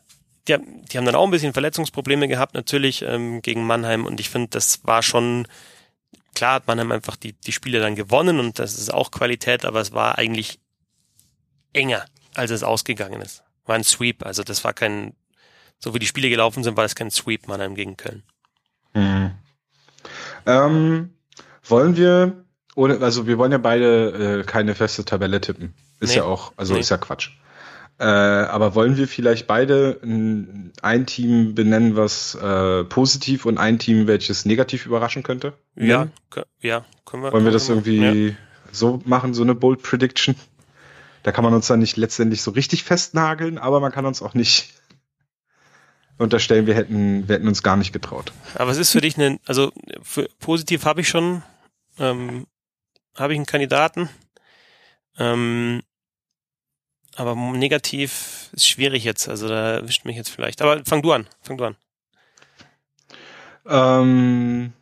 die, 0.49 0.57
die 0.93 0.99
haben 0.99 1.07
dann 1.07 1.15
auch 1.15 1.25
ein 1.25 1.31
bisschen 1.31 1.53
Verletzungsprobleme 1.53 2.29
gehabt, 2.29 2.55
natürlich 2.55 3.03
ähm, 3.03 3.41
gegen 3.43 3.67
Mannheim. 3.67 4.05
Und 4.05 4.21
ich 4.21 4.29
finde, 4.29 4.49
das 4.51 4.81
war 4.85 5.03
schon, 5.03 5.49
klar 6.35 6.55
hat 6.55 6.67
Mannheim 6.67 6.93
einfach 6.93 7.17
die, 7.17 7.33
die 7.33 7.53
Spiele 7.53 7.81
dann 7.81 7.95
gewonnen 7.95 8.41
und 8.41 8.59
das 8.59 8.79
ist 8.79 8.93
auch 8.93 9.11
Qualität, 9.11 9.65
aber 9.65 9.81
es 9.81 9.93
war 9.93 10.19
eigentlich 10.19 10.61
enger, 11.73 12.05
als 12.35 12.51
es 12.51 12.63
ausgegangen 12.63 13.21
ist. 13.21 13.43
War 13.65 13.77
ein 13.77 13.85
Sweep, 13.85 14.25
also 14.25 14.43
das 14.43 14.65
war 14.65 14.73
kein, 14.73 15.15
so 15.79 15.95
wie 15.95 15.99
die 15.99 16.07
Spiele 16.07 16.29
gelaufen 16.29 16.63
sind, 16.63 16.77
war 16.77 16.85
das 16.85 16.95
kein 16.95 17.11
Sweep 17.11 17.49
Mannheim 17.49 17.75
gegen 17.75 17.97
Köln. 17.97 18.23
Mhm. 18.95 19.33
Ähm, 20.47 21.15
wollen 21.65 21.97
wir, 21.97 22.45
oder, 22.75 23.01
also 23.01 23.27
wir 23.27 23.39
wollen 23.39 23.53
ja 23.53 23.59
beide 23.59 24.41
äh, 24.41 24.45
keine 24.45 24.75
feste 24.75 25.05
Tabelle 25.05 25.41
tippen. 25.41 25.75
Ist 26.01 26.11
nee. 26.11 26.17
ja 26.17 26.25
auch, 26.25 26.53
also 26.57 26.75
nee. 26.75 26.81
ist 26.81 26.91
ja 26.91 26.99
Quatsch. 26.99 27.31
Äh, 27.99 28.05
aber 28.05 28.75
wollen 28.75 28.97
wir 28.97 29.07
vielleicht 29.07 29.47
beide 29.47 30.01
ein, 30.03 30.73
ein 30.83 31.07
Team 31.07 31.55
benennen, 31.55 31.95
was 31.95 32.35
äh, 32.35 32.83
positiv 32.85 33.47
und 33.47 33.57
ein 33.57 33.79
Team, 33.79 34.09
welches 34.09 34.45
negativ 34.45 34.87
überraschen 34.87 35.23
könnte? 35.23 35.53
Ja, 35.77 36.09
ja, 36.61 36.85
können 37.05 37.23
wir. 37.23 37.33
Wollen 37.33 37.45
wir 37.45 37.53
das 37.53 37.69
irgendwie 37.69 38.29
ja. 38.29 38.35
so 38.73 39.01
machen, 39.05 39.33
so 39.33 39.43
eine 39.43 39.55
Bold 39.55 39.83
Prediction? 39.83 40.35
Da 41.23 41.31
kann 41.31 41.45
man 41.45 41.55
uns 41.55 41.69
dann 41.69 41.79
nicht 41.79 41.97
letztendlich 41.97 42.43
so 42.43 42.51
richtig 42.51 42.83
festnageln, 42.83 43.59
aber 43.59 43.79
man 43.79 43.93
kann 43.93 44.07
uns 44.07 44.23
auch 44.23 44.35
nicht 44.35 44.75
unterstellen, 46.19 46.67
wir 46.67 46.75
hätten, 46.75 47.29
wir 47.29 47.37
hätten 47.37 47.49
uns 47.49 47.63
gar 47.63 47.77
nicht 47.77 47.93
getraut. 47.93 48.33
Aber 48.57 48.71
was 48.71 48.77
ist 48.77 48.91
für 48.91 49.01
dich 49.03 49.17
ein, 49.19 49.39
also 49.47 49.73
für, 50.03 50.29
positiv 50.41 50.85
habe 50.85 51.01
ich 51.01 51.09
schon, 51.09 51.45
ähm, 52.01 52.49
habe 53.17 53.35
ich 53.35 53.39
einen 53.39 53.47
Kandidaten. 53.47 54.09
Ähm, 55.17 55.83
aber 57.17 57.35
negativ 57.35 58.51
ist 58.53 58.69
schwierig 58.69 59.05
jetzt, 59.05 59.29
also 59.29 59.49
da 59.49 59.75
erwischt 59.75 60.05
mich 60.05 60.17
jetzt 60.17 60.31
vielleicht. 60.31 60.63
Aber 60.63 60.83
fang 60.85 61.03
du 61.03 61.13
an, 61.13 61.27
fang 61.43 61.59
du 61.59 61.65
an. 61.65 61.77
Ähm, 63.67 64.73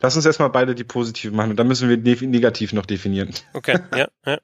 lass 0.00 0.16
uns 0.16 0.26
erstmal 0.26 0.50
beide 0.50 0.74
die 0.74 0.84
positiven 0.84 1.36
machen 1.36 1.50
und 1.50 1.56
dann 1.56 1.68
müssen 1.68 1.88
wir 1.88 1.96
negativ 2.26 2.72
noch 2.72 2.86
definieren. 2.86 3.30
Okay, 3.52 3.78
ja, 3.94 4.08
ja. 4.26 4.38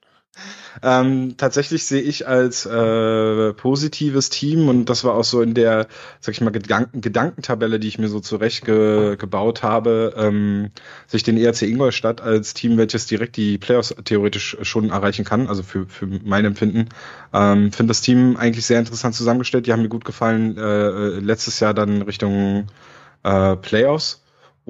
Ähm, 0.82 1.36
tatsächlich 1.36 1.84
sehe 1.84 2.00
ich 2.00 2.26
als 2.26 2.64
äh, 2.64 3.52
positives 3.54 4.30
Team 4.30 4.68
und 4.68 4.86
das 4.86 5.04
war 5.04 5.14
auch 5.14 5.24
so 5.24 5.42
in 5.42 5.54
der, 5.54 5.88
sag 6.20 6.34
ich 6.34 6.40
mal, 6.40 6.50
Gedanken 6.50 7.00
Gedankentabelle, 7.00 7.80
die 7.80 7.88
ich 7.88 7.98
mir 7.98 8.08
so 8.08 8.20
zurecht 8.20 8.64
ge 8.64 9.16
gebaut 9.16 9.62
habe, 9.62 10.14
ähm, 10.16 10.70
sich 11.06 11.22
den 11.22 11.36
ERC 11.36 11.62
Ingolstadt 11.62 12.20
als 12.20 12.54
Team, 12.54 12.76
welches 12.78 13.06
direkt 13.06 13.36
die 13.36 13.58
Playoffs 13.58 13.94
theoretisch 14.04 14.56
schon 14.62 14.90
erreichen 14.90 15.24
kann, 15.24 15.48
also 15.48 15.62
für, 15.62 15.86
für 15.86 16.06
mein 16.06 16.44
Empfinden. 16.44 16.88
Ähm, 17.32 17.72
Finde 17.72 17.90
das 17.90 18.00
Team 18.00 18.36
eigentlich 18.36 18.66
sehr 18.66 18.78
interessant 18.78 19.14
zusammengestellt. 19.14 19.66
Die 19.66 19.72
haben 19.72 19.82
mir 19.82 19.88
gut 19.88 20.04
gefallen. 20.04 20.56
Äh, 20.56 21.18
letztes 21.20 21.60
Jahr 21.60 21.74
dann 21.74 22.02
Richtung 22.02 22.68
äh, 23.24 23.56
Playoffs. 23.56 24.19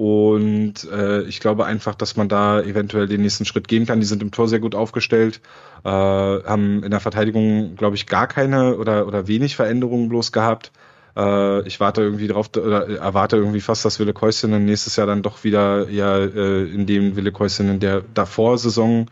Und 0.01 0.89
äh, 0.91 1.21
ich 1.25 1.39
glaube 1.41 1.65
einfach, 1.65 1.93
dass 1.93 2.15
man 2.15 2.27
da 2.27 2.59
eventuell 2.59 3.07
den 3.07 3.21
nächsten 3.21 3.45
Schritt 3.45 3.67
gehen 3.67 3.85
kann. 3.85 3.99
Die 3.99 4.07
sind 4.07 4.23
im 4.23 4.31
Tor 4.31 4.47
sehr 4.47 4.57
gut 4.57 4.73
aufgestellt, 4.73 5.41
äh, 5.83 5.89
haben 5.89 6.81
in 6.81 6.89
der 6.89 6.99
Verteidigung, 6.99 7.75
glaube 7.75 7.95
ich, 7.95 8.07
gar 8.07 8.25
keine 8.25 8.77
oder, 8.77 9.05
oder 9.05 9.27
wenig 9.27 9.55
Veränderungen 9.55 10.09
bloß 10.09 10.31
gehabt. 10.31 10.71
Äh, 11.15 11.67
ich 11.67 11.79
warte 11.79 12.01
irgendwie 12.01 12.27
drauf 12.27 12.49
oder 12.57 12.89
erwarte 12.89 13.37
irgendwie 13.37 13.61
fast, 13.61 13.85
dass 13.85 13.99
Wille 13.99 14.13
Käusinnen 14.13 14.65
nächstes 14.65 14.95
Jahr 14.95 15.05
dann 15.05 15.21
doch 15.21 15.43
wieder 15.43 15.87
ja 15.87 16.17
äh, 16.17 16.63
in 16.63 16.87
dem 16.87 17.15
Wille 17.15 17.31
Käusinnen 17.31 17.79
der 17.79 18.01
davor 18.15 18.57
Saison 18.57 19.05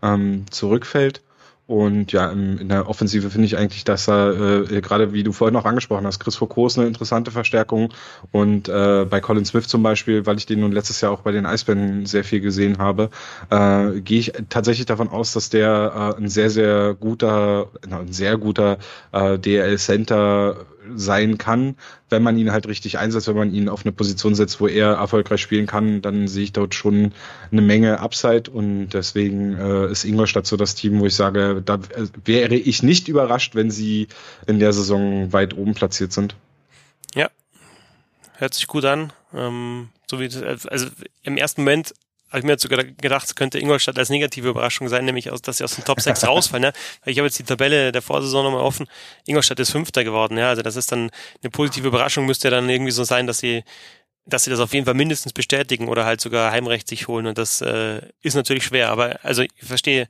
ähm, 0.00 0.44
zurückfällt. 0.52 1.22
Und 1.66 2.12
ja, 2.12 2.30
in, 2.30 2.68
der 2.68 2.88
Offensive 2.88 3.28
finde 3.28 3.46
ich 3.46 3.56
eigentlich, 3.56 3.82
dass 3.82 4.08
er, 4.08 4.70
äh, 4.70 4.80
gerade 4.80 5.12
wie 5.12 5.24
du 5.24 5.32
vorhin 5.32 5.54
noch 5.54 5.64
angesprochen 5.64 6.06
hast, 6.06 6.20
Chris 6.20 6.36
Foucault 6.36 6.70
ist 6.70 6.78
eine 6.78 6.86
interessante 6.86 7.32
Verstärkung. 7.32 7.92
Und 8.30 8.68
äh, 8.68 9.04
bei 9.08 9.20
Colin 9.20 9.44
Smith 9.44 9.66
zum 9.66 9.82
Beispiel, 9.82 10.26
weil 10.26 10.36
ich 10.36 10.46
den 10.46 10.60
nun 10.60 10.70
letztes 10.70 11.00
Jahr 11.00 11.10
auch 11.10 11.22
bei 11.22 11.32
den 11.32 11.44
Eisbären 11.44 12.06
sehr 12.06 12.22
viel 12.22 12.40
gesehen 12.40 12.78
habe, 12.78 13.10
äh, 13.50 14.00
gehe 14.00 14.20
ich 14.20 14.32
tatsächlich 14.48 14.86
davon 14.86 15.08
aus, 15.08 15.32
dass 15.32 15.50
der 15.50 16.14
äh, 16.16 16.22
ein 16.22 16.28
sehr, 16.28 16.50
sehr 16.50 16.94
guter, 16.94 17.68
ein 17.90 18.12
sehr 18.12 18.38
guter 18.38 18.78
äh, 19.10 19.36
DL-Center 19.36 20.56
sein 20.94 21.38
kann, 21.38 21.76
wenn 22.08 22.22
man 22.22 22.38
ihn 22.38 22.52
halt 22.52 22.66
richtig 22.66 22.98
einsetzt, 22.98 23.28
wenn 23.28 23.36
man 23.36 23.52
ihn 23.52 23.68
auf 23.68 23.84
eine 23.84 23.92
Position 23.92 24.34
setzt, 24.34 24.60
wo 24.60 24.68
er 24.68 24.92
erfolgreich 24.92 25.40
spielen 25.40 25.66
kann, 25.66 26.02
dann 26.02 26.28
sehe 26.28 26.44
ich 26.44 26.52
dort 26.52 26.74
schon 26.74 27.12
eine 27.50 27.62
Menge 27.62 28.00
Upside 28.00 28.50
und 28.50 28.90
deswegen 28.90 29.54
äh, 29.58 29.90
ist 29.90 30.04
Ingolstadt 30.04 30.46
so 30.46 30.56
das 30.56 30.74
Team, 30.74 31.00
wo 31.00 31.06
ich 31.06 31.14
sage, 31.14 31.62
da 31.64 31.74
äh, 31.74 32.06
wäre 32.24 32.54
ich 32.54 32.82
nicht 32.82 33.08
überrascht, 33.08 33.54
wenn 33.54 33.70
sie 33.70 34.08
in 34.46 34.58
der 34.58 34.72
Saison 34.72 35.32
weit 35.32 35.56
oben 35.56 35.74
platziert 35.74 36.12
sind. 36.12 36.36
Ja, 37.14 37.30
hört 38.36 38.54
sich 38.54 38.66
gut 38.66 38.84
an. 38.84 39.12
Ähm, 39.34 39.88
so 40.08 40.20
wie 40.20 40.28
das, 40.28 40.66
also 40.66 40.86
im 41.22 41.36
ersten 41.36 41.62
Moment 41.62 41.94
habe 42.28 42.38
ich 42.40 42.44
mir 42.44 42.58
sogar 42.58 42.82
gedacht, 42.84 43.26
es 43.26 43.34
könnte 43.34 43.58
Ingolstadt 43.58 43.98
als 43.98 44.10
negative 44.10 44.48
Überraschung 44.48 44.88
sein, 44.88 45.04
nämlich 45.04 45.30
aus, 45.30 45.42
dass 45.42 45.58
sie 45.58 45.64
aus 45.64 45.76
den 45.76 45.84
Top 45.84 46.00
6 46.00 46.24
rausfallen. 46.26 46.62
Ne? 46.62 46.72
Ich 47.04 47.18
habe 47.18 47.26
jetzt 47.26 47.38
die 47.38 47.44
Tabelle 47.44 47.92
der 47.92 48.02
Vorsaison 48.02 48.44
nochmal 48.44 48.62
offen. 48.62 48.86
Ingolstadt 49.26 49.60
ist 49.60 49.70
Fünfter 49.70 50.04
geworden, 50.04 50.36
ja. 50.36 50.48
Also 50.48 50.62
das 50.62 50.76
ist 50.76 50.90
dann 50.90 51.10
eine 51.42 51.50
positive 51.50 51.86
Überraschung, 51.88 52.26
müsste 52.26 52.48
ja 52.48 52.50
dann 52.50 52.68
irgendwie 52.68 52.92
so 52.92 53.04
sein, 53.04 53.26
dass 53.26 53.38
sie 53.38 53.62
dass 54.28 54.42
sie 54.42 54.50
das 54.50 54.58
auf 54.58 54.74
jeden 54.74 54.86
Fall 54.86 54.94
mindestens 54.94 55.32
bestätigen 55.32 55.88
oder 55.88 56.04
halt 56.04 56.20
sogar 56.20 56.50
Heimrecht 56.50 56.88
sich 56.88 57.06
holen. 57.06 57.26
Und 57.26 57.38
das 57.38 57.60
äh, 57.60 58.02
ist 58.22 58.34
natürlich 58.34 58.64
schwer. 58.64 58.90
Aber 58.90 59.20
also 59.22 59.42
ich 59.42 59.52
verstehe, 59.62 60.08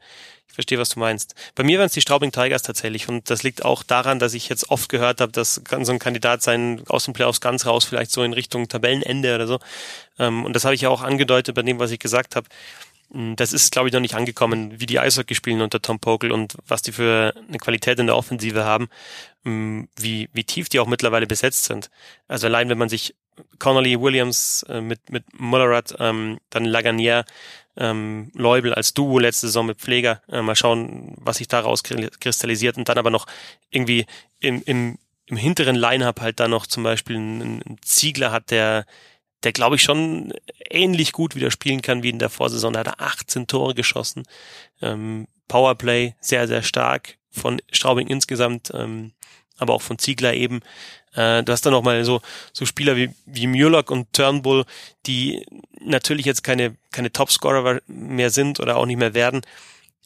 verstehe, 0.57 0.79
was 0.79 0.89
du 0.89 1.01
meinst. 1.01 1.35
Bei 1.55 1.63
mir 1.63 1.79
waren 1.79 1.87
es 1.87 1.93
die 1.93 2.01
Straubing 2.01 2.33
Tigers 2.33 2.63
tatsächlich. 2.63 3.09
Und 3.09 3.31
das 3.31 3.43
liegt 3.43 3.65
auch 3.65 3.83
daran, 3.83 4.19
dass 4.19 4.35
ich 4.35 4.49
jetzt 4.49 4.71
oft 4.71 4.89
gehört 4.89 5.21
habe, 5.21 5.31
dass 5.31 5.61
so 5.83 5.93
ein 5.93 5.99
Kandidat 5.99 6.43
sein 6.43 6.83
aus 6.89 7.05
dem 7.05 7.15
Playoffs 7.15 7.41
ganz 7.41 7.67
raus, 7.67 7.85
vielleicht 7.85 8.11
so 8.11 8.25
in 8.25 8.33
Richtung 8.33 8.69
Tabellenende 8.69 9.35
oder 9.35 9.47
so. 9.47 9.61
Ähm, 10.19 10.45
und 10.45 10.55
das 10.55 10.65
habe 10.65 10.75
ich 10.75 10.81
ja 10.81 10.89
auch 10.89 11.03
angedeutet 11.03 11.55
bei 11.55 11.63
dem, 11.63 11.79
was 11.79 11.91
ich 11.91 11.99
gesagt 11.99 12.35
habe. 12.37 12.49
Hm, 13.13 13.37
das 13.37 13.53
ist, 13.53 13.71
glaube 13.71 13.89
ich, 13.89 13.95
noch 13.95 14.01
nicht 14.01 14.15
angekommen, 14.15 14.81
wie 14.81 14.87
die 14.87 14.99
Eishockey 14.99 15.35
spielen 15.35 15.61
unter 15.61 15.81
Tom 15.81 16.01
Pokel 16.01 16.33
und 16.33 16.57
was 16.67 16.83
die 16.83 16.93
für 16.93 17.35
eine 17.49 17.59
Qualität 17.59 17.99
in 17.99 18.07
der 18.07 18.17
Offensive 18.17 18.65
haben, 18.65 18.89
hm, 19.45 19.89
wie, 19.97 20.29
wie 20.33 20.45
tief 20.45 20.69
die 20.69 20.81
auch 20.81 20.87
mittlerweile 20.87 21.27
besetzt 21.27 21.65
sind. 21.65 21.91
Also 22.29 22.47
allein, 22.47 22.69
wenn 22.69 22.79
man 22.79 22.89
sich 22.89 23.15
Connolly 23.59 24.01
Williams 24.01 24.65
äh, 24.69 24.81
mit, 24.81 25.11
mit 25.11 25.25
Mullerat, 25.39 25.95
ähm, 25.99 26.39
dann 26.51 26.65
Laganier, 26.65 27.25
ähm, 27.77 28.31
Leubel 28.35 28.75
als 28.75 28.95
Duo 28.95 29.19
letzte 29.19 29.47
Saison 29.47 29.67
mit 29.67 29.79
Pfleger. 29.79 30.23
Äh, 30.29 30.43
mal 30.43 30.57
schauen, 30.57 31.15
was 31.19 31.39
sich 31.39 31.49
daraus 31.49 31.83
kristallisiert 31.83 32.77
und 32.77 32.89
dann 32.89 32.99
aber 32.99 33.11
noch 33.11 33.27
irgendwie 33.71 34.07
im, 34.41 34.63
im, 34.65 34.99
im 35.27 35.37
hinteren 35.37 35.77
Line-Up 35.77 36.21
halt 36.21 36.41
da 36.41 36.49
noch 36.49 36.67
zum 36.67 36.83
Beispiel 36.83 37.17
ein, 37.17 37.63
ein 37.67 37.77
Ziegler 37.83 38.33
hat, 38.33 38.51
der 38.51 38.87
der 39.43 39.53
glaube 39.53 39.77
ich 39.77 39.83
schon 39.83 40.33
ähnlich 40.71 41.13
gut 41.13 41.37
wieder 41.37 41.51
spielen 41.51 41.83
kann 41.83 42.03
wie 42.03 42.09
in 42.09 42.19
der 42.19 42.31
Vorsaison. 42.31 42.73
Da 42.73 42.81
hat 42.81 42.87
er 42.89 43.01
18 43.01 43.47
Tore 43.47 43.75
geschossen. 43.75 44.25
Ähm, 44.83 45.29
Powerplay 45.49 46.15
sehr, 46.21 46.49
sehr 46.49 46.63
stark 46.63 47.19
von 47.31 47.61
Straubing 47.71 48.09
insgesamt, 48.09 48.73
ähm, 48.75 49.13
aber 49.59 49.75
auch 49.75 49.83
von 49.83 49.99
Ziegler 49.99 50.35
eben. 50.35 50.61
Äh, 51.15 51.43
du 51.45 51.53
hast 51.53 51.65
dann 51.65 51.73
noch 51.73 51.83
mal 51.83 52.05
so, 52.05 52.21
so 52.53 52.67
Spieler 52.67 52.97
wie, 52.97 53.11
wie 53.27 53.47
Murlock 53.47 53.91
und 53.91 54.13
Turnbull, 54.13 54.65
die 55.07 55.47
natürlich 55.87 56.27
jetzt 56.27 56.43
keine, 56.43 56.77
keine 56.93 57.13
Topscorer 57.13 57.81
mehr 57.87 58.31
sind 58.31 58.61
oder 58.61 58.77
auch 58.77 58.87
nicht 58.87 58.99
mehr 58.99 59.15
werden, 59.15 59.43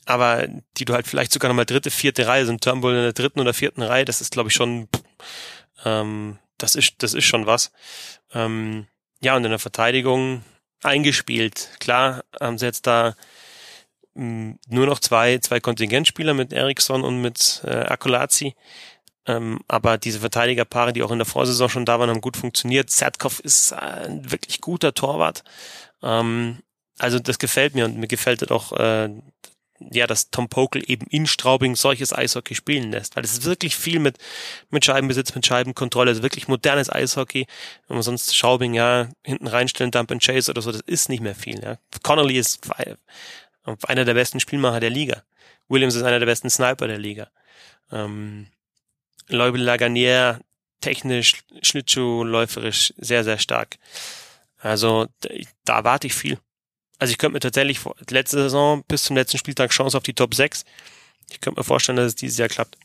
aber 0.06 0.46
die 0.76 0.84
du 0.84 0.94
halt 0.94 1.06
vielleicht 1.06 1.32
sogar 1.32 1.48
noch 1.48 1.56
mal 1.56 1.64
dritte, 1.64 1.90
vierte 1.90 2.26
Reihe 2.26 2.46
sind. 2.46 2.62
Turnbull 2.62 2.94
in 2.94 3.02
der 3.02 3.12
dritten 3.12 3.40
oder 3.40 3.54
vierten 3.54 3.82
Reihe, 3.82 4.04
das 4.04 4.20
ist 4.20 4.32
glaube 4.32 4.48
ich 4.48 4.54
schon, 4.54 4.88
ähm, 5.84 6.38
das 6.58 6.74
ist, 6.74 6.94
das 6.98 7.14
ist 7.14 7.24
schon 7.24 7.46
was. 7.46 7.72
Ähm, 8.32 8.86
ja, 9.20 9.36
und 9.36 9.44
in 9.44 9.50
der 9.50 9.58
Verteidigung 9.58 10.42
eingespielt. 10.82 11.70
Klar 11.78 12.24
haben 12.40 12.58
sie 12.58 12.66
jetzt 12.66 12.86
da 12.86 13.14
hm, 14.14 14.58
nur 14.68 14.86
noch 14.86 15.00
zwei, 15.00 15.38
zwei 15.38 15.60
Kontingentspieler 15.60 16.34
mit 16.34 16.52
Eriksson 16.52 17.02
und 17.02 17.20
mit 17.20 17.62
äh, 17.64 17.70
Akolazzi. 17.70 18.54
Ähm, 19.26 19.60
aber 19.68 19.98
diese 19.98 20.20
Verteidigerpaare, 20.20 20.92
die 20.92 21.02
auch 21.02 21.10
in 21.10 21.18
der 21.18 21.26
Vorsaison 21.26 21.68
schon 21.68 21.84
da 21.84 21.98
waren, 21.98 22.10
haben 22.10 22.20
gut 22.20 22.36
funktioniert. 22.36 22.90
Zertkov 22.90 23.40
ist 23.40 23.72
ein 23.72 24.30
wirklich 24.30 24.60
guter 24.60 24.94
Torwart. 24.94 25.44
Ähm, 26.02 26.58
also 26.98 27.18
das 27.18 27.38
gefällt 27.38 27.74
mir 27.74 27.84
und 27.84 27.98
mir 27.98 28.08
gefällt 28.08 28.50
auch 28.50 28.72
äh, 28.72 29.10
ja, 29.90 30.06
dass 30.06 30.30
Tom 30.30 30.48
Pokel 30.48 30.82
eben 30.86 31.06
in 31.08 31.26
Straubing 31.26 31.74
solches 31.74 32.12
Eishockey 32.12 32.54
spielen 32.54 32.90
lässt, 32.90 33.16
weil 33.16 33.24
es 33.24 33.32
ist 33.32 33.44
wirklich 33.44 33.76
viel 33.76 33.98
mit, 33.98 34.18
mit 34.68 34.84
Scheibenbesitz, 34.84 35.34
mit 35.34 35.46
Scheibenkontrolle, 35.46 36.10
also 36.10 36.22
wirklich 36.22 36.48
modernes 36.48 36.90
Eishockey. 36.90 37.46
Wenn 37.88 37.96
man 37.96 38.02
sonst 38.02 38.34
Straubing, 38.36 38.74
ja, 38.74 39.08
hinten 39.24 39.46
reinstellen, 39.46 39.90
Dump 39.90 40.10
and 40.12 40.22
Chase 40.22 40.50
oder 40.50 40.60
so, 40.62 40.70
das 40.70 40.82
ist 40.82 41.08
nicht 41.08 41.22
mehr 41.22 41.34
viel, 41.34 41.62
ja. 41.62 41.78
Connolly 42.02 42.36
ist 42.38 42.60
einer 43.86 44.04
der 44.04 44.14
besten 44.14 44.40
Spielmacher 44.40 44.80
der 44.80 44.90
Liga. 44.90 45.22
Williams 45.68 45.94
ist 45.94 46.02
einer 46.02 46.18
der 46.18 46.26
besten 46.26 46.50
Sniper 46.50 46.86
der 46.86 46.98
Liga. 46.98 47.30
Ähm, 47.90 48.48
Leubel 49.30 49.62
Laganier, 49.62 50.40
technisch, 50.80 51.42
Schlittschuh, 51.62 52.24
läuferisch 52.24 52.92
sehr, 52.96 53.24
sehr 53.24 53.38
stark. 53.38 53.78
Also 54.58 55.06
da 55.64 55.78
erwarte 55.78 56.06
ich 56.06 56.14
viel. 56.14 56.38
Also 56.98 57.12
ich 57.12 57.18
könnte 57.18 57.34
mir 57.34 57.40
tatsächlich 57.40 57.80
letzte 58.10 58.42
Saison 58.42 58.84
bis 58.86 59.04
zum 59.04 59.16
letzten 59.16 59.38
Spieltag 59.38 59.70
Chance 59.70 59.96
auf 59.96 60.02
die 60.02 60.12
Top 60.12 60.34
6. 60.34 60.64
Ich 61.30 61.40
könnte 61.40 61.60
mir 61.60 61.64
vorstellen, 61.64 61.96
dass 61.96 62.08
es 62.08 62.14
dieses 62.14 62.36
Jahr 62.38 62.48
klappt. 62.48 62.76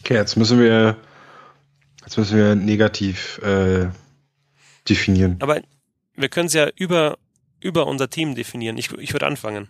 Okay, 0.00 0.14
jetzt 0.14 0.36
müssen 0.36 0.58
wir 0.58 0.96
jetzt 2.02 2.18
müssen 2.18 2.36
wir 2.36 2.54
negativ 2.54 3.38
äh, 3.38 3.88
definieren. 4.88 5.36
Aber 5.40 5.60
wir 6.14 6.28
können 6.28 6.46
es 6.46 6.54
ja 6.54 6.68
über 6.76 7.18
über 7.60 7.86
unser 7.86 8.10
Team 8.10 8.34
definieren. 8.34 8.76
Ich, 8.76 8.92
ich 8.92 9.12
würde 9.12 9.26
anfangen. 9.26 9.68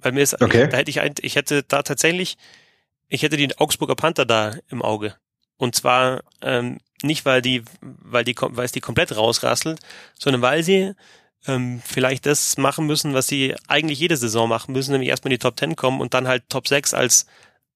Weil 0.00 0.12
mir 0.12 0.22
ist, 0.22 0.40
okay. 0.40 0.64
ich, 0.64 0.70
da 0.70 0.76
hätte 0.76 0.90
ich, 0.90 1.00
ein, 1.00 1.14
ich 1.20 1.36
hätte 1.36 1.62
da 1.62 1.82
tatsächlich, 1.82 2.36
ich 3.08 3.22
hätte 3.22 3.36
die 3.36 3.56
Augsburger 3.58 3.96
Panther 3.96 4.26
da 4.26 4.54
im 4.68 4.82
Auge. 4.82 5.14
Und 5.56 5.74
zwar 5.74 6.22
ähm, 6.40 6.78
nicht, 7.02 7.24
weil 7.24 7.42
die, 7.42 7.64
weil 7.80 8.24
die, 8.24 8.34
weil 8.38 8.64
es 8.64 8.72
die 8.72 8.80
komplett 8.80 9.16
rausrasselt, 9.16 9.80
sondern 10.18 10.42
weil 10.42 10.62
sie 10.62 10.94
ähm, 11.46 11.82
vielleicht 11.84 12.26
das 12.26 12.56
machen 12.58 12.86
müssen, 12.86 13.14
was 13.14 13.26
sie 13.26 13.54
eigentlich 13.66 13.98
jede 13.98 14.16
Saison 14.16 14.48
machen 14.48 14.72
müssen, 14.72 14.92
nämlich 14.92 15.10
erstmal 15.10 15.32
in 15.32 15.38
die 15.38 15.42
Top 15.42 15.56
Ten 15.56 15.76
kommen 15.76 16.00
und 16.00 16.14
dann 16.14 16.28
halt 16.28 16.48
Top 16.48 16.68
6 16.68 16.94
als 16.94 17.26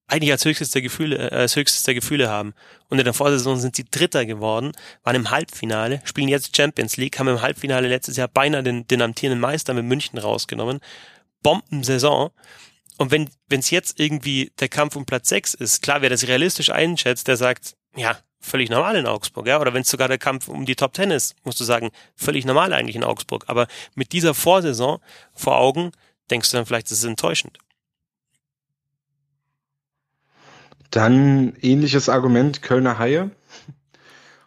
eigentlich 0.09 0.33
als 0.33 0.45
höchstes 0.45 0.71
der 0.71 0.83
Gefühle, 0.83 1.31
äh, 1.31 1.35
als 1.35 1.57
höchstes 1.57 1.85
der 1.85 1.95
Gefühle 1.95 2.29
haben. 2.29 2.55
Und 2.89 2.99
in 2.99 3.05
der 3.05 3.15
Vorsaison 3.15 3.59
sind 3.59 3.77
sie 3.77 3.85
Dritter 3.91 4.27
geworden, 4.27 4.73
waren 5.03 5.17
im 5.17 5.31
Halbfinale, 5.31 6.03
spielen 6.05 6.29
jetzt 6.29 6.57
Champions 6.57 6.97
League, 6.97 7.19
haben 7.19 7.29
im 7.29 7.41
Halbfinale 7.41 7.89
letztes 7.89 8.17
Jahr 8.17 8.29
beinahe 8.29 8.63
den, 8.63 8.87
den 8.87 9.01
amtierenden 9.01 9.41
Meister 9.41 9.75
mit 9.75 9.85
München 9.85 10.19
rausgenommen. 10.19 10.81
Bombensaison. 11.43 12.31
Und 12.99 13.11
wenn 13.11 13.29
es 13.51 13.71
jetzt 13.71 13.99
irgendwie 13.99 14.53
der 14.61 14.69
Kampf 14.69 14.97
um 14.97 15.07
Platz 15.07 15.29
6 15.31 15.55
ist, 15.55 15.83
klar, 15.83 16.03
wer 16.03 16.11
das 16.11 16.27
realistisch 16.29 16.71
einschätzt, 16.71 17.27
der 17.27 17.37
sagt, 17.37 17.75
ja, 17.97 18.17
völlig 18.41 18.71
normal 18.71 18.97
in 18.97 19.07
Augsburg, 19.07 19.47
ja. 19.47 19.61
Oder 19.61 19.73
wenn 19.73 19.83
es 19.83 19.91
sogar 19.91 20.09
der 20.09 20.19
Kampf 20.19 20.49
um 20.49 20.67
die 20.67 20.77
Top 20.77 20.93
Ten 20.93 21.11
ist, 21.11 21.37
musst 21.45 21.61
du 21.61 21.65
sagen, 21.65 21.91
völlig 22.17 22.45
normal 22.45 22.73
eigentlich 22.73 22.97
in 22.97 23.05
Augsburg. 23.05 23.45
Aber 23.47 23.67
mit 23.95 24.13
dieser 24.13 24.35
Vorsaison 24.35 25.01
vor 25.33 25.59
Augen 25.59 25.93
denkst 26.31 26.51
du 26.51 26.57
dann 26.57 26.67
vielleicht, 26.67 26.91
das 26.91 26.99
ist 26.99 27.05
enttäuschend. 27.05 27.59
Dann 30.91 31.57
ähnliches 31.63 32.09
Argument 32.09 32.61
Kölner 32.61 32.99
Haie. 32.99 33.31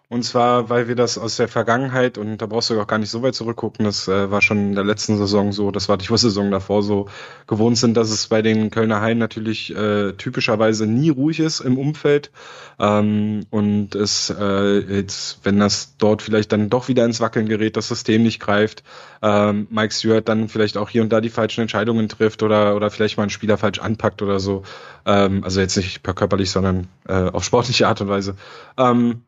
Und 0.08 0.24
zwar, 0.24 0.70
weil 0.70 0.88
wir 0.88 0.96
das 0.96 1.18
aus 1.18 1.38
der 1.38 1.48
Vergangenheit, 1.48 2.18
und 2.18 2.38
da 2.38 2.46
brauchst 2.46 2.70
du 2.70 2.80
auch 2.80 2.88
gar 2.88 3.00
nicht 3.00 3.10
so 3.10 3.24
weit 3.24 3.34
zurückgucken, 3.34 3.86
das 3.86 4.08
äh, 4.08 4.30
war 4.30 4.42
schon 4.42 4.58
in 4.58 4.76
der 4.76 4.84
letzten 4.84 5.18
Saison 5.18 5.52
so, 5.52 5.72
das 5.72 5.90
war 5.90 5.98
die 5.98 6.06
Saison 6.06 6.52
davor 6.52 6.84
so, 6.84 7.08
gewohnt 7.48 7.78
sind, 7.78 7.98
dass 7.98 8.12
es 8.12 8.28
bei 8.28 8.42
den 8.42 8.70
Kölner 8.70 9.02
Haien 9.02 9.18
natürlich 9.18 9.76
äh, 9.76 10.14
typischerweise 10.14 10.86
nie 10.86 11.10
ruhig 11.10 11.40
ist 11.40 11.60
im 11.60 11.78
Umfeld. 11.78 12.32
Ähm, 12.80 13.46
und 13.50 13.96
es 13.96 14.30
äh, 14.30 14.80
jetzt, 14.96 15.40
wenn 15.44 15.60
das 15.60 15.98
dort 15.98 16.22
vielleicht 16.22 16.52
dann 16.52 16.70
doch 16.70 16.88
wieder 16.88 17.06
ins 17.06 17.20
Wackeln 17.20 17.48
gerät, 17.48 17.76
das 17.76 17.88
System 17.88 18.24
nicht 18.24 18.40
greift, 18.40 18.84
ähm, 19.24 19.68
Mike 19.72 19.94
Stewart 19.94 20.28
dann 20.30 20.50
vielleicht 20.50 20.78
auch 20.78 20.90
hier 20.90 21.02
und 21.02 21.10
da 21.10 21.20
die 21.20 21.30
falschen 21.30 21.62
Entscheidungen 21.62 22.10
trifft 22.10 22.44
oder, 22.44 22.76
oder 22.76 22.92
vielleicht 22.92 23.18
mal 23.18 23.24
einen 23.24 23.32
Spieler 23.32 23.58
falsch 23.58 23.80
anpackt 23.80 24.22
oder 24.22 24.40
so. 24.40 24.64
Ähm, 25.06 25.44
also 25.44 25.62
jetzt 25.62 25.78
nicht 25.78 26.04
per 26.04 26.14
körperlich, 26.14 26.52
sondern 26.52 26.88
äh, 27.08 27.30
auf 27.30 27.44
sportliche 27.44 27.88
Art 27.88 28.02
und 28.02 28.08
Weise. 28.08 28.36
Ähm, 28.78 29.24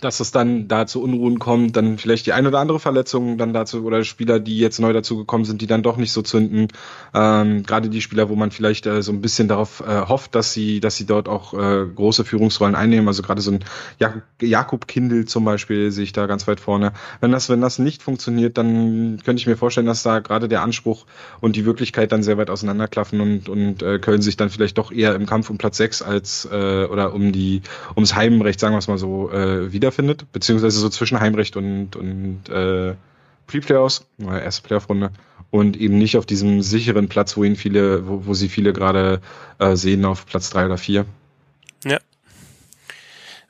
dass 0.00 0.20
es 0.20 0.30
dann 0.30 0.68
da 0.68 0.86
zu 0.86 1.02
Unruhen 1.02 1.38
kommt, 1.38 1.76
dann 1.76 1.98
vielleicht 1.98 2.26
die 2.26 2.32
ein 2.32 2.46
oder 2.46 2.58
andere 2.58 2.78
Verletzung 2.78 3.38
dann 3.38 3.52
dazu 3.52 3.84
oder 3.84 4.04
Spieler, 4.04 4.40
die 4.40 4.58
jetzt 4.58 4.78
neu 4.78 4.92
dazu 4.92 5.16
gekommen 5.16 5.44
sind, 5.44 5.62
die 5.62 5.66
dann 5.66 5.82
doch 5.82 5.96
nicht 5.96 6.12
so 6.12 6.22
zünden. 6.22 6.68
Ähm, 7.14 7.62
Gerade 7.62 7.88
die 7.88 8.02
Spieler, 8.02 8.28
wo 8.28 8.36
man 8.36 8.50
vielleicht 8.50 8.86
äh, 8.86 9.02
so 9.02 9.12
ein 9.12 9.20
bisschen 9.20 9.48
darauf 9.48 9.80
äh, 9.80 10.02
hofft, 10.06 10.34
dass 10.34 10.52
sie, 10.52 10.80
dass 10.80 10.96
sie 10.96 11.06
dort 11.06 11.28
auch 11.28 11.54
äh, 11.54 11.86
große 11.86 12.24
Führungsrollen 12.24 12.74
einnehmen. 12.74 13.08
Also 13.08 13.22
gerade 13.22 13.40
so 13.40 13.52
ein 13.52 13.64
Jak 13.98 14.22
Jakob 14.40 14.86
Kindl 14.86 15.24
zum 15.24 15.44
Beispiel 15.44 15.90
sehe 15.90 16.04
ich 16.04 16.12
da 16.12 16.26
ganz 16.26 16.46
weit 16.46 16.60
vorne. 16.60 16.92
Wenn 17.20 17.32
das, 17.32 17.48
wenn 17.48 17.60
das 17.60 17.78
nicht 17.78 18.02
funktioniert, 18.02 18.58
dann 18.58 19.18
könnte 19.24 19.40
ich 19.40 19.46
mir 19.46 19.56
vorstellen, 19.56 19.86
dass 19.86 20.02
da 20.02 20.20
gerade 20.20 20.48
der 20.48 20.62
Anspruch 20.62 21.06
und 21.40 21.56
die 21.56 21.64
Wirklichkeit 21.64 22.12
dann 22.12 22.22
sehr 22.22 22.36
weit 22.36 22.50
auseinanderklaffen 22.50 23.20
und, 23.20 23.48
und 23.48 23.82
äh, 23.82 23.98
Köln 23.98 24.20
sich 24.20 24.36
dann 24.36 24.50
vielleicht 24.50 24.76
doch 24.78 24.92
eher 24.92 25.14
im 25.14 25.26
Kampf 25.26 25.48
um 25.48 25.58
Platz 25.58 25.78
6 25.78 26.02
als 26.02 26.46
äh, 26.50 26.84
oder 26.84 27.14
um 27.14 27.32
die 27.32 27.62
ums 27.94 28.14
Heimrecht, 28.14 28.60
sagen 28.60 28.74
wir 28.74 28.78
es 28.78 28.88
mal 28.88 28.98
so, 28.98 29.30
äh, 29.30 29.72
wieder 29.72 29.85
wiederfindet, 29.86 30.30
beziehungsweise 30.32 30.78
so 30.80 30.88
zwischen 30.88 31.20
Heimrecht 31.20 31.56
und, 31.56 31.94
und 31.94 32.48
äh, 32.48 32.94
Pre-Playoffs, 33.46 34.06
oder 34.18 34.42
erste 34.42 34.62
Playoff-Runde, 34.62 35.12
und 35.50 35.76
eben 35.76 35.98
nicht 35.98 36.16
auf 36.16 36.26
diesem 36.26 36.60
sicheren 36.62 37.08
Platz, 37.08 37.36
wo 37.36 37.44
ihn 37.44 37.56
viele, 37.56 38.06
wo, 38.08 38.26
wo 38.26 38.34
sie 38.34 38.48
viele 38.48 38.72
gerade 38.72 39.20
äh, 39.58 39.76
sehen, 39.76 40.04
auf 40.04 40.26
Platz 40.26 40.50
drei 40.50 40.66
oder 40.66 40.76
vier. 40.76 41.06
Ja. 41.84 41.98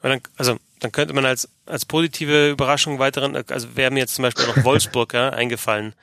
Dann, 0.03 0.20
also 0.37 0.59
dann 0.80 0.93
könnte 0.93 1.14
man 1.14 1.24
als, 1.24 1.49
als 1.64 1.87
positive 1.87 2.51
Überraschung 2.51 2.99
weiteren, 2.99 3.34
also 3.49 3.76
wäre 3.76 3.91
mir 3.91 4.01
jetzt 4.01 4.14
zum 4.14 4.24
Beispiel 4.24 4.47
noch 4.47 4.62
Wolfsburg 4.62 5.14
ja, 5.14 5.30
eingefallen. 5.30 5.95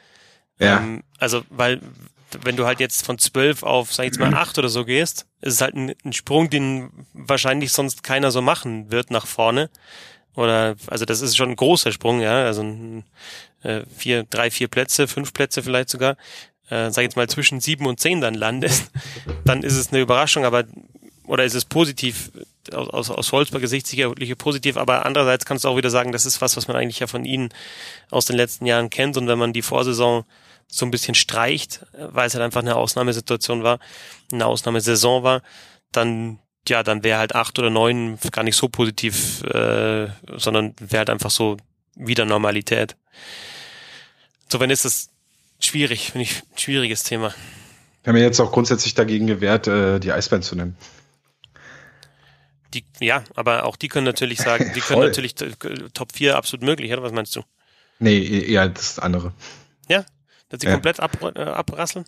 Ja. 0.60 0.78
Ähm, 0.78 1.04
also, 1.20 1.44
weil 1.50 1.80
wenn 2.42 2.56
du 2.56 2.66
halt 2.66 2.80
jetzt 2.80 3.06
von 3.06 3.20
zwölf 3.20 3.62
auf, 3.62 3.94
sag 3.94 4.06
ich 4.06 4.14
jetzt 4.14 4.20
mal, 4.20 4.34
acht 4.34 4.58
oder 4.58 4.70
so 4.70 4.86
gehst, 4.86 5.28
ist 5.42 5.54
es 5.54 5.62
halt 5.62 5.76
ein, 5.76 5.94
ein 6.04 6.14
Sprung, 6.14 6.50
den 6.50 6.90
wahrscheinlich 7.14 7.72
sonst 7.72 8.04
keiner 8.04 8.32
so 8.32 8.42
machen 8.42 8.92
wird 8.92 9.12
nach 9.12 9.28
vorne. 9.28 9.70
Oder 10.36 10.76
also 10.88 11.06
das 11.06 11.22
ist 11.22 11.38
schon 11.38 11.50
ein 11.50 11.56
großer 11.56 11.92
Sprung, 11.92 12.22
ja. 12.22 12.46
Also 12.46 12.64
äh, 13.64 13.82
vier, 13.96 14.24
drei, 14.24 14.52
vier 14.52 14.68
Plätze, 14.68 15.08
fünf 15.08 15.34
Plätze 15.34 15.64
vielleicht 15.64 15.90
sogar. 15.90 16.18
Äh, 16.70 16.92
sag 16.92 17.04
jetzt 17.04 17.18
mal 17.18 17.30
zwischen 17.30 17.60
sieben 17.60 17.86
und 17.86 18.00
zehn 18.00 18.22
dann 18.22 18.34
landest, 18.34 18.92
dann 19.46 19.64
ist 19.64 19.76
es 19.76 19.92
eine 19.92 20.02
Überraschung, 20.02 20.46
aber 20.46 20.64
oder 21.26 21.44
ist 21.46 21.56
es 21.56 21.66
positiv 21.66 22.32
aus, 22.72 22.90
aus, 22.90 23.10
aus 23.10 23.32
Wolfsburger 23.32 23.68
Sicht 23.68 23.88
sicherlich 23.88 24.38
positiv, 24.38 24.78
aber 24.78 25.06
andererseits 25.06 25.46
kannst 25.46 25.64
du 25.64 25.70
auch 25.70 25.78
wieder 25.78 25.90
sagen, 25.90 26.12
das 26.12 26.26
ist 26.26 26.42
was, 26.42 26.58
was 26.58 26.68
man 26.68 26.78
eigentlich 26.78 27.00
ja 27.00 27.08
von 27.08 27.26
ihnen 27.26 27.50
aus 28.10 28.26
den 28.26 28.36
letzten 28.36 28.66
Jahren 28.66 28.90
kennt 28.90 29.18
und 29.18 29.28
wenn 29.28 29.40
man 29.40 29.54
die 29.54 29.62
Vorsaison 29.62 30.26
so 30.68 30.86
ein 30.86 30.92
bisschen 30.92 31.16
streicht, 31.16 31.86
weil 31.94 32.28
es 32.28 32.34
halt 32.34 32.44
einfach 32.44 32.62
eine 32.62 32.76
Ausnahmesituation 32.76 33.64
war, 33.64 33.80
eine 34.32 34.46
Ausnahmesaison 34.46 35.24
war, 35.24 35.42
dann 35.92 36.40
ja, 36.68 36.84
dann 36.84 37.04
wäre 37.04 37.20
halt 37.20 37.36
acht 37.36 37.58
oder 37.60 37.70
neun 37.70 38.18
gar 38.32 38.44
nicht 38.44 38.56
so 38.56 38.70
positiv, 38.70 39.44
äh, 39.44 40.08
sondern 40.38 40.76
wäre 40.80 41.00
halt 41.00 41.10
einfach 41.10 41.32
so 41.32 41.58
wieder 41.96 42.26
Normalität. 42.26 42.96
Insofern 44.46 44.70
ist 44.70 44.86
das 44.86 45.10
schwierig, 45.60 46.12
finde 46.12 46.24
ich, 46.24 46.42
ein 46.42 46.58
schwieriges 46.58 47.04
Thema. 47.04 47.34
Wir 48.04 48.12
haben 48.12 48.18
ja 48.18 48.24
jetzt 48.24 48.40
auch 48.40 48.52
grundsätzlich 48.52 48.94
dagegen 48.94 49.28
gewehrt, 49.28 49.68
äh, 49.68 50.00
die 50.00 50.12
Eisbären 50.12 50.44
zu 50.44 50.56
nennen. 50.56 50.78
Die, 52.74 52.84
ja, 53.00 53.24
aber 53.36 53.66
auch 53.66 53.76
die 53.76 53.88
können 53.88 54.06
natürlich 54.06 54.40
sagen, 54.40 54.72
die 54.76 54.82
können 54.82 55.02
natürlich 55.08 55.36
Top 55.94 56.12
4 56.14 56.36
absolut 56.36 56.66
möglich, 56.66 56.92
oder 56.92 57.04
was 57.04 57.12
meinst 57.12 57.36
du? 57.36 57.44
Nee, 58.00 58.22
eher 58.22 58.68
das 58.70 59.00
andere. 59.00 59.34
Ja, 59.88 60.06
dass 60.50 60.62
sie 60.62 60.68
ja. 60.68 60.74
komplett 60.74 61.00
ab, 61.00 61.18
äh, 61.36 61.40
abrasseln? 61.40 62.06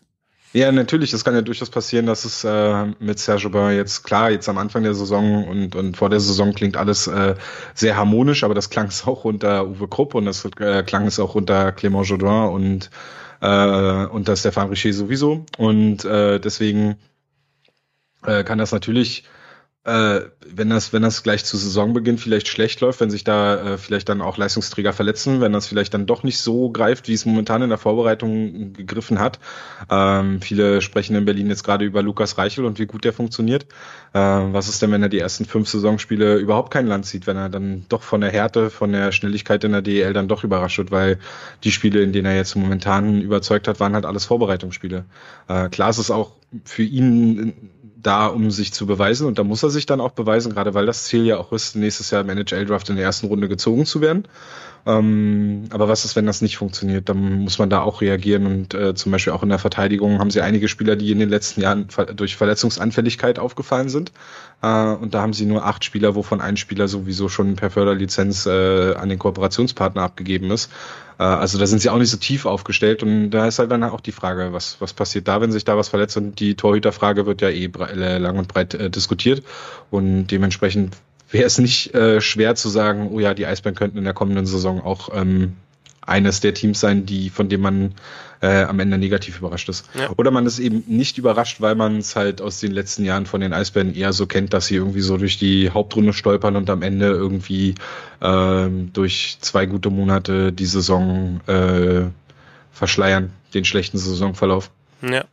Ja, 0.56 0.72
natürlich. 0.72 1.12
Es 1.12 1.26
kann 1.26 1.36
ja 1.36 1.42
durchaus 1.42 1.70
passieren, 1.70 2.06
dass 2.06 2.24
es 2.24 2.46
äh, 2.46 2.86
mit 3.00 3.20
Serge 3.20 3.48
Aubin 3.48 3.76
jetzt 3.76 4.06
klar, 4.06 4.32
jetzt 4.32 4.48
am 4.48 4.58
Anfang 4.58 4.84
der 4.84 4.94
Saison 4.94 5.46
und, 5.46 5.76
und 5.76 5.98
vor 5.98 6.10
der 6.10 6.22
Saison 6.22 6.54
klingt 6.54 6.78
alles 6.78 7.08
äh, 7.08 7.36
sehr 7.74 7.98
harmonisch, 7.98 8.46
aber 8.46 8.54
das 8.54 8.70
klang 8.70 8.88
es 8.88 9.06
auch 9.06 9.26
unter 9.26 9.68
Uwe 9.68 9.90
Krupp 9.90 10.16
und 10.16 10.24
das 10.24 10.46
äh, 10.46 10.84
klang 10.84 11.08
es 11.08 11.20
auch 11.20 11.36
unter 11.36 11.72
Clément 11.72 12.06
Jodin 12.06 12.54
und 12.54 12.90
äh, 13.42 14.06
unter 14.06 14.32
Stéphane 14.38 14.70
Richer 14.70 14.94
sowieso. 14.94 15.46
Und 15.58 16.06
äh, 16.06 16.40
deswegen 16.40 16.96
äh, 18.26 18.46
kann 18.46 18.58
das 18.58 18.72
natürlich 18.72 19.26
äh, 19.86 20.22
wenn 20.48 20.70
das, 20.72 20.94
wenn 20.94 21.04
das 21.04 21.22
gleich 21.22 21.46
zu 21.46 21.58
Saisonbeginn 21.58 22.18
vielleicht 22.18 22.48
schlecht 22.48 22.82
läuft, 22.82 23.02
wenn 23.02 23.12
sich 23.12 23.24
da 23.24 23.74
äh, 23.74 23.78
vielleicht 23.78 24.10
dann 24.10 24.22
auch 24.22 24.36
Leistungsträger 24.36 24.94
verletzen, 24.94 25.42
wenn 25.42 25.54
das 25.54 25.68
vielleicht 25.68 25.94
dann 25.94 26.08
doch 26.08 26.24
nicht 26.24 26.40
so 26.40 26.72
greift, 26.72 27.08
wie 27.08 27.14
es 27.14 27.26
momentan 27.26 27.62
in 27.62 27.70
der 27.70 27.78
Vorbereitung 27.78 28.74
gegriffen 28.74 29.20
hat. 29.20 29.40
Ähm, 29.92 30.42
viele 30.42 30.82
sprechen 30.82 31.16
in 31.16 31.26
Berlin 31.26 31.50
jetzt 31.50 31.64
gerade 31.64 31.86
über 31.86 32.02
Lukas 32.02 32.40
Reichel 32.40 32.66
und 32.66 32.80
wie 32.80 32.88
gut 32.88 33.04
der 33.04 33.14
funktioniert. 33.14 33.68
Äh, 34.14 34.20
was 34.20 34.70
ist 34.70 34.82
denn, 34.82 34.92
wenn 34.92 35.04
er 35.04 35.10
die 35.10 35.20
ersten 35.20 35.46
fünf 35.46 35.70
Saisonspiele 35.70 36.38
überhaupt 36.38 36.74
kein 36.74 36.88
Land 36.88 37.06
sieht, 37.06 37.28
wenn 37.28 37.38
er 37.38 37.50
dann 37.50 37.86
doch 37.88 38.02
von 38.02 38.22
der 38.22 38.32
Härte, 38.32 38.72
von 38.72 38.92
der 38.92 39.12
Schnelligkeit 39.12 39.64
in 39.64 39.72
der 39.72 39.84
DEL 39.84 40.14
dann 40.14 40.28
doch 40.28 40.44
überrascht 40.44 40.80
wird, 40.80 40.90
weil 40.90 41.20
die 41.64 41.72
Spiele, 41.72 42.02
in 42.02 42.12
denen 42.12 42.26
er 42.26 42.36
jetzt 42.36 42.56
momentan 42.56 43.22
überzeugt 43.22 43.68
hat, 43.68 43.80
waren 43.80 43.94
halt 43.94 44.06
alles 44.06 44.26
Vorbereitungsspiele. 44.26 45.06
Äh, 45.48 45.70
klar 45.70 45.92
ist 45.92 46.00
es 46.00 46.10
auch 46.10 46.32
für 46.64 46.84
ihn 46.84 47.54
da, 48.06 48.28
um 48.28 48.52
sich 48.52 48.74
zu 48.74 48.86
beweisen 48.86 49.28
und 49.28 49.40
da 49.40 49.44
muss 49.44 49.64
er 49.64 49.70
sich 49.70 49.86
dann 49.86 50.02
auch 50.02 50.12
beweisen, 50.12 50.54
gerade 50.54 50.74
weil 50.74 50.86
das 50.86 51.06
Ziel 51.06 51.26
ja 51.26 51.38
auch 51.38 51.52
ist, 51.52 51.76
nächstes 51.76 52.12
Jahr 52.12 52.22
im 52.22 52.30
NHL-Draft 52.30 52.90
in 52.90 52.96
der 52.96 53.06
ersten 53.06 53.28
Runde 53.28 53.48
gezogen 53.48 53.86
zu 53.86 54.02
werden. 54.02 54.28
Ähm, 54.88 55.64
aber 55.72 55.88
was 55.88 56.06
ist, 56.06 56.16
wenn 56.16 56.28
das 56.28 56.42
nicht 56.42 56.58
funktioniert? 56.58 57.10
Dann 57.10 57.40
muss 57.40 57.58
man 57.58 57.72
da 57.72 57.82
auch 57.82 58.02
reagieren 58.02 58.46
und 58.46 58.74
äh, 58.76 58.94
zum 58.94 59.12
Beispiel 59.12 59.34
auch 59.34 59.42
in 59.42 59.50
der 59.50 59.58
Verteidigung 59.58 60.20
haben 60.20 60.30
sie 60.30 60.42
einige 60.42 60.68
Spieler, 60.68 60.96
die 60.96 61.12
in 61.12 61.18
den 61.18 61.30
letzten 61.30 61.62
Jahren 61.62 61.88
durch 62.16 62.36
Verletzungsanfälligkeit 62.36 63.40
aufgefallen 63.40 63.90
sind. 63.90 64.12
Äh, 64.62 64.68
und 64.68 65.16
da 65.16 65.22
haben 65.22 65.34
sie 65.34 65.48
nur 65.48 65.66
acht 65.66 65.84
Spieler, 65.84 66.14
wovon 66.14 66.40
ein 66.40 66.58
Spieler 66.58 66.88
sowieso 66.88 67.30
schon 67.30 67.56
per 67.56 67.72
Förderlizenz 67.72 68.46
äh, 68.46 68.94
an 68.94 69.10
den 69.10 69.18
Kooperationspartner 69.18 70.04
abgegeben 70.04 70.52
ist. 70.52 70.72
Äh, 71.20 71.24
also 71.24 71.58
da 71.58 71.66
sind 71.68 71.80
sie 71.80 71.90
auch 71.90 71.98
nicht 71.98 72.12
so 72.12 72.18
tief 72.18 72.46
aufgestellt 72.46 73.04
und 73.04 73.32
da 73.32 73.48
ist 73.48 73.60
halt 73.60 73.72
dann 73.72 73.84
auch 73.84 74.02
die 74.02 74.12
Frage, 74.12 74.54
was, 74.54 74.78
was 74.80 74.94
passiert 74.94 75.28
da, 75.28 75.42
wenn 75.42 75.52
sich 75.52 75.66
da 75.66 75.78
was 75.78 75.90
verletzt 75.90 76.18
und 76.18 76.40
die 76.40 76.56
Torhüterfrage 76.56 77.26
wird 77.26 77.42
ja 77.42 77.50
eh 77.50 77.66
äh, 77.66 78.18
lang 78.18 78.38
und 78.38 78.48
breit 78.48 78.74
äh, 78.74 78.90
diskutiert 78.90 79.44
und 79.92 80.28
dementsprechend 80.28 80.96
wäre 81.32 81.46
es 81.46 81.58
nicht 81.58 81.94
äh, 81.94 82.22
schwer 82.22 82.56
zu 82.56 82.70
sagen, 82.70 83.10
oh 83.12 83.20
ja, 83.20 83.34
die 83.34 83.46
Eisbären 83.46 83.76
könnten 83.76 83.98
in 83.98 84.04
der 84.04 84.14
kommenden 84.14 84.46
Saison 84.46 84.82
auch 84.82 85.10
ähm, 85.14 85.54
eines 86.02 86.40
der 86.40 86.54
Teams 86.54 86.80
sein, 86.80 87.06
die 87.06 87.30
von 87.30 87.50
dem 87.50 87.62
man 87.62 87.96
äh, 88.42 88.64
am 88.64 88.80
Ende 88.80 88.98
negativ 88.98 89.40
überrascht 89.40 89.70
ist. 89.70 89.86
Ja. 89.94 90.10
Oder 90.18 90.32
man 90.32 90.46
ist 90.46 90.60
eben 90.60 90.84
nicht 90.88 91.18
überrascht, 91.18 91.62
weil 91.62 91.76
man 91.76 91.98
es 91.98 92.16
halt 92.16 92.42
aus 92.42 92.60
den 92.60 92.72
letzten 92.72 93.06
Jahren 93.06 93.26
von 93.26 93.42
den 93.42 93.54
Eisbären 93.54 93.94
eher 93.94 94.14
so 94.14 94.26
kennt, 94.26 94.54
dass 94.54 94.68
sie 94.68 94.76
irgendwie 94.76 95.02
so 95.02 95.18
durch 95.18 95.38
die 95.38 95.70
Hauptrunde 95.70 96.14
stolpern 96.14 96.56
und 96.56 96.70
am 96.70 96.82
Ende 96.82 97.08
irgendwie 97.08 97.76
äh, 98.22 98.68
durch 98.94 99.38
zwei 99.42 99.66
gute 99.66 99.90
Monate 99.90 100.52
die 100.52 100.66
Saison 100.66 101.42
äh, 101.48 102.04
verschleiern, 102.72 103.32
den 103.54 103.66
schlechten 103.66 103.98
Saisonverlauf. 103.98 104.70
Ja. 105.02 105.26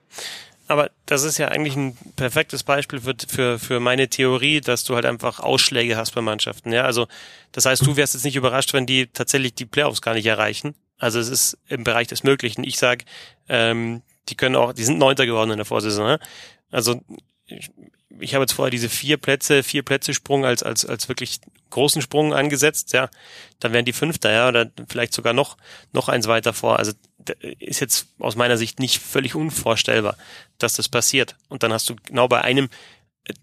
Aber 0.69 0.91
das 1.05 1.25
ist 1.25 1.37
ja 1.37 1.49
eigentlich 1.49 1.77
ein 1.77 1.99
perfektes 2.17 2.63
Beispiel 2.63 3.01
für, 3.01 3.15
für, 3.29 3.59
für 3.59 3.79
meine 3.79 4.09
Theorie, 4.09 4.63
dass 4.63 4.85
du 4.85 4.95
halt 4.95 5.05
einfach 5.05 5.41
Ausschläge 5.41 5.99
hast 5.99 6.15
bei 6.15 6.23
Mannschaften. 6.23 6.73
Ja, 6.73 6.85
also 6.85 7.09
das 7.51 7.67
heißt, 7.67 7.85
du 7.85 7.97
wärst 7.97 8.15
jetzt 8.15 8.25
nicht 8.25 8.37
überrascht, 8.37 8.73
wenn 8.73 8.87
die 8.87 9.09
tatsächlich 9.09 9.55
die 9.55 9.67
Playoffs 9.67 10.01
gar 10.01 10.15
nicht 10.15 10.25
erreichen. 10.25 10.75
Also 11.03 11.19
es 11.19 11.29
ist 11.29 11.59
im 11.67 11.83
Bereich 11.83 12.07
des 12.07 12.23
Möglichen. 12.23 12.63
Ich 12.63 12.79
sag, 12.79 13.05
ähm, 13.49 14.03
die 14.29 14.37
können 14.37 14.55
auch, 14.55 14.73
die 14.73 14.85
sind 14.85 14.99
Neunter 14.99 15.27
geworden 15.27 15.51
in 15.51 15.57
der 15.57 15.65
Vorsaison. 15.65 16.07
Ja? 16.07 16.19
Also 16.71 17.01
ich, 17.47 17.73
ich 18.21 18.35
habe 18.35 18.45
jetzt 18.45 18.53
vorher 18.53 18.71
diese 18.71 18.89
vier 18.89 19.17
Plätze, 19.17 19.65
vier 19.65 19.83
Plätze 19.83 20.15
Sprung 20.15 20.45
als, 20.45 20.63
als, 20.63 20.87
als 20.87 21.09
wirklich 21.09 21.41
großen 21.71 22.03
Sprung 22.03 22.33
angesetzt, 22.35 22.93
ja, 22.93 23.11
dann 23.59 23.73
wären 23.73 23.85
die 23.85 23.93
Fünfter, 23.93 24.31
ja, 24.31 24.47
oder 24.47 24.71
vielleicht 24.87 25.13
sogar 25.13 25.33
noch, 25.33 25.57
noch 25.93 26.09
eins 26.09 26.29
weiter 26.29 26.53
vor. 26.53 26.79
Also 26.79 26.93
ist 27.59 27.81
jetzt 27.81 28.07
aus 28.21 28.37
meiner 28.37 28.57
Sicht 28.57 28.79
nicht 28.79 29.03
völlig 29.03 29.35
unvorstellbar, 29.35 30.17
dass 30.59 30.75
das 30.75 30.89
passiert. 30.89 31.35
Und 31.49 31.65
dann 31.65 31.73
hast 31.73 31.91
du 31.91 31.97
genau 32.05 32.29
bei 32.29 32.43
einem 32.43 32.69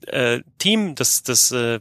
äh, 0.07 0.41
Team, 0.57 0.95
das 0.95 1.23
das 1.23 1.51
äh, 1.51 1.79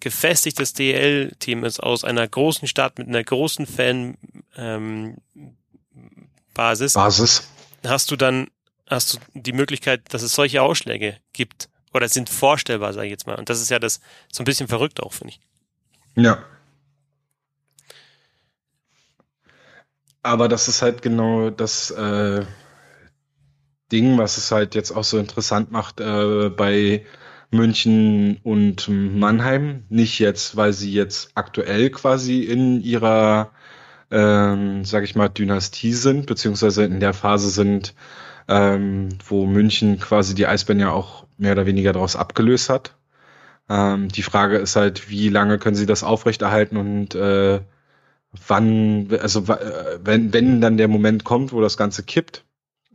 gefestigtes 0.00 0.72
DL-Team 0.72 1.64
ist 1.64 1.82
aus 1.82 2.04
einer 2.04 2.26
großen 2.26 2.68
Stadt 2.68 2.98
mit 2.98 3.08
einer 3.08 3.22
großen 3.22 3.66
Fan 3.66 4.16
ähm, 4.56 5.18
Basis, 6.54 6.94
Basis, 6.94 7.48
hast 7.86 8.10
du 8.10 8.16
dann 8.16 8.48
hast 8.88 9.14
du 9.14 9.18
die 9.34 9.52
Möglichkeit, 9.52 10.02
dass 10.10 10.22
es 10.22 10.32
solche 10.32 10.62
Ausschläge 10.62 11.18
gibt 11.32 11.68
oder 11.92 12.08
sind 12.08 12.28
vorstellbar, 12.30 12.92
sage 12.92 13.06
ich 13.06 13.10
jetzt 13.10 13.26
mal. 13.26 13.36
Und 13.36 13.50
das 13.50 13.60
ist 13.60 13.70
ja 13.70 13.78
das 13.78 14.00
so 14.32 14.42
ein 14.42 14.46
bisschen 14.46 14.68
verrückt 14.68 15.02
auch, 15.02 15.12
finde 15.12 15.34
ich. 15.34 15.40
Ja, 16.14 16.44
Aber 20.26 20.48
das 20.48 20.66
ist 20.66 20.82
halt 20.82 21.02
genau 21.02 21.50
das 21.50 21.92
äh, 21.92 22.44
Ding, 23.92 24.18
was 24.18 24.38
es 24.38 24.50
halt 24.50 24.74
jetzt 24.74 24.90
auch 24.90 25.04
so 25.04 25.18
interessant 25.18 25.70
macht 25.70 26.00
äh, 26.00 26.48
bei 26.48 27.06
München 27.50 28.38
und 28.42 28.88
Mannheim. 28.88 29.84
Nicht 29.88 30.18
jetzt, 30.18 30.56
weil 30.56 30.72
sie 30.72 30.92
jetzt 30.92 31.30
aktuell 31.34 31.90
quasi 31.90 32.42
in 32.42 32.80
ihrer, 32.82 33.52
ähm, 34.10 34.84
sag 34.84 35.04
ich 35.04 35.14
mal, 35.14 35.28
Dynastie 35.28 35.92
sind, 35.92 36.26
beziehungsweise 36.26 36.84
in 36.84 37.00
der 37.00 37.14
Phase 37.14 37.50
sind, 37.50 37.94
ähm, 38.48 39.10
wo 39.26 39.46
München 39.46 39.98
quasi 40.00 40.34
die 40.34 40.46
Eisbären 40.46 40.80
ja 40.80 40.90
auch 40.90 41.26
mehr 41.38 41.52
oder 41.52 41.66
weniger 41.66 41.92
daraus 41.92 42.16
abgelöst 42.16 42.70
hat. 42.70 42.96
Ähm, 43.68 44.08
die 44.08 44.22
Frage 44.22 44.58
ist 44.58 44.76
halt, 44.76 45.10
wie 45.10 45.28
lange 45.28 45.58
können 45.58 45.76
sie 45.76 45.86
das 45.86 46.04
aufrechterhalten 46.04 46.76
und 46.76 47.14
äh, 47.14 47.60
wann, 48.46 49.08
also 49.20 49.40
äh, 49.52 49.98
wenn, 50.02 50.32
wenn 50.32 50.60
dann 50.60 50.76
der 50.76 50.88
Moment 50.88 51.24
kommt, 51.24 51.52
wo 51.52 51.60
das 51.60 51.76
Ganze 51.76 52.02
kippt 52.04 52.45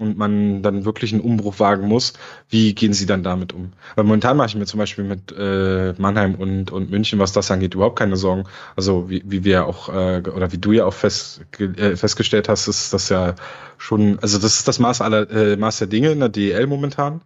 und 0.02 0.18
man 0.18 0.62
dann 0.64 0.84
wirklich 0.84 1.14
einen 1.14 1.22
Umbruch 1.22 1.60
wagen 1.60 1.88
muss, 1.88 2.14
wie 2.50 2.74
gehen 2.74 2.94
sie 2.94 3.06
dann 3.06 3.24
damit 3.24 3.54
um? 3.54 3.72
Weil 3.96 4.04
momentan 4.04 4.36
mache 4.36 4.48
ich 4.48 4.56
mir 4.56 4.66
zum 4.66 4.80
Beispiel 4.80 5.04
mit 5.04 5.32
äh, 5.38 5.94
Mannheim 5.98 6.36
und, 6.36 6.72
und 6.72 6.90
München, 6.90 7.20
was 7.20 7.32
das 7.32 7.52
angeht, 7.52 7.76
überhaupt 7.76 8.00
keine 8.00 8.18
Sorgen. 8.18 8.46
Also 8.76 9.10
wie, 9.10 9.24
wie 9.26 9.44
wir 9.44 9.68
auch, 9.68 9.90
äh, 9.90 10.22
oder 10.36 10.52
wie 10.52 10.58
du 10.58 10.72
ja 10.72 10.86
auch 10.86 10.94
fest, 10.94 11.42
äh, 11.60 11.96
festgestellt 11.96 12.50
hast, 12.50 12.68
ist 12.68 12.94
das 12.94 13.10
ja 13.10 13.36
schon, 13.78 14.20
also 14.22 14.40
das 14.40 14.58
ist 14.58 14.68
das 14.68 14.80
Maß 14.80 15.02
aller 15.02 15.30
äh, 15.30 15.56
Maß 15.56 15.78
der 15.78 15.88
Dinge 15.88 16.12
in 16.12 16.20
der 16.20 16.30
DEL 16.30 16.68
momentan. 16.68 17.22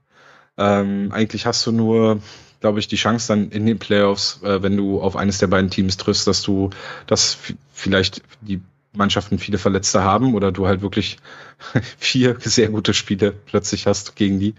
Ähm, 0.58 1.12
eigentlich 1.12 1.46
hast 1.46 1.66
du 1.66 1.72
nur 1.72 2.20
glaube 2.62 2.80
ich, 2.80 2.88
die 2.88 2.96
Chance 2.96 3.28
dann 3.28 3.50
in 3.50 3.68
den 3.68 3.78
Playoffs, 3.78 4.40
äh, 4.42 4.64
wenn 4.64 4.76
du 4.76 5.00
auf 5.00 5.16
eines 5.16 5.38
der 5.38 5.46
beiden 5.46 5.70
Teams 5.70 5.98
triffst, 5.98 6.26
dass 6.26 6.42
du, 6.42 6.72
dass 7.06 7.38
vielleicht 7.72 8.24
die 8.42 8.60
Mannschaften 8.98 9.40
viele 9.40 9.58
Verletzte 9.58 10.04
haben 10.04 10.34
oder 10.34 10.52
du 10.52 10.68
halt 10.68 10.82
wirklich 10.82 11.18
vier 11.98 12.38
sehr 12.40 12.70
gute 12.70 12.94
Spiele 12.94 13.32
plötzlich 13.32 13.88
hast 13.88 14.16
gegen 14.16 14.40
die 14.40 14.56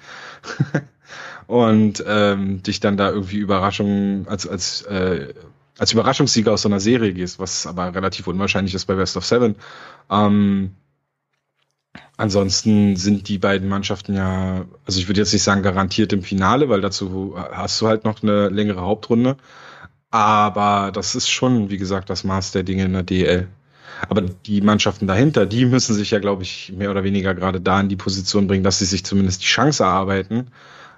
und 1.47 2.05
ähm, 2.07 2.63
dich 2.63 2.81
dann 2.81 2.97
da 2.97 3.11
irgendwie 3.11 3.39
Überraschung 3.39 4.27
als 4.29 4.47
als 4.47 4.83
äh, 4.83 5.35
als 5.79 5.93
Überraschungssieger 5.93 6.53
aus 6.53 6.63
so 6.63 6.69
einer 6.69 6.81
Serie 6.81 7.13
gehst, 7.13 7.39
was 7.39 7.67
aber 7.67 7.95
relativ 7.95 8.27
unwahrscheinlich 8.27 8.75
ist 8.75 8.87
bei 8.87 8.95
Best 8.95 9.17
of 9.17 9.27
Seven. 9.27 9.57
Ähm, 10.11 10.73
Ansonsten 12.19 12.97
sind 12.97 13.29
die 13.29 13.39
beiden 13.39 13.69
Mannschaften 13.69 14.15
ja, 14.15 14.65
also 14.87 14.99
ich 14.99 15.09
würde 15.09 15.21
jetzt 15.21 15.33
nicht 15.35 15.43
sagen 15.43 15.63
garantiert 15.63 16.13
im 16.15 16.23
Finale, 16.23 16.69
weil 16.69 16.81
dazu 16.81 17.35
hast 17.37 17.81
du 17.81 17.89
halt 17.89 18.05
noch 18.05 18.23
eine 18.23 18.49
längere 18.49 18.81
Hauptrunde. 18.81 19.37
Aber 20.11 20.93
das 20.93 21.15
ist 21.15 21.29
schon, 21.29 21.69
wie 21.71 21.77
gesagt, 21.77 22.09
das 22.11 22.25
Maß 22.25 22.53
der 22.53 22.63
Dinge 22.63 22.85
in 22.85 22.93
der 22.95 23.03
DL. 23.03 23.49
Aber 24.09 24.21
die 24.21 24.61
Mannschaften 24.61 25.07
dahinter, 25.07 25.47
die 25.47 25.67
müssen 25.67 25.95
sich 25.95 26.11
ja, 26.11 26.19
glaube 26.19 26.43
ich, 26.43 26.73
mehr 26.77 26.91
oder 26.91 27.05
weniger 27.05 27.35
gerade 27.35 27.61
da 27.61 27.81
in 27.81 27.89
die 27.89 27.97
Position 27.97 28.47
bringen, 28.47 28.65
dass 28.65 28.79
sie 28.79 28.85
sich 28.85 29.05
zumindest 29.05 29.43
die 29.43 29.47
Chance 29.47 29.85
erarbeiten, 29.85 30.49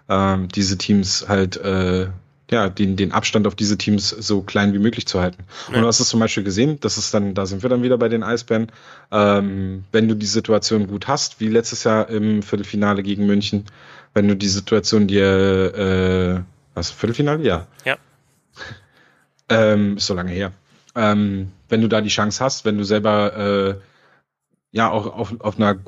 ähm, 0.09 0.49
diese 0.49 0.79
Teams 0.79 1.27
halt 1.29 1.57
äh, 1.57 2.09
ja, 2.51 2.69
den, 2.69 2.97
den 2.97 3.13
Abstand 3.13 3.47
auf 3.47 3.55
diese 3.55 3.77
Teams 3.77 4.09
so 4.09 4.43
klein 4.43 4.73
wie 4.73 4.79
möglich 4.79 5.07
zu 5.07 5.21
halten. 5.21 5.45
Ja. 5.69 5.77
Und 5.77 5.83
du 5.83 5.87
hast 5.87 6.01
es 6.01 6.09
zum 6.09 6.21
Beispiel 6.21 6.45
gesehen, 6.45 6.79
das 6.81 6.97
ist 6.97 7.13
dann, 7.13 7.35
da 7.35 7.47
sind 7.47 7.63
wir 7.63 7.69
dann 7.69 7.83
wieder 7.83 7.99
bei 7.99 8.09
den 8.09 8.23
Eisbären, 8.23 8.73
ähm, 9.13 9.85
wenn 9.93 10.09
du 10.09 10.15
die 10.15 10.27
Situation 10.27 10.87
gut 10.87 11.09
hast, 11.09 11.41
wie 11.41 11.49
letztes 11.49 11.85
Jahr 11.85 12.09
im 12.09 12.43
Viertelfinale 12.43 13.03
gegen 13.03 13.27
München, 13.27 13.67
wenn 14.15 14.29
du 14.29 14.35
die 14.35 14.49
Situation 14.49 15.07
dir, 15.07 15.75
äh, 15.75 16.41
was, 16.75 16.91
Viertelfinale? 16.91 17.45
Ja. 17.45 17.67
Ja. 17.85 17.99
ähm, 19.51 19.99
ist 19.99 20.07
so 20.07 20.15
lange 20.15 20.33
her. 20.33 20.53
Ähm, 20.99 21.53
wenn 21.69 21.81
du 21.81 21.89
da 21.89 22.01
die 22.01 22.09
Chance 22.09 22.45
hast, 22.45 22.65
wenn 22.65 22.77
du 22.77 22.85
selber 22.85 23.37
äh, 23.37 23.75
ja 24.73 24.91
auch 24.91 25.07
auf, 25.07 25.41
auf 25.41 25.57
einer 25.57 25.79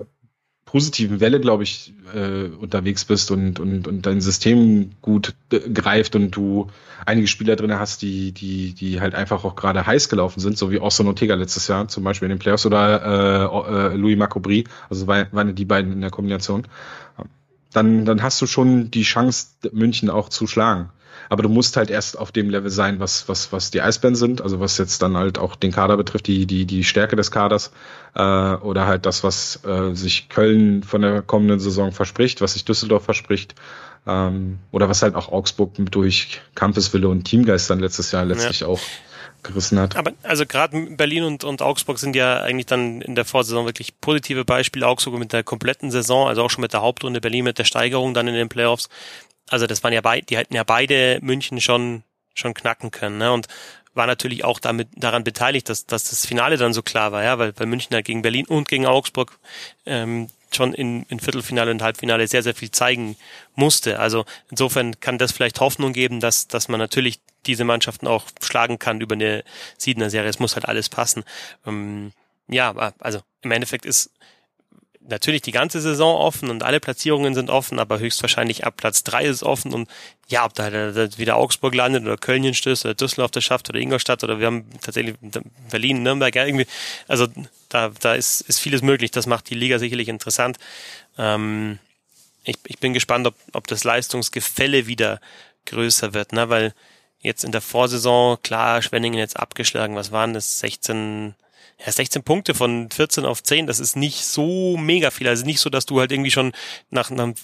positiven 0.71 1.19
Welle, 1.19 1.41
glaube 1.41 1.65
ich, 1.65 1.93
äh, 2.15 2.45
unterwegs 2.45 3.05
bist 3.05 3.33
und, 3.33 3.59
und, 3.59 3.89
und 3.89 4.07
dein 4.07 4.21
System 4.21 4.93
gut 5.03 5.35
äh, 5.53 5.59
greift 5.59 6.15
und 6.15 6.31
du 6.31 6.69
einige 7.05 7.27
Spieler 7.27 7.57
drin 7.57 7.75
hast, 7.75 8.03
die, 8.03 8.31
die, 8.31 8.73
die 8.73 9.01
halt 9.01 9.17
einfach 9.17 9.45
auch 9.45 9.57
gerade 9.57 9.85
heiß 9.85 10.09
gelaufen 10.09 10.39
sind, 10.39 10.57
so 10.57 10.71
wie 10.71 10.79
Austin 10.79 11.09
Ortega 11.09 11.35
letztes 11.35 11.67
Jahr, 11.67 11.89
zum 11.89 12.05
Beispiel 12.05 12.27
in 12.27 12.37
den 12.37 12.39
Playoffs 12.39 12.67
oder 12.67 13.03
äh, 13.03 13.95
äh, 13.95 13.97
Louis 13.97 14.17
Macobri, 14.17 14.65
also 14.89 15.09
waren 15.09 15.57
die 15.57 15.65
beiden 15.65 15.93
in 15.93 16.03
der 16.03 16.11
Kombination. 16.11 16.69
Dann, 17.73 18.05
dann 18.05 18.23
hast 18.23 18.41
du 18.41 18.47
schon 18.47 18.93
die 18.93 19.03
Chance, 19.03 19.49
München 19.73 20.09
auch 20.09 20.29
zu 20.29 20.47
schlagen. 20.47 20.91
Aber 21.31 21.45
du 21.45 21.49
musst 21.49 21.77
halt 21.77 21.91
erst 21.91 22.19
auf 22.19 22.33
dem 22.33 22.51
Level 22.51 22.71
sein, 22.71 22.99
was, 22.99 23.29
was, 23.29 23.53
was 23.53 23.71
die 23.71 23.81
Eisbären 23.81 24.17
sind, 24.17 24.43
also 24.43 24.59
was 24.59 24.77
jetzt 24.79 25.01
dann 25.01 25.17
halt 25.17 25.39
auch 25.39 25.55
den 25.55 25.71
Kader 25.71 25.97
betrifft, 25.97 26.27
die, 26.27 26.45
die, 26.45 26.67
die 26.67 26.83
Stärke 26.83 27.15
des 27.15 27.31
Kaders, 27.31 27.71
äh, 28.17 28.21
oder 28.21 28.87
halt 28.87 29.07
das, 29.07 29.23
was 29.23 29.65
äh, 29.65 29.95
sich 29.95 30.29
Köln 30.29 30.83
von 30.83 31.03
der 31.03 31.23
kommenden 31.23 31.61
Saison 31.61 31.93
verspricht, 31.93 32.41
was 32.41 32.55
sich 32.55 32.65
Düsseldorf 32.65 33.05
verspricht, 33.05 33.55
ähm, 34.09 34.59
oder 34.73 34.89
was 34.89 35.03
halt 35.03 35.15
auch 35.15 35.31
Augsburg 35.31 35.75
durch 35.77 36.41
Campeswille 36.57 37.09
und 37.09 37.23
Teamgeist 37.23 37.71
dann 37.71 37.79
letztes 37.79 38.11
Jahr 38.11 38.25
letztlich 38.25 38.61
ja. 38.61 38.67
auch 38.67 38.81
gerissen 39.45 39.79
hat. 39.79 39.97
Aber 39.97 40.13
also 40.25 40.45
gerade 40.47 40.97
Berlin 40.97 41.23
und, 41.23 41.45
und 41.45 41.63
Augsburg 41.63 41.99
sind 42.01 42.17
ja 42.17 42.41
eigentlich 42.41 42.67
dann 42.67 43.01
in 43.01 43.15
der 43.15 43.25
Vorsaison 43.25 43.67
wirklich 43.67 44.01
positive 44.01 44.45
Beispiele. 44.45 44.87
Augsburg 44.87 45.19
mit 45.19 45.33
der 45.33 45.45
kompletten 45.45 45.91
Saison, 45.91 46.29
also 46.29 46.43
auch 46.43 46.51
schon 46.51 46.63
mit 46.63 46.73
der 46.73 46.83
Hauptrunde, 46.83 47.21
Berlin 47.21 47.45
mit 47.45 47.59
der 47.59 47.65
Steigerung 47.65 48.15
dann 48.15 48.29
in 48.29 48.35
den 48.35 48.49
Playoffs 48.49 48.89
also 49.51 49.67
das 49.67 49.83
waren 49.83 49.93
ja 49.93 50.01
beide, 50.01 50.27
die 50.27 50.37
hätten 50.37 50.55
ja 50.55 50.65
beide 50.65 51.19
München 51.23 51.61
schon 51.61 52.03
schon 52.35 52.55
knacken 52.55 52.91
können, 52.91 53.19
ne? 53.19 53.33
Und 53.33 53.49
war 53.93 54.07
natürlich 54.07 54.45
auch 54.45 54.61
damit 54.61 54.89
daran 54.95 55.25
beteiligt, 55.25 55.69
dass, 55.69 55.85
dass 55.87 56.11
das 56.11 56.25
Finale 56.25 56.57
dann 56.57 56.73
so 56.73 56.83
klar 56.83 57.13
war, 57.13 57.25
ja, 57.25 57.39
weil, 57.39 57.53
weil 57.59 57.67
München 57.67 57.95
halt 57.95 58.07
gegen 58.07 58.23
Berlin 58.23 58.47
und 58.47 58.69
gegen 58.69 58.87
Augsburg 58.87 59.39
ähm, 59.85 60.29
schon 60.55 60.75
in, 60.75 61.05
in 61.05 61.21
Viertelfinale 61.21 61.71
und 61.71 61.83
Halbfinale 61.83 62.27
sehr, 62.29 62.43
sehr 62.43 62.55
viel 62.55 62.71
zeigen 62.71 63.17
musste. 63.55 63.99
Also 63.99 64.25
insofern 64.51 64.99
kann 65.01 65.19
das 65.19 65.33
vielleicht 65.33 65.61
Hoffnung 65.61 65.93
geben, 65.93 66.21
dass, 66.21 66.49
dass 66.49 66.69
man 66.69 66.79
natürlich 66.79 67.21
diese 67.47 67.65
Mannschaften 67.65 68.07
auch 68.07 68.27
schlagen 68.41 68.79
kann 68.79 69.01
über 69.01 69.15
eine 69.15 69.45
Siedener 69.77 70.11
Serie. 70.11 70.31
Es 70.31 70.39
muss 70.39 70.55
halt 70.55 70.67
alles 70.67 70.89
passen. 70.89 71.25
Ähm, 71.67 72.13
ja, 72.49 72.75
also 72.99 73.21
im 73.43 73.51
Endeffekt 73.51 73.87
ist 73.87 74.11
natürlich 75.01 75.43
die 75.43 75.53
ganze 75.53 75.81
Saison 75.81 76.15
offen 76.15 76.51
und 76.51 76.63
alle 76.63 76.81
Platzierungen 76.81 77.35
sind 77.35 77.51
offen, 77.51 77.79
aber 77.79 77.99
höchstwahrscheinlich 77.99 78.65
ab 78.65 78.77
Platz 78.77 79.03
drei 79.03 79.25
ist 79.25 79.43
offen 79.43 79.73
und 79.73 79.89
ja, 80.29 80.45
ob 80.45 80.55
da 80.55 80.71
wieder 81.19 81.37
Augsburg 81.37 81.75
landet 81.75 82.05
oder 82.05 82.17
Köln 82.17 82.55
stößt 82.55 82.85
oder 82.85 82.95
Düsseldorf 82.95 83.31
das 83.31 83.43
schafft 83.45 83.69
oder 83.71 83.81
Ingolstadt 83.81 84.23
oder 84.23 84.39
wir 84.39 84.47
haben 84.47 84.67
tatsächlich 84.81 85.17
Berlin, 85.71 86.03
Nürnberg, 86.03 86.35
ja, 86.35 86.45
irgendwie, 86.45 86.67
also 87.09 87.27
da, 87.69 87.91
da 88.01 88.15
ist, 88.15 88.43
ist 88.43 88.61
vieles 88.61 88.83
möglich. 88.83 89.11
Das 89.11 89.27
macht 89.27 89.49
die 89.49 89.55
Liga 89.55 89.79
sicherlich 89.79 90.09
interessant. 90.09 90.59
Ähm, 91.17 91.79
ich, 92.45 92.57
ich 92.67 92.79
bin 92.79 92.93
gespannt, 92.93 93.27
ob, 93.27 93.35
ob 93.53 93.67
das 93.67 93.85
Leistungsgefälle 93.85 94.87
wieder 94.87 95.21
größer 95.67 96.15
wird, 96.15 96.33
ne? 96.33 96.49
weil 96.49 96.75
jetzt 97.21 97.45
in 97.45 97.53
der 97.53 97.61
Vorsaison, 97.61 98.39
klar, 98.43 98.83
Schwenningen 98.83 99.19
jetzt 99.19 99.39
abgeschlagen, 99.39 99.95
was 99.95 100.11
waren 100.11 100.35
das, 100.35 100.59
16, 100.61 101.35
ja, 101.85 101.91
16 101.91 102.23
Punkte 102.23 102.55
von 102.55 102.91
14 102.91 103.25
auf 103.25 103.43
10, 103.43 103.67
das 103.67 103.81
ist 103.81 103.97
nicht 103.97 104.25
so 104.25 104.77
mega 104.77 105.11
viel. 105.11 105.29
Also 105.29 105.45
nicht 105.45 105.61
so, 105.61 105.71
dass 105.71 105.87
du 105.87 106.01
halt 106.01 106.13
irgendwie 106.13 106.31
schon 106.31 106.53
nach, 106.91 107.11
einem 107.11 107.35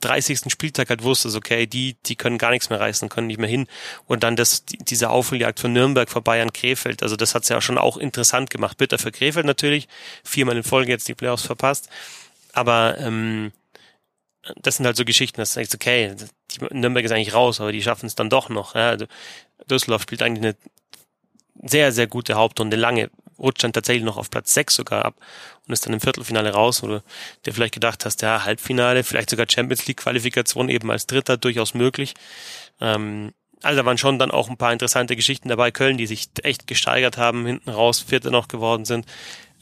30. 0.00 0.40
Spieltag 0.48 0.90
halt 0.90 1.02
wusstest, 1.02 1.36
okay, 1.36 1.66
die, 1.66 1.96
die 2.06 2.16
können 2.16 2.38
gar 2.38 2.50
nichts 2.50 2.68
mehr 2.68 2.80
reißen, 2.80 3.08
können 3.08 3.28
nicht 3.28 3.38
mehr 3.38 3.48
hin. 3.48 3.66
Und 4.06 4.22
dann 4.22 4.36
das, 4.36 4.64
diese 4.66 5.10
Aufholjagd 5.10 5.60
von 5.60 5.72
Nürnberg 5.72 6.08
vorbei 6.08 6.42
an 6.42 6.52
Krefeld, 6.52 7.02
also 7.02 7.16
das 7.16 7.34
hat's 7.34 7.48
ja 7.48 7.60
schon 7.60 7.78
auch 7.78 7.96
interessant 7.96 8.50
gemacht. 8.50 8.76
Bitter 8.76 8.98
für 8.98 9.12
Krefeld 9.12 9.46
natürlich, 9.46 9.88
viermal 10.22 10.56
in 10.56 10.62
Folge 10.62 10.92
jetzt 10.92 11.08
die 11.08 11.14
Playoffs 11.14 11.46
verpasst. 11.46 11.88
Aber 12.52 12.98
ähm, 12.98 13.52
das 14.56 14.76
sind 14.76 14.86
halt 14.86 14.96
so 14.96 15.04
Geschichten, 15.04 15.40
dass 15.40 15.54
du 15.54 15.60
sagst, 15.60 15.74
okay, 15.74 16.14
die, 16.50 16.74
Nürnberg 16.74 17.04
ist 17.04 17.12
eigentlich 17.12 17.34
raus, 17.34 17.60
aber 17.60 17.72
die 17.72 17.82
schaffen 17.82 18.06
es 18.06 18.14
dann 18.14 18.30
doch 18.30 18.48
noch. 18.48 18.74
Ja. 18.74 18.90
Also 18.90 19.06
Düsseldorf 19.70 20.02
spielt 20.02 20.22
eigentlich 20.22 20.44
eine 20.44 20.56
sehr, 21.68 21.90
sehr 21.92 22.06
gute 22.06 22.34
Hauptrunde, 22.34 22.76
lange, 22.76 23.10
rutscht 23.38 23.64
dann 23.64 23.72
tatsächlich 23.72 24.04
noch 24.04 24.16
auf 24.16 24.30
Platz 24.30 24.54
6 24.54 24.76
sogar 24.76 25.04
ab 25.04 25.16
und 25.66 25.72
ist 25.72 25.86
dann 25.86 25.92
im 25.92 26.00
Viertelfinale 26.00 26.52
raus, 26.52 26.82
wo 26.82 26.86
du 26.86 27.02
dir 27.44 27.52
vielleicht 27.52 27.74
gedacht 27.74 28.04
hast, 28.04 28.22
ja, 28.22 28.44
Halbfinale, 28.44 29.04
vielleicht 29.04 29.30
sogar 29.30 29.46
Champions 29.48 29.86
League 29.86 29.98
Qualifikation 29.98 30.68
eben 30.68 30.90
als 30.90 31.06
Dritter 31.06 31.36
durchaus 31.36 31.74
möglich. 31.74 32.14
Ähm, 32.80 33.32
also 33.62 33.80
da 33.80 33.86
waren 33.86 33.98
schon 33.98 34.18
dann 34.18 34.30
auch 34.30 34.48
ein 34.48 34.56
paar 34.56 34.72
interessante 34.72 35.16
Geschichten 35.16 35.48
dabei. 35.48 35.70
Köln, 35.70 35.96
die 35.96 36.06
sich 36.06 36.28
echt 36.42 36.66
gesteigert 36.66 37.16
haben, 37.16 37.46
hinten 37.46 37.70
raus 37.70 38.00
Vierte 38.00 38.30
noch 38.30 38.48
geworden 38.48 38.84
sind, 38.84 39.06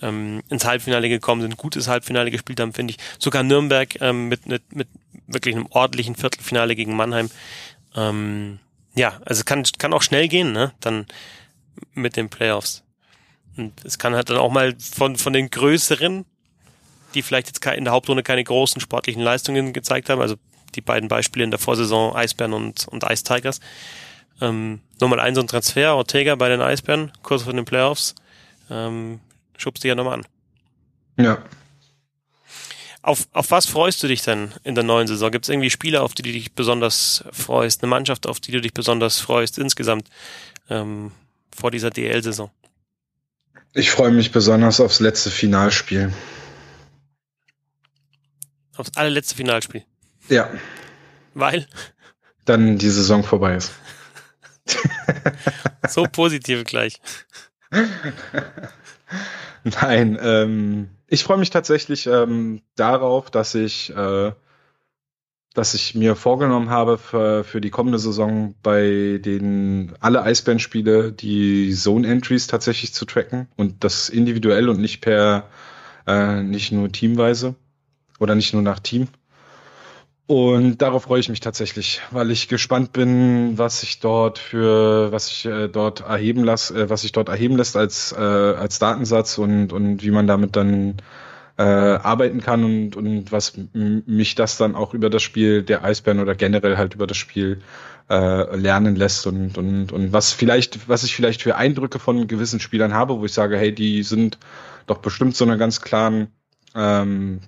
ähm, 0.02 0.42
ins 0.48 0.64
Halbfinale 0.64 1.08
gekommen 1.08 1.40
sind, 1.42 1.56
gutes 1.56 1.88
Halbfinale 1.88 2.30
gespielt 2.30 2.60
haben, 2.60 2.72
finde 2.72 2.92
ich. 2.92 2.98
Sogar 3.18 3.42
Nürnberg 3.42 4.00
ähm, 4.00 4.28
mit, 4.28 4.46
mit, 4.46 4.74
mit 4.74 4.88
wirklich 5.26 5.54
einem 5.54 5.66
ordentlichen 5.70 6.16
Viertelfinale 6.16 6.74
gegen 6.76 6.96
Mannheim. 6.96 7.30
Ähm, 7.94 8.58
ja, 8.94 9.20
also 9.24 9.44
kann, 9.44 9.64
kann 9.78 9.92
auch 9.92 10.02
schnell 10.02 10.28
gehen, 10.28 10.52
ne? 10.52 10.72
Dann 10.80 11.06
mit 11.94 12.16
den 12.16 12.28
Playoffs. 12.28 12.83
Und 13.56 13.72
es 13.84 13.98
kann 13.98 14.14
halt 14.14 14.30
dann 14.30 14.36
auch 14.36 14.50
mal 14.50 14.74
von, 14.78 15.16
von 15.16 15.32
den 15.32 15.50
größeren, 15.50 16.24
die 17.14 17.22
vielleicht 17.22 17.46
jetzt 17.46 17.64
in 17.64 17.84
der 17.84 17.92
Hauptrunde 17.92 18.22
keine 18.22 18.42
großen 18.42 18.80
sportlichen 18.80 19.22
Leistungen 19.22 19.72
gezeigt 19.72 20.10
haben, 20.10 20.20
also 20.20 20.36
die 20.74 20.80
beiden 20.80 21.08
Beispiele 21.08 21.44
in 21.44 21.50
der 21.50 21.60
Vorsaison 21.60 22.14
Eisbären 22.16 22.52
und, 22.52 22.88
und 22.88 23.04
Ice 23.04 23.22
Tigers. 23.22 23.60
Ähm, 24.40 24.80
nochmal 25.00 25.20
ein 25.20 25.34
so 25.34 25.40
ein 25.40 25.46
Transfer, 25.46 25.94
Ortega 25.94 26.34
bei 26.34 26.48
den 26.48 26.60
Eisbären, 26.60 27.12
kurz 27.22 27.42
vor 27.42 27.52
den 27.52 27.64
Playoffs, 27.64 28.16
ähm, 28.70 29.20
schubst 29.56 29.84
du 29.84 29.88
ja 29.88 29.94
nochmal 29.94 30.14
an. 30.14 30.26
Ja. 31.16 31.38
Auf, 33.02 33.28
auf 33.32 33.50
was 33.50 33.66
freust 33.66 34.02
du 34.02 34.08
dich 34.08 34.22
denn 34.22 34.52
in 34.64 34.74
der 34.74 34.82
neuen 34.82 35.06
Saison? 35.06 35.30
Gibt 35.30 35.44
es 35.44 35.50
irgendwie 35.50 35.70
Spieler, 35.70 36.02
auf 36.02 36.14
die 36.14 36.22
du 36.22 36.32
dich 36.32 36.54
besonders 36.54 37.22
freust? 37.32 37.82
Eine 37.82 37.90
Mannschaft, 37.90 38.26
auf 38.26 38.40
die 38.40 38.50
du 38.50 38.60
dich 38.60 38.72
besonders 38.72 39.20
freust 39.20 39.58
insgesamt 39.58 40.08
ähm, 40.70 41.12
vor 41.54 41.70
dieser 41.70 41.90
DL-Saison? 41.90 42.50
Ich 43.76 43.90
freue 43.90 44.12
mich 44.12 44.30
besonders 44.30 44.78
aufs 44.78 45.00
letzte 45.00 45.30
Finalspiel. 45.30 46.12
Aufs 48.76 48.96
allerletzte 48.96 49.34
Finalspiel? 49.34 49.84
Ja. 50.28 50.48
Weil? 51.34 51.66
Dann 52.44 52.78
die 52.78 52.88
Saison 52.88 53.24
vorbei 53.24 53.56
ist. 53.56 53.72
so 55.88 56.04
positiv 56.04 56.62
gleich. 56.64 57.00
Nein, 59.64 60.18
ähm, 60.20 60.90
ich 61.08 61.24
freue 61.24 61.38
mich 61.38 61.50
tatsächlich 61.50 62.06
ähm, 62.06 62.62
darauf, 62.76 63.28
dass 63.30 63.56
ich 63.56 63.90
äh, 63.90 64.32
dass 65.54 65.72
ich 65.74 65.94
mir 65.94 66.16
vorgenommen 66.16 66.68
habe 66.68 66.98
für, 66.98 67.44
für 67.44 67.60
die 67.60 67.70
kommende 67.70 67.98
Saison 67.98 68.54
bei 68.62 69.20
den 69.24 69.92
alle 70.00 70.22
Eisbären-Spiele 70.22 71.12
die 71.12 71.72
Zone-Entries 71.72 72.48
tatsächlich 72.48 72.92
zu 72.92 73.04
tracken 73.04 73.48
und 73.56 73.84
das 73.84 74.08
individuell 74.08 74.68
und 74.68 74.80
nicht 74.80 75.00
per 75.00 75.48
äh, 76.06 76.42
nicht 76.42 76.72
nur 76.72 76.90
teamweise 76.90 77.54
oder 78.18 78.34
nicht 78.34 78.52
nur 78.52 78.62
nach 78.62 78.80
Team. 78.80 79.08
Und 80.26 80.78
darauf 80.78 81.02
freue 81.02 81.20
ich 81.20 81.28
mich 81.28 81.40
tatsächlich, 81.40 82.00
weil 82.10 82.30
ich 82.30 82.48
gespannt 82.48 82.94
bin, 82.94 83.58
was 83.58 83.80
sich 83.80 84.00
dort 84.00 84.38
für, 84.38 85.12
was 85.12 85.28
sich 85.28 85.44
äh, 85.44 85.68
dort 85.68 86.00
erheben 86.00 86.44
lasse, 86.44 86.84
äh, 86.84 86.90
was 86.90 87.02
sich 87.02 87.12
dort 87.12 87.28
erheben 87.28 87.56
lässt 87.56 87.76
als 87.76 88.12
äh, 88.12 88.18
als 88.18 88.78
Datensatz 88.78 89.36
und 89.36 89.72
und 89.72 90.02
wie 90.02 90.10
man 90.10 90.26
damit 90.26 90.56
dann 90.56 90.96
äh, 91.56 91.62
arbeiten 91.62 92.40
kann 92.40 92.64
und, 92.64 92.96
und 92.96 93.30
was 93.30 93.54
mich 93.72 94.34
das 94.34 94.56
dann 94.56 94.74
auch 94.74 94.92
über 94.92 95.10
das 95.10 95.22
Spiel 95.22 95.62
der 95.62 95.84
Eisbären 95.84 96.20
oder 96.20 96.34
generell 96.34 96.76
halt 96.76 96.94
über 96.94 97.06
das 97.06 97.16
Spiel 97.16 97.60
äh, 98.10 98.56
lernen 98.56 98.96
lässt 98.96 99.26
und, 99.26 99.56
und, 99.56 99.92
und 99.92 100.12
was 100.12 100.32
vielleicht, 100.32 100.88
was 100.88 101.04
ich 101.04 101.14
vielleicht 101.14 101.42
für 101.42 101.56
Eindrücke 101.56 101.98
von 101.98 102.26
gewissen 102.26 102.60
Spielern 102.60 102.92
habe, 102.92 103.18
wo 103.18 103.24
ich 103.24 103.32
sage, 103.32 103.56
hey, 103.56 103.72
die 103.72 104.02
sind 104.02 104.38
doch 104.86 104.98
bestimmt 104.98 105.36
so 105.36 105.44
eine 105.44 105.56
ganz 105.56 105.80
klaren 105.80 106.28
ähm, 106.74 107.40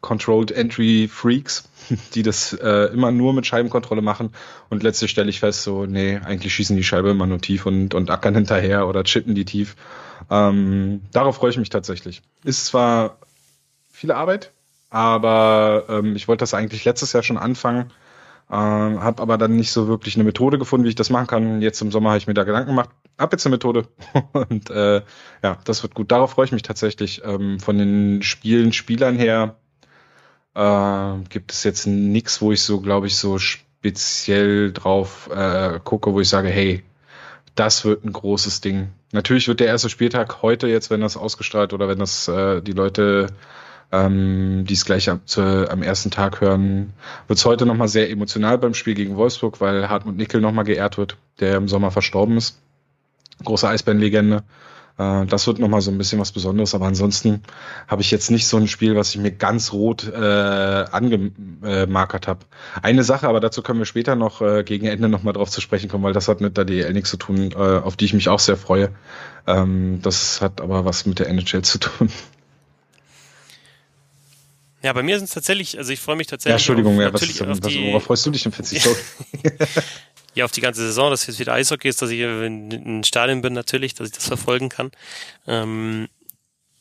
Controlled 0.00 0.50
Entry 0.50 1.08
Freaks, 1.10 1.68
die 2.14 2.22
das 2.22 2.52
äh, 2.52 2.92
immer 2.92 3.12
nur 3.12 3.32
mit 3.32 3.46
Scheibenkontrolle 3.46 4.02
machen 4.02 4.30
und 4.70 4.82
letztlich 4.82 5.12
stelle 5.12 5.30
ich 5.30 5.40
fest, 5.40 5.62
so, 5.62 5.86
nee, 5.86 6.16
eigentlich 6.16 6.52
schießen 6.52 6.76
die 6.76 6.84
Scheibe 6.84 7.10
immer 7.10 7.26
nur 7.26 7.40
tief 7.40 7.64
und, 7.64 7.94
und 7.94 8.10
ackern 8.10 8.34
hinterher 8.34 8.88
oder 8.88 9.04
chippen 9.04 9.34
die 9.34 9.44
tief. 9.44 9.76
Ähm, 10.30 11.02
darauf 11.12 11.36
freue 11.36 11.50
ich 11.50 11.58
mich 11.58 11.70
tatsächlich. 11.70 12.22
Ist 12.44 12.66
zwar 12.66 13.18
viel 13.96 14.12
Arbeit, 14.12 14.52
aber 14.90 15.84
ähm, 15.88 16.16
ich 16.16 16.28
wollte 16.28 16.42
das 16.42 16.54
eigentlich 16.54 16.84
letztes 16.84 17.14
Jahr 17.14 17.22
schon 17.22 17.38
anfangen, 17.38 17.92
ähm, 18.50 19.02
habe 19.02 19.22
aber 19.22 19.38
dann 19.38 19.56
nicht 19.56 19.72
so 19.72 19.88
wirklich 19.88 20.16
eine 20.16 20.24
Methode 20.24 20.58
gefunden, 20.58 20.84
wie 20.84 20.90
ich 20.90 20.94
das 20.94 21.10
machen 21.10 21.26
kann. 21.26 21.62
Jetzt 21.62 21.80
im 21.80 21.90
Sommer 21.90 22.10
habe 22.10 22.18
ich 22.18 22.26
mir 22.26 22.34
da 22.34 22.44
Gedanken 22.44 22.68
gemacht, 22.68 22.90
hab 23.18 23.32
jetzt 23.32 23.46
eine 23.46 23.54
Methode 23.54 23.88
und 24.32 24.70
äh, 24.70 25.02
ja, 25.42 25.58
das 25.64 25.82
wird 25.82 25.94
gut. 25.94 26.12
Darauf 26.12 26.32
freue 26.32 26.44
ich 26.44 26.52
mich 26.52 26.62
tatsächlich. 26.62 27.22
Ähm, 27.24 27.58
von 27.58 27.78
den 27.78 28.22
Spielen, 28.22 28.72
Spielern 28.74 29.16
her 29.16 29.56
äh, 30.54 31.14
gibt 31.30 31.52
es 31.52 31.64
jetzt 31.64 31.86
nichts, 31.86 32.40
wo 32.42 32.52
ich 32.52 32.62
so, 32.62 32.80
glaube 32.80 33.06
ich, 33.06 33.16
so 33.16 33.38
speziell 33.38 34.72
drauf 34.72 35.30
äh, 35.34 35.80
gucke, 35.82 36.12
wo 36.12 36.20
ich 36.20 36.28
sage, 36.28 36.48
hey, 36.48 36.84
das 37.54 37.86
wird 37.86 38.04
ein 38.04 38.12
großes 38.12 38.60
Ding. 38.60 38.90
Natürlich 39.12 39.48
wird 39.48 39.60
der 39.60 39.68
erste 39.68 39.88
Spieltag 39.88 40.42
heute 40.42 40.68
jetzt, 40.68 40.90
wenn 40.90 41.00
das 41.00 41.16
ausgestrahlt 41.16 41.72
oder 41.72 41.88
wenn 41.88 41.98
das 41.98 42.28
äh, 42.28 42.60
die 42.60 42.72
Leute 42.72 43.28
ähm, 43.92 44.64
die 44.68 44.74
es 44.74 44.84
gleich 44.84 45.08
am, 45.08 45.20
zu, 45.26 45.70
am 45.70 45.82
ersten 45.82 46.10
Tag 46.10 46.40
hören, 46.40 46.92
wird 47.28 47.38
es 47.38 47.44
heute 47.44 47.66
nochmal 47.66 47.88
sehr 47.88 48.10
emotional 48.10 48.58
beim 48.58 48.74
Spiel 48.74 48.94
gegen 48.94 49.16
Wolfsburg, 49.16 49.60
weil 49.60 49.88
Hartmut 49.88 50.16
Nickel 50.16 50.40
nochmal 50.40 50.64
geehrt 50.64 50.98
wird, 50.98 51.16
der 51.40 51.56
im 51.56 51.68
Sommer 51.68 51.90
verstorben 51.90 52.36
ist. 52.36 52.60
Große 53.44 53.68
Eisbärenlegende. 53.68 54.44
Äh, 54.98 55.26
das 55.26 55.46
wird 55.46 55.58
nochmal 55.58 55.80
so 55.80 55.90
ein 55.90 55.98
bisschen 55.98 56.18
was 56.18 56.32
Besonderes, 56.32 56.74
aber 56.74 56.86
ansonsten 56.86 57.42
habe 57.86 58.02
ich 58.02 58.10
jetzt 58.10 58.30
nicht 58.30 58.46
so 58.46 58.56
ein 58.56 58.68
Spiel, 58.68 58.96
was 58.96 59.14
ich 59.14 59.20
mir 59.20 59.30
ganz 59.30 59.72
rot 59.72 60.06
äh, 60.08 60.16
angemarkert 60.90 62.26
habe. 62.26 62.40
Eine 62.82 63.04
Sache, 63.04 63.28
aber 63.28 63.40
dazu 63.40 63.62
können 63.62 63.78
wir 63.78 63.86
später 63.86 64.16
noch 64.16 64.40
äh, 64.40 64.64
gegen 64.64 64.86
Ende 64.86 65.08
nochmal 65.08 65.34
drauf 65.34 65.50
zu 65.50 65.60
sprechen 65.60 65.88
kommen, 65.88 66.04
weil 66.04 66.12
das 66.12 66.28
hat 66.28 66.40
mit 66.40 66.56
der 66.56 66.64
DL 66.64 66.92
nichts 66.92 67.10
zu 67.10 67.18
tun, 67.18 67.52
äh, 67.52 67.56
auf 67.56 67.96
die 67.96 68.06
ich 68.06 68.14
mich 68.14 68.28
auch 68.28 68.40
sehr 68.40 68.56
freue. 68.56 68.90
Ähm, 69.46 70.00
das 70.02 70.40
hat 70.40 70.60
aber 70.60 70.84
was 70.84 71.06
mit 71.06 71.18
der 71.18 71.28
NHL 71.28 71.62
zu 71.62 71.78
tun. 71.78 72.10
Ja, 74.86 74.92
bei 74.92 75.02
mir 75.02 75.18
sind 75.18 75.24
es 75.24 75.34
tatsächlich, 75.34 75.78
also 75.78 75.92
ich 75.92 75.98
freue 75.98 76.14
mich 76.14 76.28
tatsächlich. 76.28 76.50
Ja, 76.50 76.58
Entschuldigung, 76.58 76.94
auf, 76.94 77.02
ja, 77.02 77.12
was, 77.12 77.22
ist, 77.22 77.40
was, 77.40 77.74
worauf 77.74 78.04
freust 78.04 78.24
du 78.24 78.30
dich 78.30 78.44
denn 78.44 78.52
40 78.52 78.80
Sorry. 78.80 79.00
ja, 80.36 80.44
auf 80.44 80.52
die 80.52 80.60
ganze 80.60 80.80
Saison, 80.80 81.10
dass 81.10 81.26
jetzt 81.26 81.40
wieder 81.40 81.54
Eishockey 81.54 81.88
ist, 81.88 82.00
dass 82.02 82.10
ich 82.10 82.20
in, 82.20 82.70
in 82.70 83.02
Stadion 83.02 83.42
bin 83.42 83.52
natürlich, 83.52 83.94
dass 83.94 84.06
ich 84.06 84.14
das 84.14 84.28
verfolgen 84.28 84.68
kann. 84.68 84.92
Ähm, 85.48 86.06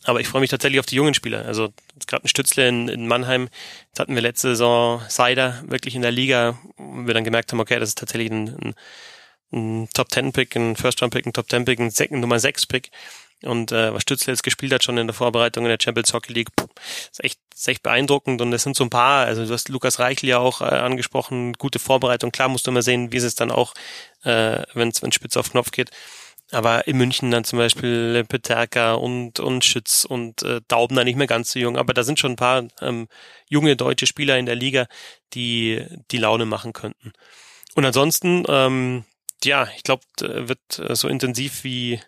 aber 0.03 0.19
ich 0.19 0.27
freue 0.27 0.41
mich 0.41 0.51
tatsächlich 0.51 0.79
auf 0.79 0.85
die 0.85 0.97
jungen 0.97 1.15
Spieler. 1.15 1.45
Also 1.45 1.73
gerade 2.05 2.25
ein 2.25 2.27
Stützle 2.27 2.67
in, 2.67 2.89
in 2.89 3.07
Mannheim, 3.07 3.49
jetzt 3.87 3.99
hatten 3.99 4.13
wir 4.13 4.21
letzte 4.21 4.49
Saison 4.49 5.01
Seider 5.09 5.63
wirklich 5.65 5.95
in 5.95 6.03
der 6.03 6.11
Liga, 6.11 6.59
wo 6.77 7.07
wir 7.07 7.13
dann 7.15 7.23
gemerkt 7.23 7.51
haben, 7.51 7.59
okay, 7.59 7.79
das 7.79 7.89
ist 7.89 7.97
tatsächlich 7.97 8.29
ein, 8.29 8.49
ein, 8.49 8.75
ein 9.51 9.89
Top-10-Pick, 9.95 10.55
ein 10.57 10.75
First-Round-Pick, 10.75 11.25
ein 11.25 11.33
Top-10-Pick, 11.33 11.79
ein 11.79 11.89
Second 11.89 12.21
Nummer 12.21 12.35
6-Pick. 12.35 12.91
Und 13.43 13.71
äh, 13.71 13.93
was 13.93 14.03
Stützle 14.03 14.33
jetzt 14.33 14.43
gespielt 14.43 14.73
hat 14.73 14.83
schon 14.83 14.97
in 14.97 15.07
der 15.07 15.13
Vorbereitung 15.13 15.65
in 15.65 15.69
der 15.69 15.77
Champions 15.81 16.13
Hockey 16.13 16.33
League, 16.33 16.49
ist 17.11 17.23
echt, 17.23 17.39
ist 17.53 17.67
echt 17.67 17.83
beeindruckend. 17.83 18.41
Und 18.41 18.53
es 18.53 18.63
sind 18.63 18.75
so 18.75 18.83
ein 18.83 18.89
paar, 18.89 19.25
also 19.25 19.45
du 19.45 19.53
hast 19.53 19.69
Lukas 19.69 19.99
Reichel 19.99 20.29
ja 20.29 20.39
auch 20.39 20.61
äh, 20.61 20.65
angesprochen, 20.65 21.53
gute 21.53 21.79
Vorbereitung. 21.79 22.31
Klar 22.31 22.49
musst 22.49 22.65
du 22.65 22.71
immer 22.71 22.81
sehen, 22.81 23.11
wie 23.11 23.17
ist 23.17 23.23
es 23.23 23.35
dann 23.35 23.51
auch, 23.51 23.73
äh, 24.23 24.63
wenn 24.73 24.89
es 24.89 25.01
spitz 25.13 25.37
auf 25.37 25.51
Knopf 25.51 25.71
geht. 25.71 25.91
Aber 26.51 26.87
in 26.87 26.97
München 26.97 27.31
dann 27.31 27.43
zum 27.43 27.57
Beispiel 27.57 28.23
Peterka 28.27 28.93
und, 28.93 29.39
und 29.39 29.65
Schütz 29.65 30.05
und 30.05 30.43
äh, 30.43 30.61
Daubner 30.67 31.03
nicht 31.03 31.17
mehr 31.17 31.27
ganz 31.27 31.51
so 31.51 31.59
jung. 31.59 31.75
Aber 31.75 31.93
da 31.93 32.03
sind 32.03 32.19
schon 32.19 32.33
ein 32.33 32.37
paar 32.37 32.67
ähm, 32.81 33.07
junge 33.49 33.75
deutsche 33.75 34.05
Spieler 34.05 34.37
in 34.37 34.45
der 34.45 34.55
Liga, 34.55 34.85
die 35.33 35.83
die 36.11 36.17
Laune 36.17 36.45
machen 36.45 36.71
könnten. 36.71 37.13
Und 37.73 37.83
ansonsten, 37.83 38.43
ähm, 38.47 39.05
ja, 39.43 39.67
ich 39.75 39.83
glaube, 39.83 40.03
wird 40.19 40.79
äh, 40.79 40.95
so 40.95 41.07
intensiv 41.07 41.63
wie 41.63 41.99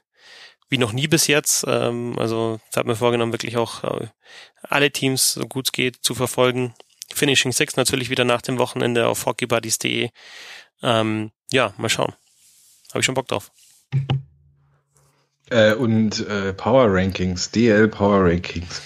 wie 0.70 0.78
noch 0.78 0.94
nie 0.94 1.08
bis 1.08 1.28
jetzt. 1.28 1.66
Ähm, 1.68 2.18
also 2.18 2.60
ich 2.72 2.78
habe 2.78 2.90
mir 2.90 2.96
vorgenommen, 2.96 3.34
wirklich 3.34 3.58
auch 3.58 3.84
äh, 3.84 4.08
alle 4.64 4.92
Teams, 4.92 5.34
so 5.34 5.46
gut 5.46 5.68
es 5.68 5.72
geht, 5.72 5.98
zu 6.02 6.16
verfolgen. 6.16 6.74
Finishing 7.14 7.52
Six 7.52 7.78
natürlich 7.78 8.10
wieder 8.10 8.26
nach 8.26 8.42
dem 8.42 8.60
Wochenende 8.60 9.08
auf 9.08 9.26
hockeybuddies.de. 9.26 10.10
Ähm, 10.84 11.32
ja, 11.52 11.74
mal 11.78 11.90
schauen. 11.90 12.14
Habe 12.90 13.00
ich 13.00 13.06
schon 13.06 13.16
Bock 13.16 13.28
drauf. 13.28 13.52
Äh, 15.50 15.74
und 15.74 16.28
äh, 16.28 16.54
Power 16.54 16.88
Rankings, 16.90 17.52
DL 17.52 17.88
Power 17.88 18.26
Rankings. 18.26 18.82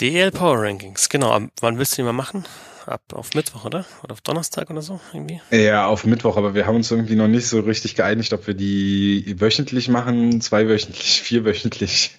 DL 0.00 0.30
Power 0.30 0.62
Rankings, 0.62 1.08
genau. 1.08 1.40
Wann 1.60 1.78
willst 1.78 1.92
du 1.92 1.96
die 1.96 2.02
mal 2.02 2.12
machen? 2.12 2.44
Ab 2.86 3.02
auf 3.12 3.34
Mittwoch, 3.34 3.64
oder? 3.64 3.84
Oder 4.02 4.12
auf 4.12 4.20
Donnerstag 4.20 4.70
oder 4.70 4.82
so 4.82 5.00
irgendwie? 5.12 5.40
Ja, 5.50 5.86
auf 5.86 6.04
Mittwoch, 6.04 6.36
aber 6.36 6.54
wir 6.54 6.66
haben 6.66 6.76
uns 6.76 6.90
irgendwie 6.90 7.14
noch 7.14 7.28
nicht 7.28 7.46
so 7.46 7.60
richtig 7.60 7.94
geeinigt, 7.94 8.32
ob 8.32 8.46
wir 8.46 8.54
die 8.54 9.36
wöchentlich 9.38 9.88
machen, 9.88 10.40
zweiwöchentlich, 10.40 11.22
vierwöchentlich. 11.22 12.18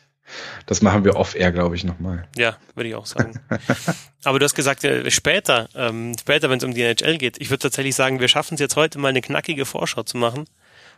Das 0.65 0.81
machen 0.81 1.05
wir 1.05 1.15
off-air, 1.15 1.51
glaube 1.51 1.75
ich, 1.75 1.83
nochmal. 1.83 2.27
Ja, 2.35 2.57
würde 2.73 2.89
ich 2.89 2.95
auch 2.95 3.05
sagen. 3.05 3.39
aber 4.23 4.39
du 4.39 4.45
hast 4.45 4.55
gesagt, 4.55 4.83
äh, 4.83 5.09
später, 5.11 5.69
ähm, 5.75 6.15
später, 6.19 6.49
wenn 6.49 6.57
es 6.57 6.63
um 6.63 6.73
die 6.73 6.81
NHL 6.81 7.17
geht. 7.17 7.39
Ich 7.39 7.51
würde 7.51 7.61
tatsächlich 7.61 7.95
sagen, 7.95 8.19
wir 8.19 8.27
schaffen 8.27 8.55
es 8.55 8.59
jetzt 8.59 8.75
heute 8.75 8.97
mal 8.97 9.09
eine 9.09 9.21
knackige 9.21 9.65
Vorschau 9.65 10.01
zu 10.01 10.17
machen 10.17 10.45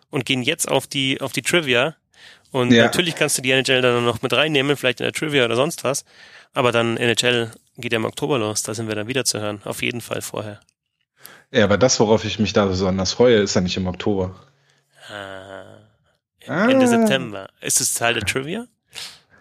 und 0.10 0.26
gehen 0.26 0.44
jetzt 0.44 0.70
auf 0.70 0.88
die, 0.88 1.20
auf 1.20 1.34
die 1.34 1.42
Trivia 1.42 1.96
und 2.52 2.72
ja. 2.72 2.84
natürlich 2.84 3.16
kannst 3.16 3.38
du 3.38 3.42
die 3.42 3.52
NHL 3.52 3.82
dann 3.82 4.06
noch 4.06 4.22
mit 4.22 4.34
reinnehmen, 4.34 4.78
vielleicht 4.78 5.02
in 5.02 5.06
der 5.06 5.14
Trivia 5.14 5.46
oder 5.46 5.56
sonst 5.56 5.84
was. 5.84 6.06
Aber 6.54 6.72
dann 6.72 6.98
NHL 6.98 7.52
geht 7.78 7.94
ja 7.94 7.98
im 7.98 8.06
Oktober 8.06 8.40
los, 8.40 8.64
da 8.64 8.74
sind 8.74 8.88
wir 8.88 8.96
dann 8.96 9.08
wieder 9.08 9.26
zu 9.26 9.40
hören. 9.40 9.62
Auf 9.64 9.82
jeden 9.82 10.02
Fall 10.02 10.22
vorher. 10.22 10.60
Ja, 11.52 11.64
aber 11.64 11.78
das, 11.78 12.00
worauf 12.00 12.26
ich 12.26 12.40
mich 12.40 12.54
da 12.54 12.66
besonders 12.66 13.14
freue, 13.14 13.38
ist 13.38 13.56
ja 13.56 13.62
nicht 13.62 13.78
im 13.78 13.88
Oktober. 13.88 14.36
Ah, 15.10 16.68
Ende 16.70 16.86
ah. 16.86 16.88
September. 16.88 17.50
Ist 17.62 17.82
es 17.82 17.94
Teil 17.94 18.14
der 18.14 18.24
Trivia? 18.24 18.68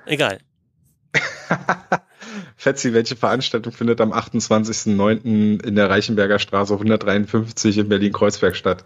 Egal. 0.05 0.39
Fetzi, 2.57 2.93
welche 2.93 3.16
Veranstaltung 3.16 3.72
findet 3.72 4.01
am 4.01 4.12
28.09. 4.12 5.64
in 5.64 5.74
der 5.74 5.91
Reichenberger 5.91 6.39
Straße 6.39 6.74
153 6.74 7.78
in 7.78 7.89
Berlin-Kreuzberg 7.89 8.57
statt? 8.57 8.84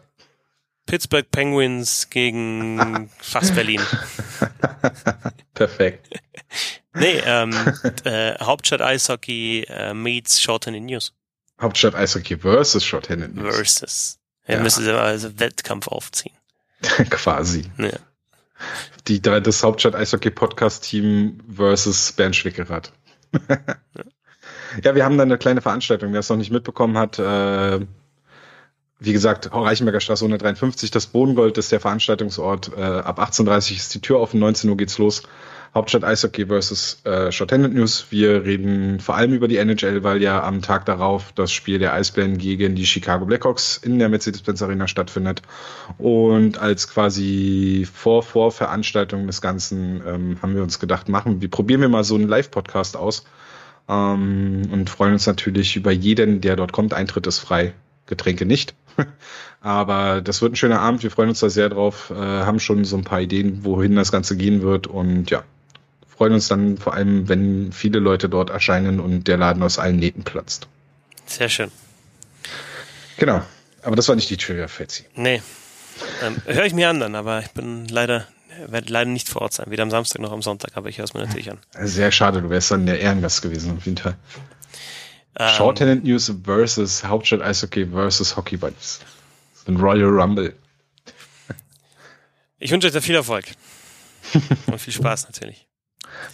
Pittsburgh 0.86 1.30
Penguins 1.30 2.08
gegen 2.10 3.10
fast 3.18 3.54
Berlin. 3.54 3.80
Perfekt. 5.54 6.08
Nee, 6.94 7.22
ähm, 7.24 7.52
äh, 8.04 8.34
Hauptstadt 8.38 8.82
Eishockey 8.82 9.64
äh, 9.68 9.94
meets 9.94 10.40
Shorthanded 10.40 10.82
News. 10.82 11.12
Hauptstadt 11.60 11.94
Eishockey 11.94 12.38
versus 12.38 12.84
Shorthanded 12.84 13.34
News. 13.34 13.54
Versus. 13.54 14.18
Er 14.44 14.56
ja. 14.56 14.62
müsste 14.62 15.00
also 15.00 15.38
Wettkampf 15.38 15.88
aufziehen. 15.88 16.34
Quasi. 17.10 17.70
Ja. 17.78 17.90
Die, 19.08 19.20
das 19.20 19.62
Hauptstadt 19.62 19.94
Eishockey 19.94 20.30
Podcast 20.30 20.84
Team 20.84 21.38
versus 21.54 22.12
Bernd 22.12 22.36
Schwickerath. 22.36 22.92
ja. 23.48 23.58
ja, 24.84 24.94
wir 24.94 25.04
haben 25.04 25.16
da 25.16 25.22
eine 25.22 25.38
kleine 25.38 25.60
Veranstaltung. 25.60 26.12
Wer 26.12 26.20
es 26.20 26.28
noch 26.28 26.36
nicht 26.36 26.50
mitbekommen 26.50 26.98
hat, 26.98 27.18
äh, 27.18 27.80
wie 28.98 29.12
gesagt, 29.12 29.50
Reichenberger 29.52 30.00
Straße 30.00 30.24
153, 30.24 30.90
das 30.90 31.06
Bodengold 31.06 31.56
ist 31.58 31.72
der 31.72 31.80
Veranstaltungsort. 31.80 32.70
Äh, 32.76 32.82
ab 32.82 33.18
18.30 33.18 33.76
ist 33.76 33.94
die 33.94 34.00
Tür 34.00 34.20
offen, 34.20 34.38
19 34.40 34.68
Uhr 34.68 34.76
geht's 34.76 34.98
los. 34.98 35.22
Hauptstadt 35.72 36.02
Eishockey 36.02 36.46
versus 36.46 37.00
äh, 37.04 37.30
Shorthanded 37.30 37.72
News. 37.72 38.06
Wir 38.10 38.44
reden 38.44 38.98
vor 38.98 39.14
allem 39.14 39.32
über 39.32 39.46
die 39.46 39.56
NHL, 39.56 40.02
weil 40.02 40.20
ja 40.20 40.42
am 40.42 40.62
Tag 40.62 40.84
darauf 40.84 41.30
das 41.32 41.52
Spiel 41.52 41.78
der 41.78 41.92
Eisbären 41.92 42.38
gegen 42.38 42.74
die 42.74 42.86
Chicago 42.86 43.24
Blackhawks 43.24 43.76
in 43.76 44.00
der 44.00 44.08
Mercedes-Benz 44.08 44.62
Arena 44.62 44.88
stattfindet. 44.88 45.42
Und 45.96 46.58
als 46.58 46.88
quasi 46.88 47.86
Vor-Vor-Veranstaltung 47.92 49.28
des 49.28 49.40
Ganzen 49.40 50.02
ähm, 50.04 50.38
haben 50.42 50.56
wir 50.56 50.62
uns 50.62 50.80
gedacht, 50.80 51.08
machen, 51.08 51.40
wir 51.40 51.50
probieren 51.50 51.80
wir 51.80 51.88
mal 51.88 52.02
so 52.02 52.16
einen 52.16 52.28
Live-Podcast 52.28 52.96
aus. 52.96 53.24
Ähm, 53.88 54.62
und 54.72 54.90
freuen 54.90 55.12
uns 55.12 55.26
natürlich 55.28 55.76
über 55.76 55.92
jeden, 55.92 56.40
der 56.40 56.56
dort 56.56 56.72
kommt. 56.72 56.94
Eintritt 56.94 57.28
ist 57.28 57.38
frei. 57.38 57.74
Getränke 58.06 58.44
nicht. 58.44 58.74
Aber 59.60 60.20
das 60.20 60.42
wird 60.42 60.52
ein 60.52 60.56
schöner 60.56 60.80
Abend. 60.80 61.04
Wir 61.04 61.12
freuen 61.12 61.28
uns 61.28 61.38
da 61.38 61.48
sehr 61.48 61.68
drauf, 61.68 62.10
äh, 62.10 62.16
haben 62.16 62.58
schon 62.58 62.84
so 62.84 62.96
ein 62.96 63.04
paar 63.04 63.20
Ideen, 63.20 63.64
wohin 63.64 63.94
das 63.94 64.10
Ganze 64.10 64.36
gehen 64.36 64.62
wird. 64.62 64.88
Und 64.88 65.30
ja, 65.30 65.44
freuen 66.20 66.34
uns 66.34 66.48
dann 66.48 66.76
vor 66.76 66.92
allem, 66.92 67.30
wenn 67.30 67.72
viele 67.72 67.98
Leute 67.98 68.28
dort 68.28 68.50
erscheinen 68.50 69.00
und 69.00 69.26
der 69.26 69.38
Laden 69.38 69.62
aus 69.62 69.78
allen 69.78 69.96
Nähten 69.96 70.22
platzt. 70.22 70.68
Sehr 71.24 71.48
schön. 71.48 71.72
Genau. 73.16 73.40
Aber 73.80 73.96
das 73.96 74.06
war 74.06 74.16
nicht 74.16 74.28
die 74.28 74.36
Trivia, 74.36 74.68
Fetzi. 74.68 75.06
Nee. 75.14 75.40
Ähm, 76.22 76.36
Höre 76.44 76.66
ich 76.66 76.74
mir 76.74 76.90
an 76.90 77.00
dann, 77.00 77.14
aber 77.14 77.40
ich 77.40 77.48
bin 77.52 77.88
leider, 77.88 78.26
werde 78.66 78.92
leider 78.92 79.08
nicht 79.08 79.30
vor 79.30 79.40
Ort 79.40 79.54
sein. 79.54 79.70
Weder 79.70 79.82
am 79.82 79.90
Samstag 79.90 80.20
noch 80.20 80.30
am 80.30 80.42
Sonntag, 80.42 80.76
aber 80.76 80.90
ich 80.90 80.98
höre 80.98 81.06
es 81.06 81.14
mir 81.14 81.20
natürlich 81.20 81.50
an. 81.50 81.56
Sehr 81.80 82.12
schade, 82.12 82.42
du 82.42 82.50
wärst 82.50 82.70
dann 82.70 82.84
der 82.84 83.00
Ehrengast 83.00 83.40
gewesen, 83.40 83.78
auf 83.78 83.86
jeden 83.86 83.96
Fall. 83.96 84.18
Ähm, 85.38 85.48
Shorthanded 85.56 86.04
News 86.04 86.30
versus 86.44 87.02
Hauptstadt 87.02 87.40
Eishockey 87.40 87.86
versus 87.86 88.36
Hockey 88.36 88.58
Buddies. 88.58 89.00
Ein 89.66 89.76
Royal 89.78 90.10
Rumble. 90.10 90.54
Ich 92.58 92.70
wünsche 92.70 92.88
euch 92.88 92.92
da 92.92 93.00
viel 93.00 93.14
Erfolg. 93.14 93.46
Und 94.66 94.78
viel 94.78 94.92
Spaß 94.92 95.24
natürlich. 95.24 95.66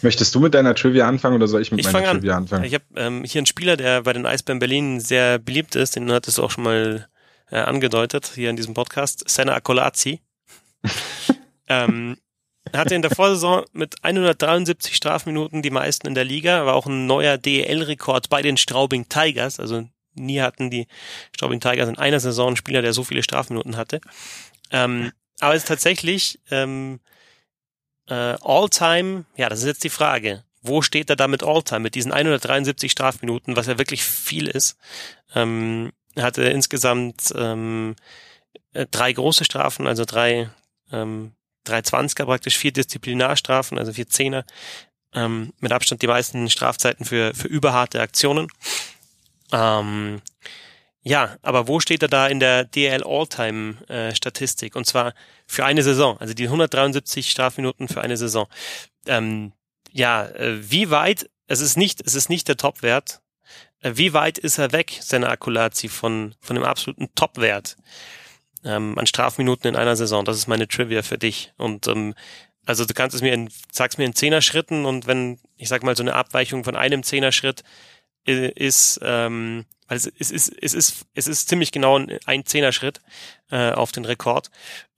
Möchtest 0.01 0.33
du 0.35 0.39
mit 0.39 0.53
deiner 0.53 0.75
Trivia 0.75 1.07
anfangen 1.07 1.35
oder 1.35 1.47
soll 1.47 1.61
ich 1.61 1.71
mit 1.71 1.79
ich 1.79 1.91
meiner 1.91 2.11
Trivia 2.11 2.33
an. 2.33 2.43
anfangen? 2.43 2.63
Ich 2.63 2.73
habe 2.73 2.85
ähm, 2.95 3.23
hier 3.23 3.39
einen 3.39 3.45
Spieler, 3.45 3.77
der 3.77 4.03
bei 4.03 4.13
den 4.13 4.25
Eisbären 4.25 4.59
Berlin 4.59 4.99
sehr 4.99 5.39
beliebt 5.39 5.75
ist, 5.75 5.95
den 5.95 6.11
hattest 6.11 6.37
du 6.37 6.43
auch 6.43 6.51
schon 6.51 6.63
mal 6.63 7.07
äh, 7.51 7.57
angedeutet 7.57 8.31
hier 8.35 8.49
in 8.49 8.55
diesem 8.55 8.73
Podcast, 8.73 9.29
Senna 9.29 9.53
Akolazzi. 9.53 10.21
ähm, 11.67 12.17
er 12.71 12.79
hatte 12.81 12.95
in 12.95 13.01
der 13.01 13.11
Vorsaison 13.11 13.63
mit 13.73 13.95
173 14.03 14.95
Strafminuten 14.95 15.61
die 15.61 15.69
meisten 15.69 16.07
in 16.07 16.15
der 16.15 16.25
Liga, 16.25 16.65
war 16.65 16.75
auch 16.75 16.85
ein 16.85 17.05
neuer 17.07 17.37
DEL-Rekord 17.37 18.29
bei 18.29 18.41
den 18.41 18.57
Straubing 18.57 19.07
Tigers. 19.09 19.59
Also 19.59 19.87
nie 20.13 20.41
hatten 20.41 20.69
die 20.69 20.87
Straubing 21.35 21.59
Tigers 21.59 21.87
in 21.87 21.97
einer 21.97 22.19
Saison 22.19 22.47
einen 22.47 22.55
Spieler, 22.57 22.81
der 22.81 22.93
so 22.93 23.03
viele 23.03 23.23
Strafminuten 23.23 23.77
hatte. 23.77 24.01
Ähm, 24.71 25.11
aber 25.39 25.53
es 25.53 25.63
ist 25.63 25.67
tatsächlich 25.67 26.39
ähm, 26.51 26.99
äh, 28.07 28.35
All-Time, 28.41 29.25
ja, 29.35 29.49
das 29.49 29.59
ist 29.59 29.65
jetzt 29.65 29.83
die 29.83 29.89
Frage. 29.89 30.43
Wo 30.61 30.81
steht 30.81 31.09
er 31.09 31.15
da 31.15 31.27
mit 31.27 31.43
All-Time, 31.43 31.81
mit 31.81 31.95
diesen 31.95 32.11
173 32.11 32.91
Strafminuten, 32.91 33.55
was 33.55 33.67
ja 33.67 33.77
wirklich 33.77 34.03
viel 34.03 34.47
ist? 34.47 34.77
Ähm, 35.33 35.91
er 36.15 36.23
hatte 36.23 36.43
insgesamt 36.43 37.33
ähm, 37.35 37.95
äh, 38.73 38.85
drei 38.89 39.13
große 39.13 39.45
Strafen, 39.45 39.87
also 39.87 40.03
drei 40.05 40.49
ähm, 40.91 41.33
drei 41.67 41.81
Zwanziger 41.81 42.25
praktisch, 42.25 42.57
vier 42.57 42.71
Disziplinarstrafen, 42.71 43.77
also 43.77 43.93
vier 43.93 44.07
Zehner, 44.07 44.45
ähm, 45.13 45.53
mit 45.59 45.71
Abstand 45.71 46.01
die 46.01 46.07
meisten 46.07 46.49
Strafzeiten 46.49 47.05
für, 47.05 47.33
für 47.33 47.47
überharte 47.47 48.01
Aktionen. 48.01 48.47
Ähm, 49.51 50.21
ja, 51.07 51.37
aber 51.41 51.67
wo 51.67 51.79
steht 51.79 52.01
er 52.01 52.09
da 52.09 52.27
in 52.27 52.39
der 52.39 52.65
DL 52.65 53.03
All-Time 53.03 53.77
äh? 53.87 54.69
Und 54.73 54.85
zwar 54.85 55.13
für 55.45 55.65
eine 55.65 55.83
Saison, 55.83 56.17
also 56.19 56.33
die 56.33 56.45
173 56.45 57.29
Strafminuten 57.29 57.87
für 57.87 58.01
eine 58.01 58.17
Saison. 58.17 58.47
Ähm, 59.05 59.53
ja, 59.91 60.25
äh, 60.25 60.69
wie 60.71 60.89
weit, 60.89 61.29
es 61.47 61.61
ist 61.61 61.77
nicht, 61.77 62.01
es 62.05 62.15
ist 62.15 62.29
nicht 62.29 62.47
der 62.47 62.57
Topwert. 62.57 63.21
Äh, 63.81 63.93
wie 63.95 64.13
weit 64.13 64.37
ist 64.37 64.57
er 64.57 64.71
weg, 64.71 64.97
seine 65.01 65.29
Akkulazzi, 65.29 65.87
von, 65.87 66.35
von 66.41 66.55
dem 66.55 66.65
absoluten 66.65 67.09
Topwert? 67.15 67.77
ähm, 68.67 68.97
an 68.97 69.07
Strafminuten 69.07 69.69
in 69.69 69.75
einer 69.75 69.95
Saison. 69.95 70.25
Das 70.25 70.37
ist 70.37 70.47
meine 70.47 70.67
Trivia 70.67 71.01
für 71.01 71.17
dich. 71.17 71.53
Und 71.57 71.87
ähm, 71.87 72.13
also 72.65 72.85
du 72.85 72.93
kannst 72.93 73.15
es 73.15 73.21
mir 73.21 73.33
in, 73.33 73.49
sag's 73.71 73.97
mir 73.97 74.05
in 74.05 74.13
Zehner-Schritten 74.13 74.85
und 74.85 75.07
wenn, 75.07 75.39
ich 75.55 75.69
sag 75.69 75.83
mal, 75.83 75.95
so 75.95 76.03
eine 76.03 76.13
Abweichung 76.13 76.63
von 76.63 76.75
einem 76.75 77.03
Zehner-Schritt 77.03 77.63
ist, 78.25 78.99
ähm, 79.03 79.65
weil 79.87 79.97
es, 79.97 80.11
es, 80.19 80.31
ist, 80.31 80.53
es, 80.61 80.73
ist, 80.73 81.05
es 81.13 81.27
ist 81.27 81.49
ziemlich 81.49 81.71
genau 81.71 81.99
ein 82.25 82.45
Zehner-Schritt 82.45 83.01
äh, 83.51 83.71
auf 83.71 83.91
den 83.91 84.05
Rekord. 84.05 84.49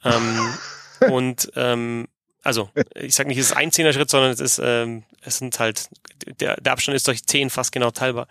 Ähm, 0.03 0.53
und 1.11 1.51
ähm, 1.55 2.07
also 2.43 2.69
ich 2.95 3.15
sag 3.15 3.27
nicht, 3.27 3.37
es 3.37 3.47
ist 3.47 3.57
ein 3.57 3.71
Zehner-Schritt, 3.71 4.09
sondern 4.09 4.31
es 4.31 4.39
ist, 4.39 4.61
ähm, 4.63 5.03
es 5.21 5.37
sind 5.37 5.59
halt, 5.59 5.89
der, 6.39 6.59
der 6.59 6.73
Abstand 6.73 6.95
ist 6.95 7.07
durch 7.07 7.25
zehn 7.25 7.49
fast 7.49 7.71
genau 7.71 7.91
teilbar. 7.91 8.27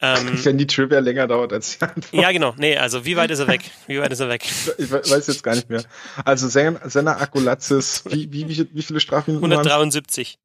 Ähm, 0.00 0.38
Wenn 0.44 0.58
die 0.58 0.66
Trivia 0.66 1.00
länger 1.00 1.26
dauert 1.26 1.52
als 1.52 1.78
die 1.78 1.84
Antwort. 1.84 2.12
Ja, 2.12 2.30
genau. 2.32 2.54
Nee, 2.56 2.76
also 2.76 3.04
wie 3.04 3.16
weit 3.16 3.30
ist 3.30 3.40
er 3.40 3.48
weg? 3.48 3.62
Wie 3.86 4.00
weit 4.00 4.12
ist 4.12 4.20
er 4.20 4.28
weg? 4.28 4.44
Ich 4.78 4.90
weiß 4.90 5.26
jetzt 5.26 5.42
gar 5.42 5.54
nicht 5.54 5.70
mehr. 5.70 5.82
Also 6.24 6.48
Senna 6.48 7.18
Akulatzis, 7.18 8.04
wie, 8.06 8.32
wie, 8.32 8.48
wie, 8.48 8.68
wie 8.72 8.82
viele 8.82 9.00
Strafminuten 9.00 9.52
173. 9.52 10.38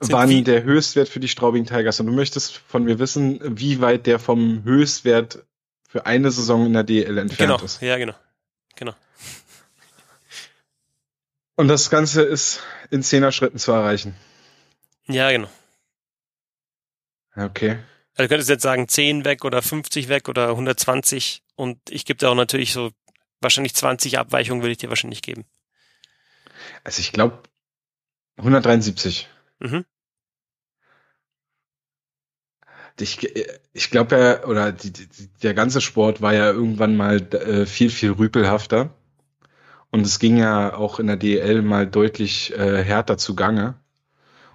Wie, 0.00 0.42
der 0.42 0.62
Höchstwert 0.62 1.08
für 1.08 1.20
die 1.20 1.28
Straubing 1.28 1.66
Tigers. 1.66 1.98
Und 1.98 2.06
du 2.06 2.12
möchtest 2.12 2.56
von 2.56 2.84
mir 2.84 2.98
wissen, 2.98 3.40
wie 3.42 3.80
weit 3.80 4.06
der 4.06 4.18
vom 4.18 4.62
Höchstwert 4.62 5.44
für 5.88 6.06
eine 6.06 6.30
Saison 6.30 6.66
in 6.66 6.72
der 6.72 6.84
DL 6.84 7.18
entfernt 7.18 7.38
genau, 7.38 7.64
ist. 7.64 7.82
Ja, 7.82 7.96
genau. 7.96 8.14
Genau. 8.76 8.94
Und 11.56 11.66
das 11.66 11.90
Ganze 11.90 12.22
ist 12.22 12.62
in 12.90 13.02
zehner 13.02 13.32
Schritten 13.32 13.58
zu 13.58 13.72
erreichen. 13.72 14.14
Ja, 15.08 15.32
genau. 15.32 15.48
Okay. 17.34 17.78
Also 18.14 18.24
du 18.24 18.28
könntest 18.28 18.50
jetzt 18.50 18.62
sagen 18.62 18.88
10 18.88 19.24
weg 19.24 19.44
oder 19.44 19.62
50 19.62 20.08
weg 20.08 20.28
oder 20.28 20.50
120 20.50 21.42
und 21.56 21.78
ich 21.88 22.04
gebe 22.04 22.18
dir 22.18 22.30
auch 22.30 22.34
natürlich 22.34 22.72
so 22.72 22.90
wahrscheinlich 23.40 23.74
20 23.74 24.18
Abweichungen 24.18 24.62
würde 24.62 24.72
ich 24.72 24.78
dir 24.78 24.88
wahrscheinlich 24.88 25.22
geben. 25.22 25.44
Also 26.84 27.00
ich 27.00 27.12
glaube 27.12 27.42
173. 28.36 29.28
Mhm. 29.60 29.84
Ich, 33.00 33.28
ich 33.72 33.90
glaube 33.90 34.16
ja, 34.16 34.44
oder 34.44 34.72
die, 34.72 34.92
die, 34.92 35.06
der 35.42 35.54
ganze 35.54 35.80
Sport 35.80 36.20
war 36.20 36.34
ja 36.34 36.50
irgendwann 36.50 36.96
mal 36.96 37.16
äh, 37.34 37.66
viel, 37.66 37.90
viel 37.90 38.12
rüpelhafter. 38.12 38.90
Und 39.90 40.06
es 40.06 40.18
ging 40.18 40.36
ja 40.36 40.74
auch 40.74 41.00
in 41.00 41.06
der 41.06 41.16
DL 41.16 41.62
mal 41.62 41.86
deutlich 41.86 42.54
äh, 42.56 42.82
härter 42.84 43.18
zugange. 43.18 43.76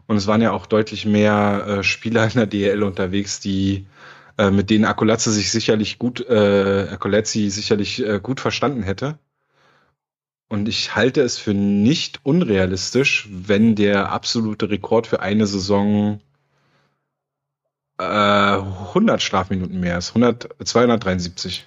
Und 0.07 0.17
es 0.17 0.27
waren 0.27 0.41
ja 0.41 0.51
auch 0.51 0.65
deutlich 0.67 1.05
mehr 1.05 1.65
äh, 1.67 1.83
Spieler 1.83 2.25
in 2.25 2.33
der 2.35 2.47
DL 2.47 2.83
unterwegs, 2.83 3.39
die 3.39 3.87
äh, 4.37 4.51
mit 4.51 4.69
denen 4.69 4.85
Akolatze 4.85 5.31
sich 5.31 5.51
sicherlich 5.51 5.99
gut, 5.99 6.21
äh, 6.21 6.97
sicherlich 7.49 8.05
äh, 8.05 8.19
gut 8.21 8.39
verstanden 8.39 8.83
hätte. 8.83 9.19
Und 10.49 10.67
ich 10.69 10.95
halte 10.95 11.21
es 11.21 11.37
für 11.37 11.53
nicht 11.53 12.19
unrealistisch, 12.23 13.27
wenn 13.31 13.75
der 13.75 14.11
absolute 14.11 14.69
Rekord 14.69 15.07
für 15.07 15.21
eine 15.21 15.47
Saison 15.47 16.21
äh, 17.97 18.03
100 18.03 19.21
Strafminuten 19.21 19.79
mehr 19.79 19.97
ist. 19.97 20.09
100, 20.09 20.49
273. 20.63 21.65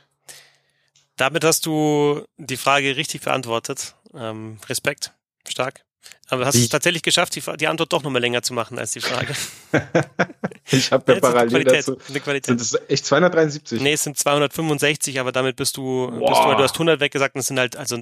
Damit 1.17 1.45
hast 1.45 1.67
du 1.67 2.25
die 2.37 2.59
Frage 2.59 2.97
richtig 2.97 3.23
beantwortet. 3.23 3.95
Ähm, 4.15 4.59
Respekt. 4.69 5.13
Stark. 5.49 5.86
Aber 6.29 6.45
hast 6.45 6.57
es 6.57 6.69
tatsächlich 6.69 7.03
geschafft, 7.03 7.37
die, 7.37 7.43
die 7.57 7.69
Antwort 7.69 7.93
doch 7.93 8.03
nochmal 8.03 8.21
länger 8.21 8.43
zu 8.43 8.53
machen 8.53 8.79
als 8.79 8.91
die 8.91 9.01
Frage. 9.01 9.33
ich 10.71 10.91
habe 10.91 11.15
ja 11.15 11.21
parallel 11.21 11.63
dazu. 11.65 11.99
Sind 12.09 12.61
es 12.61 12.77
echt 12.89 13.07
273? 13.07 13.81
Nee, 13.81 13.93
es 13.93 14.03
sind 14.03 14.19
265, 14.19 15.21
aber 15.21 15.31
damit 15.31 15.55
bist 15.55 15.77
du, 15.77 16.09
bist 16.09 16.21
du, 16.21 16.55
du 16.55 16.59
hast 16.59 16.75
100 16.75 16.99
weggesagt 16.99 17.37
und 17.37 17.41
es 17.41 17.47
sind 17.47 17.61
halt 17.61 17.77
also 17.77 17.99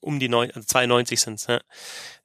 um 0.00 0.18
die 0.18 0.30
9, 0.30 0.52
also 0.52 0.66
92 0.66 1.20
sind 1.20 1.46
ja. 1.48 1.60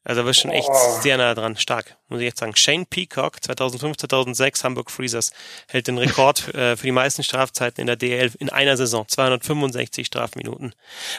Also 0.04 0.22
du 0.22 0.28
bist 0.28 0.40
schon 0.40 0.52
echt 0.52 0.70
sehr 1.02 1.18
nah 1.18 1.36
dran. 1.36 1.58
Stark, 1.58 1.98
muss 2.08 2.22
ich 2.22 2.26
jetzt 2.26 2.40
sagen. 2.40 2.56
Shane 2.56 2.86
Peacock, 2.86 3.44
2005, 3.44 3.98
2006, 3.98 4.64
Hamburg 4.64 4.90
Freezers, 4.90 5.32
hält 5.68 5.88
den 5.88 5.98
Rekord 5.98 6.48
äh, 6.56 6.76
für 6.76 6.88
die 6.88 6.92
meisten 6.92 7.24
Strafzeiten 7.24 7.82
in 7.82 7.88
der 7.88 7.98
DL 7.98 8.32
in 8.40 8.50
einer 8.50 8.78
Saison. 8.78 9.08
265 9.08 10.08
Strafminuten. 10.08 10.74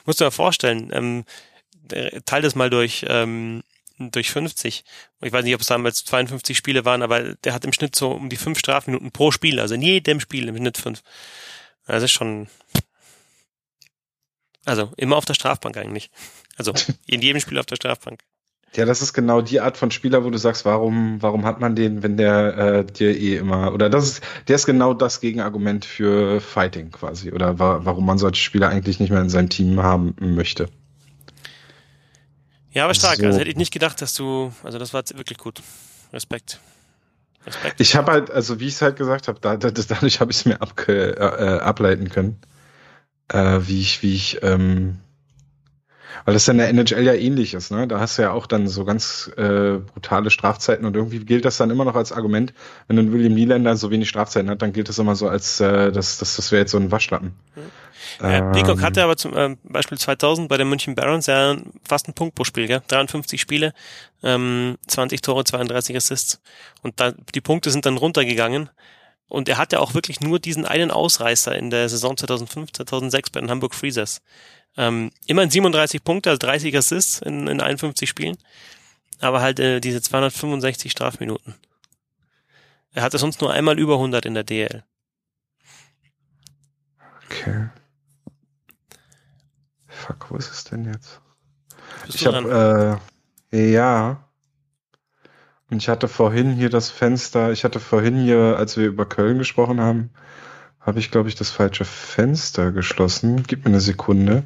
Musst 0.05 0.21
du 0.21 0.25
dir 0.25 0.27
mal 0.27 0.31
vorstellen, 0.33 0.91
ähm, 0.93 1.25
teil 2.25 2.43
das 2.43 2.55
mal 2.55 2.71
durch, 2.71 3.05
ähm, 3.09 3.63
durch 3.99 4.31
50. 4.31 4.85
Ich 5.21 5.33
weiß 5.33 5.45
nicht, 5.45 5.55
ob 5.55 5.61
es 5.61 5.67
damals 5.67 6.05
52 6.05 6.57
Spiele 6.57 6.85
waren, 6.85 7.03
aber 7.03 7.35
der 7.37 7.55
hat 7.55 7.65
im 7.65 7.73
Schnitt 7.73 7.97
so 7.97 8.11
um 8.11 8.29
die 8.29 8.37
fünf 8.37 8.59
Strafminuten 8.59 9.13
pro 9.13 9.31
Spiel, 9.31 9.61
also 9.61 9.75
in 9.75 9.83
jedem 9.83 10.21
Spiel 10.21 10.49
im 10.49 10.57
Schnitt 10.57 10.79
fünf. 10.79 11.03
Das 11.87 12.03
ist 12.03 12.13
schon, 12.13 12.49
also 14.65 14.93
immer 14.97 15.17
auf 15.17 15.25
der 15.25 15.35
Strafbank 15.35 15.77
eigentlich. 15.77 16.11
Also 16.57 16.73
in 17.07 17.23
jedem 17.23 17.41
Spiel 17.41 17.59
auf 17.59 17.67
der 17.67 17.77
Strafbank. 17.77 18.23
Ja, 18.75 18.87
das 18.87 19.03
ist 19.03 19.13
genau 19.13 19.43
die 19.43 19.61
Art 19.61 19.77
von 19.77 19.91
Spieler, 19.91 20.25
wo 20.25 20.31
du 20.31 20.39
sagst, 20.39 20.65
warum, 20.65 21.21
warum 21.21 21.45
hat 21.45 21.61
man 21.61 21.77
den, 21.77 22.03
wenn 22.03 22.17
der 22.17 22.57
äh, 22.57 22.85
dir 22.87 23.15
eh 23.15 23.37
immer 23.37 23.75
oder 23.75 23.91
das 23.91 24.05
ist, 24.05 24.25
der 24.49 24.57
ist 24.57 24.65
genau 24.65 24.95
das 24.95 25.21
Gegenargument 25.21 25.85
für 25.85 26.41
Fighting 26.41 26.91
quasi 26.91 27.33
oder 27.33 27.59
wa 27.59 27.81
warum 27.83 28.07
man 28.07 28.17
solche 28.17 28.43
Spieler 28.43 28.71
eigentlich 28.71 28.99
nicht 28.99 29.11
mehr 29.11 29.21
in 29.21 29.29
seinem 29.29 29.51
Team 29.51 29.83
haben 29.83 30.15
möchte. 30.21 30.71
Ja, 32.73 32.85
aber 32.85 32.95
stark. 32.95 33.17
So. 33.17 33.27
Also 33.27 33.39
hätte 33.39 33.51
ich 33.51 33.57
nicht 33.57 33.73
gedacht, 33.73 34.01
dass 34.01 34.15
du, 34.15 34.53
also 34.63 34.79
das 34.79 34.93
war 34.95 35.03
wirklich 35.15 35.39
gut. 35.39 35.63
Respekt. 36.13 36.61
Respekt. 37.47 37.81
Ich 37.81 37.97
habe 37.97 38.13
halt, 38.13 38.31
also 38.31 38.61
wie 38.61 38.69
ich 38.69 38.75
es 38.75 38.83
halt 38.83 38.97
gesagt 38.97 39.29
habe, 39.29 39.41
da, 39.41 39.57
da, 39.57 39.71
dadurch 39.71 40.21
habe 40.21 40.31
ich 40.31 40.39
es 40.39 40.45
mir 40.45 40.61
abge, 40.61 41.17
äh, 41.17 41.61
ableiten 41.61 42.09
können, 42.09 42.41
äh, 43.29 43.61
wie 43.63 43.81
ich, 43.81 44.03
wie 44.03 44.15
ich, 44.15 44.43
ähm, 44.43 44.99
weil 46.25 46.35
das 46.35 46.49
in 46.49 46.59
der 46.59 46.69
NHL 46.69 47.03
ja 47.03 47.15
ähnlich 47.15 47.55
ist, 47.55 47.71
ne? 47.71 47.87
Da 47.87 48.01
hast 48.01 48.19
du 48.19 48.23
ja 48.23 48.33
auch 48.33 48.47
dann 48.47 48.69
so 48.69 48.85
ganz 48.85 49.31
äh, 49.37 49.79
brutale 49.79 50.31
Strafzeiten 50.31 50.85
und 50.87 50.97
irgendwie 50.97 51.21
gilt 51.21 51.45
das 51.45 51.57
dann 51.57 51.71
immer 51.71 51.85
noch 51.85 51.95
als 51.95 52.13
Argument, 52.13 52.53
wenn 52.89 52.99
ein 52.99 53.13
William 53.13 53.35
Nylander 53.35 53.77
so 53.77 53.91
wenig 53.91 54.09
Strafzeiten 54.09 54.51
hat, 54.51 54.63
dann 54.63 54.73
gilt 54.73 54.89
das 54.89 54.99
immer 54.99 55.17
so 55.17 55.29
als, 55.29 55.61
äh, 55.61 55.93
das, 55.93 56.19
das, 56.19 56.37
das 56.37 56.53
wäre 56.53 56.61
jetzt 56.61 56.73
so 56.73 56.79
ein 56.79 56.91
Waschlappen. 56.91 57.35
Mhm. 57.57 57.63
Ähm, 58.21 58.53
Peacock 58.53 58.83
hatte 58.83 59.03
aber 59.03 59.17
zum 59.17 59.37
äh, 59.37 59.57
Beispiel 59.65 59.99
2000 59.99 60.49
bei 60.49 60.57
den 60.57 60.69
München 60.69 60.95
Barons 60.95 61.27
ja 61.27 61.57
fast 61.87 62.09
ein 62.09 62.15
Punkt 62.15 62.35
pro 62.35 62.45
Spiel, 62.45 62.67
gell? 62.67 62.83
53 62.89 63.41
Spiele, 63.41 63.73
ähm, 64.23 64.77
20 64.87 65.23
Tore, 65.23 65.45
32 65.45 65.97
Assists. 65.97 66.41
Und 66.83 67.01
da, 67.01 67.13
die 67.35 67.41
Punkte 67.41 67.71
sind 67.71 67.87
dann 67.87 67.97
runtergegangen. 67.97 68.71
Und 69.33 69.49
er 69.49 69.57
hatte 69.57 69.81
auch 69.81 69.95
wirklich 69.95 70.21
nur 70.21 70.39
diesen 70.39 70.67
einen 70.67 70.91
Ausreißer 70.91 71.57
in 71.57 71.71
der 71.71 71.89
Saison 71.89 72.19
2005, 72.19 72.71
2006 72.73 73.31
bei 73.31 73.41
den 73.41 73.49
Hamburg 73.49 73.75
Freezers. 73.75 74.21
Ähm, 74.77 75.11
immerhin 75.25 75.49
37 75.49 76.05
Punkte, 76.05 76.29
also 76.29 76.39
30 76.39 76.77
Assists 76.77 77.23
in, 77.23 77.47
in 77.47 77.63
51 77.63 78.11
Spielen. 78.11 78.37
Aber 79.21 79.41
halt 79.41 79.59
äh, 79.59 79.81
diese 79.81 80.03
265 80.03 80.93
Strafminuten. 80.93 81.55
Er 82.93 83.03
hatte 83.03 83.17
sonst 83.17 83.41
nur 83.41 83.51
einmal 83.51 83.79
über 83.79 83.95
100 83.95 84.27
in 84.27 84.35
der 84.35 84.45
DL. 84.45 84.85
Okay. 87.25 87.71
Fuck, 89.87 90.31
wo 90.31 90.37
ist 90.37 90.51
es 90.51 90.65
denn 90.65 90.85
jetzt? 90.85 91.23
Ich 92.07 92.27
habe 92.27 93.01
äh, 93.51 93.73
ja. 93.73 94.29
Ich 95.79 95.89
hatte 95.89 96.07
vorhin 96.07 96.53
hier 96.53 96.69
das 96.69 96.91
Fenster, 96.91 97.51
ich 97.51 97.65
hatte 97.65 97.81
vorhin 97.81 98.19
hier, 98.19 98.57
als 98.59 98.77
wir 98.77 98.87
über 98.87 99.07
Köln 99.07 99.39
gesprochen 99.39 99.81
haben, 99.81 100.11
habe 100.81 100.99
ich, 100.99 101.11
glaube 101.11 101.31
ich, 101.31 101.35
das 101.35 101.51
falsche 101.51 101.87
Fenster 101.87 102.73
geschlossen. 102.73 103.45
Gib 103.47 103.65
mir 103.65 103.71
eine 103.71 103.81
Sekunde. 103.81 104.45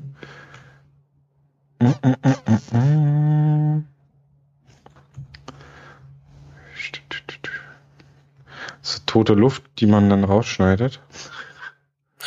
So 8.83 9.01
tote 9.07 9.35
Luft, 9.35 9.65
die 9.79 9.87
man 9.87 10.09
dann 10.09 10.23
rausschneidet. 10.23 11.01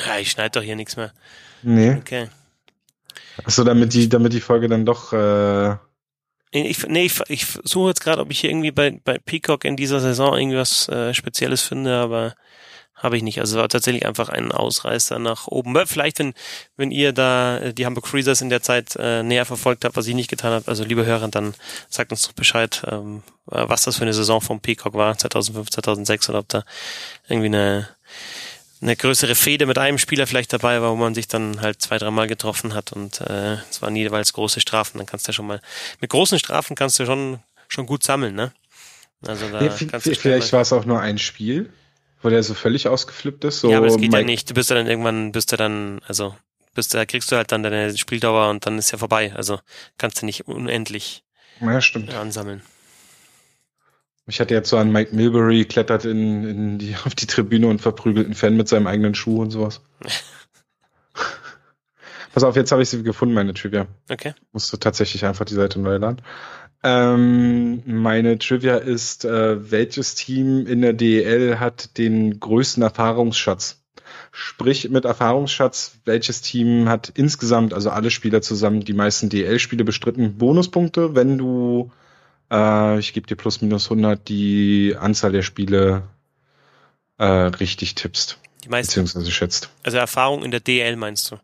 Ja, 0.06 0.18
ich 0.18 0.32
schneide 0.32 0.60
doch 0.60 0.64
hier 0.64 0.76
nichts 0.76 0.98
mehr. 0.98 1.14
Nee. 1.62 1.96
Okay. 1.96 2.28
Achso, 3.46 3.64
damit 3.64 3.94
die, 3.94 4.10
damit 4.10 4.34
die 4.34 4.42
Folge 4.42 4.68
dann 4.68 4.86
doch. 4.86 5.14
Äh 5.14 5.78
ich, 6.52 6.88
nee, 6.88 7.06
ich, 7.06 7.20
ich 7.28 7.46
suche 7.64 7.90
jetzt 7.90 8.02
gerade, 8.02 8.22
ob 8.22 8.32
ich 8.32 8.40
hier 8.40 8.50
irgendwie 8.50 8.72
bei, 8.72 9.00
bei 9.04 9.18
Peacock 9.18 9.66
in 9.66 9.76
dieser 9.76 10.00
Saison 10.00 10.38
irgendwas 10.38 10.88
äh, 10.90 11.14
Spezielles 11.14 11.62
finde, 11.62 11.96
aber 11.98 12.34
habe 12.96 13.16
ich 13.16 13.24
nicht. 13.24 13.40
Also 13.40 13.56
es 13.56 13.62
war 13.62 13.70
tatsächlich 13.70 14.06
einfach 14.06 14.30
ein 14.30 14.52
Ausreißer 14.52 15.20
nach 15.20 15.48
oben. 15.48 15.76
Vielleicht, 15.88 16.20
wenn, 16.20 16.34
wenn 16.76 16.92
ihr 16.92 17.14
da 17.14 17.58
äh, 17.60 17.74
die 17.74 17.86
Hamburg 17.86 18.08
Freezers 18.08 18.42
in 18.42 18.50
der 18.50 18.62
Zeit 18.62 18.96
äh, 18.98 19.24
näher 19.24 19.46
verfolgt 19.46 19.86
habt, 19.86 19.96
was 19.96 20.08
ich 20.08 20.16
nicht 20.16 20.30
getan 20.30 20.52
habe, 20.52 20.68
also 20.68 20.84
liebe 20.84 21.06
Hörer, 21.06 21.28
dann 21.30 21.54
sagt 21.90 22.12
uns 22.12 22.24
doch 22.24 22.34
Bescheid, 22.34 22.84
ähm, 22.90 23.24
was 23.46 23.84
das 23.84 23.98
für 23.98 24.04
eine 24.04 24.14
Saison 24.14 24.42
vom 24.42 24.60
Peacock 24.60 24.94
war, 24.94 25.18
2005, 25.18 25.70
2006 25.70 26.30
oder 26.30 26.40
ob 26.40 26.50
da 26.50 26.64
irgendwie 27.28 27.48
eine 27.48 27.88
eine 28.82 28.96
größere 28.96 29.36
Fehde 29.36 29.66
mit 29.66 29.78
einem 29.78 29.98
Spieler 29.98 30.26
vielleicht 30.28 30.54
dabei 30.54 30.82
war, 30.82 30.92
wo 30.92 30.96
man 30.96 31.14
sich 31.14 31.28
dann 31.28 31.62
halt 31.62 31.82
zwei, 31.82 31.98
dreimal 31.98 32.28
getroffen 32.28 32.74
hat 32.74 32.92
und 32.94 33.22
äh, 33.22 33.58
es 33.70 33.82
waren 33.82 33.96
jeweils 33.96 34.34
große 34.34 34.62
Strafen. 34.62 34.98
Dann 34.98 35.08
kannst 35.08 35.28
du 35.28 35.32
ja 35.32 35.34
schon 35.34 35.48
mal, 35.48 35.62
mit 36.00 36.10
großen 36.10 36.40
Strafen 36.40 36.76
kannst 36.76 37.00
du 37.00 37.06
schon, 37.06 37.40
schon 37.68 37.86
gut 37.86 38.04
sammeln, 38.04 38.36
ne? 38.36 38.52
Also 39.26 39.50
da 39.50 39.62
nee, 39.62 39.70
kannst 39.90 40.08
du 40.08 40.16
vielleicht 40.16 40.54
war 40.54 40.62
es 40.62 40.72
auch 40.72 40.86
nur 40.86 41.02
ein 41.02 41.18
Spiel, 41.18 41.74
wo 42.22 42.30
der 42.30 42.42
so 42.42 42.54
völlig 42.54 42.88
ausgeflippt 42.88 43.44
ist. 43.44 43.60
So 43.60 43.70
ja, 43.70 43.78
aber 43.78 43.88
es 43.88 43.98
geht 43.98 44.12
Mike 44.12 44.22
ja 44.22 44.26
nicht. 44.26 44.50
Du 44.50 44.54
bist 44.54 44.70
ja 44.70 44.78
dann 44.78 44.88
irgendwann, 44.88 45.34
bist 45.34 45.52
du 45.52 45.58
dann, 45.58 46.00
also 46.08 46.36
bist 46.74 46.94
da 46.94 47.06
kriegst 47.06 47.32
du 47.32 47.36
halt 47.36 47.52
dann 47.52 47.64
deine 47.64 47.98
Spieldauer 47.98 48.50
und 48.50 48.66
dann 48.66 48.78
ist 48.78 48.92
ja 48.92 48.98
vorbei. 48.98 49.34
Also 49.36 49.60
kannst 49.98 50.22
du 50.22 50.26
nicht 50.26 50.48
unendlich 50.48 51.24
ja, 51.60 51.80
ansammeln. 52.22 52.62
Ich 54.30 54.40
hatte 54.40 54.54
jetzt 54.54 54.70
so 54.70 54.78
an 54.78 54.92
Mike 54.92 55.16
Milbury 55.16 55.66
klettert 55.66 56.06
in, 56.06 56.48
in 56.48 56.78
die, 56.78 56.96
auf 57.06 57.16
die 57.16 57.28
Tribüne 57.28 57.68
und 57.68 57.82
verprügelt 57.82 58.26
einen 58.26 58.36
Fan 58.36 58.56
mit 58.56 58.68
seinem 58.68 58.88
eigenen 58.88 59.16
Schuh 59.16 59.42
und 59.42 59.52
sowas. 59.52 59.82
Pass 62.34 62.44
auf, 62.44 62.56
jetzt 62.56 62.72
habe 62.72 62.84
ich 62.84 62.90
sie 62.90 63.02
gefunden, 63.02 63.34
meine 63.34 63.54
Trivia. 63.56 63.88
Okay. 64.10 64.34
Musste 64.52 64.80
tatsächlich 64.80 65.26
einfach 65.26 65.46
die 65.46 65.56
Seite 65.56 65.80
neu 65.80 65.98
laden. 65.98 66.22
Ähm, 66.84 67.82
meine 67.86 68.38
Trivia 68.38 68.78
ist, 68.78 69.26
äh, 69.26 69.72
welches 69.72 70.16
Team 70.16 70.66
in 70.66 70.82
der 70.82 70.94
DEL 70.94 71.60
hat 71.60 71.98
den 71.98 72.40
größten 72.40 72.84
Erfahrungsschatz? 72.84 73.82
Sprich 74.32 74.90
mit 74.90 75.06
Erfahrungsschatz, 75.06 76.00
welches 76.06 76.42
Team 76.42 76.88
hat 76.88 77.12
insgesamt, 77.16 77.74
also 77.74 77.90
alle 77.90 78.12
Spieler 78.12 78.42
zusammen, 78.42 78.82
die 78.82 78.94
meisten 78.94 79.30
DL-Spiele 79.30 79.84
bestritten, 79.84 80.38
Bonuspunkte, 80.38 81.16
wenn 81.16 81.38
du, 81.38 81.92
äh, 82.52 83.00
ich 83.00 83.14
gebe 83.14 83.28
dir 83.28 83.36
plus 83.36 83.62
minus 83.62 83.86
100, 83.86 84.28
die 84.28 84.96
Anzahl 84.98 85.32
der 85.32 85.42
Spiele 85.42 86.04
äh, 87.18 87.26
richtig 87.26 87.96
tippst. 87.96 88.40
Die 88.64 88.70
meisten. 88.70 88.90
Beziehungsweise 88.90 89.32
schätzt. 89.32 89.70
Also 89.84 89.98
Erfahrung 89.98 90.44
in 90.44 90.52
der 90.52 90.60
DL 90.60 90.96
meinst 90.96 91.32
du? 91.32 91.38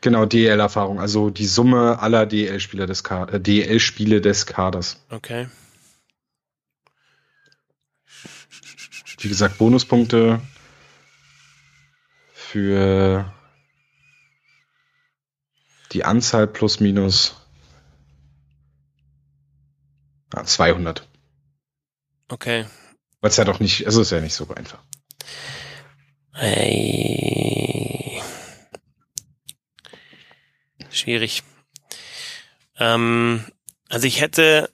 Genau, 0.00 0.26
DL-Erfahrung, 0.26 0.98
also 0.98 1.30
die 1.30 1.46
Summe 1.46 2.00
aller 2.00 2.26
DL-Spieler 2.26 2.86
des, 2.86 3.02
äh, 3.02 3.38
DL-Spiele 3.38 4.20
des 4.20 4.46
Kaders. 4.46 5.00
Okay. 5.10 5.48
Wie 9.20 9.28
gesagt, 9.28 9.58
Bonuspunkte 9.58 10.40
für 12.32 13.32
die 15.92 16.04
Anzahl 16.04 16.48
plus 16.48 16.80
minus 16.80 17.36
ah, 20.34 20.44
200. 20.44 21.06
Okay. 22.28 22.66
Weil 23.20 23.30
es 23.30 23.36
ja 23.36 23.44
doch 23.44 23.60
nicht, 23.60 23.86
also 23.86 24.00
ist 24.00 24.10
ja 24.10 24.20
nicht 24.20 24.34
so 24.34 24.48
einfach. 24.48 24.82
Hey. 26.32 28.20
Schwierig. 30.90 31.42
Ähm, 32.78 33.44
also 33.88 34.06
ich 34.06 34.20
hätte 34.20 34.70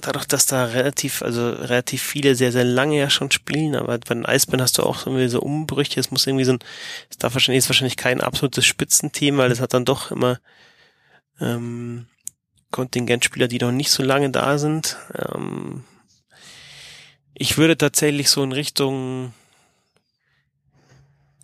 dadurch, 0.00 0.26
dass 0.26 0.46
da 0.46 0.64
relativ, 0.64 1.22
also 1.22 1.50
relativ 1.50 2.02
viele 2.02 2.34
sehr, 2.34 2.52
sehr 2.52 2.64
lange 2.64 2.98
ja 2.98 3.10
schon 3.10 3.30
spielen, 3.30 3.74
aber 3.74 3.98
bei 3.98 4.14
den 4.14 4.26
Eisbären 4.26 4.62
hast 4.62 4.78
du 4.78 4.82
auch 4.82 5.06
irgendwie 5.06 5.28
so 5.28 5.40
Umbrüche, 5.40 6.00
es 6.00 6.10
muss 6.10 6.26
irgendwie 6.26 6.44
so 6.44 6.52
ein, 6.52 6.58
es 7.10 7.18
darf 7.18 7.34
wahrscheinlich, 7.34 7.58
ist 7.58 7.68
wahrscheinlich 7.68 7.96
kein 7.96 8.20
absolutes 8.20 8.64
Spitzenteam, 8.64 9.38
weil 9.38 9.50
es 9.50 9.60
hat 9.60 9.74
dann 9.74 9.84
doch 9.84 10.10
immer 10.10 10.38
ähm, 11.40 12.06
Kontingentspieler, 12.70 13.48
die 13.48 13.58
noch 13.58 13.72
nicht 13.72 13.90
so 13.90 14.02
lange 14.02 14.30
da 14.30 14.58
sind. 14.58 14.96
Ähm, 15.14 15.84
ich 17.34 17.56
würde 17.56 17.76
tatsächlich 17.76 18.30
so 18.30 18.42
in 18.42 18.52
Richtung, 18.52 19.32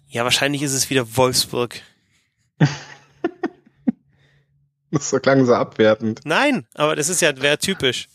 ja, 0.09 0.25
wahrscheinlich 0.25 0.63
ist 0.63 0.73
es 0.73 0.91
wieder 0.91 1.17
Wolfsburg. 1.17 1.81
Das 4.95 5.11
klang 5.23 5.45
so 5.45 5.55
abwertend. 5.55 6.21
Nein, 6.25 6.69
aber 6.75 6.95
das 6.95 7.09
ist 7.09 7.21
ja, 7.21 7.37
wäre 7.43 7.59
typisch. 7.59 8.09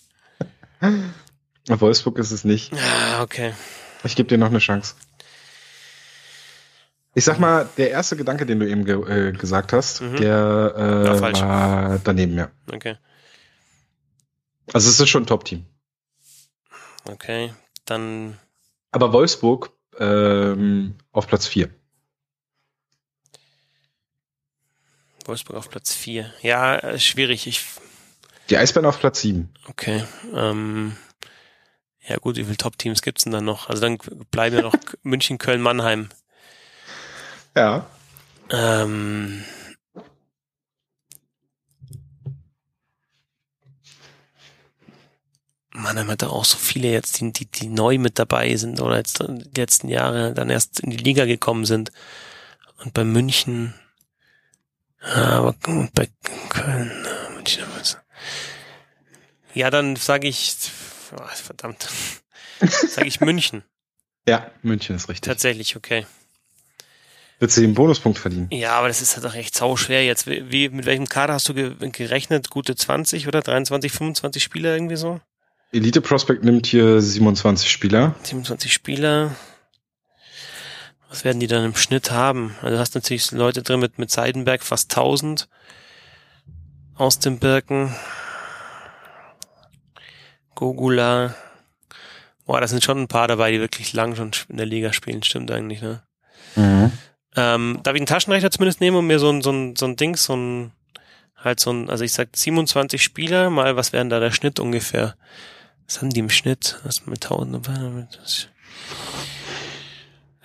Wolfsburg 1.68 2.18
ist 2.20 2.32
es 2.32 2.46
nicht. 2.46 2.72
Ah, 2.74 3.22
okay. 3.22 3.54
Ich 4.06 4.16
gebe 4.16 4.30
dir 4.30 4.38
noch 4.38 4.48
eine 4.48 4.60
Chance. 4.60 4.96
Ich 7.16 7.26
sag 7.26 7.40
mal, 7.40 7.68
der 7.78 7.92
erste 7.92 8.16
Gedanke, 8.16 8.46
den 8.46 8.60
du 8.60 8.68
eben 8.68 8.86
ge 8.86 9.30
äh, 9.30 9.32
gesagt 9.32 9.74
hast, 9.74 10.02
mhm. 10.02 10.18
der 10.18 10.74
äh, 10.76 11.22
war, 11.22 11.34
war, 11.34 12.00
daneben, 12.04 12.38
ja. 12.38 12.50
Okay. 12.72 12.98
Also 14.72 14.90
es 14.90 15.00
ist 15.00 15.10
schon 15.10 15.24
ein 15.24 15.28
Top-Team. 15.28 15.66
Okay, 17.06 17.54
dann. 17.86 18.38
Aber 18.92 19.12
Wolfsburg 19.14 19.72
ähm, 19.98 20.96
auf 21.12 21.28
Platz 21.28 21.48
4. 21.48 21.70
Wolfsburg 25.26 25.58
auf 25.58 25.70
Platz 25.70 25.94
4. 25.94 26.32
Ja, 26.42 26.78
äh, 26.78 27.00
schwierig. 27.00 27.48
Ich 27.48 27.66
die 28.50 28.58
Eisbären 28.58 28.86
auf 28.86 29.00
Platz 29.00 29.22
7. 29.22 29.50
Okay. 29.68 30.04
Ähm, 30.34 30.96
ja 32.08 32.18
gut, 32.18 32.38
wie 32.38 32.44
viele 32.44 32.58
Top-Teams 32.58 33.02
gibt's 33.02 33.24
denn 33.24 33.34
dann 33.34 33.46
noch? 33.46 33.70
Also 33.70 33.82
dann 33.82 34.00
bleiben 34.32 34.56
ja 34.56 34.62
noch 34.64 34.76
München, 35.04 35.38
Köln, 35.38 35.62
Mannheim. 35.62 36.10
Ja. 37.56 37.86
Ähm, 38.52 39.44
Mannheim 45.72 46.10
hat 46.10 46.22
da 46.22 46.28
auch 46.30 46.46
so 46.46 46.58
viele 46.58 46.90
jetzt, 46.90 47.20
die, 47.20 47.32
die, 47.32 47.46
die 47.46 47.68
neu 47.68 47.98
mit 47.98 48.20
dabei 48.20 48.56
sind 48.56 48.82
oder 48.82 48.98
jetzt 48.98 49.20
die 49.20 49.50
letzten 49.56 49.88
Jahre 49.88 50.34
dann 50.34 50.50
erst 50.50 50.80
in 50.80 50.90
die 50.90 50.98
Liga 50.98 51.26
gekommen 51.26 51.66
sind. 51.66 51.92
Und 52.78 52.94
bei 52.94 53.04
München, 53.04 53.74
aber 55.02 55.54
bei 55.94 56.10
Köln, 56.50 56.92
München, 57.36 57.66
ja, 59.54 59.70
dann 59.70 59.96
sage 59.96 60.28
ich, 60.28 60.56
oh, 61.18 61.26
verdammt, 61.28 61.90
sage 62.62 63.08
ich 63.08 63.20
München. 63.20 63.64
Ja, 64.28 64.52
München 64.62 64.96
ist 64.96 65.10
richtig. 65.10 65.28
Tatsächlich, 65.28 65.76
okay. 65.76 66.06
Wird 67.40 67.52
sie 67.52 67.62
den 67.62 67.74
Bonuspunkt 67.74 68.20
verdienen? 68.20 68.50
Ja, 68.52 68.74
aber 68.74 68.90
das 68.90 69.02
ist 69.02 69.16
halt 69.16 69.26
doch 69.26 69.34
echt 69.34 69.56
sau 69.56 69.78
schwer 69.78 70.06
jetzt. 70.06 70.28
Wie, 70.28 70.68
mit 70.68 70.86
welchem 70.86 71.08
Kader 71.08 71.34
hast 71.34 71.48
du 71.48 71.54
ge 71.54 71.74
gerechnet? 71.92 72.50
Gute 72.50 72.76
20 72.76 73.28
oder 73.28 73.42
23, 73.42 73.92
25 73.92 74.44
Spieler 74.44 74.74
irgendwie 74.74 74.98
so? 74.98 75.22
Elite 75.72 76.02
Prospect 76.02 76.44
nimmt 76.44 76.66
hier 76.66 77.02
27 77.02 77.72
Spieler. 77.72 78.16
27 78.24 78.74
Spieler. 78.74 79.36
Was 81.08 81.24
werden 81.24 81.40
die 81.40 81.48
dann 81.48 81.64
im 81.64 81.76
Schnitt 81.76 82.12
haben? 82.12 82.56
Also 82.62 82.76
du 82.76 82.80
hast 82.80 82.96
natürlich 82.96 83.32
Leute 83.32 83.64
drin 83.64 83.80
mit, 83.80 83.98
mit 83.98 84.12
Seidenberg 84.12 84.62
fast 84.62 84.92
1000 84.92 85.48
aus 86.96 87.20
dem 87.20 87.40
Birken. 87.40 87.96
Gogula. 90.56 91.36
Boah, 92.46 92.60
da 92.60 92.68
sind 92.68 92.84
schon 92.84 93.00
ein 93.00 93.08
paar 93.08 93.30
dabei, 93.30 93.52
die 93.52 93.62
wirklich 93.62 93.94
lang 93.94 94.16
schon 94.16 94.32
in 94.50 94.58
der 94.58 94.66
Liga 94.66 94.92
spielen, 94.92 95.24
stimmt 95.24 95.52
eigentlich, 95.52 95.82
ne? 95.82 96.02
Mhm. 96.56 96.92
Ähm, 97.36 97.80
darf 97.84 97.96
ich 97.96 98.00
einen 98.00 98.08
Taschenrechner 98.08 98.52
zumindest 98.52 98.82
nehmen 98.82 98.98
und 98.98 99.08
mir 99.08 99.20
so 99.20 99.30
ein, 99.30 99.42
so 99.42 99.52
ein, 99.52 99.76
so 99.76 99.86
ein 99.86 99.96
Ding, 99.96 100.16
so 100.16 100.36
ein, 100.36 100.72
halt 101.38 101.60
so 101.60 101.72
ein, 101.72 101.90
also 101.90 102.04
ich 102.04 102.14
sag 102.14 102.30
27 102.36 103.02
Spieler, 103.02 103.50
mal, 103.50 103.76
was 103.76 103.94
wären 103.94 104.10
da 104.10 104.20
der 104.20 104.32
Schnitt 104.32 104.60
ungefähr? 104.60 105.16
Was 105.86 106.02
haben 106.02 106.10
die 106.10 106.20
im 106.20 106.30
Schnitt? 106.30 106.80
Was 106.84 107.06
mit 107.06 107.24
1000? 107.24 108.50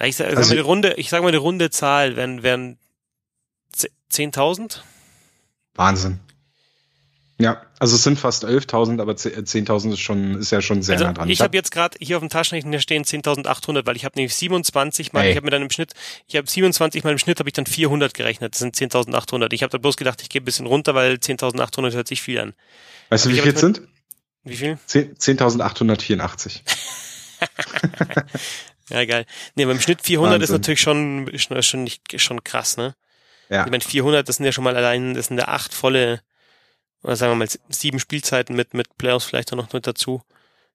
Ich 0.02 0.16
sag, 0.16 0.26
also, 0.26 0.42
sag 0.42 0.48
mal 0.48 0.54
die 0.54 0.60
Runde, 0.60 0.94
ich 0.94 1.08
sag 1.08 1.22
mal 1.22 1.32
die 1.32 1.38
runde 1.38 1.70
Zahl, 1.70 2.16
wären, 2.16 2.42
wären 2.42 2.78
10.000? 4.10 4.80
Wahnsinn. 5.74 6.20
Ja, 7.44 7.60
also 7.78 7.96
es 7.96 8.02
sind 8.02 8.18
fast 8.18 8.46
11.000, 8.46 9.02
aber 9.02 9.12
10.000 9.12 9.92
ist 9.92 10.00
schon 10.00 10.40
ist 10.40 10.50
ja 10.50 10.62
schon 10.62 10.82
sehr 10.82 10.94
also 10.94 11.04
nah 11.04 11.12
dran. 11.12 11.28
Ich 11.28 11.42
habe 11.42 11.54
jetzt 11.54 11.70
gerade 11.70 11.98
hier 12.00 12.16
auf 12.16 12.22
dem 12.22 12.30
Taschenrechner 12.30 12.78
stehen 12.78 13.04
10.800, 13.04 13.84
weil 13.84 13.96
ich 13.96 14.06
habe 14.06 14.16
nämlich 14.16 14.34
27 14.34 15.12
mal, 15.12 15.24
hey. 15.24 15.32
ich 15.32 15.36
habe 15.36 15.44
mir 15.44 15.50
dann 15.50 15.60
im 15.60 15.70
Schnitt, 15.70 15.92
ich 16.26 16.36
habe 16.36 16.48
27 16.48 17.04
mal 17.04 17.10
im 17.10 17.18
Schnitt 17.18 17.40
habe 17.40 17.48
ich 17.50 17.52
dann 17.52 17.66
400 17.66 18.14
gerechnet. 18.14 18.54
Das 18.54 18.60
sind 18.60 18.74
10.800. 18.74 19.52
Ich 19.52 19.62
habe 19.62 19.70
da 19.70 19.76
bloß 19.76 19.98
gedacht, 19.98 20.22
ich 20.22 20.30
gehe 20.30 20.40
ein 20.40 20.44
bisschen 20.46 20.64
runter, 20.64 20.94
weil 20.94 21.16
10.800 21.16 21.92
hört 21.92 22.08
sich 22.08 22.22
viel 22.22 22.40
an. 22.40 22.54
Weißt 23.10 23.26
du, 23.26 23.30
wie 23.30 23.38
viel 23.38 23.52
es 23.52 23.60
sind? 23.60 23.82
Wie 24.44 24.56
viel? 24.56 24.78
10.884. 24.88 26.60
ja, 28.88 29.04
geil. 29.04 29.26
Nee, 29.54 29.66
beim 29.66 29.80
Schnitt 29.80 30.00
400 30.00 30.32
Wahnsinn. 30.32 30.44
ist 30.44 30.50
natürlich 30.50 30.80
schon, 30.80 31.30
schon, 31.36 31.62
schon, 31.62 31.84
nicht, 31.84 32.20
schon 32.20 32.42
krass, 32.42 32.78
ne? 32.78 32.94
Ja. 33.50 33.66
Ich 33.66 33.70
meine, 33.70 33.84
400, 33.84 34.26
das 34.26 34.36
sind 34.36 34.46
ja 34.46 34.52
schon 34.52 34.64
mal 34.64 34.74
allein, 34.76 35.12
das 35.12 35.26
sind 35.26 35.36
ja 35.36 35.48
acht 35.48 35.74
volle, 35.74 36.22
oder 37.04 37.16
sagen 37.16 37.32
wir 37.32 37.36
mal 37.36 37.48
sieben 37.68 38.00
Spielzeiten 38.00 38.56
mit, 38.56 38.74
mit 38.74 38.96
Playoffs 38.98 39.26
vielleicht 39.26 39.52
auch 39.52 39.56
noch 39.56 39.72
mit 39.72 39.86
dazu. 39.86 40.22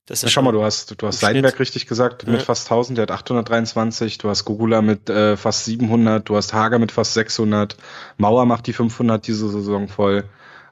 Das 0.06 0.24
ist 0.24 0.32
Schau 0.32 0.42
mal, 0.42 0.52
du 0.52 0.64
hast, 0.64 1.00
du 1.00 1.08
hast 1.08 1.20
Seidenberg 1.20 1.60
richtig 1.60 1.86
gesagt 1.86 2.26
mit 2.26 2.40
ja. 2.40 2.46
fast 2.46 2.66
1000, 2.66 2.98
der 2.98 3.04
hat 3.04 3.12
823, 3.12 4.18
du 4.18 4.30
hast 4.30 4.46
Gugula 4.46 4.82
mit 4.82 5.10
äh, 5.10 5.38
fast 5.38 5.66
700, 5.66 6.28
du 6.28 6.36
hast 6.36 6.54
Hager 6.54 6.80
mit 6.80 6.92
fast 6.92 7.14
600, 7.14 7.76
Mauer 8.18 8.46
macht 8.46 8.66
die 8.66 8.74
500 8.74 9.26
diese 9.26 9.50
Saison 9.50 9.88
voll. 9.88 10.24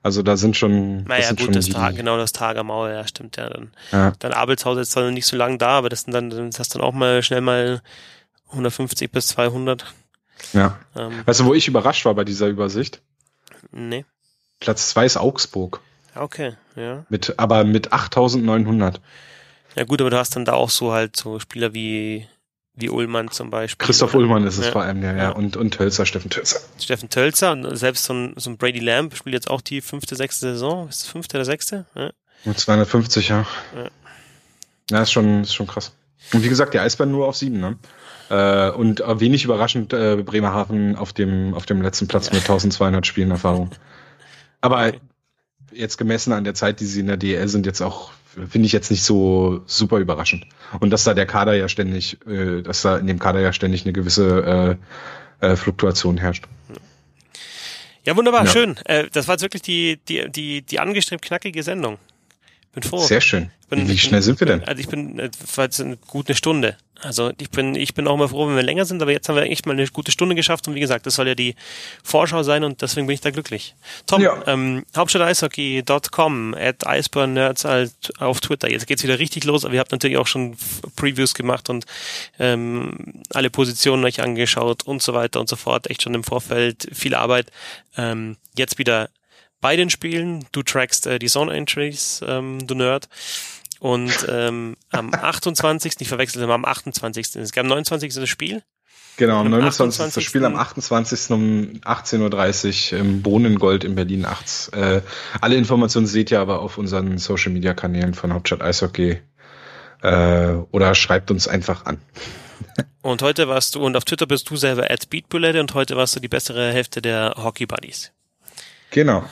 Also 0.02 0.24
da 0.24 0.38
sind 0.38 0.56
schon. 0.56 1.04
Naja, 1.04 1.18
das 1.18 1.28
sind 1.28 1.40
gut, 1.40 1.46
schon 1.46 1.54
das 1.54 1.70
Tag, 1.70 1.96
genau 1.96 2.18
das 2.18 2.32
Tager 2.32 2.64
Mauer, 2.64 2.90
ja, 2.90 3.08
stimmt 3.08 3.38
ja. 3.38 3.50
Dann, 3.50 3.72
ja. 3.92 4.14
dann 4.20 4.32
Abelshaus 4.32 4.78
ist 4.78 4.92
zwar 4.92 5.04
noch 5.04 5.12
nicht 5.12 5.26
so 5.26 5.36
lange 5.36 5.58
da, 5.58 5.70
aber 5.70 5.90
das 5.90 6.02
sind 6.02 6.14
dann, 6.14 6.30
das 6.30 6.60
hast 6.60 6.74
dann 6.74 6.82
auch 6.82 6.94
mal 6.94 7.22
schnell 7.22 7.42
mal 7.42 7.82
150 8.50 9.12
bis 9.12 9.28
200. 9.28 9.86
Ja. 10.54 10.80
Ähm, 10.96 11.12
weißt 11.26 11.42
du, 11.42 11.46
wo 11.46 11.54
ich 11.54 11.68
überrascht 11.68 12.06
war 12.06 12.16
bei 12.16 12.24
dieser 12.24 12.48
Übersicht? 12.48 13.02
Nee. 13.72 14.06
Platz 14.60 14.90
zwei 14.90 15.06
ist 15.06 15.18
Augsburg. 15.18 15.82
Okay, 16.16 16.54
ja. 16.76 17.06
Mit, 17.10 17.36
aber 17.38 17.64
mit 17.64 17.94
8900. 17.94 19.00
Ja 19.76 19.84
gut, 19.84 20.02
aber 20.02 20.10
du 20.10 20.18
hast 20.18 20.36
dann 20.36 20.46
da 20.46 20.54
auch 20.54 20.70
so 20.70 20.92
halt 20.92 21.16
so 21.16 21.40
Spieler 21.40 21.74
wie, 21.74 22.28
wie 22.74 22.90
Ullmann 22.90 23.30
zum 23.30 23.50
Beispiel. 23.50 23.86
Christoph 23.86 24.16
oder? 24.16 24.24
Ullmann 24.24 24.48
ist 24.48 24.58
es 24.58 24.66
ja. 24.66 24.72
vor 24.72 24.82
allem, 24.82 25.04
ja, 25.04 25.16
ja. 25.16 25.30
Und, 25.30 25.56
und 25.56 25.76
Tölzer, 25.76 26.06
Steffen 26.06 26.32
Tölzer. 26.32 26.60
Steffen 26.80 27.10
Tölzer 27.10 27.52
und 27.52 27.78
selbst 27.78 28.06
so 28.06 28.14
ein, 28.14 28.34
so 28.38 28.50
ein 28.50 28.58
Brady 28.58 28.80
Lamb 28.80 29.16
spielt 29.16 29.36
jetzt 29.36 29.50
auch 29.50 29.62
die 29.62 29.82
fünfte, 29.82 30.16
sechste 30.16 30.54
Saison. 30.54 30.90
Ist 30.90 31.04
es 31.04 31.08
fünfte 31.08 31.38
oder 31.38 31.46
sechste? 31.46 31.86
Ja. 31.96 32.12
Und 32.46 32.58
250, 32.58 33.30
ja. 33.30 33.46
Ja, 33.76 33.90
ja 34.90 35.02
ist, 35.02 35.12
schon, 35.12 35.44
ist 35.44 35.54
schon 35.54 35.68
krass. 35.68 35.92
Und 36.34 36.44
wie 36.44 36.50
gesagt, 36.50 36.74
die 36.74 36.80
Eisbären 36.80 37.12
nur 37.12 37.28
auf 37.28 37.38
sieben, 37.38 37.60
ne? 37.60 37.78
Äh, 38.30 38.72
und 38.72 39.00
wenig 39.00 39.46
überraschend 39.46 39.94
äh, 39.94 40.18
Bremerhaven 40.18 40.96
auf 40.96 41.14
dem, 41.14 41.54
auf 41.54 41.66
dem 41.66 41.82
letzten 41.82 42.08
Platz 42.08 42.32
mit 42.32 42.42
1200 42.42 43.06
Spielen 43.08 43.32
Erfahrung. 43.32 43.72
Aber 44.68 44.92
jetzt 45.72 45.98
gemessen 45.98 46.34
an 46.34 46.44
der 46.44 46.56
Zeit, 46.56 46.82
die 46.82 46.86
sie 46.86 47.00
in 47.00 47.08
der 47.08 47.16
DL 47.16 47.48
sind, 47.48 47.66
jetzt 47.66 47.80
auch 47.80 48.12
finde 48.50 48.66
ich 48.66 48.74
jetzt 48.74 48.92
nicht 48.92 49.02
so 49.02 49.62
super 49.66 49.98
überraschend. 50.00 50.46
Und 50.82 50.90
dass 50.90 51.06
da 51.06 51.14
der 51.14 51.26
Kader 51.26 51.54
ja 51.54 51.70
ständig, 51.70 52.18
äh, 52.28 52.62
dass 52.64 52.82
da 52.82 52.98
in 52.98 53.08
dem 53.08 53.18
Kader 53.18 53.40
ja 53.40 53.54
ständig 53.54 53.86
eine 53.86 53.94
gewisse 53.94 54.78
äh, 55.42 55.48
äh, 55.48 55.56
Fluktuation 55.56 56.18
herrscht. 56.18 56.44
Ja, 58.04 58.18
wunderbar, 58.18 58.44
ja. 58.44 58.52
schön. 58.52 58.76
Äh, 58.84 59.06
das 59.14 59.30
war 59.30 59.36
jetzt 59.36 59.42
wirklich 59.44 59.62
die, 59.62 60.00
die, 60.10 60.30
die, 60.30 60.62
die 60.64 60.80
angestrebt 60.80 61.22
knackige 61.24 61.64
Sendung. 61.64 61.98
Bin 62.78 62.84
froh. 62.84 63.00
Sehr 63.00 63.22
schön. 63.22 63.50
Bin, 63.72 63.90
Wie 63.90 63.98
schnell 63.98 64.22
sind 64.22 64.40
wir 64.40 64.46
denn? 64.46 64.64
Also 64.66 64.80
ich 64.80 64.88
bin, 64.88 65.18
war 65.56 65.64
jetzt 65.66 65.82
eine 65.82 65.98
gute 65.98 66.36
Stunde. 66.36 66.78
Also 67.02 67.32
ich 67.40 67.50
bin, 67.50 67.74
ich 67.74 67.96
bin 67.96 68.08
auch 68.08 68.14
immer 68.14 68.30
froh, 68.30 68.48
wenn 68.48 68.56
wir 68.56 68.62
länger 68.62 68.86
sind, 68.86 69.02
aber 69.02 69.12
jetzt 69.12 69.28
haben 69.28 69.36
wir 69.36 69.42
echt 69.46 69.66
mal 69.66 69.72
eine 69.72 69.88
gute 69.88 70.12
Stunde 70.12 70.36
geschafft 70.36 70.68
und 70.68 70.76
wie 70.76 70.80
gesagt, 70.80 71.08
das 71.08 71.16
soll 71.16 71.28
ja 71.28 71.34
die 71.34 71.56
Vorschau 72.04 72.44
sein 72.44 72.64
und 72.64 72.84
deswegen 72.84 73.08
bin 73.08 73.16
ich 73.16 73.22
da 73.22 73.32
glücklich. 73.32 73.74
Tom, 74.06 74.22
ja. 74.22 74.44
ähm, 74.46 74.86
Hauptstadteishockey.com, 74.96 76.54
at 76.54 76.86
Iceberg 76.86 77.56
auf 78.20 78.42
Twitter. 78.42 78.70
Jetzt 78.70 78.86
geht's 78.86 79.02
wieder 79.02 79.18
richtig 79.18 79.44
los, 79.46 79.66
aber 79.66 79.74
ihr 79.74 79.80
habt 79.80 79.92
natürlich 79.92 80.18
auch 80.18 80.28
schon 80.28 80.56
Previews 80.96 81.34
gemacht 81.34 81.72
und 81.72 81.88
ähm, 82.38 83.24
alle 83.34 83.50
Positionen 83.50 84.06
euch 84.06 84.22
angeschaut 84.22 84.84
und 84.84 85.02
so 85.02 85.16
weiter 85.16 85.40
und 85.40 85.50
so 85.50 85.56
fort. 85.56 85.90
Echt 85.90 86.04
schon 86.04 86.14
im 86.14 86.24
Vorfeld 86.24 86.90
viel 86.94 87.16
Arbeit. 87.16 87.52
Ähm, 87.98 88.38
jetzt 88.56 88.78
wieder 88.78 89.10
bei 89.62 89.76
den 89.76 89.90
Spielen. 89.90 90.46
Du 90.52 90.64
trackst 90.64 91.08
äh, 91.08 91.20
die 91.20 91.28
Zone 91.28 91.54
Entries, 91.54 92.22
ähm, 92.26 92.66
du 92.66 92.76
Nerd. 92.76 93.10
Und 93.80 94.26
ähm, 94.30 94.76
am 94.92 95.14
28. 95.14 95.96
ich 96.00 96.08
verwechselte 96.08 96.48
mal 96.48 96.56
am 96.56 96.66
28. 96.66 97.36
Es 97.36 97.52
gab 97.52 97.64
am 97.64 97.70
29. 97.70 98.14
das 98.14 98.30
Spiel. 98.30 98.64
Genau, 99.18 99.40
am 99.40 99.50
29. 99.50 100.14
das 100.14 100.24
Spiel, 100.24 100.46
am 100.46 100.56
28. 100.56 101.32
um 101.32 101.72
18.30 101.84 102.94
Uhr 102.94 103.00
im 103.00 103.24
Bohnengold 103.24 103.84
in 103.84 103.96
Berlin 103.96 104.26
8. 104.26 104.74
Äh, 104.74 105.02
alle 105.42 105.56
Informationen 105.56 106.06
seht 106.06 106.30
ihr 106.30 106.40
aber 106.40 106.60
auf 106.60 106.78
unseren 106.78 107.18
Social 107.18 107.52
Media 107.52 107.74
Kanälen 107.74 108.14
von 108.14 108.32
Hauptstadt 108.32 108.62
Eishockey. 108.62 109.20
Äh, 110.04 110.54
oder 110.72 110.94
schreibt 110.94 111.32
uns 111.32 111.48
einfach 111.48 111.86
an. 111.86 112.00
und 113.02 113.24
heute 113.24 113.48
warst 113.48 113.74
du, 113.74 113.84
und 113.84 113.98
auf 113.98 114.06
Twitter 114.06 114.28
bist 114.28 114.52
du 114.52 114.56
selber 114.56 114.92
at 114.92 115.10
Beatbulette 115.10 115.60
und 115.62 115.74
heute 115.74 115.98
warst 115.98 116.16
du 116.16 116.20
die 116.20 116.28
bessere 116.28 116.72
Hälfte 116.72 117.02
der 117.02 117.34
Hockey 117.38 117.66
Buddies. 117.66 118.12
Genau. 118.92 119.24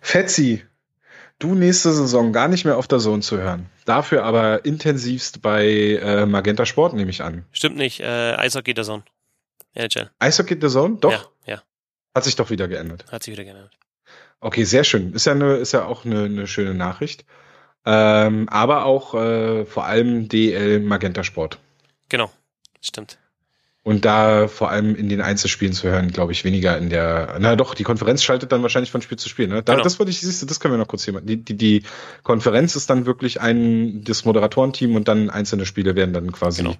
Fetzi, 0.00 0.64
du 1.38 1.54
nächste 1.54 1.92
Saison 1.92 2.32
gar 2.32 2.48
nicht 2.48 2.64
mehr 2.64 2.76
auf 2.76 2.88
der 2.88 2.98
Zone 2.98 3.22
zu 3.22 3.38
hören. 3.38 3.66
Dafür 3.84 4.24
aber 4.24 4.64
intensivst 4.64 5.42
bei 5.42 5.66
äh, 5.66 6.26
Magenta 6.26 6.66
Sport, 6.66 6.94
nehme 6.94 7.10
ich 7.10 7.22
an. 7.22 7.44
Stimmt 7.52 7.76
nicht, 7.76 8.00
äh, 8.00 8.34
Eishockey 8.34 8.74
der 8.74 8.84
Zone. 8.84 9.04
NHL. 9.74 10.10
Eishockey 10.18 10.58
der 10.58 10.70
Zone? 10.70 10.96
Doch? 11.00 11.30
Ja, 11.46 11.54
ja. 11.54 11.62
Hat 12.14 12.24
sich 12.24 12.36
doch 12.36 12.50
wieder 12.50 12.68
geändert. 12.68 13.04
Hat 13.10 13.22
sich 13.22 13.32
wieder 13.32 13.44
geändert. 13.44 13.70
Okay, 14.40 14.64
sehr 14.64 14.84
schön. 14.84 15.12
Ist 15.12 15.26
ja, 15.26 15.32
eine, 15.32 15.56
ist 15.56 15.72
ja 15.72 15.84
auch 15.84 16.04
eine, 16.04 16.24
eine 16.24 16.46
schöne 16.46 16.74
Nachricht. 16.74 17.24
Ähm, 17.84 18.48
aber 18.48 18.84
auch 18.84 19.14
äh, 19.14 19.64
vor 19.64 19.84
allem 19.86 20.28
DL 20.28 20.80
Magenta 20.80 21.24
Sport. 21.24 21.58
Genau, 22.08 22.30
stimmt. 22.80 23.18
Und 23.82 24.04
da 24.04 24.46
vor 24.46 24.70
allem 24.70 24.94
in 24.94 25.08
den 25.08 25.22
Einzelspielen 25.22 25.72
zu 25.72 25.88
hören, 25.88 26.10
glaube 26.10 26.32
ich, 26.32 26.44
weniger 26.44 26.76
in 26.76 26.90
der, 26.90 27.36
na 27.40 27.56
doch, 27.56 27.74
die 27.74 27.82
Konferenz 27.82 28.22
schaltet 28.22 28.52
dann 28.52 28.60
wahrscheinlich 28.60 28.90
von 28.90 29.00
Spiel 29.00 29.18
zu 29.18 29.30
Spiel. 29.30 29.48
Ne? 29.48 29.62
Da, 29.62 29.72
genau. 29.72 29.84
Das 29.84 29.98
würde 29.98 30.10
ich, 30.10 30.20
siehst 30.20 30.42
du, 30.42 30.46
das 30.46 30.60
können 30.60 30.74
wir 30.74 30.78
noch 30.78 30.86
kurz 30.86 31.04
hier 31.04 31.14
machen. 31.14 31.26
Die, 31.26 31.42
die, 31.42 31.56
die 31.56 31.82
Konferenz 32.22 32.76
ist 32.76 32.90
dann 32.90 33.06
wirklich 33.06 33.40
ein, 33.40 34.04
das 34.04 34.26
Moderatorenteam 34.26 34.96
und 34.96 35.08
dann 35.08 35.30
einzelne 35.30 35.64
Spiele 35.64 35.96
werden 35.96 36.12
dann 36.12 36.30
quasi. 36.30 36.62
Genau. 36.62 36.76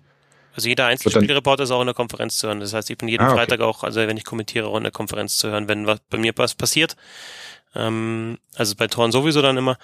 Also 0.54 0.68
jeder 0.68 0.86
einzelne 0.86 1.14
Spielreporter 1.14 1.62
ist 1.62 1.70
auch 1.70 1.80
in 1.80 1.86
der 1.86 1.94
Konferenz 1.94 2.36
zu 2.36 2.48
hören. 2.48 2.60
Das 2.60 2.74
heißt, 2.74 2.90
ich 2.90 2.98
bin 2.98 3.08
jeden 3.08 3.22
ah, 3.22 3.28
okay. 3.28 3.36
Freitag 3.36 3.60
auch, 3.60 3.82
also 3.82 4.00
wenn 4.00 4.16
ich 4.18 4.24
kommentiere, 4.24 4.66
auch 4.66 4.76
in 4.76 4.82
der 4.82 4.92
Konferenz 4.92 5.38
zu 5.38 5.48
hören, 5.48 5.68
wenn 5.68 5.86
was 5.86 6.00
bei 6.10 6.18
mir 6.18 6.32
was 6.36 6.54
passiert. 6.54 6.96
Ähm, 7.74 8.38
also 8.56 8.74
bei 8.74 8.88
Toren 8.88 9.10
sowieso 9.10 9.40
dann 9.40 9.56
immer. 9.56 9.78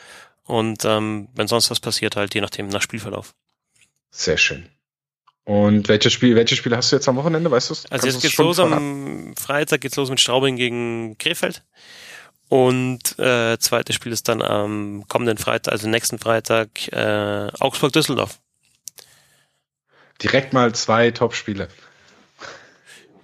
Und 0.44 0.84
ähm, 0.84 1.28
wenn 1.34 1.48
sonst 1.48 1.70
was 1.70 1.80
passiert, 1.80 2.16
halt 2.16 2.34
je 2.34 2.42
nachdem 2.42 2.68
nach 2.68 2.82
Spielverlauf. 2.82 3.34
Sehr 4.10 4.36
schön. 4.36 4.68
Und 5.46 5.86
welche 5.86 6.10
Spiel, 6.10 6.34
welche 6.34 6.56
Spiele 6.56 6.76
hast 6.76 6.90
du 6.90 6.96
jetzt 6.96 7.08
am 7.08 7.14
Wochenende, 7.14 7.48
weißt 7.48 7.70
du? 7.70 7.74
Also 7.90 8.08
jetzt 8.08 8.20
geht's 8.20 8.36
los 8.36 8.58
am 8.58 9.32
Freitag 9.36 9.80
geht's 9.80 9.94
los 9.94 10.10
mit 10.10 10.20
Straubing 10.20 10.56
gegen 10.56 11.16
Krefeld. 11.18 11.62
Und 12.48 13.16
äh, 13.20 13.56
zweites 13.58 13.94
Spiel 13.94 14.10
ist 14.10 14.28
dann 14.28 14.42
am 14.42 15.04
kommenden 15.06 15.38
Freitag, 15.38 15.70
also 15.70 15.88
nächsten 15.88 16.18
Freitag, 16.18 16.68
äh, 16.92 17.48
Augsburg-Düsseldorf. 17.60 18.40
Direkt 20.20 20.52
mal 20.52 20.74
zwei 20.74 21.12
Top-Spiele. 21.12 21.68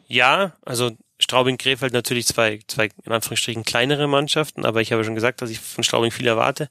Ja, 0.06 0.52
also 0.64 0.92
Straubing-Krefeld 1.18 1.92
natürlich 1.92 2.28
zwei, 2.28 2.60
zwei 2.68 2.90
in 3.04 3.10
Anführungsstrichen 3.12 3.64
kleinere 3.64 4.06
Mannschaften, 4.06 4.64
aber 4.64 4.80
ich 4.80 4.92
habe 4.92 5.02
schon 5.02 5.16
gesagt, 5.16 5.42
dass 5.42 5.50
ich 5.50 5.58
von 5.58 5.82
Straubing 5.82 6.12
viel 6.12 6.28
erwarte. 6.28 6.70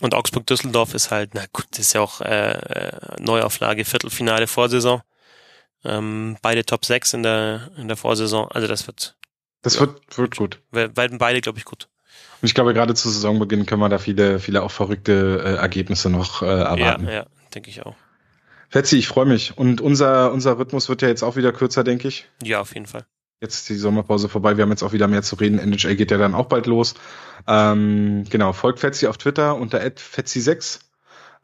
Und 0.00 0.14
Augsburg-Düsseldorf 0.14 0.94
ist 0.94 1.10
halt, 1.10 1.30
na 1.34 1.44
gut, 1.52 1.66
das 1.70 1.80
ist 1.80 1.92
ja 1.92 2.00
auch 2.00 2.20
äh, 2.20 2.52
äh, 2.52 3.20
Neuauflage, 3.20 3.84
Viertelfinale 3.84 4.46
Vorsaison. 4.46 5.02
Ähm, 5.84 6.36
beide 6.42 6.64
Top 6.64 6.84
6 6.84 7.14
in 7.14 7.22
der, 7.22 7.70
in 7.76 7.88
der 7.88 7.96
Vorsaison. 7.96 8.48
Also 8.50 8.66
das 8.66 8.86
wird. 8.86 9.16
Das 9.62 9.78
wird, 9.78 10.18
wird 10.18 10.36
gut. 10.36 10.60
Werden 10.70 11.18
beide, 11.18 11.40
glaube 11.40 11.58
ich, 11.58 11.64
gut. 11.64 11.88
Und 12.42 12.46
ich 12.46 12.54
glaube, 12.54 12.74
gerade 12.74 12.94
zu 12.94 13.08
Saisonbeginn 13.08 13.66
können 13.66 13.80
wir 13.80 13.88
da 13.88 13.98
viele, 13.98 14.38
viele 14.38 14.62
auch 14.62 14.70
verrückte 14.70 15.42
äh, 15.44 15.54
Ergebnisse 15.54 16.10
noch 16.10 16.42
äh, 16.42 16.46
erwarten. 16.46 17.06
Ja, 17.06 17.12
ja, 17.12 17.26
denke 17.54 17.70
ich 17.70 17.84
auch. 17.84 17.96
Fetzi, 18.68 18.98
ich 18.98 19.06
freue 19.06 19.26
mich. 19.26 19.56
Und 19.56 19.80
unser, 19.80 20.32
unser 20.32 20.58
Rhythmus 20.58 20.88
wird 20.88 21.00
ja 21.02 21.08
jetzt 21.08 21.22
auch 21.22 21.36
wieder 21.36 21.52
kürzer, 21.52 21.84
denke 21.84 22.08
ich. 22.08 22.28
Ja, 22.42 22.60
auf 22.60 22.74
jeden 22.74 22.86
Fall. 22.86 23.06
Jetzt 23.44 23.56
ist 23.56 23.68
die 23.68 23.74
Sommerpause 23.74 24.30
vorbei. 24.30 24.56
Wir 24.56 24.62
haben 24.62 24.70
jetzt 24.70 24.82
auch 24.82 24.94
wieder 24.94 25.06
mehr 25.06 25.22
zu 25.22 25.36
reden. 25.36 25.58
NHL 25.58 25.96
geht 25.96 26.10
ja 26.10 26.16
dann 26.16 26.34
auch 26.34 26.46
bald 26.46 26.64
los. 26.64 26.94
Ähm, 27.46 28.24
genau, 28.30 28.54
folgt 28.54 28.80
Fetzi 28.80 29.06
auf 29.06 29.18
Twitter 29.18 29.56
unter 29.56 29.80
@fetzi6. 29.82 30.78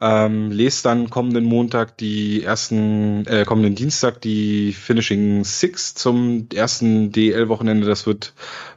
Ähm, 0.01 0.49
lest 0.49 0.83
dann 0.83 1.11
kommenden 1.11 1.43
Montag 1.43 1.99
die 1.99 2.43
ersten, 2.43 3.27
äh, 3.27 3.45
kommenden 3.45 3.75
Dienstag 3.75 4.19
die 4.19 4.73
Finishing 4.73 5.43
Six 5.43 5.93
zum 5.93 6.47
ersten 6.51 7.11
DL-Wochenende. 7.11 7.85
Das 7.85 8.07
wird 8.07 8.33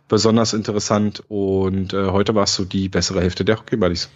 besonders 0.06 0.52
interessant. 0.52 1.22
Und 1.28 1.94
äh, 1.94 2.10
heute 2.10 2.34
warst 2.34 2.58
du 2.58 2.66
die 2.66 2.90
bessere 2.90 3.22
Hälfte 3.22 3.46
der 3.46 3.58
Hockey 3.58 3.76
Buddies. 3.76 4.10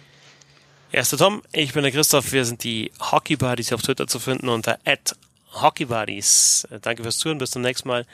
Erster 0.91 1.17
Tom, 1.17 1.41
ich 1.51 1.73
bin 1.73 1.81
der 1.81 1.91
Christoph. 1.91 2.31
Wir 2.31 2.45
sind 2.45 2.63
die 2.63 2.91
Hockey 2.99 3.37
Buddies 3.37 3.73
auf 3.73 3.81
Twitter 3.81 4.05
zu 4.05 4.19
finden 4.19 4.49
unter 4.49 4.77
Hockey 5.51 5.85
Buddies. 5.85 6.67
Äh, 6.71 6.79
danke 6.79 7.03
fürs 7.03 7.17
Zuhören. 7.17 7.37
Bis 7.37 7.51
zum 7.51 7.61
nächsten 7.61 7.87
Mal. 7.87 8.05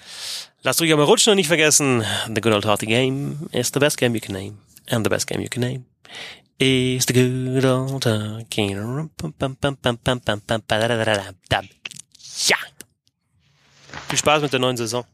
Lasst 0.61 0.81
euch 0.81 0.91
aber 0.91 1.03
rutschen 1.03 1.31
und 1.31 1.37
nicht 1.37 1.47
vergessen, 1.47 2.03
the 2.33 2.41
good 2.41 2.53
old 2.53 2.65
hockey 2.65 2.85
game 2.85 3.49
is 3.51 3.71
the 3.73 3.79
best 3.79 3.97
game 3.97 4.15
you 4.15 4.21
can 4.21 4.33
name. 4.33 4.57
And 4.89 5.05
the 5.05 5.09
best 5.09 5.27
game 5.27 5.41
you 5.41 5.49
can 5.49 5.61
name 5.61 5.85
is 6.57 7.05
the 7.05 7.13
good 7.13 7.65
old 7.65 8.05
hockey. 8.05 8.75
Ja! 12.47 12.57
Viel 14.07 14.17
Spaß 14.17 14.41
mit 14.41 14.51
der 14.53 14.59
neuen 14.59 14.77
Saison. 14.77 15.05